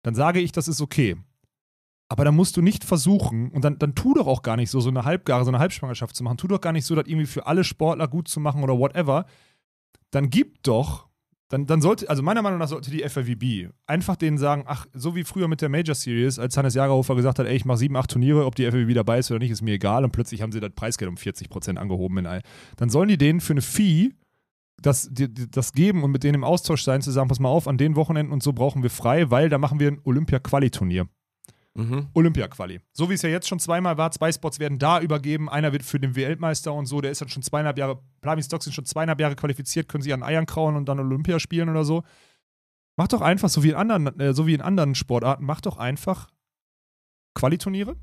Dann 0.03 0.15
sage 0.15 0.41
ich, 0.41 0.53
das 0.53 0.69
ist 0.69 0.81
okay. 0.81 1.17
Aber 2.09 2.25
dann 2.25 2.35
musst 2.35 2.57
du 2.57 2.63
nicht 2.63 2.85
versuchen, 2.85 3.51
und 3.51 3.65
dann, 3.65 3.79
dann 3.79 3.95
tu 3.95 4.15
doch 4.15 4.27
auch 4.27 4.43
gar 4.43 4.57
nicht 4.57 4.71
so, 4.71 4.81
so 4.81 4.89
eine 4.89 5.05
Halbgare, 5.05 5.45
so 5.45 5.51
eine 5.51 5.59
Halbschwangerschaft 5.59 6.17
zu 6.17 6.25
machen. 6.25 6.39
Tu 6.39 6.49
doch 6.49 6.61
gar 6.61 6.73
nicht 6.73 6.87
so, 6.87 6.95
das 6.95 7.07
irgendwie 7.07 7.27
für 7.27 7.47
alle 7.47 7.65
Sportler 7.65 8.09
gut 8.09 8.29
zu 8.29 8.41
machen 8.41 8.63
oder 8.63 8.79
whatever. 8.79 9.27
Dann 10.11 10.31
gib 10.31 10.63
doch, 10.63 11.08
dann, 11.49 11.67
dann 11.67 11.81
sollte, 11.81 12.09
also 12.11 12.23
meiner 12.23 12.43
Meinung 12.43 12.59
nach 12.59 12.69
sollte 12.69 12.91
die 12.91 13.09
FIVB 13.09 13.73
einfach 13.87 14.17
denen 14.17 14.37
sagen, 14.37 14.65
ach, 14.67 14.87
so 14.93 15.15
wie 15.15 15.25
früher 15.25 15.49
mit 15.49 15.63
der 15.63 15.71
Major 15.71 15.95
Series, 15.95 16.39
als 16.39 16.57
Hannes 16.57 16.75
Jagerhofer 16.75 17.15
gesagt 17.15 17.39
hat, 17.39 17.47
ey, 17.47 17.57
ich 17.57 17.65
mache 17.65 17.79
sieben, 17.79 17.97
acht 17.97 18.11
Turniere, 18.11 18.45
ob 18.45 18.55
die 18.55 18.71
FIVB 18.71 18.95
dabei 18.95 19.19
ist 19.19 19.31
oder 19.31 19.41
nicht, 19.41 19.51
ist 19.51 19.63
mir 19.63 19.75
egal. 19.75 20.05
Und 20.05 20.13
plötzlich 20.13 20.43
haben 20.43 20.53
sie 20.53 20.61
das 20.61 20.73
Preisgeld 20.75 21.09
um 21.09 21.17
40% 21.17 21.77
angehoben 21.77 22.19
in 22.19 22.27
all. 22.27 22.43
Dann 22.77 22.91
sollen 22.91 23.09
die 23.09 23.19
denen 23.19 23.41
für 23.41 23.55
eine 23.55 23.63
Fee 23.63 24.13
das, 24.81 25.09
die, 25.11 25.33
das 25.51 25.73
geben 25.73 26.05
und 26.05 26.11
mit 26.11 26.23
denen 26.23 26.37
im 26.37 26.45
Austausch 26.45 26.83
sein, 26.83 27.03
zu 27.03 27.11
sagen, 27.11 27.29
pass 27.29 27.41
mal 27.41 27.49
auf, 27.49 27.67
an 27.67 27.79
den 27.79 27.97
Wochenenden 27.97 28.33
und 28.33 28.43
so 28.43 28.53
brauchen 28.53 28.83
wir 28.83 28.91
frei, 28.91 29.31
weil 29.31 29.49
da 29.49 29.59
machen 29.59 29.81
wir 29.81 29.89
ein 29.89 30.01
Olympia-Quali-Turnier. 30.05 31.09
Mhm. 31.79 32.09
Olympia-Quali. 32.13 32.81
So 32.93 33.09
wie 33.09 33.15
es 33.15 33.23
ja 33.23 33.29
jetzt 33.29 33.47
schon 33.47 33.61
zweimal 33.61 33.97
war, 33.97 34.11
zwei 34.11 34.33
Spots 34.33 34.59
werden 34.59 34.81
da 34.81 35.01
übergeben, 35.01 35.49
einer 35.49 35.73
wird 35.73 35.85
für 35.85 36.01
den 36.01 36.17
Weltmeister 36.17 36.73
und 36.75 36.87
so, 36.87 37.01
der 37.01 37.13
ist 37.13 37.21
dann 37.21 37.29
schon 37.29 37.45
zweieinhalb 37.45 37.79
Jahre, 37.79 38.03
Plavin 38.21 38.43
Stocks 38.43 38.65
sind 38.65 38.73
schon 38.73 38.85
zweieinhalb 38.85 39.21
Jahre 39.21 39.37
qualifiziert, 39.37 39.89
können 39.89 40.03
sie 40.03 40.13
an 40.13 40.25
Eiern 40.25 40.45
krauen 40.45 40.75
und 40.75 40.89
dann 40.89 40.99
Olympia 40.99 41.39
spielen 41.39 41.69
oder 41.69 41.85
so. 41.85 42.03
Mach 42.97 43.07
doch 43.07 43.21
einfach, 43.21 43.49
so 43.49 43.63
wie 43.63 43.69
in 43.69 43.77
anderen, 43.77 44.19
äh, 44.19 44.35
so 44.35 44.49
wie 44.49 44.55
in 44.55 44.61
anderen 44.61 44.97
Sportarten, 44.97 45.45
mach 45.45 45.61
doch 45.61 45.77
einfach 45.77 46.29
Qualiturniere 47.35 47.95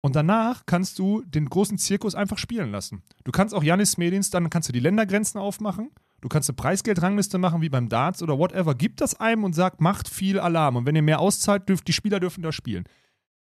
und 0.00 0.16
danach 0.16 0.64
kannst 0.64 0.98
du 0.98 1.22
den 1.26 1.50
großen 1.50 1.76
Zirkus 1.76 2.14
einfach 2.14 2.38
spielen 2.38 2.70
lassen. 2.70 3.02
Du 3.24 3.32
kannst 3.32 3.54
auch 3.54 3.62
Janis 3.62 3.98
Medins, 3.98 4.30
dann 4.30 4.48
kannst 4.48 4.70
du 4.70 4.72
die 4.72 4.80
Ländergrenzen 4.80 5.38
aufmachen, 5.38 5.90
du 6.22 6.28
kannst 6.28 6.48
eine 6.48 6.56
Preisgeldrangliste 6.56 7.36
machen 7.36 7.60
wie 7.60 7.68
beim 7.68 7.90
Darts 7.90 8.22
oder 8.22 8.38
whatever. 8.38 8.74
Gib 8.74 8.96
das 8.96 9.20
einem 9.20 9.44
und 9.44 9.52
sag, 9.52 9.78
macht 9.82 10.08
viel 10.08 10.40
Alarm 10.40 10.76
und 10.76 10.86
wenn 10.86 10.96
ihr 10.96 11.02
mehr 11.02 11.20
auszahlt, 11.20 11.68
dürft 11.68 11.86
die 11.86 11.92
Spieler 11.92 12.18
dürfen 12.18 12.42
da 12.42 12.50
spielen. 12.50 12.84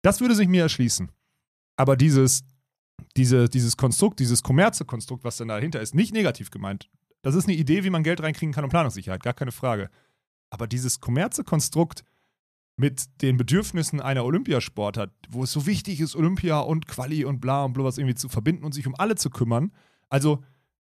Das 0.07 0.21
würde 0.21 0.37
sich 0.37 0.47
mir 0.47 0.63
erschließen. 0.63 1.11
Aber 1.75 1.97
dieses, 1.97 2.45
diese, 3.17 3.49
dieses 3.49 3.77
Konstrukt, 3.77 4.21
dieses 4.21 4.45
Kommerze-Konstrukt, 4.45 5.25
was 5.25 5.37
dann 5.39 5.49
dahinter 5.49 5.81
ist, 5.81 5.97
nicht 5.97 6.13
negativ 6.13 6.53
gemeint. 6.53 6.89
Das 7.23 7.35
ist 7.35 7.49
eine 7.49 7.57
Idee, 7.57 7.83
wie 7.83 7.91
man 7.91 8.05
Geld 8.05 8.23
reinkriegen 8.23 8.55
kann 8.55 8.63
und 8.63 8.71
Planungssicherheit, 8.71 9.25
gar 9.25 9.35
keine 9.35 9.51
Frage. 9.51 9.91
Aber 10.49 10.69
dieses 10.69 11.01
Kommerze-Konstrukt 11.01 12.05
mit 12.77 13.21
den 13.21 13.37
Bedürfnissen 13.37 14.01
einer 14.01 14.25
Olympiasportart, 14.25 15.11
wo 15.29 15.43
es 15.43 15.51
so 15.51 15.67
wichtig 15.67 15.99
ist, 16.01 16.15
Olympia 16.15 16.61
und 16.61 16.87
Quali 16.87 17.25
und 17.25 17.41
bla 17.41 17.65
und 17.65 17.73
bla 17.73 17.83
was 17.83 17.99
irgendwie 17.99 18.15
zu 18.15 18.29
verbinden 18.29 18.63
und 18.63 18.75
sich 18.75 18.87
um 18.87 18.95
alle 18.95 19.17
zu 19.17 19.29
kümmern. 19.29 19.73
Also 20.09 20.45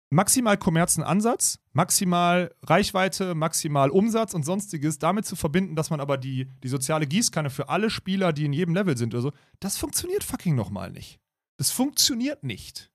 maximal 0.10 0.58
kommerzen 0.58 1.04
Ansatz, 1.04 1.60
maximal 1.74 2.54
Reichweite, 2.64 3.36
maximal 3.36 3.90
Umsatz 3.90 4.34
und 4.34 4.44
sonstiges 4.44 5.00
damit 5.00 5.26
zu 5.26 5.36
verbinden, 5.36 5.76
dass 5.76 5.90
man 5.90 6.00
aber 6.00 6.18
die, 6.18 6.48
die 6.64 6.68
soziale 6.68 7.08
Gießkanne 7.08 7.50
für 7.50 7.70
alle 7.70 7.90
Spieler, 7.90 8.32
die 8.34 8.46
in 8.46 8.54
jedem 8.54 8.76
Level 8.76 8.98
sind 8.98 9.14
oder 9.14 9.22
so, 9.22 9.32
das 9.60 9.78
funktioniert 9.78 10.24
fucking 10.24 10.56
nochmal 10.56 10.92
nicht. 10.92 11.20
Das 11.58 11.72
funktioniert 11.72 12.44
nicht. 12.44 12.92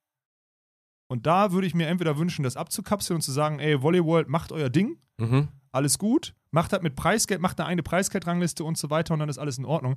Und 1.08 1.26
da 1.26 1.50
würde 1.52 1.66
ich 1.66 1.74
mir 1.74 1.88
entweder 1.88 2.18
wünschen, 2.18 2.42
das 2.44 2.56
abzukapseln 2.56 3.16
und 3.16 3.22
zu 3.22 3.32
sagen, 3.32 3.58
ey, 3.58 3.82
Volleyworld, 3.82 4.28
macht 4.28 4.52
euer 4.52 4.70
Ding, 4.70 4.98
Mhm. 5.18 5.48
alles 5.72 5.98
gut, 5.98 6.34
macht 6.50 6.72
das 6.72 6.80
mit 6.82 6.94
Preisgeld, 6.96 7.40
macht 7.40 7.58
eine 7.60 7.66
eigene 7.68 7.82
Preisgeldrangliste 7.82 8.64
und 8.64 8.78
so 8.78 8.88
weiter 8.90 9.12
und 9.14 9.20
dann 9.20 9.28
ist 9.28 9.38
alles 9.38 9.58
in 9.58 9.64
Ordnung. 9.64 9.96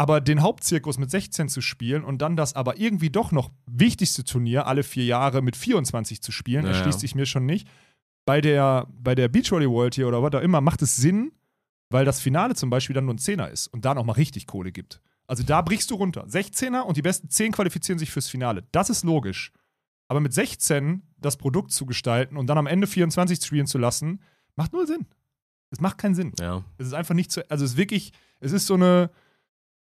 Aber 0.00 0.20
den 0.20 0.42
Hauptzirkus 0.42 0.96
mit 0.96 1.10
16 1.10 1.48
zu 1.48 1.60
spielen 1.60 2.04
und 2.04 2.22
dann 2.22 2.36
das 2.36 2.54
aber 2.54 2.78
irgendwie 2.78 3.10
doch 3.10 3.32
noch 3.32 3.50
wichtigste 3.66 4.22
Turnier 4.24 4.66
alle 4.66 4.84
vier 4.84 5.04
Jahre 5.04 5.42
mit 5.42 5.56
24 5.56 6.22
zu 6.22 6.30
spielen, 6.32 6.64
Ja, 6.64 6.70
ja. 6.70 6.76
erschließt 6.76 7.00
sich 7.00 7.14
mir 7.16 7.26
schon 7.26 7.44
nicht. 7.46 7.68
Bei 8.24 8.40
der, 8.40 8.86
bei 8.92 9.14
der 9.14 9.28
Beachvolley 9.28 9.68
World 9.68 9.96
hier 9.96 10.06
oder 10.06 10.22
was 10.22 10.32
auch 10.34 10.40
immer 10.40 10.60
macht 10.60 10.82
es 10.82 10.96
Sinn, 10.96 11.32
weil 11.90 12.04
das 12.04 12.20
Finale 12.20 12.54
zum 12.54 12.70
Beispiel 12.70 12.94
dann 12.94 13.06
nur 13.06 13.14
ein 13.14 13.18
Zehner 13.18 13.50
ist 13.50 13.66
und 13.68 13.84
da 13.84 13.94
nochmal 13.94 14.16
richtig 14.16 14.46
Kohle 14.46 14.70
gibt. 14.70 15.00
Also 15.26 15.42
da 15.42 15.62
brichst 15.62 15.90
du 15.90 15.96
runter. 15.96 16.26
16er 16.26 16.82
und 16.82 16.96
die 16.96 17.02
besten 17.02 17.28
10 17.28 17.52
qualifizieren 17.52 17.98
sich 17.98 18.10
fürs 18.10 18.28
Finale. 18.28 18.64
Das 18.72 18.90
ist 18.90 19.04
logisch. 19.04 19.52
Aber 20.06 20.20
mit 20.20 20.32
16 20.32 21.02
das 21.18 21.36
Produkt 21.36 21.72
zu 21.72 21.86
gestalten 21.86 22.36
und 22.36 22.46
dann 22.46 22.56
am 22.56 22.66
Ende 22.66 22.86
24 22.86 23.44
spielen 23.44 23.66
zu 23.66 23.78
lassen, 23.78 24.20
macht 24.54 24.72
null 24.72 24.86
Sinn. 24.86 25.06
Es 25.70 25.80
macht 25.80 25.98
keinen 25.98 26.14
Sinn. 26.14 26.32
Ja. 26.38 26.64
Es 26.78 26.86
ist 26.86 26.94
einfach 26.94 27.14
nicht 27.14 27.30
zu. 27.32 27.48
Also 27.50 27.64
es 27.64 27.72
ist 27.72 27.76
wirklich, 27.76 28.12
es 28.40 28.52
ist 28.52 28.66
so 28.66 28.74
eine. 28.74 29.10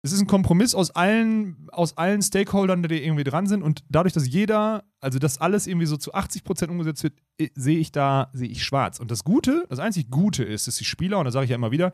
Es 0.05 0.11
ist 0.11 0.21
ein 0.21 0.27
Kompromiss 0.27 0.75
aus 0.75 0.91
allen, 0.91 1.69
aus 1.71 1.97
allen 1.97 2.23
Stakeholdern, 2.23 2.83
die 2.83 3.05
irgendwie 3.05 3.23
dran 3.23 3.47
sind. 3.47 3.63
Und 3.63 3.85
dadurch, 3.89 4.13
dass 4.13 4.29
jeder, 4.29 4.85
also 5.01 5.21
dass 5.21 5.39
alles 5.39 5.69
irgendwie 5.69 5.87
so 5.87 5.97
zu 5.97 6.13
80 6.13 6.43
Prozent 6.43 6.73
umgesetzt 6.73 7.05
wird, 7.05 7.15
eh, 7.39 7.51
sehe 7.55 7.79
ich 7.79 7.93
da, 7.93 8.29
sehe 8.33 8.49
ich 8.49 8.65
schwarz. 8.65 8.99
Und 8.99 9.13
das 9.13 9.23
Gute, 9.23 9.65
das 9.69 9.79
einzig 9.79 10.11
Gute 10.11 10.43
ist, 10.43 10.67
dass 10.67 10.75
die 10.75 10.85
Spieler, 10.85 11.19
und 11.19 11.27
das 11.27 11.35
sage 11.35 11.45
ich 11.45 11.51
ja 11.51 11.57
immer 11.57 11.71
wieder, 11.71 11.93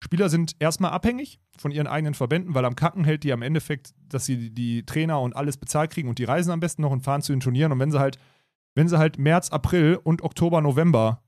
Spieler 0.00 0.28
sind 0.28 0.56
erstmal 0.58 0.92
abhängig 0.92 1.40
von 1.56 1.72
ihren 1.72 1.86
eigenen 1.86 2.14
Verbänden, 2.14 2.54
weil 2.54 2.66
am 2.66 2.76
Kacken 2.76 3.04
hält 3.04 3.24
die 3.24 3.32
am 3.32 3.42
Endeffekt, 3.42 3.94
dass 4.08 4.26
sie 4.26 4.50
die 4.50 4.84
Trainer 4.84 5.20
und 5.20 5.34
alles 5.34 5.56
bezahlt 5.56 5.90
kriegen 5.90 6.08
und 6.08 6.18
die 6.18 6.24
reisen 6.24 6.50
am 6.50 6.60
besten 6.60 6.82
noch 6.82 6.92
und 6.92 7.00
fahren 7.00 7.22
zu 7.22 7.32
den 7.32 7.40
Turnieren. 7.40 7.72
Und 7.72 7.80
wenn 7.80 7.90
sie 7.90 7.98
halt, 7.98 8.18
wenn 8.74 8.88
sie 8.88 8.98
halt 8.98 9.18
März, 9.18 9.50
April 9.50 9.98
und 10.02 10.22
Oktober, 10.22 10.60
November 10.60 11.22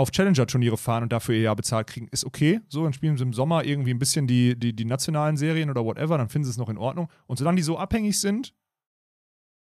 auf 0.00 0.10
Challenger-Turniere 0.10 0.76
fahren 0.76 1.04
und 1.04 1.12
dafür 1.12 1.34
ihr 1.34 1.42
Jahr 1.42 1.56
bezahlt 1.56 1.86
kriegen, 1.86 2.08
ist 2.08 2.24
okay. 2.24 2.60
So, 2.68 2.84
dann 2.84 2.92
spielen 2.92 3.16
sie 3.16 3.22
im 3.22 3.32
Sommer 3.32 3.64
irgendwie 3.64 3.92
ein 3.92 3.98
bisschen 3.98 4.26
die, 4.26 4.58
die, 4.58 4.74
die 4.74 4.84
nationalen 4.84 5.36
Serien 5.36 5.70
oder 5.70 5.84
whatever, 5.84 6.18
dann 6.18 6.28
finden 6.28 6.44
sie 6.44 6.50
es 6.50 6.56
noch 6.58 6.68
in 6.68 6.78
Ordnung. 6.78 7.08
Und 7.26 7.38
solange 7.38 7.56
die 7.56 7.62
so 7.62 7.78
abhängig 7.78 8.18
sind, 8.20 8.54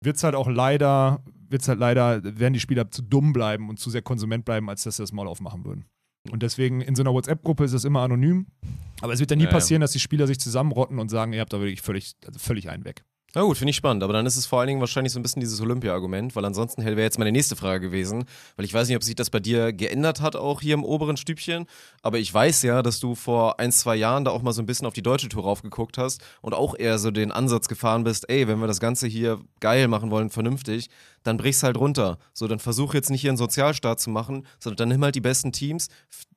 wird 0.02 0.16
es 0.16 0.24
halt 0.24 0.34
auch 0.34 0.48
leider, 0.48 1.22
wird's 1.48 1.68
halt 1.68 1.78
leider, 1.78 2.22
werden 2.38 2.54
die 2.54 2.60
Spieler 2.60 2.90
zu 2.90 3.02
dumm 3.02 3.32
bleiben 3.32 3.68
und 3.68 3.78
zu 3.78 3.90
sehr 3.90 4.02
Konsument 4.02 4.44
bleiben, 4.44 4.68
als 4.70 4.82
dass 4.84 4.96
sie 4.96 5.02
das 5.02 5.12
mal 5.12 5.26
aufmachen 5.26 5.64
würden. 5.64 5.84
Und 6.30 6.42
deswegen 6.42 6.80
in 6.80 6.94
so 6.94 7.02
einer 7.02 7.12
WhatsApp-Gruppe 7.12 7.64
ist 7.64 7.72
es 7.72 7.84
immer 7.84 8.02
anonym. 8.02 8.46
Aber 9.00 9.12
es 9.12 9.20
wird 9.20 9.30
ja 9.30 9.36
nie 9.36 9.44
Ja, 9.44 9.48
ja. 9.48 9.54
passieren, 9.54 9.80
dass 9.80 9.92
die 9.92 10.00
Spieler 10.00 10.26
sich 10.26 10.38
zusammenrotten 10.38 10.98
und 10.98 11.08
sagen, 11.08 11.32
ihr 11.32 11.40
habt 11.40 11.52
da 11.52 11.58
wirklich 11.60 11.80
völlig, 11.82 12.14
also 12.26 12.38
völlig 12.38 12.68
einen 12.68 12.84
weg. 12.84 13.04
Na 13.32 13.42
gut, 13.42 13.58
finde 13.58 13.70
ich 13.70 13.76
spannend, 13.76 14.02
aber 14.02 14.12
dann 14.12 14.26
ist 14.26 14.36
es 14.36 14.46
vor 14.46 14.58
allen 14.58 14.66
Dingen 14.66 14.80
wahrscheinlich 14.80 15.12
so 15.12 15.20
ein 15.20 15.22
bisschen 15.22 15.38
dieses 15.38 15.60
Olympia-Argument, 15.60 16.34
weil 16.34 16.44
ansonsten 16.44 16.84
wäre 16.84 17.00
jetzt 17.00 17.16
meine 17.16 17.30
nächste 17.30 17.54
Frage 17.54 17.86
gewesen, 17.86 18.24
weil 18.56 18.64
ich 18.64 18.74
weiß 18.74 18.88
nicht, 18.88 18.96
ob 18.96 19.04
sich 19.04 19.14
das 19.14 19.30
bei 19.30 19.38
dir 19.38 19.72
geändert 19.72 20.20
hat, 20.20 20.34
auch 20.34 20.60
hier 20.60 20.74
im 20.74 20.82
oberen 20.82 21.16
Stübchen, 21.16 21.66
aber 22.02 22.18
ich 22.18 22.34
weiß 22.34 22.62
ja, 22.62 22.82
dass 22.82 22.98
du 22.98 23.14
vor 23.14 23.60
ein, 23.60 23.70
zwei 23.70 23.94
Jahren 23.94 24.24
da 24.24 24.32
auch 24.32 24.42
mal 24.42 24.52
so 24.52 24.60
ein 24.60 24.66
bisschen 24.66 24.88
auf 24.88 24.94
die 24.94 25.02
deutsche 25.02 25.28
Tour 25.28 25.44
raufgeguckt 25.44 25.96
hast 25.96 26.24
und 26.42 26.54
auch 26.54 26.76
eher 26.76 26.98
so 26.98 27.12
den 27.12 27.30
Ansatz 27.30 27.68
gefahren 27.68 28.02
bist, 28.02 28.28
ey, 28.28 28.48
wenn 28.48 28.58
wir 28.58 28.66
das 28.66 28.80
Ganze 28.80 29.06
hier 29.06 29.38
geil 29.60 29.86
machen 29.86 30.10
wollen, 30.10 30.30
vernünftig, 30.30 30.88
dann 31.22 31.36
brich's 31.36 31.62
halt 31.62 31.76
runter. 31.76 32.18
So, 32.32 32.48
dann 32.48 32.58
versuch 32.58 32.94
jetzt 32.94 33.10
nicht 33.10 33.20
hier 33.20 33.30
einen 33.30 33.36
Sozialstaat 33.36 34.00
zu 34.00 34.10
machen, 34.10 34.44
sondern 34.58 34.76
dann 34.78 34.88
nimm 34.88 35.04
halt 35.04 35.14
die 35.14 35.20
besten 35.20 35.52
Teams, 35.52 35.86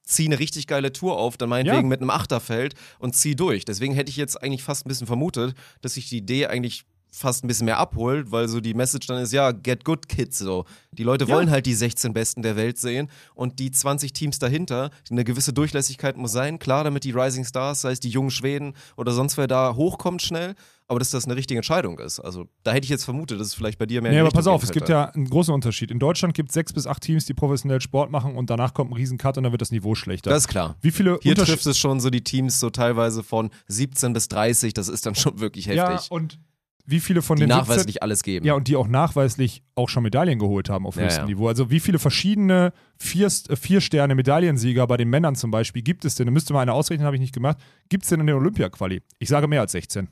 zieh 0.04 0.26
eine 0.26 0.40
richtig 0.40 0.68
geile 0.68 0.92
Tour 0.94 1.18
auf, 1.18 1.38
dann 1.38 1.50
meinetwegen 1.50 1.84
Ja. 1.84 1.88
mit 1.88 2.02
einem 2.02 2.10
Achterfeld 2.10 2.76
und 3.00 3.16
zieh 3.16 3.36
durch. 3.36 3.66
Deswegen 3.66 3.94
hätte 3.94 4.10
ich 4.10 4.18
jetzt 4.18 4.42
eigentlich 4.44 4.64
fast 4.64 4.86
ein 4.86 4.90
bisschen 4.90 5.08
vermutet, 5.08 5.56
dass 5.82 5.94
sich 5.96 6.10
die 6.10 6.18
Idee 6.18 6.48
eigentlich 6.48 6.84
fast 7.16 7.44
ein 7.44 7.48
bisschen 7.48 7.66
mehr 7.66 7.78
abholt, 7.78 8.32
weil 8.32 8.48
so 8.48 8.60
die 8.60 8.74
Message 8.74 9.06
dann 9.06 9.22
ist, 9.22 9.32
ja, 9.32 9.52
get 9.52 9.86
good 9.86 10.10
kids 10.10 10.40
so. 10.40 10.66
Die 10.92 11.04
Leute 11.04 11.26
Ja. 11.26 11.36
wollen 11.36 11.52
halt 11.52 11.66
die 11.68 11.76
16 11.76 12.12
Besten 12.12 12.42
der 12.42 12.56
Welt 12.56 12.80
sehen 12.80 13.08
und 13.36 13.60
die 13.60 13.70
20 13.72 14.14
Teams 14.14 14.40
dahinter, 14.40 14.90
eine 15.12 15.24
gewisse 15.24 15.54
Durchlässigkeit 15.54 16.18
muss 16.18 16.32
sein, 16.32 16.58
klar, 16.58 16.84
damit 16.84 17.04
die 17.04 17.12
Rising 17.12 17.46
Stars, 17.46 17.82
sei 17.82 17.92
es 17.92 18.00
die 18.00 18.10
jungen 18.10 18.32
Schweden 18.32 18.74
oder 18.98 19.12
sonst 19.12 19.38
wer 19.38 19.46
da 19.48 19.76
hochkommt 19.76 20.24
schnell, 20.24 20.56
aber 20.88 20.98
dass 21.00 21.12
das 21.12 21.26
eine 21.26 21.36
richtige 21.36 21.60
Entscheidung 21.60 22.00
ist. 22.00 22.20
Also 22.20 22.48
da 22.64 22.72
hätte 22.72 22.84
ich 22.86 22.90
jetzt 22.90 23.06
vermutet, 23.06 23.40
dass 23.40 23.48
es 23.48 23.54
vielleicht 23.54 23.78
bei 23.80 23.86
dir 23.86 24.02
mehr 24.02 24.12
in 24.12 24.16
Nee, 24.18 24.22
aber 24.22 24.32
pass 24.32 24.48
auf, 24.48 24.64
es 24.64 24.72
gibt 24.72 24.90
ja 24.90 25.06
einen 25.06 25.30
großen 25.30 25.54
Unterschied. 25.54 25.92
In 25.92 26.00
Deutschland 26.00 26.34
gibt 26.34 26.50
es 26.50 26.54
sechs 26.56 26.74
bis 26.74 26.88
acht 26.88 27.02
Teams, 27.04 27.26
die 27.26 27.34
professionell 27.34 27.80
Sport 27.80 28.12
machen 28.12 28.36
und 28.36 28.50
danach 28.50 28.74
kommt 28.74 28.90
ein 28.92 28.96
Riesencut 28.96 29.38
und 29.38 29.44
dann 29.44 29.52
wird 29.54 29.62
das 29.62 29.72
Niveau 29.72 29.94
schlechter. 29.96 30.30
Das 30.32 30.44
ist 30.44 30.48
klar. 30.50 30.76
Wie 30.82 30.92
viele 30.92 31.20
Hier 31.22 31.36
trifft 31.36 31.66
es 31.68 31.78
schon 31.78 32.00
so 32.00 32.10
die 32.10 32.24
Teams 32.24 32.60
so 32.60 32.70
teilweise 32.72 33.24
von 33.24 33.50
17 33.68 34.14
bis 34.14 34.28
30, 34.30 34.74
das 34.74 34.88
ist 34.90 35.06
dann 35.06 35.16
schon 35.16 35.40
wirklich 35.40 35.66
Ja, 35.68 35.90
heftig. 35.90 36.12
und 36.12 36.40
wie 36.86 37.00
viele 37.00 37.22
von 37.22 37.38
die 37.38 37.44
den 37.44 37.52
17 37.52 37.68
nachweislich 37.70 38.04
alles 38.04 38.24
geben. 38.24 38.46
Ja, 38.46 38.56
und 38.56 38.68
die 38.68 38.76
auch 38.76 38.88
nachweislich 38.88 39.64
auch 39.76 39.88
schon 39.90 40.04
Medaillen 40.04 40.38
geholt 40.40 40.70
haben 40.70 40.86
auf 40.86 40.96
Ja, 40.98 41.04
höchstem 41.04 41.22
ja. 41.24 41.28
Niveau. 41.28 41.48
Also 41.48 41.70
wie 41.70 41.80
viele 41.80 41.98
verschiedene 42.00 42.74
vier, 42.98 43.28
äh, 43.28 43.56
vier 43.56 43.80
Sterne 43.82 44.16
Medaillensieger 44.16 44.86
bei 44.88 44.98
den 44.98 45.10
Männern 45.10 45.36
zum 45.36 45.50
Beispiel 45.52 45.82
gibt 45.82 46.04
es 46.06 46.16
denn? 46.16 46.26
Da 46.28 46.32
müsste 46.32 46.54
mal 46.54 46.62
eine 46.62 46.74
ausrechnen, 46.74 47.06
habe 47.06 47.16
ich 47.16 47.22
nicht 47.22 47.34
gemacht. 47.34 47.58
Gibt 47.90 48.04
es 48.04 48.10
denn 48.10 48.20
in 48.20 48.28
der 48.28 48.36
Olympia-Quali? 48.36 49.02
Ich 49.20 49.30
sage 49.30 49.48
mehr 49.48 49.62
als 49.62 49.72
16. 49.72 50.10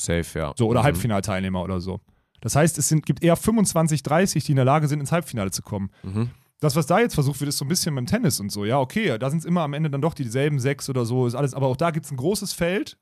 Safe, 0.00 0.38
ja. 0.38 0.52
So, 0.58 0.66
oder 0.68 0.80
Mhm. 0.80 0.84
Halbfinalteilnehmer 0.84 1.62
oder 1.62 1.80
so. 1.80 2.00
Das 2.40 2.56
heißt, 2.56 2.76
es 2.78 2.88
sind, 2.88 3.06
gibt 3.06 3.22
eher 3.22 3.36
25, 3.36 4.02
30, 4.02 4.44
die 4.44 4.52
in 4.52 4.56
der 4.56 4.64
Lage 4.64 4.88
sind, 4.88 5.00
ins 5.00 5.12
Halbfinale 5.12 5.50
zu 5.50 5.62
kommen. 5.62 5.90
Mhm. 6.02 6.30
Das, 6.60 6.76
was 6.76 6.86
da 6.86 6.98
jetzt 7.00 7.14
versucht 7.14 7.40
wird, 7.40 7.48
ist 7.48 7.58
so 7.58 7.64
ein 7.64 7.68
bisschen 7.68 7.94
beim 7.94 8.06
Tennis 8.06 8.40
und 8.40 8.50
so. 8.50 8.64
Ja, 8.64 8.80
okay, 8.80 9.18
da 9.18 9.30
sind 9.30 9.38
es 9.38 9.44
immer 9.44 9.62
am 9.62 9.72
Ende 9.72 9.90
dann 9.90 10.00
doch 10.00 10.14
dieselben 10.14 10.58
sechs 10.58 10.88
oder 10.90 11.04
so, 11.04 11.26
ist 11.26 11.34
alles. 11.34 11.54
Aber 11.54 11.66
auch 11.68 11.76
da 11.76 11.90
gibt 11.90 12.06
es 12.06 12.12
ein 12.12 12.16
großes 12.16 12.52
Feld 12.52 12.98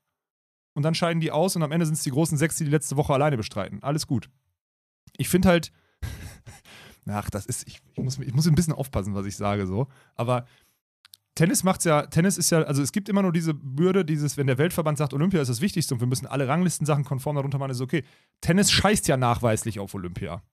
und 0.73 0.83
dann 0.83 0.95
scheiden 0.95 1.19
die 1.19 1.31
aus 1.31 1.55
und 1.55 1.63
am 1.63 1.71
Ende 1.71 1.85
sind 1.85 1.95
es 1.95 2.03
die 2.03 2.11
großen 2.11 2.37
sechs, 2.37 2.55
die 2.57 2.65
die 2.65 2.71
letzte 2.71 2.97
Woche 2.97 3.13
alleine 3.13 3.37
bestreiten. 3.37 3.81
Alles 3.83 4.07
gut. 4.07 4.29
Ich 5.17 5.29
finde 5.29 5.49
halt, 5.49 5.71
ach, 7.07 7.29
das 7.29 7.45
ist, 7.45 7.67
ich, 7.67 7.81
ich, 7.93 8.03
muss, 8.03 8.17
ich 8.19 8.33
muss 8.33 8.47
ein 8.47 8.55
bisschen 8.55 8.73
aufpassen, 8.73 9.13
was 9.13 9.25
ich 9.25 9.35
sage 9.35 9.67
so. 9.67 9.87
Aber 10.15 10.45
Tennis 11.35 11.63
macht's 11.63 11.85
ja, 11.85 12.05
Tennis 12.05 12.37
ist 12.37 12.51
ja, 12.51 12.61
also 12.63 12.81
es 12.81 12.91
gibt 12.91 13.09
immer 13.09 13.21
nur 13.23 13.31
diese 13.31 13.53
Bürde, 13.53 14.05
dieses, 14.05 14.37
wenn 14.37 14.47
der 14.47 14.57
Weltverband 14.57 14.97
sagt, 14.97 15.13
Olympia 15.13 15.41
ist 15.41 15.47
das 15.47 15.61
Wichtigste 15.61 15.93
und 15.93 15.99
wir 15.99 16.07
müssen 16.07 16.27
alle 16.27 16.47
Ranglistensachen 16.47 17.05
konform 17.05 17.35
darunter 17.35 17.57
machen, 17.57 17.71
ist 17.71 17.81
okay. 17.81 18.03
Tennis 18.41 18.71
scheißt 18.71 19.07
ja 19.07 19.17
nachweislich 19.17 19.79
auf 19.79 19.93
Olympia. 19.95 20.43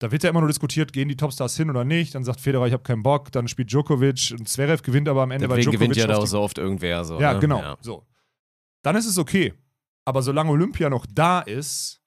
Da 0.00 0.10
wird 0.10 0.24
ja 0.24 0.30
immer 0.30 0.40
nur 0.40 0.48
diskutiert, 0.48 0.92
gehen 0.92 1.08
die 1.08 1.16
Topstars 1.16 1.56
hin 1.56 1.70
oder 1.70 1.84
nicht. 1.84 2.14
Dann 2.14 2.24
sagt 2.24 2.40
Federer, 2.40 2.66
ich 2.66 2.72
habe 2.72 2.82
keinen 2.82 3.04
Bock. 3.04 3.30
Dann 3.30 3.46
spielt 3.46 3.70
Djokovic 3.70 4.34
und 4.36 4.48
Zverev 4.48 4.82
gewinnt 4.82 5.08
aber 5.08 5.22
am 5.22 5.30
Ende, 5.30 5.48
weil 5.48 5.58
Deswegen 5.58 5.70
Djokovic 5.70 5.94
gewinnt 5.94 6.08
ja 6.08 6.14
da 6.14 6.20
auch 6.20 6.26
so 6.26 6.40
oft 6.40 6.58
irgendwer 6.58 7.04
so. 7.04 7.20
Ja, 7.20 7.34
ne? 7.34 7.40
genau. 7.40 7.60
Ja. 7.60 7.76
So. 7.80 8.04
Dann 8.84 8.96
ist 8.96 9.06
es 9.06 9.18
okay. 9.18 9.54
Aber 10.04 10.22
solange 10.22 10.50
Olympia 10.50 10.90
noch 10.90 11.06
da 11.06 11.40
ist, 11.40 12.02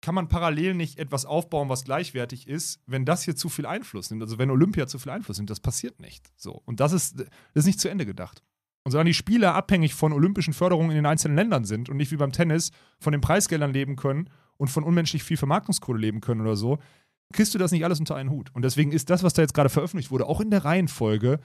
kann 0.00 0.14
man 0.14 0.28
parallel 0.28 0.74
nicht 0.74 0.98
etwas 0.98 1.24
aufbauen, 1.24 1.68
was 1.68 1.84
gleichwertig 1.84 2.48
ist, 2.48 2.80
wenn 2.86 3.04
das 3.04 3.22
hier 3.22 3.36
zu 3.36 3.48
viel 3.48 3.66
Einfluss 3.66 4.10
nimmt. 4.10 4.22
Also 4.22 4.38
wenn 4.38 4.50
Olympia 4.50 4.86
zu 4.88 4.98
viel 4.98 5.12
Einfluss 5.12 5.36
nimmt, 5.36 5.50
das 5.50 5.60
passiert 5.60 6.00
nicht. 6.00 6.32
So. 6.36 6.60
Und 6.64 6.80
das 6.80 6.92
ist, 6.92 7.20
das 7.20 7.28
ist 7.54 7.66
nicht 7.66 7.78
zu 7.78 7.88
Ende 7.88 8.06
gedacht. 8.06 8.42
Und 8.84 8.90
solange 8.90 9.10
die 9.10 9.14
Spieler 9.14 9.54
abhängig 9.54 9.94
von 9.94 10.12
olympischen 10.12 10.54
Förderungen 10.54 10.90
in 10.90 10.96
den 10.96 11.06
einzelnen 11.06 11.36
Ländern 11.36 11.64
sind 11.64 11.88
und 11.88 11.98
nicht 11.98 12.10
wie 12.10 12.16
beim 12.16 12.32
Tennis 12.32 12.72
von 12.98 13.12
den 13.12 13.20
Preisgeldern 13.20 13.72
leben 13.72 13.94
können 13.94 14.28
und 14.56 14.68
von 14.68 14.82
unmenschlich 14.82 15.22
viel 15.22 15.36
Vermarktungskohle 15.36 16.00
leben 16.00 16.20
können 16.20 16.40
oder 16.40 16.56
so, 16.56 16.78
kriegst 17.32 17.54
du 17.54 17.58
das 17.58 17.70
nicht 17.70 17.84
alles 17.84 18.00
unter 18.00 18.16
einen 18.16 18.30
Hut. 18.30 18.50
Und 18.54 18.62
deswegen 18.62 18.92
ist 18.92 19.08
das, 19.08 19.22
was 19.22 19.34
da 19.34 19.42
jetzt 19.42 19.54
gerade 19.54 19.68
veröffentlicht 19.68 20.10
wurde, 20.10 20.26
auch 20.26 20.40
in 20.40 20.50
der 20.50 20.64
Reihenfolge, 20.64 21.38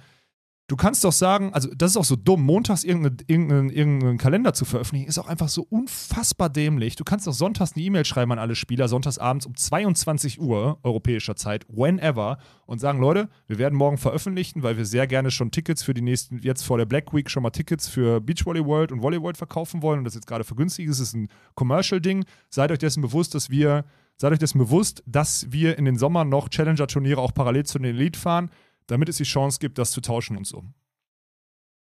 du 0.68 0.76
kannst 0.76 1.04
doch 1.04 1.14
sagen, 1.14 1.54
also 1.54 1.70
das 1.74 1.92
ist 1.92 1.98
auch 1.98 2.06
so 2.06 2.16
dumm, 2.16 2.44
montags 2.44 2.84
irgendeinen 2.84 3.18
irgendeinen 3.28 3.70
irgendeinen 3.70 4.18
Kalender 4.18 4.54
zu 4.54 4.66
veröffentlichen, 4.66 5.08
ist 5.08 5.18
auch 5.18 5.28
einfach 5.28 5.48
so 5.48 5.66
unfassbar 5.70 6.50
dämlich. 6.50 6.96
Du 6.96 7.04
kannst 7.04 7.26
doch 7.26 7.34
sonntags 7.34 7.74
eine 7.76 7.86
E-Mail 7.86 8.06
schreiben 8.06 8.32
an 8.34 8.40
alle 8.40 8.56
Spieler, 8.56 8.88
sonntags 8.88 9.18
abends 9.18 9.46
um 9.46 9.56
22 9.56 10.40
Uhr 10.42 10.78
europäischer 10.84 11.36
Zeit, 11.36 11.66
whenever, 11.70 12.38
und 12.66 12.80
sagen, 12.80 13.00
Leute, 13.00 13.30
wir 13.48 13.58
werden 13.58 13.76
morgen 13.76 13.98
veröffentlichen, 13.98 14.62
weil 14.62 14.78
wir 14.78 14.86
sehr 14.86 15.08
gerne 15.08 15.32
schon 15.32 15.52
Tickets 15.52 15.84
für 15.84 15.94
die 15.94 16.02
nächsten, 16.02 16.40
jetzt 16.40 16.64
vor 16.64 16.78
der 16.78 16.86
Black 16.86 17.14
Week 17.14 17.30
schon 17.30 17.44
mal 17.44 17.52
Tickets 17.52 17.88
für 17.88 18.20
Beach 18.20 18.46
Volley 18.46 18.66
World 18.66 18.92
und 18.92 19.02
Volley 19.02 19.22
World 19.22 19.38
verkaufen 19.38 19.82
wollen 19.82 20.00
und 20.00 20.04
das 20.04 20.16
jetzt 20.16 20.28
gerade 20.28 20.44
vergünstigt 20.44 20.90
ist, 20.90 21.00
ist 21.00 21.16
ein 21.16 21.30
Commercial-Ding. 21.56 22.26
Seid 22.50 22.72
euch 22.72 22.80
dessen 22.80 23.02
bewusst, 23.02 23.34
dass 23.36 23.50
wir, 23.50 23.86
seid 24.18 24.34
euch 24.34 24.40
dessen 24.40 24.58
bewusst, 24.58 25.02
dass 25.06 25.50
wir 25.50 25.78
in 25.78 25.86
den 25.86 25.98
Sommer 25.98 26.26
noch 26.26 26.50
Challenger-Turniere 26.50 27.22
auch 27.22 27.34
parallel 27.34 27.66
zu 27.66 27.80
den 27.80 27.96
Elite 27.96 28.20
fahren, 28.20 28.50
damit 28.88 29.10
es 29.10 29.18
die 29.18 29.24
Chance 29.24 29.60
gibt, 29.60 29.78
das 29.78 29.92
zu 29.92 30.02
tauschen 30.02 30.38
und 30.38 30.48
so. 30.48 30.64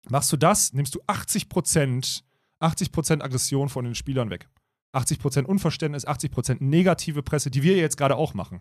Machst 0.09 0.33
du 0.33 0.37
das, 0.37 0.73
nimmst 0.73 0.95
du 0.95 1.01
80%, 1.03 2.23
80% 2.61 3.23
Aggression 3.23 3.69
von 3.69 3.85
den 3.85 3.95
Spielern 3.95 4.31
weg. 4.31 4.49
80% 4.95 5.45
Unverständnis, 5.45 6.07
80% 6.07 6.59
negative 6.61 7.23
Presse, 7.23 7.51
die 7.51 7.63
wir 7.63 7.77
jetzt 7.77 7.97
gerade 7.97 8.17
auch 8.17 8.35
machen. 8.35 8.61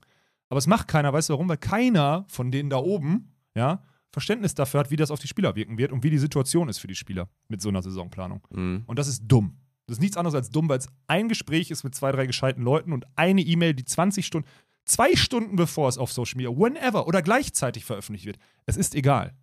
Aber 0.49 0.57
es 0.57 0.67
macht 0.67 0.87
keiner, 0.87 1.13
weißt 1.13 1.29
du 1.29 1.33
warum? 1.33 1.49
Weil 1.49 1.57
keiner 1.57 2.25
von 2.27 2.51
denen 2.51 2.69
da 2.69 2.77
oben, 2.77 3.33
ja, 3.55 3.83
Verständnis 4.11 4.55
dafür 4.55 4.79
hat, 4.79 4.91
wie 4.91 4.95
das 4.95 5.11
auf 5.11 5.19
die 5.19 5.27
Spieler 5.27 5.55
wirken 5.55 5.77
wird 5.77 5.91
und 5.91 6.03
wie 6.03 6.09
die 6.09 6.17
Situation 6.17 6.67
ist 6.67 6.79
für 6.79 6.87
die 6.87 6.95
Spieler 6.95 7.29
mit 7.47 7.61
so 7.61 7.69
einer 7.69 7.81
Saisonplanung. 7.81 8.47
Mhm. 8.49 8.83
Und 8.87 8.97
das 8.97 9.07
ist 9.07 9.23
dumm. 9.27 9.57
Das 9.85 9.97
ist 9.97 10.01
nichts 10.01 10.17
anderes 10.17 10.35
als 10.35 10.49
dumm, 10.49 10.69
weil 10.69 10.79
es 10.79 10.87
ein 11.07 11.29
Gespräch 11.29 11.71
ist 11.71 11.83
mit 11.83 11.95
zwei, 11.95 12.11
drei 12.11 12.25
gescheiten 12.25 12.63
Leuten 12.63 12.93
und 12.93 13.05
eine 13.15 13.41
E-Mail, 13.41 13.73
die 13.73 13.85
20 13.85 14.25
Stunden, 14.25 14.47
zwei 14.89 15.15
Stunden 15.15 15.55
bevor 15.55 15.87
es 15.87 15.97
auf 15.97 16.11
Social 16.11 16.37
Media, 16.37 16.51
whenever 16.51 17.07
oder 17.07 17.21
gleichzeitig 17.21 17.85
veröffentlicht 17.85 18.25
wird. 18.25 18.37
Es 18.65 18.77
ist 18.77 18.95
egal. 18.95 19.33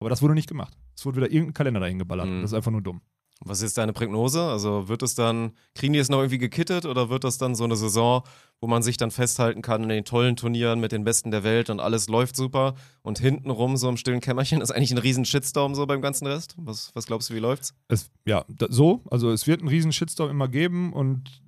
Aber 0.00 0.10
das 0.10 0.22
wurde 0.22 0.34
nicht 0.34 0.48
gemacht. 0.48 0.76
Es 0.96 1.04
wurde 1.06 1.18
wieder 1.18 1.30
irgendein 1.30 1.54
Kalender 1.54 1.80
dahin 1.80 1.98
geballert. 1.98 2.26
Mhm. 2.26 2.42
Das 2.42 2.50
ist 2.50 2.54
einfach 2.54 2.70
nur 2.70 2.82
dumm. 2.82 3.00
Was 3.40 3.62
ist 3.62 3.76
deine 3.76 3.92
Prognose? 3.92 4.42
Also 4.42 4.88
wird 4.88 5.02
es 5.02 5.14
dann, 5.14 5.52
kriegen 5.74 5.92
die 5.92 5.98
es 5.98 6.08
noch 6.08 6.18
irgendwie 6.18 6.38
gekittet 6.38 6.86
oder 6.86 7.10
wird 7.10 7.24
das 7.24 7.36
dann 7.36 7.54
so 7.54 7.64
eine 7.64 7.76
Saison, 7.76 8.22
wo 8.60 8.68
man 8.68 8.82
sich 8.82 8.96
dann 8.96 9.10
festhalten 9.10 9.60
kann 9.60 9.82
in 9.82 9.88
den 9.88 10.04
tollen 10.04 10.36
Turnieren 10.36 10.80
mit 10.80 10.92
den 10.92 11.04
Besten 11.04 11.30
der 11.30 11.42
Welt 11.42 11.68
und 11.68 11.80
alles 11.80 12.08
läuft 12.08 12.36
super 12.36 12.74
und 13.02 13.18
hintenrum 13.18 13.76
so 13.76 13.88
im 13.88 13.96
stillen 13.96 14.20
Kämmerchen 14.20 14.60
ist 14.60 14.70
eigentlich 14.70 14.92
ein 14.92 14.98
riesen 14.98 15.24
Shitstorm 15.24 15.74
so 15.74 15.84
beim 15.84 16.00
ganzen 16.00 16.26
Rest? 16.26 16.54
Was, 16.58 16.90
was 16.94 17.06
glaubst 17.06 17.28
du, 17.28 17.34
wie 17.34 17.40
läuft's? 17.40 17.74
Es, 17.88 18.10
ja, 18.24 18.44
da, 18.48 18.66
so. 18.70 19.02
Also 19.10 19.30
es 19.32 19.46
wird 19.46 19.60
einen 19.60 19.68
riesen 19.68 19.92
Shitstorm 19.92 20.30
immer 20.30 20.48
geben 20.48 20.92
und 20.92 21.42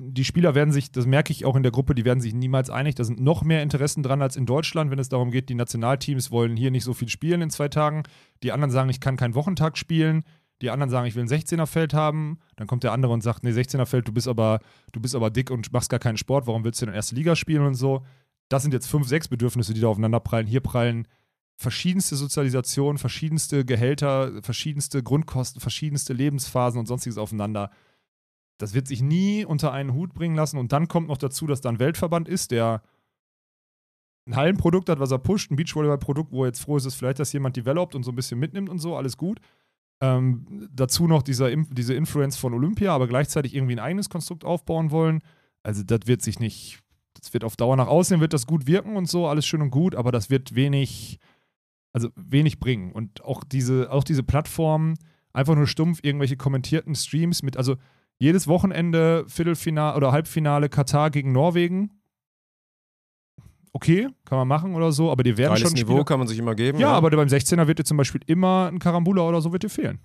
die 0.00 0.24
Spieler 0.24 0.54
werden 0.54 0.72
sich, 0.72 0.92
das 0.92 1.06
merke 1.06 1.32
ich 1.32 1.44
auch 1.44 1.56
in 1.56 1.62
der 1.62 1.72
Gruppe, 1.72 1.94
die 1.94 2.04
werden 2.04 2.20
sich 2.20 2.34
niemals 2.34 2.70
einig. 2.70 2.94
Da 2.94 3.04
sind 3.04 3.20
noch 3.20 3.42
mehr 3.42 3.62
Interessen 3.62 4.02
dran 4.02 4.22
als 4.22 4.36
in 4.36 4.46
Deutschland, 4.46 4.90
wenn 4.90 4.98
es 4.98 5.08
darum 5.08 5.30
geht, 5.30 5.48
die 5.48 5.54
Nationalteams 5.54 6.30
wollen 6.30 6.56
hier 6.56 6.70
nicht 6.70 6.84
so 6.84 6.94
viel 6.94 7.08
spielen 7.08 7.42
in 7.42 7.50
zwei 7.50 7.68
Tagen. 7.68 8.04
Die 8.42 8.52
anderen 8.52 8.70
sagen, 8.70 8.90
ich 8.90 9.00
kann 9.00 9.16
keinen 9.16 9.34
Wochentag 9.34 9.76
spielen. 9.76 10.24
Die 10.62 10.70
anderen 10.70 10.90
sagen, 10.90 11.06
ich 11.06 11.14
will 11.14 11.22
ein 11.22 11.28
16er-Feld 11.28 11.94
haben. 11.94 12.38
Dann 12.56 12.66
kommt 12.66 12.84
der 12.84 12.92
andere 12.92 13.12
und 13.12 13.22
sagt, 13.22 13.44
nee, 13.44 13.50
16er-Feld, 13.50 14.08
du 14.08 14.12
bist 14.12 14.28
aber, 14.28 14.60
du 14.92 15.00
bist 15.00 15.14
aber 15.14 15.30
dick 15.30 15.50
und 15.50 15.72
machst 15.72 15.90
gar 15.90 16.00
keinen 16.00 16.16
Sport. 16.16 16.46
Warum 16.46 16.64
willst 16.64 16.80
du 16.80 16.86
denn 16.86 16.94
erste 16.94 17.14
Liga 17.14 17.36
spielen 17.36 17.64
und 17.64 17.74
so? 17.74 18.04
Das 18.48 18.62
sind 18.62 18.72
jetzt 18.72 18.86
fünf, 18.86 19.06
sechs 19.06 19.28
Bedürfnisse, 19.28 19.74
die 19.74 19.80
da 19.80 19.88
aufeinander 19.88 20.20
prallen. 20.20 20.46
Hier 20.46 20.60
prallen 20.60 21.06
verschiedenste 21.56 22.16
Sozialisation, 22.16 22.98
verschiedenste 22.98 23.64
Gehälter, 23.64 24.42
verschiedenste 24.42 25.02
Grundkosten, 25.02 25.60
verschiedenste 25.60 26.12
Lebensphasen 26.12 26.78
und 26.78 26.86
sonstiges 26.86 27.18
aufeinander. 27.18 27.70
Das 28.58 28.74
wird 28.74 28.88
sich 28.88 29.00
nie 29.00 29.44
unter 29.44 29.72
einen 29.72 29.94
Hut 29.94 30.12
bringen 30.12 30.36
lassen. 30.36 30.58
Und 30.58 30.72
dann 30.72 30.88
kommt 30.88 31.08
noch 31.08 31.16
dazu, 31.16 31.46
dass 31.46 31.60
da 31.60 31.68
ein 31.68 31.78
Weltverband 31.78 32.28
ist, 32.28 32.50
der 32.50 32.82
ein 34.26 34.36
Hallenprodukt 34.36 34.88
hat, 34.88 35.00
was 35.00 35.10
er 35.10 35.18
pusht, 35.18 35.50
ein 35.50 35.56
Beachvolleyball-Produkt, 35.56 36.32
wo 36.32 36.44
er 36.44 36.48
jetzt 36.48 36.60
froh 36.60 36.76
ist, 36.76 36.84
dass 36.84 36.94
vielleicht 36.94 37.18
das 37.18 37.32
jemand 37.32 37.56
developt 37.56 37.94
und 37.94 38.02
so 38.02 38.12
ein 38.12 38.16
bisschen 38.16 38.38
mitnimmt 38.38 38.68
und 38.68 38.78
so, 38.78 38.96
alles 38.96 39.16
gut. 39.16 39.40
Ähm, 40.00 40.68
dazu 40.70 41.08
noch 41.08 41.22
dieser, 41.22 41.54
diese 41.56 41.94
Influence 41.94 42.36
von 42.36 42.54
Olympia, 42.54 42.94
aber 42.94 43.08
gleichzeitig 43.08 43.54
irgendwie 43.54 43.74
ein 43.74 43.80
eigenes 43.80 44.10
Konstrukt 44.10 44.44
aufbauen 44.44 44.90
wollen. 44.90 45.22
Also 45.62 45.82
das 45.82 46.00
wird 46.04 46.22
sich 46.22 46.38
nicht, 46.38 46.80
das 47.14 47.32
wird 47.32 47.42
auf 47.42 47.56
Dauer 47.56 47.76
nach 47.76 47.88
außen, 47.88 48.20
wird 48.20 48.32
das 48.32 48.46
gut 48.46 48.66
wirken 48.66 48.96
und 48.96 49.08
so, 49.08 49.26
alles 49.26 49.46
schön 49.46 49.62
und 49.62 49.70
gut, 49.70 49.94
aber 49.94 50.12
das 50.12 50.30
wird 50.30 50.54
wenig, 50.54 51.18
also 51.92 52.10
wenig 52.14 52.60
bringen. 52.60 52.92
Und 52.92 53.24
auch 53.24 53.42
diese, 53.44 53.90
auch 53.90 54.04
diese 54.04 54.22
Plattform, 54.22 54.94
einfach 55.32 55.56
nur 55.56 55.66
stumpf 55.66 56.00
irgendwelche 56.02 56.36
kommentierten 56.36 56.94
Streams 56.94 57.42
mit, 57.42 57.56
also 57.56 57.76
jedes 58.18 58.46
Wochenende 58.48 59.24
Viertelfinale 59.28 59.96
oder 59.96 60.12
Halbfinale 60.12 60.68
Katar 60.68 61.10
gegen 61.10 61.32
Norwegen. 61.32 61.90
Okay, 63.72 64.08
kann 64.24 64.38
man 64.38 64.48
machen 64.48 64.74
oder 64.74 64.92
so, 64.92 65.10
aber 65.10 65.22
die 65.22 65.36
werden 65.36 65.50
Geiles 65.54 65.68
schon 65.68 65.72
Niveau 65.78 65.92
Spieler- 65.92 66.04
kann 66.04 66.18
man 66.18 66.26
sich 66.26 66.38
immer 66.38 66.54
geben. 66.54 66.78
ja, 66.78 66.90
aber 66.92 67.10
beim 67.10 67.28
16er 67.28 67.66
wird 67.66 67.78
dir 67.78 67.84
zum 67.84 67.96
Beispiel 67.96 68.20
immer 68.26 68.68
ein 68.72 68.78
Karambula 68.78 69.22
oder 69.22 69.40
so 69.40 69.52
wird 69.52 69.62
dir 69.62 69.68
fehlen. 69.70 70.00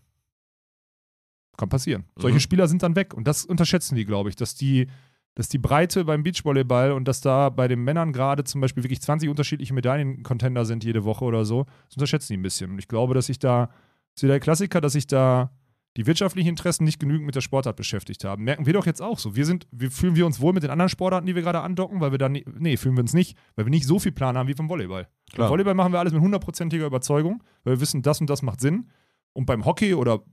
Kann 1.58 1.70
passieren. 1.70 2.06
Solche 2.18 2.36
Mhm. 2.36 2.42
Spieler 2.42 2.68
sind 2.68 2.84
dann 2.84 2.96
weg 2.96 3.14
und 3.14 3.26
das 3.28 3.46
unterschätzen 3.46 3.96
die, 3.96 4.06
glaube 4.06 4.30
ich, 4.30 4.36
dass 4.36 4.56
die, 4.56 4.88
dass 5.36 5.50
die 5.50 5.60
Breite 5.60 6.04
beim 6.06 6.24
Beachvolleyball 6.24 6.92
und 6.92 7.08
dass 7.08 7.22
da 7.22 7.50
bei 7.50 7.68
den 7.68 7.84
Männern 7.84 8.12
gerade 8.12 8.44
zum 8.44 8.60
Beispiel 8.62 8.84
wirklich 8.84 9.02
20 9.02 9.30
unterschiedliche 9.30 9.74
Medaillen-Contender 9.74 10.66
sind 10.66 10.84
jede 10.84 11.04
Woche 11.06 11.24
oder 11.26 11.46
so, 11.46 11.66
das 11.88 11.96
unterschätzen 11.98 12.34
die 12.34 12.38
ein 12.38 12.44
bisschen. 12.44 12.72
Und 12.72 12.80
ich 12.80 12.88
glaube, 12.88 13.14
dass 13.14 13.28
sich 13.28 13.40
da, 13.40 13.68
das 13.68 14.18
ist 14.18 14.24
wieder 14.24 14.34
der 14.34 14.40
Klassiker, 14.42 14.82
dass 14.82 14.94
sich 14.94 15.08
da 15.08 15.52
die 15.98 16.08
wirtschaftlichen 16.08 16.50
Interessen 16.50 16.84
nicht 16.86 17.00
genügend 17.00 17.26
mit 17.26 17.36
der 17.36 17.42
Sportart 17.42 17.76
beschäftigt 17.76 18.24
haben. 18.24 18.44
Merken 18.44 18.66
wir 18.66 18.74
doch 18.74 18.86
jetzt 18.86 19.02
auch 19.02 19.20
so. 19.20 19.36
Wir 19.36 19.46
sind, 19.46 19.68
wir 19.72 19.92
fühlen 19.92 20.16
wir 20.16 20.26
uns 20.26 20.40
wohl 20.40 20.54
mit 20.54 20.64
den 20.64 20.72
anderen 20.72 20.90
Sportarten, 20.90 21.28
die 21.28 21.36
wir 21.36 21.44
gerade 21.44 21.62
andocken, 21.62 22.02
weil 22.02 22.12
wir 22.12 22.18
dann, 22.18 22.32
nee, 22.32 22.78
fühlen 22.78 22.96
wir 22.96 23.02
uns 23.02 23.14
nicht, 23.14 23.38
weil 23.56 23.66
wir 23.66 23.70
nicht 23.70 23.86
so 23.86 24.00
viel 24.00 24.12
Plan 24.12 24.38
haben 24.38 24.48
wie 24.48 24.56
vom 24.56 24.70
Volleyball. 24.70 25.08
Klar. 25.32 25.48
Beim 25.48 25.52
Volleyball 25.52 25.76
machen 25.76 25.94
wir 25.94 26.00
alles 26.00 26.14
mit 26.14 26.22
hundertprozentiger 26.22 26.86
Überzeugung, 26.86 27.44
weil 27.64 27.76
wir 27.76 27.82
wissen, 27.82 28.02
das 28.02 28.20
und 28.22 28.30
das 28.30 28.42
macht 28.42 28.60
Sinn. 28.60 28.90
Und 29.34 29.46
beim 29.46 29.66
Hockey 29.66 29.94
oder 29.94 30.24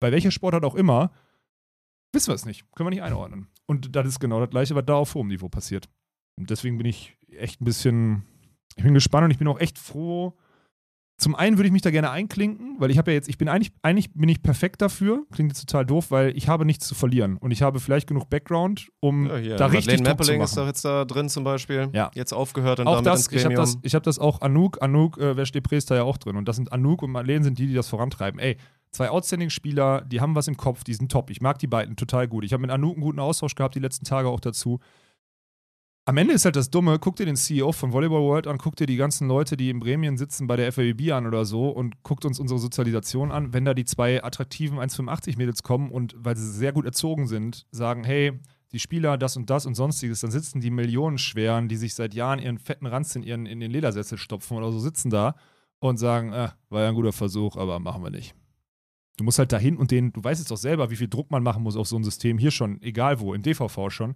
bei 0.00 0.10
welcher 0.10 0.30
Sportart 0.30 0.64
auch 0.64 0.74
immer, 0.74 1.10
wissen 2.12 2.28
wir 2.28 2.34
es 2.34 2.46
nicht. 2.46 2.64
Können 2.74 2.86
wir 2.86 2.90
nicht 2.90 3.02
einordnen. 3.02 3.48
Und 3.66 3.94
das 3.94 4.06
ist 4.06 4.20
genau 4.20 4.40
das 4.40 4.50
Gleiche, 4.50 4.74
was 4.74 4.86
da 4.86 4.94
auf 4.94 5.14
hohem 5.14 5.28
Niveau 5.28 5.48
passiert. 5.48 5.88
Und 6.36 6.48
deswegen 6.50 6.78
bin 6.78 6.86
ich 6.86 7.16
echt 7.28 7.60
ein 7.60 7.64
bisschen, 7.66 8.24
ich 8.76 8.82
bin 8.82 8.94
gespannt 8.94 9.26
und 9.26 9.30
ich 9.30 9.38
bin 9.38 9.48
auch 9.48 9.60
echt 9.60 9.78
froh. 9.78 10.36
Zum 11.20 11.34
einen 11.34 11.58
würde 11.58 11.66
ich 11.66 11.72
mich 11.72 11.82
da 11.82 11.90
gerne 11.90 12.10
einklinken, 12.10 12.76
weil 12.78 12.90
ich 12.90 12.96
habe 12.96 13.10
ja 13.10 13.14
jetzt, 13.14 13.28
ich 13.28 13.36
bin 13.36 13.46
eigentlich, 13.48 13.72
eigentlich 13.82 14.10
bin 14.14 14.30
ich 14.30 14.42
perfekt 14.42 14.80
dafür. 14.80 15.26
Klingt 15.30 15.50
jetzt 15.52 15.60
total 15.68 15.84
doof, 15.84 16.10
weil 16.10 16.34
ich 16.34 16.48
habe 16.48 16.64
nichts 16.64 16.86
zu 16.86 16.94
verlieren 16.94 17.36
und 17.36 17.50
ich 17.50 17.60
habe 17.60 17.78
vielleicht 17.78 18.06
genug 18.06 18.30
Background, 18.30 18.88
um 19.00 19.26
Ja, 19.26 19.36
hier. 19.36 19.56
da 19.56 19.66
richtig 19.66 19.98
Madeleine 19.98 20.16
zu 20.24 20.32
machen. 20.32 20.44
ist 20.44 20.56
doch 20.56 20.66
jetzt 20.66 20.84
da 20.84 21.04
drin 21.04 21.28
zum 21.28 21.44
Beispiel. 21.44 21.90
Ja. 21.92 22.10
Jetzt 22.14 22.32
aufgehört 22.32 22.80
und 22.80 22.86
auch 22.86 23.02
damit 23.02 23.06
das, 23.06 23.26
ins 23.26 23.36
ich 23.36 23.44
habe 23.44 23.54
das, 23.54 23.76
ich 23.82 23.94
hab 23.94 24.02
das 24.02 24.18
auch 24.18 24.40
Anouk, 24.40 24.82
Anouk, 24.82 25.18
äh, 25.18 25.32
Depré 25.32 25.76
ist 25.76 25.90
da 25.90 25.96
ja 25.96 26.04
auch 26.04 26.16
drin. 26.16 26.36
Und 26.36 26.48
das 26.48 26.56
sind 26.56 26.72
Anouk 26.72 27.02
und 27.02 27.10
Marlene 27.10 27.44
sind 27.44 27.58
die, 27.58 27.66
die 27.66 27.74
das 27.74 27.88
vorantreiben. 27.88 28.40
Ey, 28.40 28.56
zwei 28.90 29.10
Outstanding-Spieler, 29.10 30.00
die 30.06 30.22
haben 30.22 30.34
was 30.34 30.48
im 30.48 30.56
Kopf, 30.56 30.84
die 30.84 30.94
sind 30.94 31.12
top. 31.12 31.28
Ich 31.28 31.42
mag 31.42 31.58
die 31.58 31.66
beiden 31.66 31.96
total 31.96 32.28
gut. 32.28 32.44
Ich 32.44 32.54
habe 32.54 32.62
mit 32.62 32.70
Anouk 32.70 32.94
einen 32.94 33.02
guten 33.02 33.18
Austausch 33.20 33.54
gehabt, 33.54 33.74
die 33.74 33.80
letzten 33.80 34.06
Tage 34.06 34.28
auch 34.28 34.40
dazu. 34.40 34.80
Am 36.06 36.16
Ende 36.16 36.34
ist 36.34 36.44
halt 36.44 36.56
das 36.56 36.70
Dumme, 36.70 36.98
guck 36.98 37.16
dir 37.16 37.26
den 37.26 37.36
CEO 37.36 37.72
von 37.72 37.92
Volleyball 37.92 38.22
World 38.22 38.46
an, 38.46 38.58
guck 38.58 38.74
dir 38.74 38.86
die 38.86 38.96
ganzen 38.96 39.28
Leute, 39.28 39.56
die 39.56 39.70
in 39.70 39.80
Gremien 39.80 40.16
sitzen 40.16 40.46
bei 40.46 40.56
der 40.56 40.72
FAWB 40.72 41.12
an 41.12 41.26
oder 41.26 41.44
so 41.44 41.68
und 41.68 42.02
guckt 42.02 42.24
uns 42.24 42.40
unsere 42.40 42.58
Sozialisation 42.58 43.30
an. 43.30 43.52
Wenn 43.52 43.64
da 43.64 43.74
die 43.74 43.84
zwei 43.84 44.24
attraktiven 44.24 44.78
1,85 44.78 45.36
Mädels 45.36 45.62
kommen 45.62 45.90
und 45.90 46.14
weil 46.18 46.36
sie 46.36 46.50
sehr 46.50 46.72
gut 46.72 46.86
erzogen 46.86 47.26
sind, 47.26 47.66
sagen, 47.70 48.02
hey, 48.04 48.40
die 48.72 48.78
Spieler 48.78 49.18
das 49.18 49.36
und 49.36 49.50
das 49.50 49.66
und 49.66 49.74
sonstiges, 49.74 50.20
dann 50.20 50.30
sitzen 50.30 50.60
die 50.60 50.70
Millionenschweren, 50.70 51.68
die 51.68 51.76
sich 51.76 51.94
seit 51.94 52.14
Jahren 52.14 52.38
ihren 52.38 52.58
fetten 52.58 52.86
Ranz 52.86 53.14
in, 53.14 53.22
ihren, 53.22 53.46
in 53.46 53.60
den 53.60 53.70
Ledersessel 53.70 54.16
stopfen 54.16 54.56
oder 54.56 54.72
so, 54.72 54.78
sitzen 54.78 55.10
da 55.10 55.34
und 55.80 55.98
sagen, 55.98 56.32
äh, 56.32 56.48
war 56.68 56.82
ja 56.82 56.88
ein 56.88 56.94
guter 56.94 57.12
Versuch, 57.12 57.56
aber 57.56 57.78
machen 57.78 58.02
wir 58.02 58.10
nicht. 58.10 58.34
Du 59.16 59.24
musst 59.24 59.38
halt 59.38 59.52
dahin 59.52 59.76
und 59.76 59.90
den, 59.90 60.12
du 60.12 60.24
weißt 60.24 60.40
es 60.40 60.48
doch 60.48 60.56
selber, 60.56 60.90
wie 60.90 60.96
viel 60.96 61.08
Druck 61.08 61.30
man 61.30 61.42
machen 61.42 61.62
muss 61.62 61.76
auf 61.76 61.86
so 61.86 61.96
ein 61.96 62.04
System, 62.04 62.38
hier 62.38 62.50
schon, 62.50 62.80
egal 62.80 63.20
wo, 63.20 63.34
im 63.34 63.42
DVV 63.42 63.90
schon. 63.90 64.14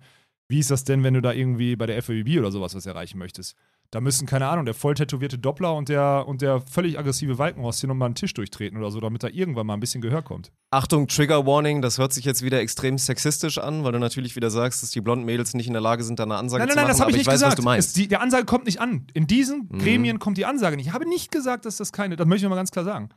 Wie 0.48 0.58
ist 0.58 0.70
das 0.70 0.84
denn, 0.84 1.02
wenn 1.02 1.14
du 1.14 1.22
da 1.22 1.32
irgendwie 1.32 1.74
bei 1.76 1.86
der 1.86 2.02
FAWB 2.02 2.38
oder 2.38 2.50
sowas 2.52 2.74
was 2.74 2.86
erreichen 2.86 3.18
möchtest? 3.18 3.54
Da 3.90 4.00
müssen, 4.00 4.26
keine 4.26 4.48
Ahnung, 4.48 4.64
der 4.64 4.74
voll 4.74 4.94
tätowierte 4.94 5.38
Doppler 5.38 5.74
und 5.76 5.88
der, 5.88 6.26
und 6.26 6.42
der 6.42 6.60
völlig 6.60 6.98
aggressive 6.98 7.38
Walkenhorst 7.38 7.80
hier 7.80 7.88
nochmal 7.88 8.06
einen 8.06 8.14
Tisch 8.16 8.34
durchtreten 8.34 8.76
oder 8.76 8.90
so, 8.90 8.98
damit 8.98 9.22
da 9.22 9.28
irgendwann 9.28 9.66
mal 9.66 9.74
ein 9.74 9.80
bisschen 9.80 10.00
Gehör 10.00 10.22
kommt. 10.22 10.50
Achtung, 10.72 11.06
Trigger 11.06 11.46
Warning, 11.46 11.80
das 11.80 11.98
hört 11.98 12.12
sich 12.12 12.24
jetzt 12.24 12.42
wieder 12.42 12.58
extrem 12.60 12.98
sexistisch 12.98 13.58
an, 13.58 13.84
weil 13.84 13.92
du 13.92 14.00
natürlich 14.00 14.34
wieder 14.34 14.50
sagst, 14.50 14.82
dass 14.82 14.90
die 14.90 15.00
blonden 15.00 15.24
Mädels 15.24 15.54
nicht 15.54 15.68
in 15.68 15.74
der 15.74 15.82
Lage 15.82 16.02
sind, 16.02 16.18
da 16.18 16.24
eine 16.24 16.34
Ansage 16.34 16.62
Nein, 16.62 16.70
zu 16.70 16.76
nein, 16.76 16.76
nein, 16.76 16.84
machen. 16.86 16.92
das 16.96 17.00
habe 17.00 17.10
ich 17.12 17.16
nicht 17.18 17.26
weiß, 17.26 17.34
gesagt. 17.34 17.52
was 17.52 17.56
du 17.56 17.62
meinst. 17.62 17.88
Es, 17.88 17.94
die, 17.94 18.08
der 18.08 18.20
Ansage 18.20 18.46
kommt 18.46 18.64
nicht 18.64 18.80
an. 18.80 19.06
In 19.14 19.26
diesen 19.28 19.68
Mhm. 19.70 19.78
Gremien 19.78 20.18
kommt 20.18 20.38
die 20.38 20.46
Ansage 20.46 20.76
nicht. 20.76 20.88
Ich 20.88 20.92
habe 20.92 21.08
nicht 21.08 21.30
gesagt, 21.30 21.64
dass 21.64 21.76
das 21.76 21.92
keine, 21.92 22.16
das 22.16 22.26
möchte 22.26 22.46
ich 22.46 22.50
mal 22.50 22.56
ganz 22.56 22.72
klar 22.72 22.84
sagen. 22.84 23.10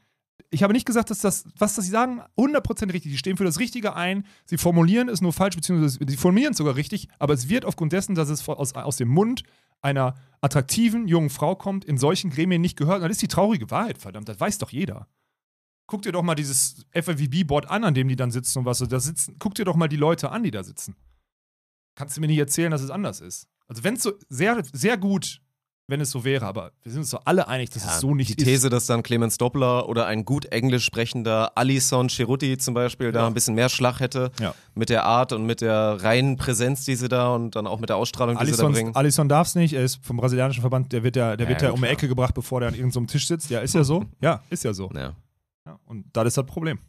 Ich 0.49 0.63
habe 0.63 0.73
nicht 0.73 0.85
gesagt, 0.85 1.09
dass 1.09 1.19
das, 1.19 1.43
was 1.57 1.75
das 1.75 1.85
sie 1.85 1.91
sagen, 1.91 2.21
100% 2.37 2.93
richtig. 2.93 3.11
Die 3.11 3.17
stehen 3.17 3.35
für 3.35 3.43
das 3.43 3.59
Richtige 3.59 3.95
ein. 3.95 4.25
Sie 4.45 4.57
formulieren 4.57 5.09
es 5.09 5.21
nur 5.21 5.33
falsch, 5.33 5.55
beziehungsweise 5.55 5.99
sie 6.07 6.17
formulieren 6.17 6.51
es 6.51 6.57
sogar 6.57 6.75
richtig, 6.75 7.09
aber 7.19 7.33
es 7.33 7.49
wird 7.49 7.65
aufgrund 7.65 7.91
dessen, 7.91 8.15
dass 8.15 8.29
es 8.29 8.47
aus, 8.47 8.73
aus 8.73 8.97
dem 8.97 9.09
Mund 9.09 9.43
einer 9.81 10.15
attraktiven 10.41 11.07
jungen 11.07 11.29
Frau 11.29 11.55
kommt, 11.55 11.85
in 11.85 11.97
solchen 11.97 12.29
Gremien 12.29 12.61
nicht 12.61 12.77
gehört. 12.77 13.01
Und 13.01 13.09
das 13.09 13.17
ist 13.17 13.21
die 13.21 13.27
traurige 13.27 13.69
Wahrheit, 13.71 13.97
verdammt. 13.97 14.29
Das 14.29 14.39
weiß 14.39 14.57
doch 14.59 14.69
jeder. 14.69 15.07
Guck 15.85 16.01
dir 16.01 16.11
doch 16.11 16.23
mal 16.23 16.35
dieses 16.35 16.85
FAWB-Board 16.93 17.69
an, 17.69 17.83
an 17.83 17.93
dem 17.93 18.07
die 18.07 18.15
dann 18.15 18.31
sitzen 18.31 18.59
und 18.59 18.65
was 18.65 18.79
da 18.79 18.99
sitzen. 18.99 19.35
Guck 19.39 19.55
dir 19.55 19.65
doch 19.65 19.75
mal 19.75 19.87
die 19.87 19.95
Leute 19.95 20.31
an, 20.31 20.43
die 20.43 20.51
da 20.51 20.63
sitzen. 20.63 20.95
Kannst 21.95 22.17
du 22.17 22.21
mir 22.21 22.27
nicht 22.27 22.37
erzählen, 22.37 22.71
dass 22.71 22.81
es 22.81 22.89
anders 22.89 23.21
ist. 23.21 23.47
Also 23.67 23.83
wenn 23.83 23.95
es 23.95 24.03
so 24.03 24.13
sehr, 24.29 24.63
sehr 24.71 24.97
gut, 24.97 25.41
wenn 25.89 26.01
es 26.01 26.11
so 26.11 26.25
wäre, 26.25 26.45
aber 26.45 26.71
wir 26.83 26.91
sind 26.91 26.99
uns 27.01 27.11
doch 27.11 27.21
alle 27.23 27.47
einig, 27.47 27.69
dass 27.69 27.85
Ja, 27.85 27.91
es 27.95 28.01
so 28.01 28.13
nicht 28.13 28.37
die 28.37 28.43
ist. 28.43 28.45
These, 28.45 28.69
dass 28.69 28.87
dann 28.87 29.03
Clemens 29.03 29.37
Doppler 29.37 29.87
oder 29.87 30.05
ein 30.05 30.25
gut 30.25 30.45
englisch 30.45 30.83
sprechender 30.83 31.57
Alison 31.57 32.09
Cheruti 32.09 32.57
zum 32.57 32.73
Beispiel 32.73 33.13
da 33.13 33.21
Ja. 33.21 33.27
ein 33.27 33.33
bisschen 33.33 33.55
mehr 33.55 33.69
Schlag 33.69 34.01
hätte 34.01 34.31
Ja. 34.39 34.53
mit 34.75 34.89
der 34.89 35.05
Art 35.05 35.31
und 35.31 35.45
mit 35.45 35.61
der 35.61 36.03
reinen 36.03 36.35
Präsenz, 36.35 36.83
die 36.83 36.95
sie 36.95 37.07
da 37.07 37.33
und 37.33 37.55
dann 37.55 37.67
auch 37.67 37.79
mit 37.79 37.87
der 37.89 37.95
Ausstrahlung, 37.95 38.37
die 38.37 38.45
sie 38.45 38.51
da 38.51 38.57
Alisson, 38.57 38.73
bringen. 38.73 38.95
Alisson 38.95 39.29
darf 39.29 39.47
es 39.47 39.55
nicht, 39.55 39.73
er 39.73 39.83
ist 39.83 40.05
vom 40.05 40.17
brasilianischen 40.17 40.59
Verband, 40.61 40.91
der 40.91 41.03
wird 41.03 41.15
ja, 41.15 41.37
der 41.37 41.47
wird 41.47 41.61
ja 41.61 41.71
um 41.71 41.81
die. 41.81 41.87
Ecke 41.87 42.09
gebracht, 42.09 42.33
bevor 42.33 42.59
der 42.59 42.67
an 42.69 42.75
irgendeinem 42.75 43.07
Tisch 43.07 43.25
sitzt. 43.27 43.49
Ja, 43.49 43.59
ist 43.61 43.73
ja 43.73 43.83
so. 43.85 44.03
Ja, 44.21 44.43
ist 44.49 44.65
ja 44.65 44.73
so. 44.73 44.89
Ja. 44.93 45.15
Ja, 45.65 45.79
und 45.85 46.05
das 46.13 46.27
ist 46.27 46.37
das 46.37 46.45
Problem. 46.45 46.79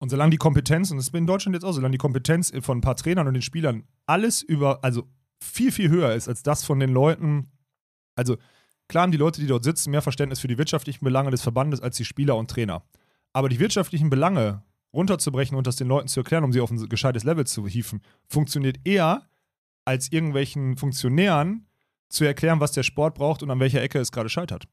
Und 0.00 0.10
solange 0.10 0.30
die 0.30 0.36
Kompetenz, 0.36 0.92
und 0.92 0.98
das 0.98 1.08
ist 1.08 1.14
in 1.16 1.26
Deutschland 1.26 1.56
jetzt 1.56 1.64
auch, 1.64 1.72
solange 1.72 1.90
die 1.92 1.98
Kompetenz 1.98 2.52
von 2.60 2.78
ein 2.78 2.80
paar 2.80 2.94
Trainern 2.94 3.26
und 3.26 3.34
den 3.34 3.42
Spielern 3.42 3.82
alles 4.06 4.42
über, 4.42 4.78
also 4.84 5.02
viel, 5.42 5.72
viel 5.72 5.88
höher 5.88 6.14
ist 6.14 6.28
als 6.28 6.44
das 6.44 6.64
von 6.64 6.78
den 6.78 6.90
Leuten, 6.90 7.50
also 8.18 8.36
klar 8.88 9.02
haben 9.02 9.12
die 9.12 9.18
Leute, 9.18 9.40
die 9.40 9.46
dort 9.46 9.64
sitzen, 9.64 9.90
mehr 9.90 10.02
Verständnis 10.02 10.40
für 10.40 10.48
die 10.48 10.58
wirtschaftlichen 10.58 11.04
Belange 11.04 11.30
des 11.30 11.42
Verbandes 11.42 11.80
als 11.80 11.96
die 11.96 12.04
Spieler 12.04 12.36
und 12.36 12.50
Trainer. 12.50 12.82
Aber 13.32 13.48
die 13.48 13.60
wirtschaftlichen 13.60 14.10
Belange 14.10 14.62
runterzubrechen 14.92 15.56
und 15.56 15.66
das 15.66 15.76
den 15.76 15.88
Leuten 15.88 16.08
zu 16.08 16.20
erklären, 16.20 16.44
um 16.44 16.52
sie 16.52 16.60
auf 16.60 16.70
ein 16.70 16.88
gescheites 16.88 17.24
Level 17.24 17.46
zu 17.46 17.66
hieven, 17.68 18.02
funktioniert 18.26 18.78
eher 18.84 19.28
als 19.84 20.10
irgendwelchen 20.10 20.76
Funktionären 20.76 21.66
zu 22.08 22.24
erklären, 22.24 22.60
was 22.60 22.72
der 22.72 22.82
Sport 22.82 23.14
braucht 23.14 23.42
und 23.42 23.50
an 23.50 23.60
welcher 23.60 23.82
Ecke 23.82 23.98
es 23.98 24.12
gerade 24.12 24.28
scheitert. 24.28 24.66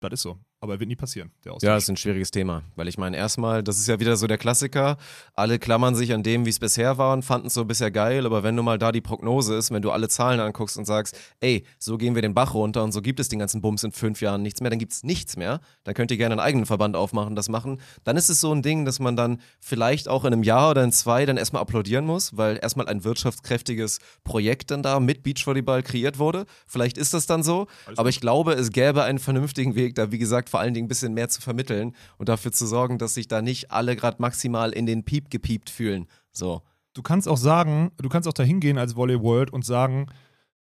Das 0.00 0.12
ist 0.12 0.22
so. 0.22 0.38
Aber 0.62 0.78
wird 0.78 0.88
nie 0.88 0.96
passieren, 0.96 1.30
der 1.44 1.52
Austausch. 1.54 1.66
Ja, 1.66 1.74
das 1.74 1.84
ist 1.84 1.88
ein 1.88 1.96
schwieriges 1.96 2.30
Thema, 2.30 2.62
weil 2.76 2.86
ich 2.86 2.98
meine, 2.98 3.16
erstmal, 3.16 3.62
das 3.62 3.78
ist 3.78 3.88
ja 3.88 3.98
wieder 3.98 4.16
so 4.16 4.26
der 4.26 4.36
Klassiker, 4.36 4.98
alle 5.34 5.58
klammern 5.58 5.94
sich 5.94 6.12
an 6.12 6.22
dem, 6.22 6.44
wie 6.44 6.50
es 6.50 6.58
bisher 6.58 6.98
war 6.98 7.14
und 7.14 7.22
fanden 7.22 7.46
es 7.46 7.54
so 7.54 7.64
bisher 7.64 7.90
geil, 7.90 8.26
aber 8.26 8.42
wenn 8.42 8.56
du 8.56 8.62
mal 8.62 8.76
da 8.76 8.92
die 8.92 9.00
Prognose 9.00 9.54
ist, 9.54 9.70
wenn 9.70 9.80
du 9.80 9.90
alle 9.90 10.10
Zahlen 10.10 10.38
anguckst 10.38 10.76
und 10.76 10.84
sagst, 10.84 11.18
ey, 11.40 11.64
so 11.78 11.96
gehen 11.96 12.14
wir 12.14 12.20
den 12.20 12.34
Bach 12.34 12.52
runter 12.52 12.84
und 12.84 12.92
so 12.92 13.00
gibt 13.00 13.20
es 13.20 13.30
den 13.30 13.38
ganzen 13.38 13.62
Bums 13.62 13.84
in 13.84 13.92
fünf 13.92 14.20
Jahren 14.20 14.42
nichts 14.42 14.60
mehr, 14.60 14.68
dann 14.68 14.78
gibt 14.78 14.92
es 14.92 15.02
nichts 15.02 15.38
mehr, 15.38 15.60
dann 15.84 15.94
könnt 15.94 16.10
ihr 16.10 16.18
gerne 16.18 16.34
einen 16.34 16.40
eigenen 16.40 16.66
Verband 16.66 16.94
aufmachen, 16.94 17.36
das 17.36 17.48
machen, 17.48 17.80
dann 18.04 18.18
ist 18.18 18.28
es 18.28 18.40
so 18.40 18.52
ein 18.52 18.60
Ding, 18.60 18.84
dass 18.84 19.00
man 19.00 19.16
dann 19.16 19.40
vielleicht 19.60 20.08
auch 20.08 20.24
in 20.26 20.32
einem 20.34 20.42
Jahr 20.42 20.72
oder 20.72 20.84
in 20.84 20.92
zwei 20.92 21.24
dann 21.24 21.38
erstmal 21.38 21.62
applaudieren 21.62 22.04
muss, 22.04 22.36
weil 22.36 22.58
erstmal 22.60 22.86
ein 22.86 23.02
wirtschaftskräftiges 23.04 23.98
Projekt 24.24 24.70
dann 24.70 24.82
da 24.82 25.00
mit 25.00 25.22
Beachvolleyball 25.22 25.82
kreiert 25.82 26.18
wurde, 26.18 26.44
vielleicht 26.66 26.98
ist 26.98 27.14
das 27.14 27.26
dann 27.26 27.42
so, 27.42 27.66
aber 27.96 28.10
ich 28.10 28.20
glaube, 28.20 28.52
es 28.52 28.72
gäbe 28.72 29.04
einen 29.04 29.18
vernünftigen 29.18 29.74
Weg, 29.74 29.89
da 29.94 30.12
wie 30.12 30.18
gesagt 30.18 30.48
vor 30.48 30.60
allen 30.60 30.74
Dingen 30.74 30.86
ein 30.86 30.88
bisschen 30.88 31.14
mehr 31.14 31.28
zu 31.28 31.40
vermitteln 31.40 31.94
und 32.18 32.28
dafür 32.28 32.52
zu 32.52 32.66
sorgen, 32.66 32.98
dass 32.98 33.14
sich 33.14 33.28
da 33.28 33.42
nicht 33.42 33.70
alle 33.70 33.96
gerade 33.96 34.16
maximal 34.20 34.72
in 34.72 34.86
den 34.86 35.04
Piep 35.04 35.30
gepiept 35.30 35.70
fühlen. 35.70 36.06
So. 36.32 36.62
du 36.94 37.02
kannst 37.02 37.28
auch 37.28 37.36
sagen, 37.36 37.92
du 37.98 38.08
kannst 38.08 38.28
auch 38.28 38.32
dahin 38.32 38.60
gehen 38.60 38.78
als 38.78 38.96
Volley 38.96 39.20
World 39.20 39.52
und 39.52 39.64
sagen, 39.64 40.06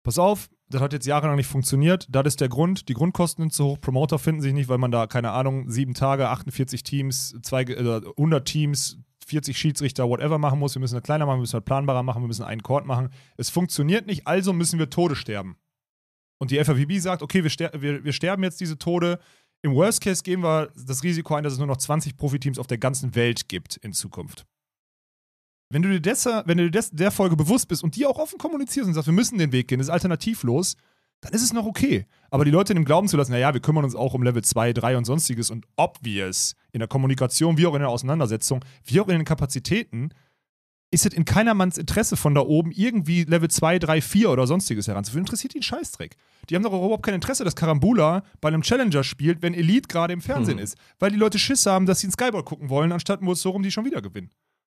pass 0.04 0.20
auf, 0.20 0.50
das 0.70 0.82
hat 0.82 0.94
jetzt 0.94 1.06
jahrelang 1.06 1.36
nicht 1.36 1.48
funktioniert, 1.48 2.08
das 2.10 2.26
ist 2.26 2.42
der 2.42 2.50
Grund, 2.50 2.90
die 2.90 2.94
Grundkosten 2.94 3.44
sind 3.44 3.54
zu 3.54 3.66
hoch, 3.66 3.82
Promoter 3.82 4.18
finden 4.18 4.42
sich 4.42 4.54
nicht, 4.54 4.70
weil 4.70 4.78
man 4.78 4.92
da, 4.92 5.08
keine 5.08 5.32
Ahnung, 5.32 5.70
sieben 5.70 5.94
Tage, 5.94 6.30
48 6.30 6.84
Teams, 6.84 7.36
zwei, 7.44 7.64
äh, 7.64 8.02
100 8.18 8.46
Teams, 8.46 8.98
40 9.26 9.58
Schiedsrichter, 9.58 10.08
whatever 10.08 10.38
machen 10.38 10.60
muss, 10.60 10.76
wir 10.76 10.80
müssen 10.80 10.96
das 10.96 11.04
kleiner 11.04 11.26
machen, 11.26 11.38
wir 11.38 11.42
müssen 11.42 11.58
das 11.58 11.66
planbarer 11.66 12.04
machen, 12.04 12.22
wir 12.22 12.28
müssen 12.28 12.44
einen 12.44 12.62
Court 12.62 12.86
machen. 12.86 13.10
Es 13.38 13.50
funktioniert 13.50 14.06
nicht, 14.06 14.28
also 14.28 14.54
müssen 14.54 14.80
wir 14.80 14.90
Tode 14.90 15.16
sterben. 15.16 15.58
Und 16.38 16.52
die 16.52 16.64
FAWB 16.64 17.00
sagt, 17.00 17.22
okay, 17.22 17.44
wir, 17.44 17.50
ster 17.50 17.72
wir, 17.80 18.04
wir 18.04 18.14
sterben 18.14 18.44
jetzt 18.44 18.60
diese 18.60 18.78
Tode. 18.78 19.20
Im 19.62 19.74
Worst 19.74 20.02
Case 20.02 20.22
gehen 20.22 20.42
wir 20.42 20.72
das 20.76 21.04
Risiko 21.04 21.36
ein, 21.36 21.44
dass 21.44 21.54
es 21.54 21.60
nur 21.60 21.68
noch 21.68 21.78
20 21.78 22.18
Profiteams 22.18 22.60
auf 22.60 22.68
der 22.68 22.78
ganzen 22.78 23.16
Welt 23.16 23.48
gibt 23.48 23.78
in 23.78 23.94
Zukunft. 23.94 24.46
Wenn 25.70 25.82
du 25.82 25.90
dir, 25.90 26.02
des, 26.02 26.26
wenn 26.26 26.58
du 26.58 26.70
dir 26.70 26.84
der 26.92 27.12
Folge 27.12 27.36
bewusst 27.36 27.68
bist 27.68 27.84
und 27.84 27.96
die 27.96 28.06
auch 28.06 28.20
offen 28.20 28.38
kommunizierst 28.38 28.88
und 28.88 28.94
sagst, 28.94 29.08
wir 29.08 29.14
müssen 29.14 29.38
den 29.38 29.52
Weg 29.52 29.68
gehen, 29.68 29.80
das 29.80 29.88
ist 29.88 29.94
alternativlos, 29.94 30.76
dann 31.22 31.34
ist 31.34 31.42
es 31.42 31.54
noch 31.54 31.66
okay. 31.66 32.06
Aber 32.30 32.46
die 32.46 32.52
Leute 32.52 32.74
in 32.74 32.78
dem 32.78 32.86
Glauben 32.86 33.08
zu 33.08 33.18
lassen, 33.18 33.32
naja, 33.32 33.54
wir 33.54 33.62
kümmern 33.62 33.84
uns 33.84 33.96
auch 33.96 34.14
um 34.14 34.22
Level 34.22 34.44
2, 34.44 34.74
3 34.74 34.98
und 34.98 35.06
sonstiges 35.06 35.50
und 35.50 35.66
obvious 35.76 36.56
in 36.72 36.80
der 36.80 36.88
Kommunikation, 36.88 37.58
wie 37.58 37.66
auch 37.66 37.74
in 37.74 37.80
der 37.80 37.90
Auseinandersetzung, 37.90 38.64
wie 38.84 39.00
auch 39.00 39.08
in 39.08 39.18
den 39.18 39.26
Kapazitäten, 39.26 40.10
ist 40.96 41.06
es 41.06 41.14
in 41.14 41.26
keinermanns 41.26 41.78
Interesse 41.78 42.16
von 42.18 42.34
da 42.34 42.42
oben 42.42 42.72
irgendwie 42.72 43.24
Level 43.26 43.50
2, 43.50 43.80
3, 43.80 44.02
4 44.02 44.30
oder 44.32 44.48
sonstiges 44.48 44.88
heranzuführen. 44.88 45.26
Interessiert 45.26 45.54
die 45.54 45.58
einen 45.58 45.64
Scheißdreck. 45.64 46.16
Die 46.50 46.56
haben 46.56 46.64
doch 46.64 46.72
überhaupt 46.74 47.04
kein 47.06 47.14
Interesse, 47.14 47.44
dass 47.44 47.56
Karambula 47.56 48.24
bei 48.42 48.48
einem 48.48 48.62
Challenger 48.62 49.04
spielt, 49.04 49.42
wenn 49.42 49.54
Elite 49.54 49.88
gerade 49.88 50.14
im 50.14 50.22
Fernsehen 50.22 50.58
Hm. 50.58 50.64
ist. 50.64 50.78
Weil 50.98 51.12
die 51.12 51.18
Leute 51.18 51.38
Schiss 51.38 51.66
haben, 51.66 51.86
dass 51.86 52.00
sie 52.00 52.08
einen 52.08 52.14
Skyball 52.14 52.44
gucken 52.44 52.70
wollen, 52.70 52.92
anstatt 52.92 53.22
nur 53.22 53.36
so 53.36 53.52
rum 53.52 53.62
die 53.62 53.72
schon 53.72 53.86
wieder 53.86 54.02
gewinnen. 54.02 54.32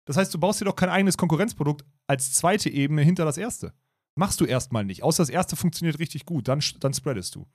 Das 0.06 0.16
heißt, 0.16 0.32
du 0.32 0.38
baust 0.38 0.60
dir 0.60 0.64
doch 0.64 0.76
kein 0.76 0.88
eigenes 0.88 1.16
Konkurrenzprodukt 1.16 1.84
als 2.06 2.32
zweite 2.32 2.70
Ebene 2.70 3.02
hinter 3.02 3.24
das 3.24 3.36
erste. 3.36 3.72
Machst 4.14 4.40
du 4.40 4.44
erstmal 4.46 4.84
nicht. 4.84 5.02
Außer 5.02 5.22
das 5.22 5.28
erste 5.28 5.56
funktioniert 5.56 5.98
richtig 5.98 6.24
gut, 6.24 6.48
dann, 6.48 6.60
dann 6.80 6.94
spreadest 6.94 7.34
du. 7.34 7.46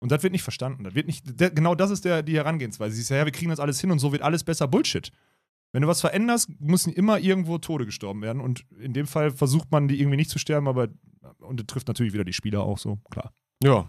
Und 0.00 0.10
das 0.10 0.22
wird 0.22 0.32
nicht 0.32 0.42
verstanden. 0.42 0.82
Das 0.82 0.94
wird 0.94 1.06
nicht, 1.06 1.24
genau 1.54 1.74
das 1.74 1.90
ist 1.90 2.04
der, 2.04 2.22
die 2.22 2.34
Herangehensweise. 2.36 2.94
Sie 2.96 3.02
ist 3.02 3.10
ja, 3.10 3.18
ja, 3.18 3.24
wir 3.26 3.32
kriegen 3.32 3.50
das 3.50 3.60
alles 3.60 3.80
hin 3.80 3.90
und 3.90 3.98
so 4.00 4.10
wird 4.10 4.22
alles 4.22 4.42
besser. 4.42 4.66
Bullshit. 4.66 5.12
Wenn 5.72 5.82
du 5.82 5.88
was 5.88 6.00
veränderst, 6.00 6.48
müssen 6.60 6.92
immer 6.92 7.18
irgendwo 7.18 7.58
Tode 7.58 7.86
gestorben 7.86 8.22
werden. 8.22 8.40
Und 8.40 8.64
in 8.78 8.92
dem 8.92 9.06
Fall 9.06 9.30
versucht 9.30 9.70
man, 9.70 9.88
die 9.88 10.00
irgendwie 10.00 10.16
nicht 10.16 10.30
zu 10.30 10.38
sterben, 10.38 10.66
aber 10.66 10.88
und 11.40 11.60
das 11.60 11.66
trifft 11.66 11.88
natürlich 11.88 12.12
wieder 12.12 12.24
die 12.24 12.32
Spieler 12.32 12.62
auch 12.62 12.78
so, 12.78 12.98
klar. 13.10 13.32
Ja. 13.62 13.86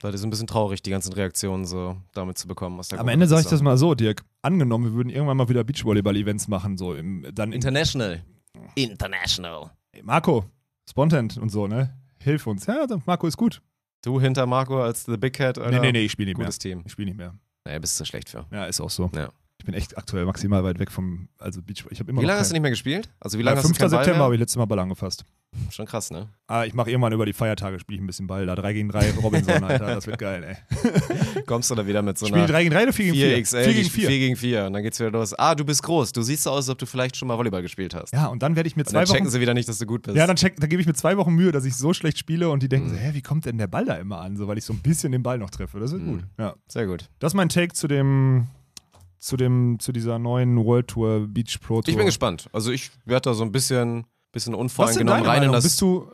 Das 0.00 0.14
ist 0.14 0.24
ein 0.24 0.30
bisschen 0.30 0.46
traurig, 0.46 0.82
die 0.82 0.90
ganzen 0.90 1.12
Reaktionen 1.14 1.64
so 1.64 1.96
damit 2.12 2.36
zu 2.36 2.46
bekommen. 2.46 2.78
Aus 2.78 2.88
der 2.88 2.98
Am 2.98 3.06
Gruppe 3.06 3.12
Ende 3.14 3.26
sage 3.26 3.42
ich 3.42 3.48
das 3.48 3.62
mal 3.62 3.78
so, 3.78 3.94
Dirk. 3.94 4.24
Angenommen, 4.42 4.84
wir 4.84 4.92
würden 4.92 5.08
irgendwann 5.08 5.38
mal 5.38 5.48
wieder 5.48 5.64
Beachvolleyball-Events 5.64 6.48
machen, 6.48 6.76
so 6.76 6.94
im, 6.94 7.26
dann 7.32 7.48
in, 7.48 7.54
International. 7.54 8.22
International. 8.74 9.70
Ey, 9.92 10.02
Marco, 10.02 10.44
Spontent 10.88 11.38
und 11.38 11.48
so, 11.48 11.66
ne? 11.66 11.96
Hilf 12.22 12.46
uns. 12.46 12.66
Ja, 12.66 12.86
dann, 12.86 13.02
Marco 13.06 13.26
ist 13.26 13.38
gut. 13.38 13.62
Du 14.02 14.20
hinter 14.20 14.46
Marco 14.46 14.82
als 14.82 15.04
The 15.04 15.16
Big 15.16 15.32
Cat, 15.32 15.58
Alter. 15.58 15.70
Nee, 15.70 15.80
nee, 15.80 15.92
nee, 15.92 16.04
ich 16.04 16.12
spiele 16.12 16.28
nicht 16.28 16.38
mehr. 16.38 16.46
Gutes 16.46 16.58
Team. 16.58 16.82
Ich 16.84 16.92
spiele 16.92 17.06
nicht 17.06 17.16
mehr. 17.16 17.34
Naja, 17.64 17.78
bist 17.78 17.98
du 17.98 18.04
schlecht 18.04 18.28
für. 18.28 18.46
Ja, 18.52 18.66
ist 18.66 18.80
auch 18.80 18.90
so. 18.90 19.10
Ja. 19.14 19.30
Ich 19.58 19.64
bin 19.64 19.74
echt 19.74 19.96
aktuell 19.98 20.24
maximal 20.26 20.62
weit 20.64 20.78
weg 20.78 20.90
vom, 20.92 21.28
also 21.38 21.60
Beachvolleyball. 21.62 21.92
Ich 21.92 22.00
habe 22.00 22.10
immer 22.10 22.20
Wie 22.22 22.26
lange 22.26 22.38
hast 22.40 22.50
du 22.50 22.54
nicht 22.54 22.62
mehr 22.62 22.70
gespielt? 22.70 23.08
Also 23.20 23.38
wie 23.38 23.42
Ja, 23.42 23.46
lange 23.46 23.56
hast 23.56 23.64
du 23.64 23.68
5. 23.68 23.78
keinen 23.78 23.90
Ball 23.90 24.04
September 24.04 24.24
habe 24.24 24.34
ich 24.34 24.40
letztes 24.40 24.56
Mal 24.56 24.66
Ball 24.66 24.78
angefasst. 24.78 25.24
Schon 25.70 25.86
krass, 25.86 26.10
ne? 26.10 26.28
Ah, 26.48 26.64
ich 26.66 26.74
mache 26.74 26.90
irgendwann 26.90 27.14
über 27.14 27.24
die 27.24 27.32
Feiertage, 27.32 27.78
spiele 27.78 27.96
ich 27.96 28.02
ein 28.02 28.06
bisschen 28.06 28.26
Ball. 28.26 28.44
Da 28.44 28.54
3 28.54 28.74
gegen 28.74 28.88
3 28.90 29.12
Robinson, 29.22 29.54
Alter. 29.64 29.86
Das 29.94 30.06
wird 30.06 30.18
geil, 30.18 30.44
ey. 30.44 31.42
Kommst 31.46 31.70
du 31.70 31.74
da 31.74 31.86
wieder 31.86 32.02
mit 32.02 32.18
so 32.18 32.26
einer 32.26 32.46
3 32.46 32.64
gegen 32.64 32.74
3 32.74 32.82
oder 32.82 32.92
4 32.92 33.04
gegen 33.06 33.16
4? 33.16 33.38
4XL, 33.38 33.64
4 33.64 33.72
gegen 33.74 33.88
4. 33.90 34.08
4 34.08 34.18
gegen 34.18 34.36
4. 34.36 34.66
Und 34.66 34.72
dann 34.74 34.82
geht's 34.82 35.00
wieder 35.00 35.10
los. 35.10 35.32
Ah, 35.38 35.54
du 35.54 35.64
bist 35.64 35.82
groß. 35.82 36.12
Du 36.12 36.20
siehst 36.20 36.42
so 36.42 36.50
aus, 36.50 36.56
als 36.58 36.68
ob 36.68 36.78
du 36.78 36.84
vielleicht 36.84 37.16
schon 37.16 37.26
mal 37.28 37.38
Volleyball 37.38 37.62
gespielt 37.62 37.94
hast. 37.94 38.12
Ja, 38.12 38.26
und 38.26 38.42
dann 38.42 38.54
werde 38.54 38.66
ich 38.66 38.76
mir 38.76 38.82
Und 38.82 38.90
zwei 38.90 38.98
dann 38.98 39.06
checken 39.06 39.24
Wochen. 39.24 39.30
sie 39.32 39.40
wieder 39.40 39.54
nicht, 39.54 39.66
dass 39.68 39.78
du 39.78 39.86
gut 39.86 40.02
bist. 40.02 40.14
Ja, 40.16 40.26
dann, 40.26 40.36
check, 40.36 40.56
dann 40.60 40.68
gebe 40.68 40.82
ich 40.82 40.86
mir 40.86 40.94
zwei 40.94 41.16
Wochen 41.16 41.32
Mühe, 41.32 41.52
dass 41.52 41.64
ich 41.64 41.74
so 41.74 41.94
schlecht 41.94 42.18
spiele 42.18 42.50
und 42.50 42.62
die 42.62 42.68
denken 42.68 42.88
Mhm. 42.90 42.94
so, 42.94 43.00
hä, 43.00 43.10
wie 43.14 43.22
kommt 43.22 43.46
denn 43.46 43.56
der 43.56 43.66
Ball 43.66 43.86
da 43.86 43.94
immer 43.94 44.20
an? 44.20 44.36
So, 44.36 44.46
weil 44.48 44.58
ich 44.58 44.64
so 44.64 44.74
ein 44.74 44.80
bisschen 44.80 45.10
den 45.12 45.22
Ball 45.22 45.38
noch 45.38 45.48
treffe. 45.50 45.80
Das 45.80 45.90
wird 45.92 46.02
Mhm. 46.02 46.06
gut. 46.12 46.24
Ja. 46.38 46.54
Sehr 46.68 46.86
gut. 46.86 47.08
Das 47.18 47.32
ist 47.32 47.34
mein 47.34 47.48
Take 47.48 47.72
zu 47.72 47.88
dem, 47.88 48.46
zu 49.18 49.36
dem, 49.36 49.78
zu 49.80 49.92
dieser 49.92 50.18
neuen 50.18 50.56
World 50.64 50.88
Tour 50.88 51.26
Beach 51.28 51.58
Pro 51.60 51.80
Tour. 51.82 51.88
Ich 51.88 51.96
bin 51.96 52.06
gespannt. 52.06 52.48
Also 52.52 52.70
ich 52.70 52.90
werde 53.04 53.30
da 53.30 53.34
so 53.34 53.42
ein 53.44 53.52
bisschen, 53.52 54.04
bisschen 54.32 54.54
unvoreingenommen 54.54 55.24
rein 55.24 55.42
in 55.44 55.52
das. 55.52 55.64
Bist 55.64 55.80
du, 55.80 56.06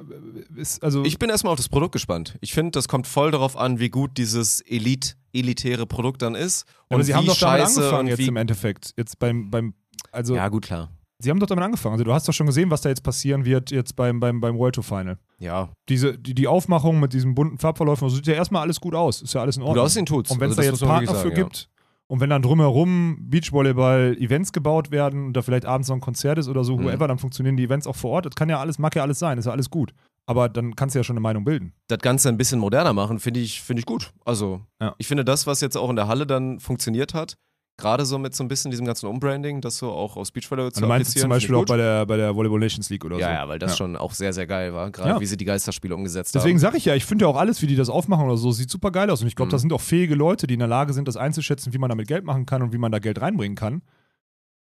ist, 0.57 0.82
also, 0.82 1.05
Ich 1.05 1.18
bin 1.18 1.28
erstmal 1.30 1.53
auf 1.53 1.59
das 1.59 1.68
Produkt 1.68 1.92
gespannt. 1.92 2.36
Ich 2.40 2.53
finde, 2.53 2.70
das 2.72 2.88
kommt 2.88 3.07
voll 3.07 3.30
darauf 3.30 3.57
an, 3.57 3.78
wie 3.80 3.88
gut 3.90 4.16
dieses 4.18 4.61
Elite, 4.62 5.14
elitäre 5.32 5.86
Produkt 5.86 6.22
dann 6.22 6.34
ist. 6.34 6.64
Und 6.88 6.96
aber 6.96 7.05
sie 7.05 7.14
haben 7.14 7.24
wie 7.24 7.28
doch 7.28 7.38
damit 7.38 7.61
scheiße 7.66 7.80
angefangen 7.80 8.09
jetzt 8.09 8.20
im 8.28 8.36
Endeffekt. 8.36 8.92
Jetzt 8.96 9.18
beim, 9.18 9.50
beim, 9.50 9.74
also, 10.12 10.34
Ja, 10.36 10.48
gut, 10.48 10.64
klar. 10.66 10.90
sie 11.18 11.30
haben 11.30 11.40
doch 11.40 11.46
damit 11.46 11.64
angefangen. 11.64 11.94
Also, 11.94 12.05
du 12.05 12.12
hast 12.12 12.28
doch 12.28 12.32
schon 12.32 12.46
gesehen, 12.46 12.70
was 12.70 12.82
da 12.82 12.88
jetzt 12.90 13.03
passieren 13.03 13.44
wird 13.44 13.70
jetzt 13.70 13.96
beim, 13.96 14.20
beim, 14.20 14.40
beim 14.40 14.57
World 14.57 14.74
Tour 14.76 14.84
Final. 14.84 15.18
Ja. 15.38 15.70
Diese, 15.88 16.16
die, 16.16 16.34
die 16.34 16.46
Aufmachung 16.46 17.00
mit 17.00 17.12
diesen 17.14 17.34
bunten 17.34 17.59
Farbverläufen, 17.59 18.07
das 18.07 18.14
sieht 18.14 18.26
ja 18.28 18.34
erstmal 18.34 18.62
alles 18.62 18.80
gut 18.80 18.94
aus. 18.94 19.22
Ist 19.22 19.34
ja 19.34 19.40
alles 19.40 19.57
in 19.57 19.62
Gut 19.62 19.70
Ordnung. 19.70 19.86
aussehen 19.86 20.07
tut's. 20.07 20.30
Und 20.30 20.38
wenn 20.38 20.50
es 20.50 20.59
Also 20.59 20.70
da 20.70 20.72
jetzt 20.74 20.86
Partner 20.86 21.14
für 21.20 21.28
sagen, 21.30 21.34
gibt 21.34 21.68
und 22.12 22.20
wenn 22.20 22.28
dann 22.28 22.42
drumherum 22.42 23.16
Beachvolleyball-Events 23.30 24.52
gebaut 24.52 24.90
werden 24.90 25.26
und 25.26 25.32
da 25.32 25.40
vielleicht 25.42 25.64
abends 25.64 25.88
noch 25.88 25.96
ein 25.96 26.00
Konzert 26.00 26.38
ist 26.38 26.48
oder 26.48 26.62
so, 26.64 26.76
Mhm. 26.76 26.84
whoever, 26.84 27.08
dann 27.08 27.18
funktionieren 27.18 27.56
die 27.56 27.64
Events 27.64 27.86
auch 27.86 27.96
vor 27.96 28.10
Ort. 28.10 28.26
Das 28.26 28.34
kann 28.34 28.48
ja 28.50 28.60
alles, 28.60 28.78
mag 28.78 28.94
ja 28.94 29.02
alles 29.02 29.18
sein, 29.18 29.38
ist 29.38 29.46
ja 29.46 29.52
alles 29.52 29.70
gut. 29.70 29.94
Aber 30.26 30.48
dann 30.48 30.76
kannst 30.76 30.94
du 30.94 30.98
ja 30.98 31.04
schon 31.04 31.14
eine 31.16 31.22
Meinung 31.22 31.44
bilden. 31.44 31.72
das 31.88 31.98
Ganze 32.00 32.28
ein 32.28 32.36
bisschen 32.36 32.60
moderner 32.60 32.92
machen, 32.92 33.18
finde 33.18 33.40
ich, 33.40 33.60
finde 33.62 33.80
ich 33.80 33.86
gut. 33.86 34.12
Also, 34.24 34.60
Ja. 34.80 34.94
ich 34.98 35.06
finde 35.08 35.24
das, 35.24 35.46
was 35.46 35.60
jetzt 35.62 35.76
auch 35.76 35.90
in 35.90 35.96
der 35.96 36.06
Halle 36.06 36.26
dann 36.26 36.60
funktioniert 36.60 37.12
hat, 37.14 37.34
gerade 37.82 38.06
so 38.06 38.18
mit 38.18 38.34
so 38.34 38.42
ein 38.44 38.48
bisschen 38.48 38.70
diesem 38.70 38.86
ganzen 38.86 39.06
Umbranding, 39.06 39.60
das 39.60 39.76
so 39.76 39.90
auch 39.90 40.16
aus 40.16 40.30
Beachvolleyball 40.30 40.70
zu 40.72 40.76
Also 40.76 40.86
du 40.86 40.88
meinst 40.88 41.18
zum 41.18 41.28
Beispiel 41.28 41.54
auch 41.56 41.64
bei 41.66 41.76
der, 41.76 42.06
bei 42.06 42.16
der 42.16 42.34
Volleyball 42.34 42.60
Nations 42.60 42.88
League 42.90 43.04
oder 43.04 43.16
gut. 43.16 43.22
so. 43.24 43.28
Ja, 43.28 43.34
ja, 43.34 43.48
weil 43.48 43.58
das 43.58 43.76
schon 43.76 43.96
auch 43.96 44.12
sehr, 44.12 44.32
sehr 44.32 44.46
geil 44.46 44.72
war, 44.72 44.90
gerade 44.90 45.10
Ja. 45.10 45.20
wie 45.20 45.26
sie 45.26 45.36
die 45.36 45.44
Geisterspiele 45.44 45.94
umgesetzt 45.94 46.34
Deswegen 46.34 46.56
haben. 46.56 46.60
sage 46.60 46.76
ich 46.78 46.84
ja, 46.84 46.94
ich 46.94 47.04
finde 47.04 47.24
ja 47.24 47.28
auch 47.28 47.36
alles, 47.36 47.60
wie 47.60 47.66
die 47.66 47.76
das 47.76 47.88
aufmachen 47.90 48.24
oder 48.24 48.36
so, 48.36 48.52
sieht 48.52 48.70
super 48.70 48.90
geil 48.90 49.10
aus. 49.10 49.20
Und 49.20 49.26
ich 49.28 49.36
glaube, 49.36 49.48
Mhm. 49.48 49.52
da 49.52 49.58
sind 49.58 49.72
auch 49.72 49.80
fähige 49.80 50.14
Leute, 50.14 50.46
die 50.46 50.54
in 50.54 50.60
der 50.60 50.68
Lage 50.68 50.92
sind, 50.92 51.08
das 51.08 51.16
einzuschätzen, 51.16 51.72
wie 51.74 51.78
man 51.78 51.90
damit 51.90 52.06
Geld 52.08 52.24
machen 52.24 52.46
kann 52.46 52.62
und 52.62 52.72
wie 52.72 52.78
man 52.78 52.92
da 52.92 52.98
Geld 53.00 53.20
reinbringen 53.20 53.56
kann. 53.56 53.82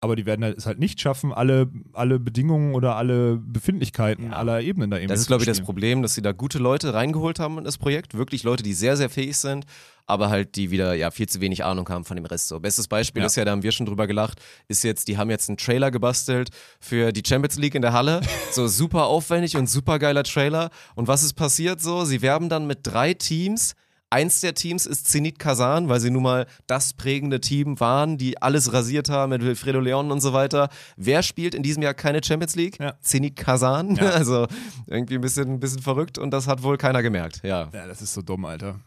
Aber 0.02 0.16
die 0.16 0.26
werden 0.26 0.46
halt- 0.46 0.58
es 0.58 0.66
halt 0.66 0.80
nicht 0.80 1.02
schaffen, 1.02 1.34
alle, 1.34 1.70
alle 1.92 2.20
Bedingungen 2.20 2.74
oder 2.74 2.96
alle 2.96 3.36
Befindlichkeiten 3.36 4.28
Ja. 4.28 4.38
aller 4.38 4.62
Ebenen 4.62 4.90
da 4.90 4.98
eben 4.98 5.10
Das 5.10 5.20
ist, 5.20 5.28
glaube 5.28 5.44
ich, 5.44 5.48
das. 5.48 5.60
Problem, 5.60 6.02
dass 6.02 6.14
sie 6.14 6.22
da 6.22 6.32
gute 6.32 6.58
Leute 6.58 6.94
reingeholt 6.94 7.38
haben 7.40 7.58
in 7.58 7.66
das 7.66 7.78
Projekt. 7.78 8.14
Wirklich 8.16 8.44
Leute, 8.44 8.64
die 8.64 8.74
sehr, 8.74 8.96
sehr 8.96 9.10
fähig 9.10 9.36
sind, 9.38 9.66
aber 10.06 10.30
halt 10.30 10.56
die 10.56 10.72
wieder 10.72 10.94
ja 10.94 11.12
viel 11.12 11.28
zu 11.28 11.42
wenig 11.42 11.66
Ahnung 11.66 11.90
haben 11.90 12.06
von 12.06 12.16
dem 12.16 12.26
Rest. 12.26 12.48
So, 12.48 12.62
bestes 12.62 12.88
Beispiel 12.88 13.22
Ja. 13.24 13.26
ist 13.26 13.36
ja, 13.36 13.44
da 13.44 13.52
haben 13.52 13.62
wir 13.62 13.74
schon 13.74 13.86
drüber 13.86 14.08
gelacht, 14.08 14.40
ist 14.70 14.84
jetzt, 14.86 15.10
die 15.10 15.18
haben 15.18 15.30
jetzt 15.30 15.50
einen 15.50 15.58
Trailer 15.58 15.92
gebastelt 15.92 16.50
für 16.80 17.12
die 17.12 17.22
Champions 17.28 17.58
League 17.58 17.76
in 17.76 17.82
der 17.82 17.92
Halle. 17.92 18.22
So 18.54 18.68
super 18.70 19.06
aufwendig 19.08 19.58
und 19.58 19.70
super 19.70 20.00
geiler 20.00 20.24
Trailer. 20.24 20.70
Und 20.96 21.08
was 21.10 21.24
ist 21.24 21.34
passiert 21.34 21.82
so? 21.82 22.06
Sie 22.06 22.22
werben 22.22 22.48
dann 22.50 22.66
mit 22.68 22.80
drei 22.84 23.14
Teams. 23.14 23.76
Eins 24.12 24.42
der 24.42 24.56
Teams 24.56 24.86
ist 24.88 25.08
Zenit 25.08 25.38
Kazan, 25.38 25.88
weil 25.88 26.00
sie 26.00 26.10
nun 26.10 26.24
mal 26.24 26.48
das 26.66 26.94
prägende 26.94 27.40
Team 27.42 27.80
waren, 27.80 28.18
die 28.18 28.42
alles 28.42 28.74
rasiert 28.74 29.10
haben 29.10 29.30
mit 29.30 29.44
Wilfredo 29.44 29.80
Leon 29.80 30.12
und 30.12 30.20
so 30.20 30.34
weiter. 30.34 30.70
Wer 30.98 31.22
spielt 31.22 31.54
in 31.54 31.62
diesem 31.62 31.84
Jahr 31.84 31.94
keine 31.94 32.24
Champions 32.24 32.56
League? 32.56 32.80
Ja. 32.80 32.96
Zenit 33.02 33.36
Kazan. 33.36 33.96
Ja. 33.96 34.10
Also 34.20 34.48
irgendwie 34.88 35.16
ein 35.16 35.22
bisschen, 35.22 35.50
ein 35.54 35.60
bisschen 35.60 35.82
verrückt 35.82 36.18
und 36.18 36.32
das 36.32 36.48
hat 36.48 36.64
wohl 36.64 36.78
keiner 36.78 37.02
gemerkt. 37.04 37.42
Ja. 37.44 37.70
Ja, 37.74 37.88
das 37.88 38.02
ist 38.02 38.14
so 38.14 38.22
dumm, 38.22 38.46
Alter. 38.46 38.80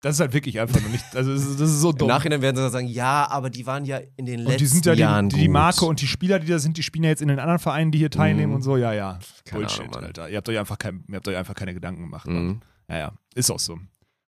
Das 0.00 0.16
ist 0.16 0.20
halt 0.20 0.32
wirklich 0.32 0.58
einfach 0.58 0.80
nur 0.80 0.90
nicht, 0.90 1.04
also 1.14 1.32
das 1.32 1.42
ist, 1.44 1.80
so 1.80 1.90
Im 1.90 1.98
dumm. 1.98 2.08
Nachhinein 2.08 2.42
werden 2.42 2.56
sie 2.56 2.62
dann 2.62 2.72
sagen, 2.72 2.88
ja, 2.88 3.30
aber 3.30 3.50
die 3.50 3.66
waren 3.66 3.84
ja 3.84 4.00
in 4.16 4.26
den 4.26 4.40
letzten 4.40 4.52
und 4.54 4.60
die 4.60 4.66
sind 4.66 4.86
ja 4.86 4.94
Jahren 4.94 5.28
die, 5.28 5.36
die 5.36 5.44
gut. 5.46 5.52
Marke 5.52 5.84
und 5.84 6.00
die 6.00 6.08
Spieler, 6.08 6.40
die 6.40 6.48
da 6.48 6.58
sind, 6.58 6.76
die 6.76 6.82
spielen 6.82 7.04
ja 7.04 7.10
jetzt 7.10 7.22
in 7.22 7.28
den 7.28 7.38
anderen 7.38 7.60
Vereinen, 7.60 7.92
die 7.92 7.98
hier 7.98 8.10
teilnehmen 8.10 8.48
Mhm. 8.50 8.56
und 8.56 8.62
so. 8.62 8.76
Ja, 8.76 8.92
ja. 8.92 9.20
Keine 9.44 9.60
Bullshit, 9.60 9.80
Ahnung. 9.82 9.94
Alter. 9.96 10.28
Ihr 10.28 10.38
habt, 10.38 10.48
euch 10.48 10.58
einfach 10.58 10.78
kein, 10.78 11.04
ihr 11.08 11.14
habt 11.16 11.28
euch 11.28 11.36
einfach 11.36 11.54
keine 11.54 11.72
Gedanken 11.74 12.02
gemacht. 12.02 12.26
Mhm. 12.26 12.62
Ja, 12.88 12.98
ja. 12.98 13.12
Ist 13.36 13.50
auch 13.52 13.60
so. 13.60 13.78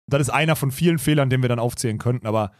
Das 0.08 0.22
ist 0.22 0.30
einer 0.30 0.56
von 0.56 0.72
vielen 0.72 1.00
Fehlern, 1.00 1.30
den 1.30 1.42
wir 1.42 1.50
dann 1.50 1.60
aufzählen 1.60 1.98
könnten. 1.98 2.28
Aber 2.28 2.52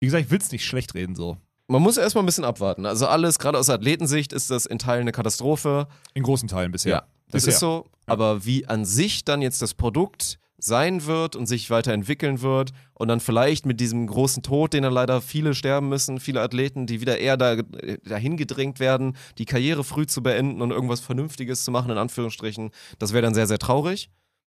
wie 0.00 0.06
gesagt, 0.06 0.24
ich 0.24 0.30
will 0.30 0.38
es 0.38 0.52
nicht 0.52 0.66
schlecht 0.66 0.94
reden 0.94 1.14
so. 1.14 1.36
Man 1.68 1.80
muss 1.80 1.96
erstmal 1.96 2.22
ein 2.22 2.26
bisschen 2.26 2.44
abwarten. 2.44 2.86
Also 2.86 3.06
alles, 3.06 3.38
gerade 3.38 3.58
aus 3.58 3.70
Athletensicht, 3.70 4.32
ist 4.32 4.50
das 4.50 4.66
in 4.66 4.78
Teilen 4.78 5.02
eine 5.02 5.12
Katastrophe. 5.12 5.86
In 6.12 6.22
großen 6.22 6.48
Teilen 6.48 6.72
bisher. 6.72 6.92
Ja, 6.92 7.00
das 7.28 7.44
Bisher. 7.44 7.52
ist 7.54 7.60
so. 7.60 7.86
Aber 8.06 8.44
wie 8.44 8.66
an 8.66 8.84
sich 8.84 9.24
dann 9.24 9.42
jetzt 9.42 9.62
das 9.62 9.74
Produkt 9.74 10.38
sein 10.58 11.06
wird 11.06 11.34
und 11.34 11.46
sich 11.46 11.70
weiterentwickeln 11.70 12.40
wird 12.40 12.72
und 12.94 13.08
dann 13.08 13.20
vielleicht 13.20 13.66
mit 13.66 13.80
diesem 13.80 14.06
großen 14.06 14.42
Tod, 14.42 14.72
den 14.72 14.84
dann 14.84 14.92
leider 14.92 15.20
viele 15.20 15.54
sterben 15.54 15.88
müssen, 15.88 16.20
viele 16.20 16.40
Athleten, 16.40 16.86
die 16.86 17.00
wieder 17.00 17.18
eher 17.18 17.36
da, 17.36 17.56
dahin 18.04 18.36
gedrängt 18.36 18.78
werden, 18.78 19.16
die 19.38 19.44
Karriere 19.44 19.82
früh 19.82 20.06
zu 20.06 20.22
beenden 20.22 20.62
und 20.62 20.70
irgendwas 20.70 21.00
Vernünftiges 21.00 21.64
zu 21.64 21.72
machen, 21.72 21.90
in 21.90 21.98
Anführungsstrichen, 21.98 22.70
das 22.98 23.12
wäre 23.12 23.22
dann 23.22 23.34
sehr, 23.34 23.48
sehr 23.48 23.58
traurig. 23.58 24.08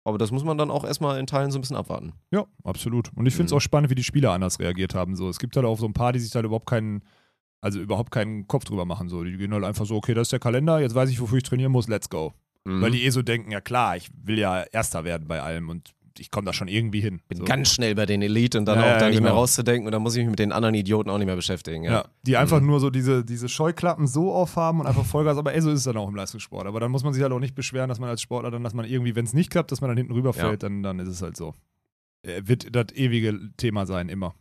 Aber 0.05 0.19
das 0.19 0.31
muss 0.33 0.43
man 0.45 0.59
dann 0.59 0.71
auch 0.71 0.85
erstmal 0.85 1.19
in 1.21 1.27
Teilen 1.27 1.51
so 1.53 1.59
ein 1.59 1.61
bisschen 1.61 1.77
abwarten. 1.77 2.13
Ja, 2.33 2.45
absolut. 2.65 3.11
Und 3.15 3.27
ich 3.27 3.35
finde 3.35 3.47
es 3.47 3.53
Mhm. 3.53 3.57
auch 3.59 3.61
spannend, 3.61 3.91
wie 3.91 3.95
die 3.95 4.03
Spieler 4.05 4.33
anders 4.33 4.59
reagiert 4.59 4.95
haben. 4.95 5.15
So, 5.15 5.29
es 5.29 5.39
gibt 5.39 5.55
halt 5.57 5.65
auch 5.65 5.79
so 5.79 5.87
ein 5.87 5.93
paar, 5.93 6.13
die 6.13 6.19
sich 6.19 6.35
halt 6.35 6.45
überhaupt 6.45 6.67
keinen, 6.67 7.03
also 7.61 7.79
überhaupt 7.81 8.11
keinen 8.11 8.49
Kopf 8.49 8.65
drüber 8.65 8.85
machen. 8.85 9.09
So, 9.09 9.23
die 9.23 9.37
gehen 9.37 9.53
halt 9.55 9.63
einfach 9.65 9.87
so, 9.87 9.95
okay, 9.97 10.15
das 10.15 10.23
ist 10.27 10.33
der 10.33 10.41
Kalender, 10.41 10.81
jetzt 10.81 10.95
weiß 10.97 11.09
ich, 11.11 11.21
wofür 11.21 11.39
ich 11.39 11.45
trainieren 11.45 11.71
muss, 11.73 11.87
let's 11.87 12.09
go. 12.11 12.33
Mhm. 12.65 12.83
Weil 12.83 12.91
die 12.91 13.05
eh 13.05 13.11
so 13.11 13.23
denken, 13.23 13.53
ja 13.53 13.61
klar, 13.61 13.97
ich 13.97 14.11
will 14.25 14.39
ja 14.39 14.63
Erster 14.73 15.05
werden 15.05 15.29
bei 15.29 15.41
allem 15.41 15.69
und 15.69 15.93
ich 16.19 16.31
komme 16.31 16.45
da 16.47 16.53
schon 16.53 16.69
irgendwie 16.69 17.01
hin. 17.01 17.21
bin 17.29 17.39
so. 17.39 17.45
ganz 17.45 17.71
schnell 17.71 17.95
bei 17.95 18.07
den 18.07 18.23
Elite 18.23 18.59
und 18.59 18.67
dann 18.67 18.79
Ja, 18.79 18.83
auch 18.85 18.87
ja, 18.89 18.99
da 18.99 19.07
nicht 19.09 19.21
mehr 19.21 19.31
genau. 19.31 19.41
rauszudenken 19.41 19.87
und 19.87 19.93
dann 19.93 20.03
muss 20.03 20.15
ich 20.15 20.21
mich 20.23 20.31
mit 20.31 20.39
den 20.39 20.53
anderen 20.53 20.75
Idioten 20.75 21.11
auch 21.11 21.19
nicht 21.19 21.27
mehr 21.27 21.37
beschäftigen. 21.37 21.85
Ja. 21.85 21.91
Ja. 21.93 22.05
die 22.23 22.37
einfach 22.37 22.61
Mhm. 22.61 22.67
nur 22.67 22.81
so 22.81 22.91
diese, 22.91 23.25
diese 23.25 23.49
Scheuklappen 23.49 24.07
so 24.07 24.33
aufhaben 24.33 24.81
und 24.81 24.87
einfach 24.87 25.05
Vollgas, 25.05 25.37
aber 25.39 25.55
ey, 25.55 25.61
so 25.61 25.71
ist 25.71 25.79
es 25.81 25.85
dann 25.85 25.97
auch 25.97 26.09
im 26.09 26.15
Leistungssport. 26.15 26.67
Aber 26.67 26.81
dann 26.81 26.91
muss 26.91 27.05
man 27.05 27.13
sich 27.13 27.23
halt 27.23 27.33
auch 27.33 27.39
nicht 27.41 27.55
beschweren, 27.55 27.89
dass 27.89 27.99
man 28.01 28.09
als 28.09 28.21
Sportler 28.23 28.51
dann, 28.51 28.63
dass 28.65 28.75
man 28.75 28.85
irgendwie, 28.85 29.15
wenn 29.17 29.25
es 29.25 29.33
nicht 29.35 29.51
klappt, 29.51 29.73
dass 29.73 29.81
man 29.81 29.89
dann 29.89 29.97
hinten 29.97 30.13
rüberfällt, 30.13 30.63
dann, 30.63 30.83
dann 30.83 30.99
ist 30.99 31.09
es 31.09 31.23
halt 31.23 31.37
so. 31.37 31.55
Äh, 32.23 32.43
Wird 32.45 32.75
das 32.75 32.87
ewige 32.95 33.39
Thema 33.57 33.87
sein, 33.87 34.09
immer. 34.09 34.35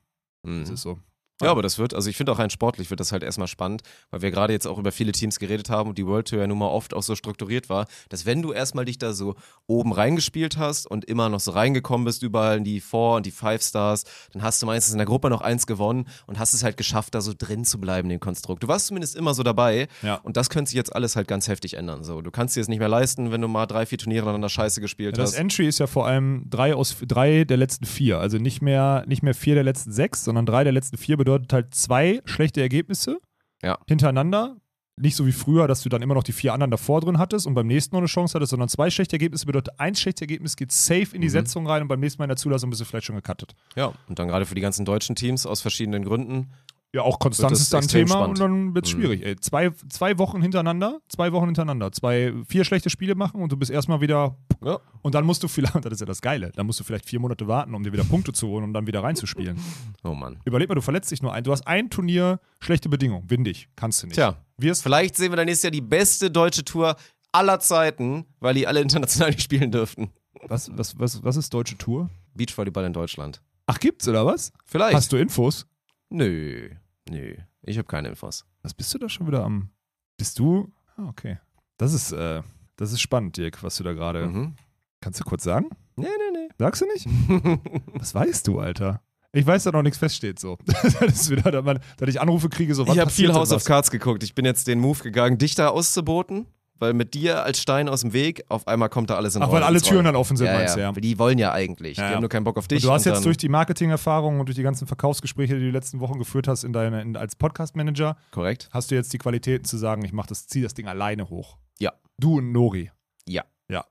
Mhm. 0.43 0.61
Das 0.61 0.69
ist 0.69 0.81
so. 0.81 0.99
Ja, 1.45 1.51
aber 1.51 1.61
das 1.61 1.77
wird, 1.77 1.93
also 1.93 2.09
ich 2.09 2.17
finde 2.17 2.31
auch 2.31 2.39
rein 2.39 2.49
sportlich 2.49 2.89
wird 2.89 2.99
das 2.99 3.11
halt 3.11 3.23
erstmal 3.23 3.47
spannend, 3.47 3.81
weil 4.09 4.21
wir 4.21 4.31
gerade 4.31 4.53
jetzt 4.53 4.67
auch 4.67 4.77
über 4.77 4.91
viele 4.91 5.11
Teams 5.11 5.39
geredet 5.39 5.69
haben 5.69 5.89
und 5.89 5.97
die 5.97 6.05
World 6.05 6.27
Tour 6.27 6.39
ja 6.39 6.47
nun 6.47 6.57
mal 6.57 6.67
oft 6.67 6.93
auch 6.93 7.03
so 7.03 7.15
strukturiert 7.15 7.69
war, 7.69 7.87
dass 8.09 8.25
wenn 8.25 8.41
du 8.41 8.51
erstmal 8.53 8.85
dich 8.85 8.97
da 8.97 9.13
so 9.13 9.35
oben 9.67 9.91
reingespielt 9.93 10.57
hast 10.57 10.85
und 10.87 11.05
immer 11.05 11.29
noch 11.29 11.39
so 11.39 11.51
reingekommen 11.51 12.05
bist, 12.05 12.23
überall 12.23 12.57
in 12.57 12.63
die 12.63 12.79
Four 12.79 13.15
und 13.17 13.25
die 13.25 13.31
Five 13.31 13.61
Stars, 13.61 14.03
dann 14.33 14.41
hast 14.41 14.61
du 14.61 14.65
meistens 14.65 14.93
in 14.93 14.97
der 14.97 15.07
Gruppe 15.07 15.29
noch 15.29 15.41
eins 15.41 15.67
gewonnen 15.67 16.07
und 16.27 16.39
hast 16.39 16.53
es 16.53 16.63
halt 16.63 16.77
geschafft, 16.77 17.15
da 17.15 17.21
so 17.21 17.33
drin 17.37 17.65
zu 17.65 17.79
bleiben, 17.79 18.07
in 18.09 18.17
dem 18.17 18.19
Konstrukt. 18.19 18.63
Du 18.63 18.67
warst 18.67 18.87
zumindest 18.87 19.15
immer 19.15 19.33
so 19.33 19.43
dabei 19.43 19.87
Ja. 20.01 20.15
und 20.23 20.37
das 20.37 20.49
könnte 20.49 20.69
sich 20.69 20.75
jetzt 20.77 20.95
alles 20.95 21.15
halt 21.15 21.27
ganz 21.27 21.47
heftig 21.47 21.75
ändern. 21.75 22.03
So, 22.03 22.21
du 22.21 22.31
kannst 22.31 22.55
dir 22.55 22.61
es 22.61 22.67
nicht 22.67 22.79
mehr 22.79 22.89
leisten, 22.89 23.31
wenn 23.31 23.41
du 23.41 23.47
mal 23.47 23.65
drei, 23.65 23.85
vier 23.85 23.97
Turniere 23.97 24.23
aneinander 24.23 24.49
Scheiße 24.49 24.81
gespielt 24.81 25.17
Ja, 25.17 25.23
das 25.23 25.33
hast. 25.33 25.39
Entry 25.39 25.67
ist 25.67 25.79
ja 25.79 25.87
vor 25.87 26.05
allem 26.07 26.45
drei 26.49 26.75
aus 26.75 26.95
drei 27.07 27.43
der 27.43 27.57
letzten 27.57 27.85
vier. 27.85 28.19
Also 28.19 28.37
nicht 28.37 28.61
mehr, 28.61 29.03
nicht 29.07 29.23
mehr 29.23 29.33
vier 29.33 29.55
der 29.55 29.63
letzten 29.63 29.91
sechs, 29.91 30.23
sondern 30.23 30.45
drei 30.45 30.63
der 30.63 30.73
letzten 30.73 30.97
vier 30.97 31.17
bedeutet 31.17 31.30
halt 31.51 31.73
zwei 31.75 32.21
schlechte 32.25 32.61
Ergebnisse 32.61 33.19
Ja. 33.63 33.77
hintereinander. 33.87 34.57
Nicht 34.97 35.15
so 35.15 35.25
wie 35.25 35.31
früher, 35.31 35.67
dass 35.67 35.81
du 35.81 35.89
dann 35.89 36.01
immer 36.01 36.13
noch 36.13 36.23
die 36.23 36.33
vier 36.33 36.53
anderen 36.53 36.69
davor 36.69 37.01
drin 37.01 37.17
hattest 37.17 37.47
und 37.47 37.53
beim 37.55 37.65
nächsten 37.65 37.95
noch 37.95 38.01
eine 38.01 38.07
Chance 38.07 38.35
hattest, 38.35 38.51
sondern 38.51 38.69
zwei 38.69 38.89
schlechte 38.91 39.13
Ergebnisse 39.15 39.45
bedeutet, 39.45 39.79
ein 39.79 39.95
schlechtes 39.95 40.21
Ergebnis 40.21 40.55
geht 40.55 40.71
safe 40.71 41.15
in 41.15 41.21
die 41.21 41.27
Mhm. 41.27 41.31
Setzung 41.31 41.65
rein 41.67 41.81
und 41.81 41.87
beim 41.87 41.99
nächsten 42.01 42.19
Mal 42.21 42.25
in 42.25 42.29
der 42.29 42.37
Zulassung 42.37 42.69
bist 42.69 42.81
du 42.81 42.85
vielleicht 42.85 43.05
schon 43.07 43.15
gecuttet. 43.15 43.55
Ja, 43.75 43.93
und 44.09 44.19
dann 44.19 44.27
gerade 44.27 44.45
für 44.45 44.53
die 44.53 44.61
ganzen 44.61 44.85
deutschen 44.85 45.15
Teams 45.15 45.45
aus 45.47 45.61
verschiedenen 45.61 46.03
Gründen 46.03 46.51
Ja, 46.93 47.03
auch 47.03 47.19
Konstanz 47.19 47.61
ist 47.61 47.71
da 47.71 47.77
ein 47.77 47.83
extrem 47.83 48.05
Thema 48.05 48.15
spannend. 48.19 48.29
und 48.29 48.39
dann 48.39 48.75
wird 48.75 48.85
es 48.85 48.93
Mhm. 48.93 48.99
schwierig. 48.99 49.25
Ey, 49.25 49.35
zwei, 49.37 49.69
zwei 49.89 50.17
Wochen 50.17 50.41
hintereinander, 50.41 50.99
zwei 51.07 51.31
Wochen 51.31 51.45
hintereinander, 51.45 51.91
zwei, 51.93 52.33
vier 52.47 52.65
schlechte 52.65 52.89
Spiele 52.89 53.15
machen 53.15 53.41
und 53.41 53.49
du 53.51 53.55
bist 53.55 53.71
erstmal 53.71 54.01
wieder. 54.01 54.35
Ja. 54.61 54.79
Und 55.01 55.15
dann 55.15 55.25
musst 55.25 55.41
du 55.41 55.47
vielleicht, 55.47 55.73
und 55.75 55.85
das 55.85 55.93
ist 55.93 55.99
ja 56.01 56.05
das 56.05 56.21
Geile, 56.21 56.51
dann 56.53 56.65
musst 56.65 56.81
du 56.81 56.83
vielleicht 56.83 57.05
vier 57.05 57.21
Monate 57.21 57.47
warten, 57.47 57.73
um 57.75 57.83
dir 57.83 57.93
wieder 57.93 58.03
Punkte 58.03 58.33
zu 58.33 58.47
holen 58.49 58.65
und 58.65 58.73
dann 58.73 58.87
wieder 58.87 59.03
reinzuspielen. 59.03 59.57
Oh 60.03 60.15
Mann. 60.15 60.39
Überleg 60.45 60.67
mal, 60.67 60.75
du 60.75 60.81
verletzt 60.81 61.11
dich 61.11 61.21
nur 61.21 61.31
ein. 61.31 61.43
Du 61.43 61.51
hast 61.51 61.65
ein 61.67 61.89
Turnier, 61.89 62.39
schlechte 62.59 62.89
Bedingungen, 62.89 63.29
windig, 63.29 63.69
kannst 63.75 64.01
du 64.01 64.07
nicht. 64.07 64.15
Tja, 64.15 64.35
Wirst, 64.57 64.81
vielleicht 64.83 65.15
sehen 65.15 65.31
wir 65.31 65.35
dann 65.37 65.45
nächstes 65.45 65.63
Jahr 65.63 65.71
die 65.71 65.81
beste 65.81 66.29
deutsche 66.31 66.65
Tour 66.65 66.95
aller 67.31 67.59
Zeiten, 67.59 68.25
weil 68.39 68.55
die 68.55 68.65
alle 68.67 68.81
international 68.81 69.29
nicht 69.29 69.41
spielen 69.43 69.71
dürften. 69.71 70.09
was, 70.47 70.69
was, 70.75 70.97
was, 70.99 71.23
was 71.23 71.37
ist 71.37 71.53
deutsche 71.53 71.77
Tour? 71.77 72.09
Beachvolleyball 72.33 72.83
in 72.85 72.93
Deutschland. 72.93 73.41
Ach, 73.67 73.79
gibt's 73.79 74.07
oder 74.07 74.25
was? 74.25 74.51
Vielleicht. 74.65 74.95
Hast 74.95 75.11
du 75.13 75.17
Infos? 75.17 75.65
Nö, 76.09 76.69
nö. 77.09 77.35
Ich 77.63 77.77
habe 77.77 77.87
keine 77.87 78.09
Infos. 78.09 78.45
Was 78.63 78.73
bist 78.73 78.93
du 78.93 78.97
da 78.97 79.09
schon 79.09 79.27
wieder 79.27 79.43
am. 79.43 79.69
Bist 80.17 80.39
du. 80.39 80.71
Ah, 80.97 81.07
okay. 81.07 81.39
Das 81.77 81.93
ist, 81.93 82.11
äh, 82.11 82.41
das 82.75 82.91
ist 82.91 83.01
spannend, 83.01 83.37
Dirk, 83.37 83.63
was 83.63 83.75
du 83.77 83.83
da 83.83 83.93
gerade. 83.93 84.27
Mhm. 84.27 84.55
Kannst 84.99 85.19
du 85.19 85.23
kurz 85.23 85.43
sagen? 85.43 85.69
Nee, 85.95 86.07
nee, 86.33 86.49
Sagst 86.57 86.81
du 86.81 86.85
nicht? 86.85 87.07
nee. 87.07 87.59
Was 87.95 88.13
weißt 88.13 88.47
du, 88.47 88.59
Alter? 88.59 89.01
Ich 89.33 89.45
weiß, 89.45 89.63
dass 89.63 89.73
noch 89.73 89.81
nichts 89.81 89.97
feststeht, 89.97 90.39
so. 90.39 90.57
das 90.65 91.01
ist 91.01 91.29
wieder, 91.29 91.51
dass, 91.51 92.09
ich 92.09 92.21
Anrufe 92.21 92.49
kriege, 92.49 92.75
so 92.75 92.85
was 92.85 92.95
ich 92.95 93.01
habe 93.01 93.09
viel 93.09 93.33
House 93.33 93.51
of? 93.51 93.63
Cards 93.63 93.89
geguckt. 93.89 94.23
Ich 94.23 94.35
bin 94.35 94.45
jetzt 94.45 94.67
den 94.67 94.79
Move 94.79 95.01
gegangen, 95.01 95.37
dich 95.37 95.55
da 95.55 95.69
auszuboten, 95.69 96.45
weil 96.81 96.93
mit 96.93 97.13
dir 97.13 97.43
als 97.43 97.61
Stein 97.61 97.87
aus 97.87 98.01
dem 98.01 98.11
Weg, 98.11 98.43
auf 98.49 98.67
einmal 98.67 98.89
kommt 98.89 99.11
da 99.11 99.15
alles 99.15 99.35
in 99.35 99.43
Ach, 99.43 99.47
Rollen 99.47 99.61
weil 99.61 99.63
alle 99.63 99.81
Türen 99.81 100.05
dann 100.05 100.15
offen 100.15 100.35
sind, 100.35 100.47
ja, 100.47 100.53
meinst 100.53 100.75
du, 100.75 100.79
ja. 100.79 100.91
Die 100.91 101.19
wollen 101.19 101.37
ja 101.37 101.53
eigentlich. 101.53 101.97
Ja, 101.97 102.07
Die 102.07 102.13
haben 102.15 102.21
nur 102.21 102.29
keinen 102.29 102.43
Bock 102.43 102.57
auf 102.57 102.67
dich. 102.67 102.83
Und 102.83 102.89
du 102.89 102.91
hast 102.91 103.05
und 103.05 103.13
jetzt 103.13 103.23
durch 103.23 103.37
die 103.37 103.49
Marketingerfahrung 103.49 104.39
und 104.39 104.47
durch 104.47 104.55
die 104.55 104.63
ganzen 104.63 104.87
Verkaufsgespräche, 104.87 105.53
die 105.53 105.59
du 105.59 105.65
die 105.67 105.71
letzten 105.71 105.99
Wochen 105.99 106.17
geführt 106.17 106.47
hast 106.47 106.63
in 106.63 106.73
deine, 106.73 107.01
in, 107.03 107.15
als 107.15 107.35
Podcast-Manager, 107.35 108.17
Korrekt? 108.31 108.67
hast 108.71 108.89
du 108.89 108.95
jetzt 108.95 109.13
die 109.13 109.19
Qualitäten 109.19 109.63
zu 109.63 109.77
sagen, 109.77 110.03
ich 110.03 110.11
mach 110.11 110.25
das, 110.25 110.47
zieh 110.47 110.63
das 110.63 110.73
Ding 110.73 110.87
alleine 110.87 111.29
hoch. 111.29 111.57
Ja. 111.79 111.93
Du 112.17 112.39
und 112.39 112.51
Nori. 112.51 112.89
Ja. 113.27 113.43
Ja. 113.69 113.85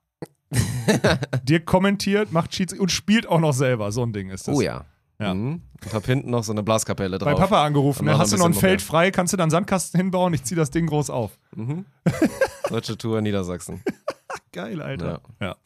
Dir 1.44 1.64
kommentiert, 1.64 2.32
macht 2.32 2.50
Cheats 2.50 2.76
und 2.76 2.90
spielt 2.90 3.28
auch 3.28 3.40
noch 3.40 3.52
selber. 3.52 3.92
So 3.92 4.02
ein 4.02 4.12
Ding 4.12 4.30
ist 4.30 4.48
das. 4.48 4.56
Oh 4.56 4.60
ja. 4.60 4.84
Ja. 5.20 5.34
Mhm. 5.34 5.62
Und 5.84 5.94
hab 5.94 6.06
hinten 6.06 6.30
noch 6.30 6.42
so 6.44 6.52
eine 6.52 6.62
Blaskapelle 6.62 7.18
drauf. 7.18 7.32
Bei 7.32 7.38
Papa 7.38 7.64
angerufen, 7.64 8.06
ne? 8.06 8.16
hast 8.18 8.32
du 8.32 8.36
noch 8.38 8.46
ein 8.46 8.54
Feld 8.54 8.80
frei, 8.80 9.10
kannst 9.10 9.32
du 9.32 9.36
da 9.36 9.44
einen 9.44 9.50
Sandkasten 9.50 10.00
hinbauen, 10.00 10.32
ich 10.32 10.42
zieh 10.44 10.54
das 10.54 10.70
Ding 10.70 10.86
groß 10.86 11.10
auf. 11.10 11.38
Mhm. 11.54 11.84
Deutsche 12.68 12.96
Tour 12.96 13.18
in 13.18 13.24
Niedersachsen. 13.24 13.82
Geil, 14.52 14.80
Alter. 14.80 15.20
Ja, 15.40 15.56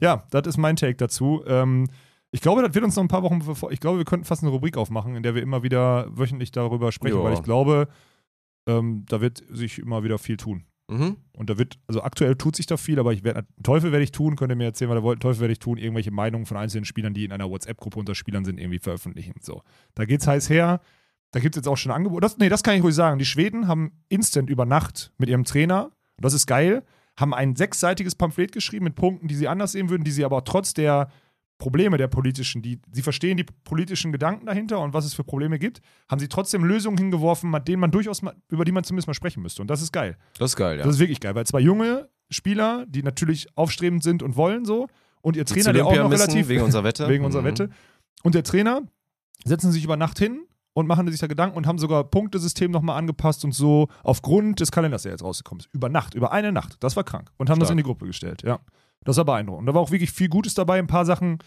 ja. 0.00 0.24
das 0.30 0.46
ist 0.46 0.56
mein 0.56 0.76
Take 0.76 0.96
dazu. 0.96 1.42
Ähm, 1.46 1.88
ich 2.30 2.40
glaube, 2.40 2.62
das 2.62 2.74
wird 2.74 2.84
uns 2.84 2.96
noch 2.96 3.04
ein 3.04 3.08
paar 3.08 3.22
Wochen 3.22 3.40
bevor. 3.40 3.70
Ich 3.70 3.80
glaube, 3.80 3.98
wir 3.98 4.04
könnten 4.04 4.24
fast 4.24 4.42
eine 4.42 4.50
Rubrik 4.50 4.76
aufmachen, 4.76 5.14
in 5.14 5.22
der 5.22 5.34
wir 5.34 5.42
immer 5.42 5.62
wieder 5.62 6.06
wöchentlich 6.16 6.50
darüber 6.50 6.90
sprechen, 6.90 7.18
Ja. 7.18 7.24
weil 7.24 7.34
ich 7.34 7.42
glaube, 7.42 7.88
ähm, 8.66 9.04
da 9.08 9.20
wird 9.20 9.42
sich 9.50 9.78
immer 9.78 10.02
wieder 10.02 10.18
viel 10.18 10.38
tun. 10.38 10.64
Mhm. 10.92 11.16
Und 11.32 11.50
da 11.50 11.58
wird, 11.58 11.78
also 11.86 12.02
aktuell 12.02 12.36
tut 12.36 12.56
sich 12.56 12.66
da 12.66 12.76
viel, 12.76 12.98
aber 12.98 13.12
ich 13.12 13.24
werde, 13.24 13.46
Teufel 13.62 13.92
werde 13.92 14.04
ich 14.04 14.12
tun, 14.12 14.36
könnt 14.36 14.52
ihr 14.52 14.56
mir 14.56 14.64
erzählen, 14.64 14.90
was 14.90 14.98
ihr 14.98 15.02
wollt, 15.02 15.20
Teufel 15.20 15.40
werde 15.40 15.52
ich 15.52 15.58
tun, 15.58 15.78
irgendwelche 15.78 16.10
Meinungen 16.10 16.46
von 16.46 16.56
einzelnen 16.56 16.84
Spielern, 16.84 17.14
die 17.14 17.24
in 17.24 17.32
einer 17.32 17.48
WhatsApp-Gruppe 17.48 17.98
unter 17.98 18.14
Spielern 18.14 18.44
sind, 18.44 18.58
irgendwie 18.58 18.78
veröffentlichen. 18.78 19.34
So. 19.40 19.62
Da 19.94 20.04
geht's 20.04 20.26
heiß 20.26 20.50
her. 20.50 20.80
Da 21.30 21.40
gibt 21.40 21.56
es 21.56 21.60
jetzt 21.60 21.68
auch 21.68 21.78
schon 21.78 21.92
Angebote. 21.92 22.20
Das, 22.20 22.36
nee, 22.36 22.50
das 22.50 22.62
kann 22.62 22.76
ich 22.76 22.82
ruhig 22.82 22.94
sagen. 22.94 23.18
Die 23.18 23.24
Schweden 23.24 23.66
haben 23.66 23.92
instant 24.10 24.50
über 24.50 24.66
Nacht 24.66 25.12
mit 25.16 25.30
ihrem 25.30 25.44
Trainer, 25.44 25.90
das 26.18 26.34
ist 26.34 26.46
geil, 26.46 26.84
haben 27.18 27.34
ein 27.34 27.56
sechsseitiges 27.56 28.14
Pamphlet 28.14 28.52
geschrieben 28.52 28.84
mit 28.84 28.94
Punkten, 28.94 29.28
die 29.28 29.34
sie 29.34 29.48
anders 29.48 29.72
sehen 29.72 29.88
würden, 29.88 30.04
die 30.04 30.10
sie 30.10 30.24
aber 30.24 30.44
trotz 30.44 30.74
der 30.74 31.08
Probleme 31.62 31.96
der 31.96 32.08
politischen, 32.08 32.60
die, 32.60 32.80
sie 32.90 33.02
verstehen 33.02 33.36
die 33.36 33.44
politischen 33.62 34.10
Gedanken 34.10 34.46
dahinter 34.46 34.80
und 34.80 34.94
was 34.94 35.04
es 35.04 35.14
für 35.14 35.22
Probleme 35.22 35.60
gibt, 35.60 35.80
haben 36.10 36.18
sie 36.18 36.26
trotzdem 36.26 36.64
Lösungen 36.64 36.98
hingeworfen, 36.98 37.50
mit 37.52 37.68
denen 37.68 37.78
man 37.80 37.92
durchaus 37.92 38.20
mal, 38.20 38.34
über 38.48 38.64
die 38.64 38.72
man 38.72 38.82
zumindest 38.82 39.06
mal 39.06 39.14
sprechen 39.14 39.42
müsste. 39.44 39.62
Und 39.62 39.68
das 39.68 39.80
ist 39.80 39.92
geil. 39.92 40.16
Das 40.38 40.50
ist 40.50 40.56
geil, 40.56 40.78
ja. 40.78 40.84
Das 40.84 40.94
ist 40.94 40.98
wirklich 41.00 41.20
geil, 41.20 41.36
weil 41.36 41.46
zwei 41.46 41.60
junge 41.60 42.08
Spieler, 42.30 42.84
die 42.88 43.04
natürlich 43.04 43.46
aufstrebend 43.56 44.02
sind 44.02 44.24
und 44.24 44.34
wollen 44.34 44.64
so, 44.64 44.88
und 45.20 45.36
ihr 45.36 45.44
Trainer, 45.44 45.72
der 45.72 45.86
auch 45.86 45.94
noch 45.94 46.08
müssen, 46.08 46.22
relativ 46.22 46.48
wegen 46.48 46.62
unserer 46.62 46.82
Wette. 46.84 47.08
wegen 47.08 47.24
unserer 47.24 47.42
Mhm. 47.42 47.46
Wette, 47.46 47.70
und 48.24 48.34
der 48.34 48.42
Trainer 48.42 48.82
setzen 49.44 49.70
sich 49.70 49.84
über 49.84 49.96
Nacht 49.96 50.18
hin 50.18 50.40
und 50.74 50.88
machen 50.88 51.08
sich 51.12 51.20
da 51.20 51.28
Gedanken 51.28 51.56
und 51.56 51.68
haben 51.68 51.78
sogar 51.78 52.02
Punktesystem 52.02 52.72
nochmal 52.72 52.98
angepasst 52.98 53.44
und 53.44 53.52
so 53.52 53.86
aufgrund 54.02 54.58
des 54.58 54.72
Kalenders, 54.72 55.02
der 55.04 55.12
jetzt 55.12 55.22
rausgekommen 55.22 55.60
ist. 55.60 55.68
Über 55.72 55.88
Nacht, 55.88 56.14
über 56.14 56.32
eine 56.32 56.50
Nacht. 56.50 56.76
Das 56.80 56.96
war 56.96 57.04
krank. 57.04 57.30
Und 57.36 57.50
haben 57.50 57.60
das 57.60 57.68
Stark. 57.68 57.74
in 57.74 57.76
die 57.76 57.82
Gruppe 57.84 58.06
gestellt, 58.06 58.42
ja. 58.42 58.58
Das 59.04 59.16
war 59.16 59.24
beeindruckend. 59.24 59.60
Und 59.60 59.66
da 59.66 59.74
war 59.74 59.80
auch 59.80 59.90
wirklich 59.90 60.12
viel 60.12 60.28
Gutes 60.28 60.54
dabei, 60.54 60.78
ein 60.78 60.86
paar 60.86 61.04
Sachen 61.04 61.38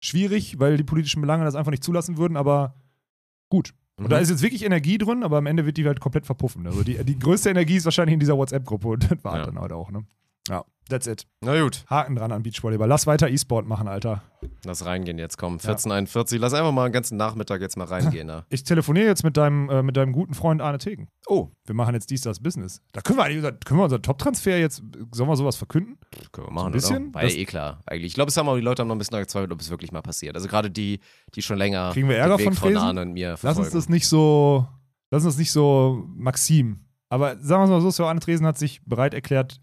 schwierig, 0.00 0.58
weil 0.58 0.76
die 0.76 0.84
politischen 0.84 1.20
Belange 1.20 1.44
das 1.44 1.54
einfach 1.54 1.70
nicht 1.70 1.84
zulassen 1.84 2.16
würden, 2.16 2.36
aber 2.36 2.74
gut. 3.48 3.74
Und 3.96 4.04
Mhm. 4.06 4.08
da 4.08 4.18
ist 4.18 4.30
jetzt 4.30 4.42
wirklich 4.42 4.64
Energie 4.64 4.98
drin, 4.98 5.22
aber 5.22 5.38
am 5.38 5.46
Ende 5.46 5.66
wird 5.66 5.76
die 5.76 5.86
halt 5.86 6.00
komplett 6.00 6.26
verpuffen. 6.26 6.66
Also 6.66 6.82
die, 6.82 7.02
die 7.04 7.18
größte 7.18 7.50
Energie 7.50 7.76
ist 7.76 7.84
wahrscheinlich 7.84 8.14
in 8.14 8.20
dieser 8.20 8.36
WhatsApp-Gruppe 8.36 8.88
und 8.88 9.10
das 9.10 9.22
war 9.22 9.38
Ja. 9.38 9.46
dann 9.46 9.58
halt 9.60 9.72
auch, 9.72 9.90
ne? 9.90 10.04
Ja, 10.48 10.64
that's 10.88 11.06
it. 11.06 11.26
Na 11.40 11.60
gut, 11.62 11.84
Haken 11.88 12.16
dran 12.16 12.32
an 12.32 12.42
Beachvolleyball. 12.42 12.88
Lass 12.88 13.06
weiter 13.06 13.28
E-Sport 13.30 13.66
machen, 13.66 13.86
Alter. 13.86 14.22
lass 14.64 14.84
reingehen 14.84 15.18
jetzt, 15.18 15.38
komm. 15.38 15.54
1441. 15.54 16.40
Lass 16.40 16.52
einfach 16.52 16.72
mal 16.72 16.84
einen 16.84 16.92
ganzen 16.92 17.16
Nachmittag 17.16 17.60
jetzt 17.60 17.76
mal 17.76 17.84
reingehen. 17.86 18.26
Da. 18.28 18.44
Ich 18.50 18.64
telefoniere 18.64 19.06
jetzt 19.06 19.22
mit 19.22 19.36
deinem, 19.36 19.70
äh, 19.70 19.82
mit 19.84 19.96
deinem 19.96 20.12
guten 20.12 20.34
Freund 20.34 20.60
Arne 20.60 20.78
Tegen. 20.78 21.08
Oh, 21.28 21.48
Wir 21.64 21.74
machen 21.76 21.94
jetzt 21.94 22.10
dies, 22.10 22.22
das 22.22 22.40
Business. 22.40 22.82
Da 22.92 23.00
können 23.02 23.18
wir 23.18 23.24
eigentlich, 23.24 23.36
unser- 23.38 23.52
können 23.52 23.78
wir 23.80 23.84
unseren 23.84 24.02
Top-Transfer 24.02 24.58
jetzt, 24.58 24.82
sollen 25.12 25.28
wir 25.30 25.36
sowas 25.36 25.54
verkünden? 25.56 25.96
können 26.32 26.48
wir 26.48 26.52
machen, 26.52 26.66
ein 26.66 26.72
bisschen? 26.72 27.04
oder? 27.10 27.14
War 27.14 27.24
ja 27.24 27.30
eh 27.36 27.44
klar. 27.44 27.80
Eigentlich. 27.86 28.06
Ich 28.08 28.14
glaube, 28.14 28.30
es 28.30 28.36
haben 28.36 28.48
auch 28.48 28.56
die 28.56 28.60
Leute 28.62 28.82
haben 28.82 28.88
noch 28.88 28.96
ein 28.96 28.98
bisschen 28.98 29.18
gezweifelt, 29.18 29.52
ob 29.52 29.60
es 29.60 29.70
wirklich 29.70 29.92
mal 29.92 30.02
passiert. 30.02 30.34
Also 30.34 30.48
gerade 30.48 30.70
die, 30.72 30.98
die 31.36 31.42
schon 31.42 31.56
länger 31.58 31.92
Kriegen 31.92 32.08
wir 32.08 32.16
Ärger 32.16 32.36
den 32.36 32.44
von 32.46 32.54
Fresen? 32.54 32.78
Arne 32.78 33.02
und 33.02 33.12
mir 33.12 33.30
Lass 33.30 33.40
verfolgen. 33.40 33.66
uns 33.66 33.74
das 33.74 33.88
nicht 33.88 34.08
so, 34.08 34.66
lass 35.12 35.24
uns 35.24 35.34
das 35.34 35.38
nicht 35.38 35.52
so 35.52 36.02
Maxim. 36.16 36.80
Aber 37.08 37.36
sagen 37.38 37.60
wir 37.60 37.64
es 37.64 37.70
mal 37.70 37.80
so, 37.80 37.90
Sir 37.90 38.06
Arne 38.08 38.20
Tresen 38.20 38.44
hat 38.46 38.58
sich 38.58 38.82
bereit 38.84 39.14
erklärt, 39.14 39.58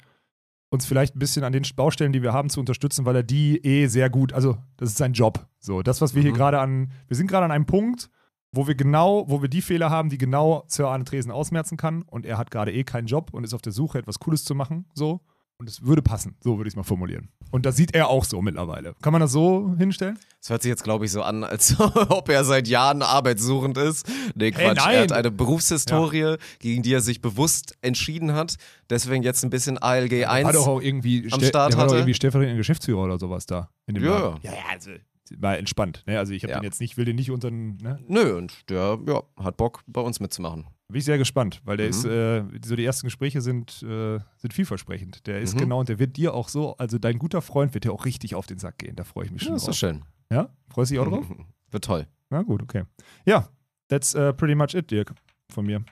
uns 0.69 0.85
vielleicht 0.85 1.15
ein 1.15 1.19
bisschen 1.19 1.43
an 1.43 1.51
den 1.53 1.63
Baustellen, 1.75 2.13
die 2.13 2.21
wir 2.21 2.33
haben, 2.33 2.49
zu 2.49 2.59
unterstützen, 2.59 3.05
weil 3.05 3.15
er 3.15 3.23
die 3.23 3.57
eh 3.65 3.87
sehr 3.87 4.09
gut, 4.09 4.33
also 4.33 4.57
das 4.77 4.89
ist 4.89 4.97
sein 4.97 5.13
Job. 5.13 5.47
So, 5.59 5.81
das, 5.81 5.99
was 6.01 6.13
wir 6.15 6.21
hier 6.21 6.31
Mhm. 6.31 6.35
gerade 6.35 6.59
an, 6.59 6.91
wir 7.07 7.17
sind 7.17 7.27
gerade 7.27 7.45
an 7.45 7.51
einem 7.51 7.65
Punkt, 7.65 8.09
wo 8.51 8.67
wir 8.67 8.75
genau, 8.75 9.25
wo 9.29 9.41
wir 9.41 9.49
die 9.49 9.61
Fehler 9.61 9.89
haben, 9.89 10.09
die 10.09 10.17
genau 10.17 10.63
Sir 10.67 10.87
Arne 10.87 11.03
Tresen 11.03 11.31
ausmerzen 11.31 11.77
kann. 11.77 12.01
Und 12.03 12.25
er 12.25 12.37
hat 12.37 12.49
gerade 12.51 12.71
eh 12.71 12.83
keinen 12.83 13.07
Job 13.07 13.29
und 13.31 13.43
ist 13.43 13.53
auf 13.53 13.61
der 13.61 13.73
Suche, 13.73 13.99
etwas 13.99 14.19
Cooles 14.19 14.43
zu 14.43 14.55
machen. 14.55 14.85
So. 14.93 15.21
Und 15.59 15.67
es 15.67 15.85
würde 15.85 16.01
passen, 16.01 16.37
so 16.41 16.57
würde 16.57 16.69
ich 16.69 16.71
es 16.71 16.75
mal 16.77 16.83
formulieren. 16.83 17.27
Und 17.51 17.65
das 17.65 17.75
sieht 17.75 17.93
er 17.93 18.07
auch 18.07 18.23
so 18.23 18.41
mittlerweile. 18.41 18.93
Kann 19.01 19.11
man 19.11 19.19
das 19.19 19.33
so 19.33 19.75
hinstellen? 19.77 20.17
Es 20.41 20.49
hört 20.49 20.61
sich 20.61 20.69
jetzt, 20.69 20.85
glaube 20.85 21.03
ich, 21.03 21.11
so 21.11 21.21
an, 21.21 21.43
als 21.43 21.77
ob 21.79 22.29
er 22.29 22.45
seit 22.45 22.69
Jahren 22.69 23.01
arbeitssuchend 23.01 23.77
ist. 23.77 24.07
Nee, 24.35 24.51
Quatsch. 24.51 24.77
nein. 24.77 24.95
Er 24.95 25.01
hat 25.01 25.11
eine 25.11 25.31
Berufshistorie, 25.31 26.37
gegen 26.59 26.81
die 26.81 26.93
er 26.93 27.01
sich 27.01 27.21
bewusst 27.21 27.77
entschieden 27.81 28.33
hat. 28.35 28.55
Deswegen 28.89 29.21
jetzt 29.21 29.43
ein 29.43 29.49
bisschen 29.49 29.77
ALG 29.77 30.25
1. 30.27 30.45
War 30.45 30.53
doch 30.53 30.67
auch 30.67 30.81
irgendwie, 30.81 31.23
am 31.31 31.39
ste- 31.39 31.47
Start 31.47 31.73
der 31.73 31.79
war 31.79 31.87
doch 31.87 31.93
irgendwie 31.95 32.13
stellvertretender 32.13 32.57
Geschäftsführer 32.57 33.03
oder 33.03 33.19
sowas 33.19 33.45
da. 33.45 33.69
In 33.85 33.95
dem 33.95 34.05
Ja. 34.05 34.17
Laden. 34.17 34.39
ja, 34.43 34.51
ja, 34.53 34.57
also 34.71 34.91
war 35.37 35.57
entspannt. 35.57 36.03
Ne? 36.07 36.17
Also 36.17 36.31
ich 36.31 36.43
habe 36.43 36.53
Ja. 36.53 36.59
den 36.59 36.63
jetzt 36.63 36.79
nicht, 36.79 36.95
will 36.95 37.03
den 37.05 37.17
nicht 37.17 37.31
unter 37.31 37.49
den, 37.51 37.75
ne? 37.77 37.99
Nö, 38.07 38.37
und 38.37 38.69
der 38.69 38.97
ja, 39.05 39.23
hat 39.37 39.57
Bock, 39.57 39.81
bei 39.87 39.99
uns 40.01 40.21
mitzumachen. 40.21 40.67
Bin 40.89 40.97
ich 40.97 41.05
sehr 41.05 41.19
gespannt, 41.19 41.61
weil 41.65 41.77
der 41.77 41.85
Mhm. 41.85 41.89
ist, 41.91 42.05
äh, 42.05 42.43
so 42.65 42.75
die 42.75 42.83
ersten 42.83 43.05
Gespräche 43.07 43.41
sind, 43.41 43.83
äh, 43.83 44.19
sind 44.37 44.53
vielversprechend. 44.53 45.27
Der 45.27 45.39
ist 45.39 45.53
Mhm. 45.53 45.59
genau 45.59 45.79
und 45.81 45.87
der 45.89 45.99
wird 45.99 46.17
dir 46.17 46.33
auch 46.33 46.49
so, 46.49 46.75
also 46.77 46.97
dein 46.97 47.19
guter 47.19 47.41
Freund 47.43 47.73
wird 47.75 47.83
dir 47.85 47.93
auch 47.93 48.05
richtig 48.05 48.33
auf 48.33 48.47
den 48.47 48.57
Sack 48.57 48.79
gehen. 48.79 48.95
Da 48.95 49.03
freue 49.03 49.25
ich 49.25 49.31
mich 49.31 49.43
Ja, 49.43 49.47
schon 49.49 49.55
ist 49.57 49.63
doch 49.63 49.67
drauf. 49.67 49.75
schön. 49.77 50.03
Ja? 50.31 50.49
Freust 50.73 50.89
du 50.91 50.95
dich 50.95 50.99
auch 51.01 51.07
drauf? 51.07 51.25
Wird 51.71 51.83
toll. 51.85 52.07
Na 52.31 52.41
gut, 52.41 52.63
okay. 52.63 52.83
Ja, 53.25 53.47
that's 53.87 54.15
uh, 54.15 54.33
pretty 54.33 54.55
much 54.55 54.73
it, 54.73 54.89
Dirk, 54.89 55.13
von 55.51 55.65
mir. 55.67 55.83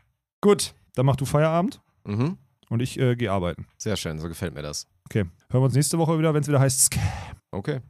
Gut, 0.41 0.73
dann 0.95 1.05
mach 1.05 1.15
du 1.15 1.25
Feierabend 1.25 1.79
Mhm. 2.05 2.37
und 2.69 2.79
ich 2.81 2.99
äh, 2.99 3.15
gehe 3.15 3.31
arbeiten. 3.31 3.67
Sehr 3.77 3.95
schön, 3.97 4.19
so 4.19 4.27
gefällt 4.27 4.55
mir 4.55 4.63
das. 4.63 4.87
Okay, 5.05 5.19
hören 5.51 5.61
wir 5.61 5.65
uns 5.65 5.75
nächste 5.75 5.99
Woche 5.99 6.17
wieder, 6.17 6.33
wenn 6.33 6.41
es 6.41 6.47
wieder 6.47 6.59
heißt 6.59 6.79
Scam. 6.85 7.03
Okay. 7.51 7.81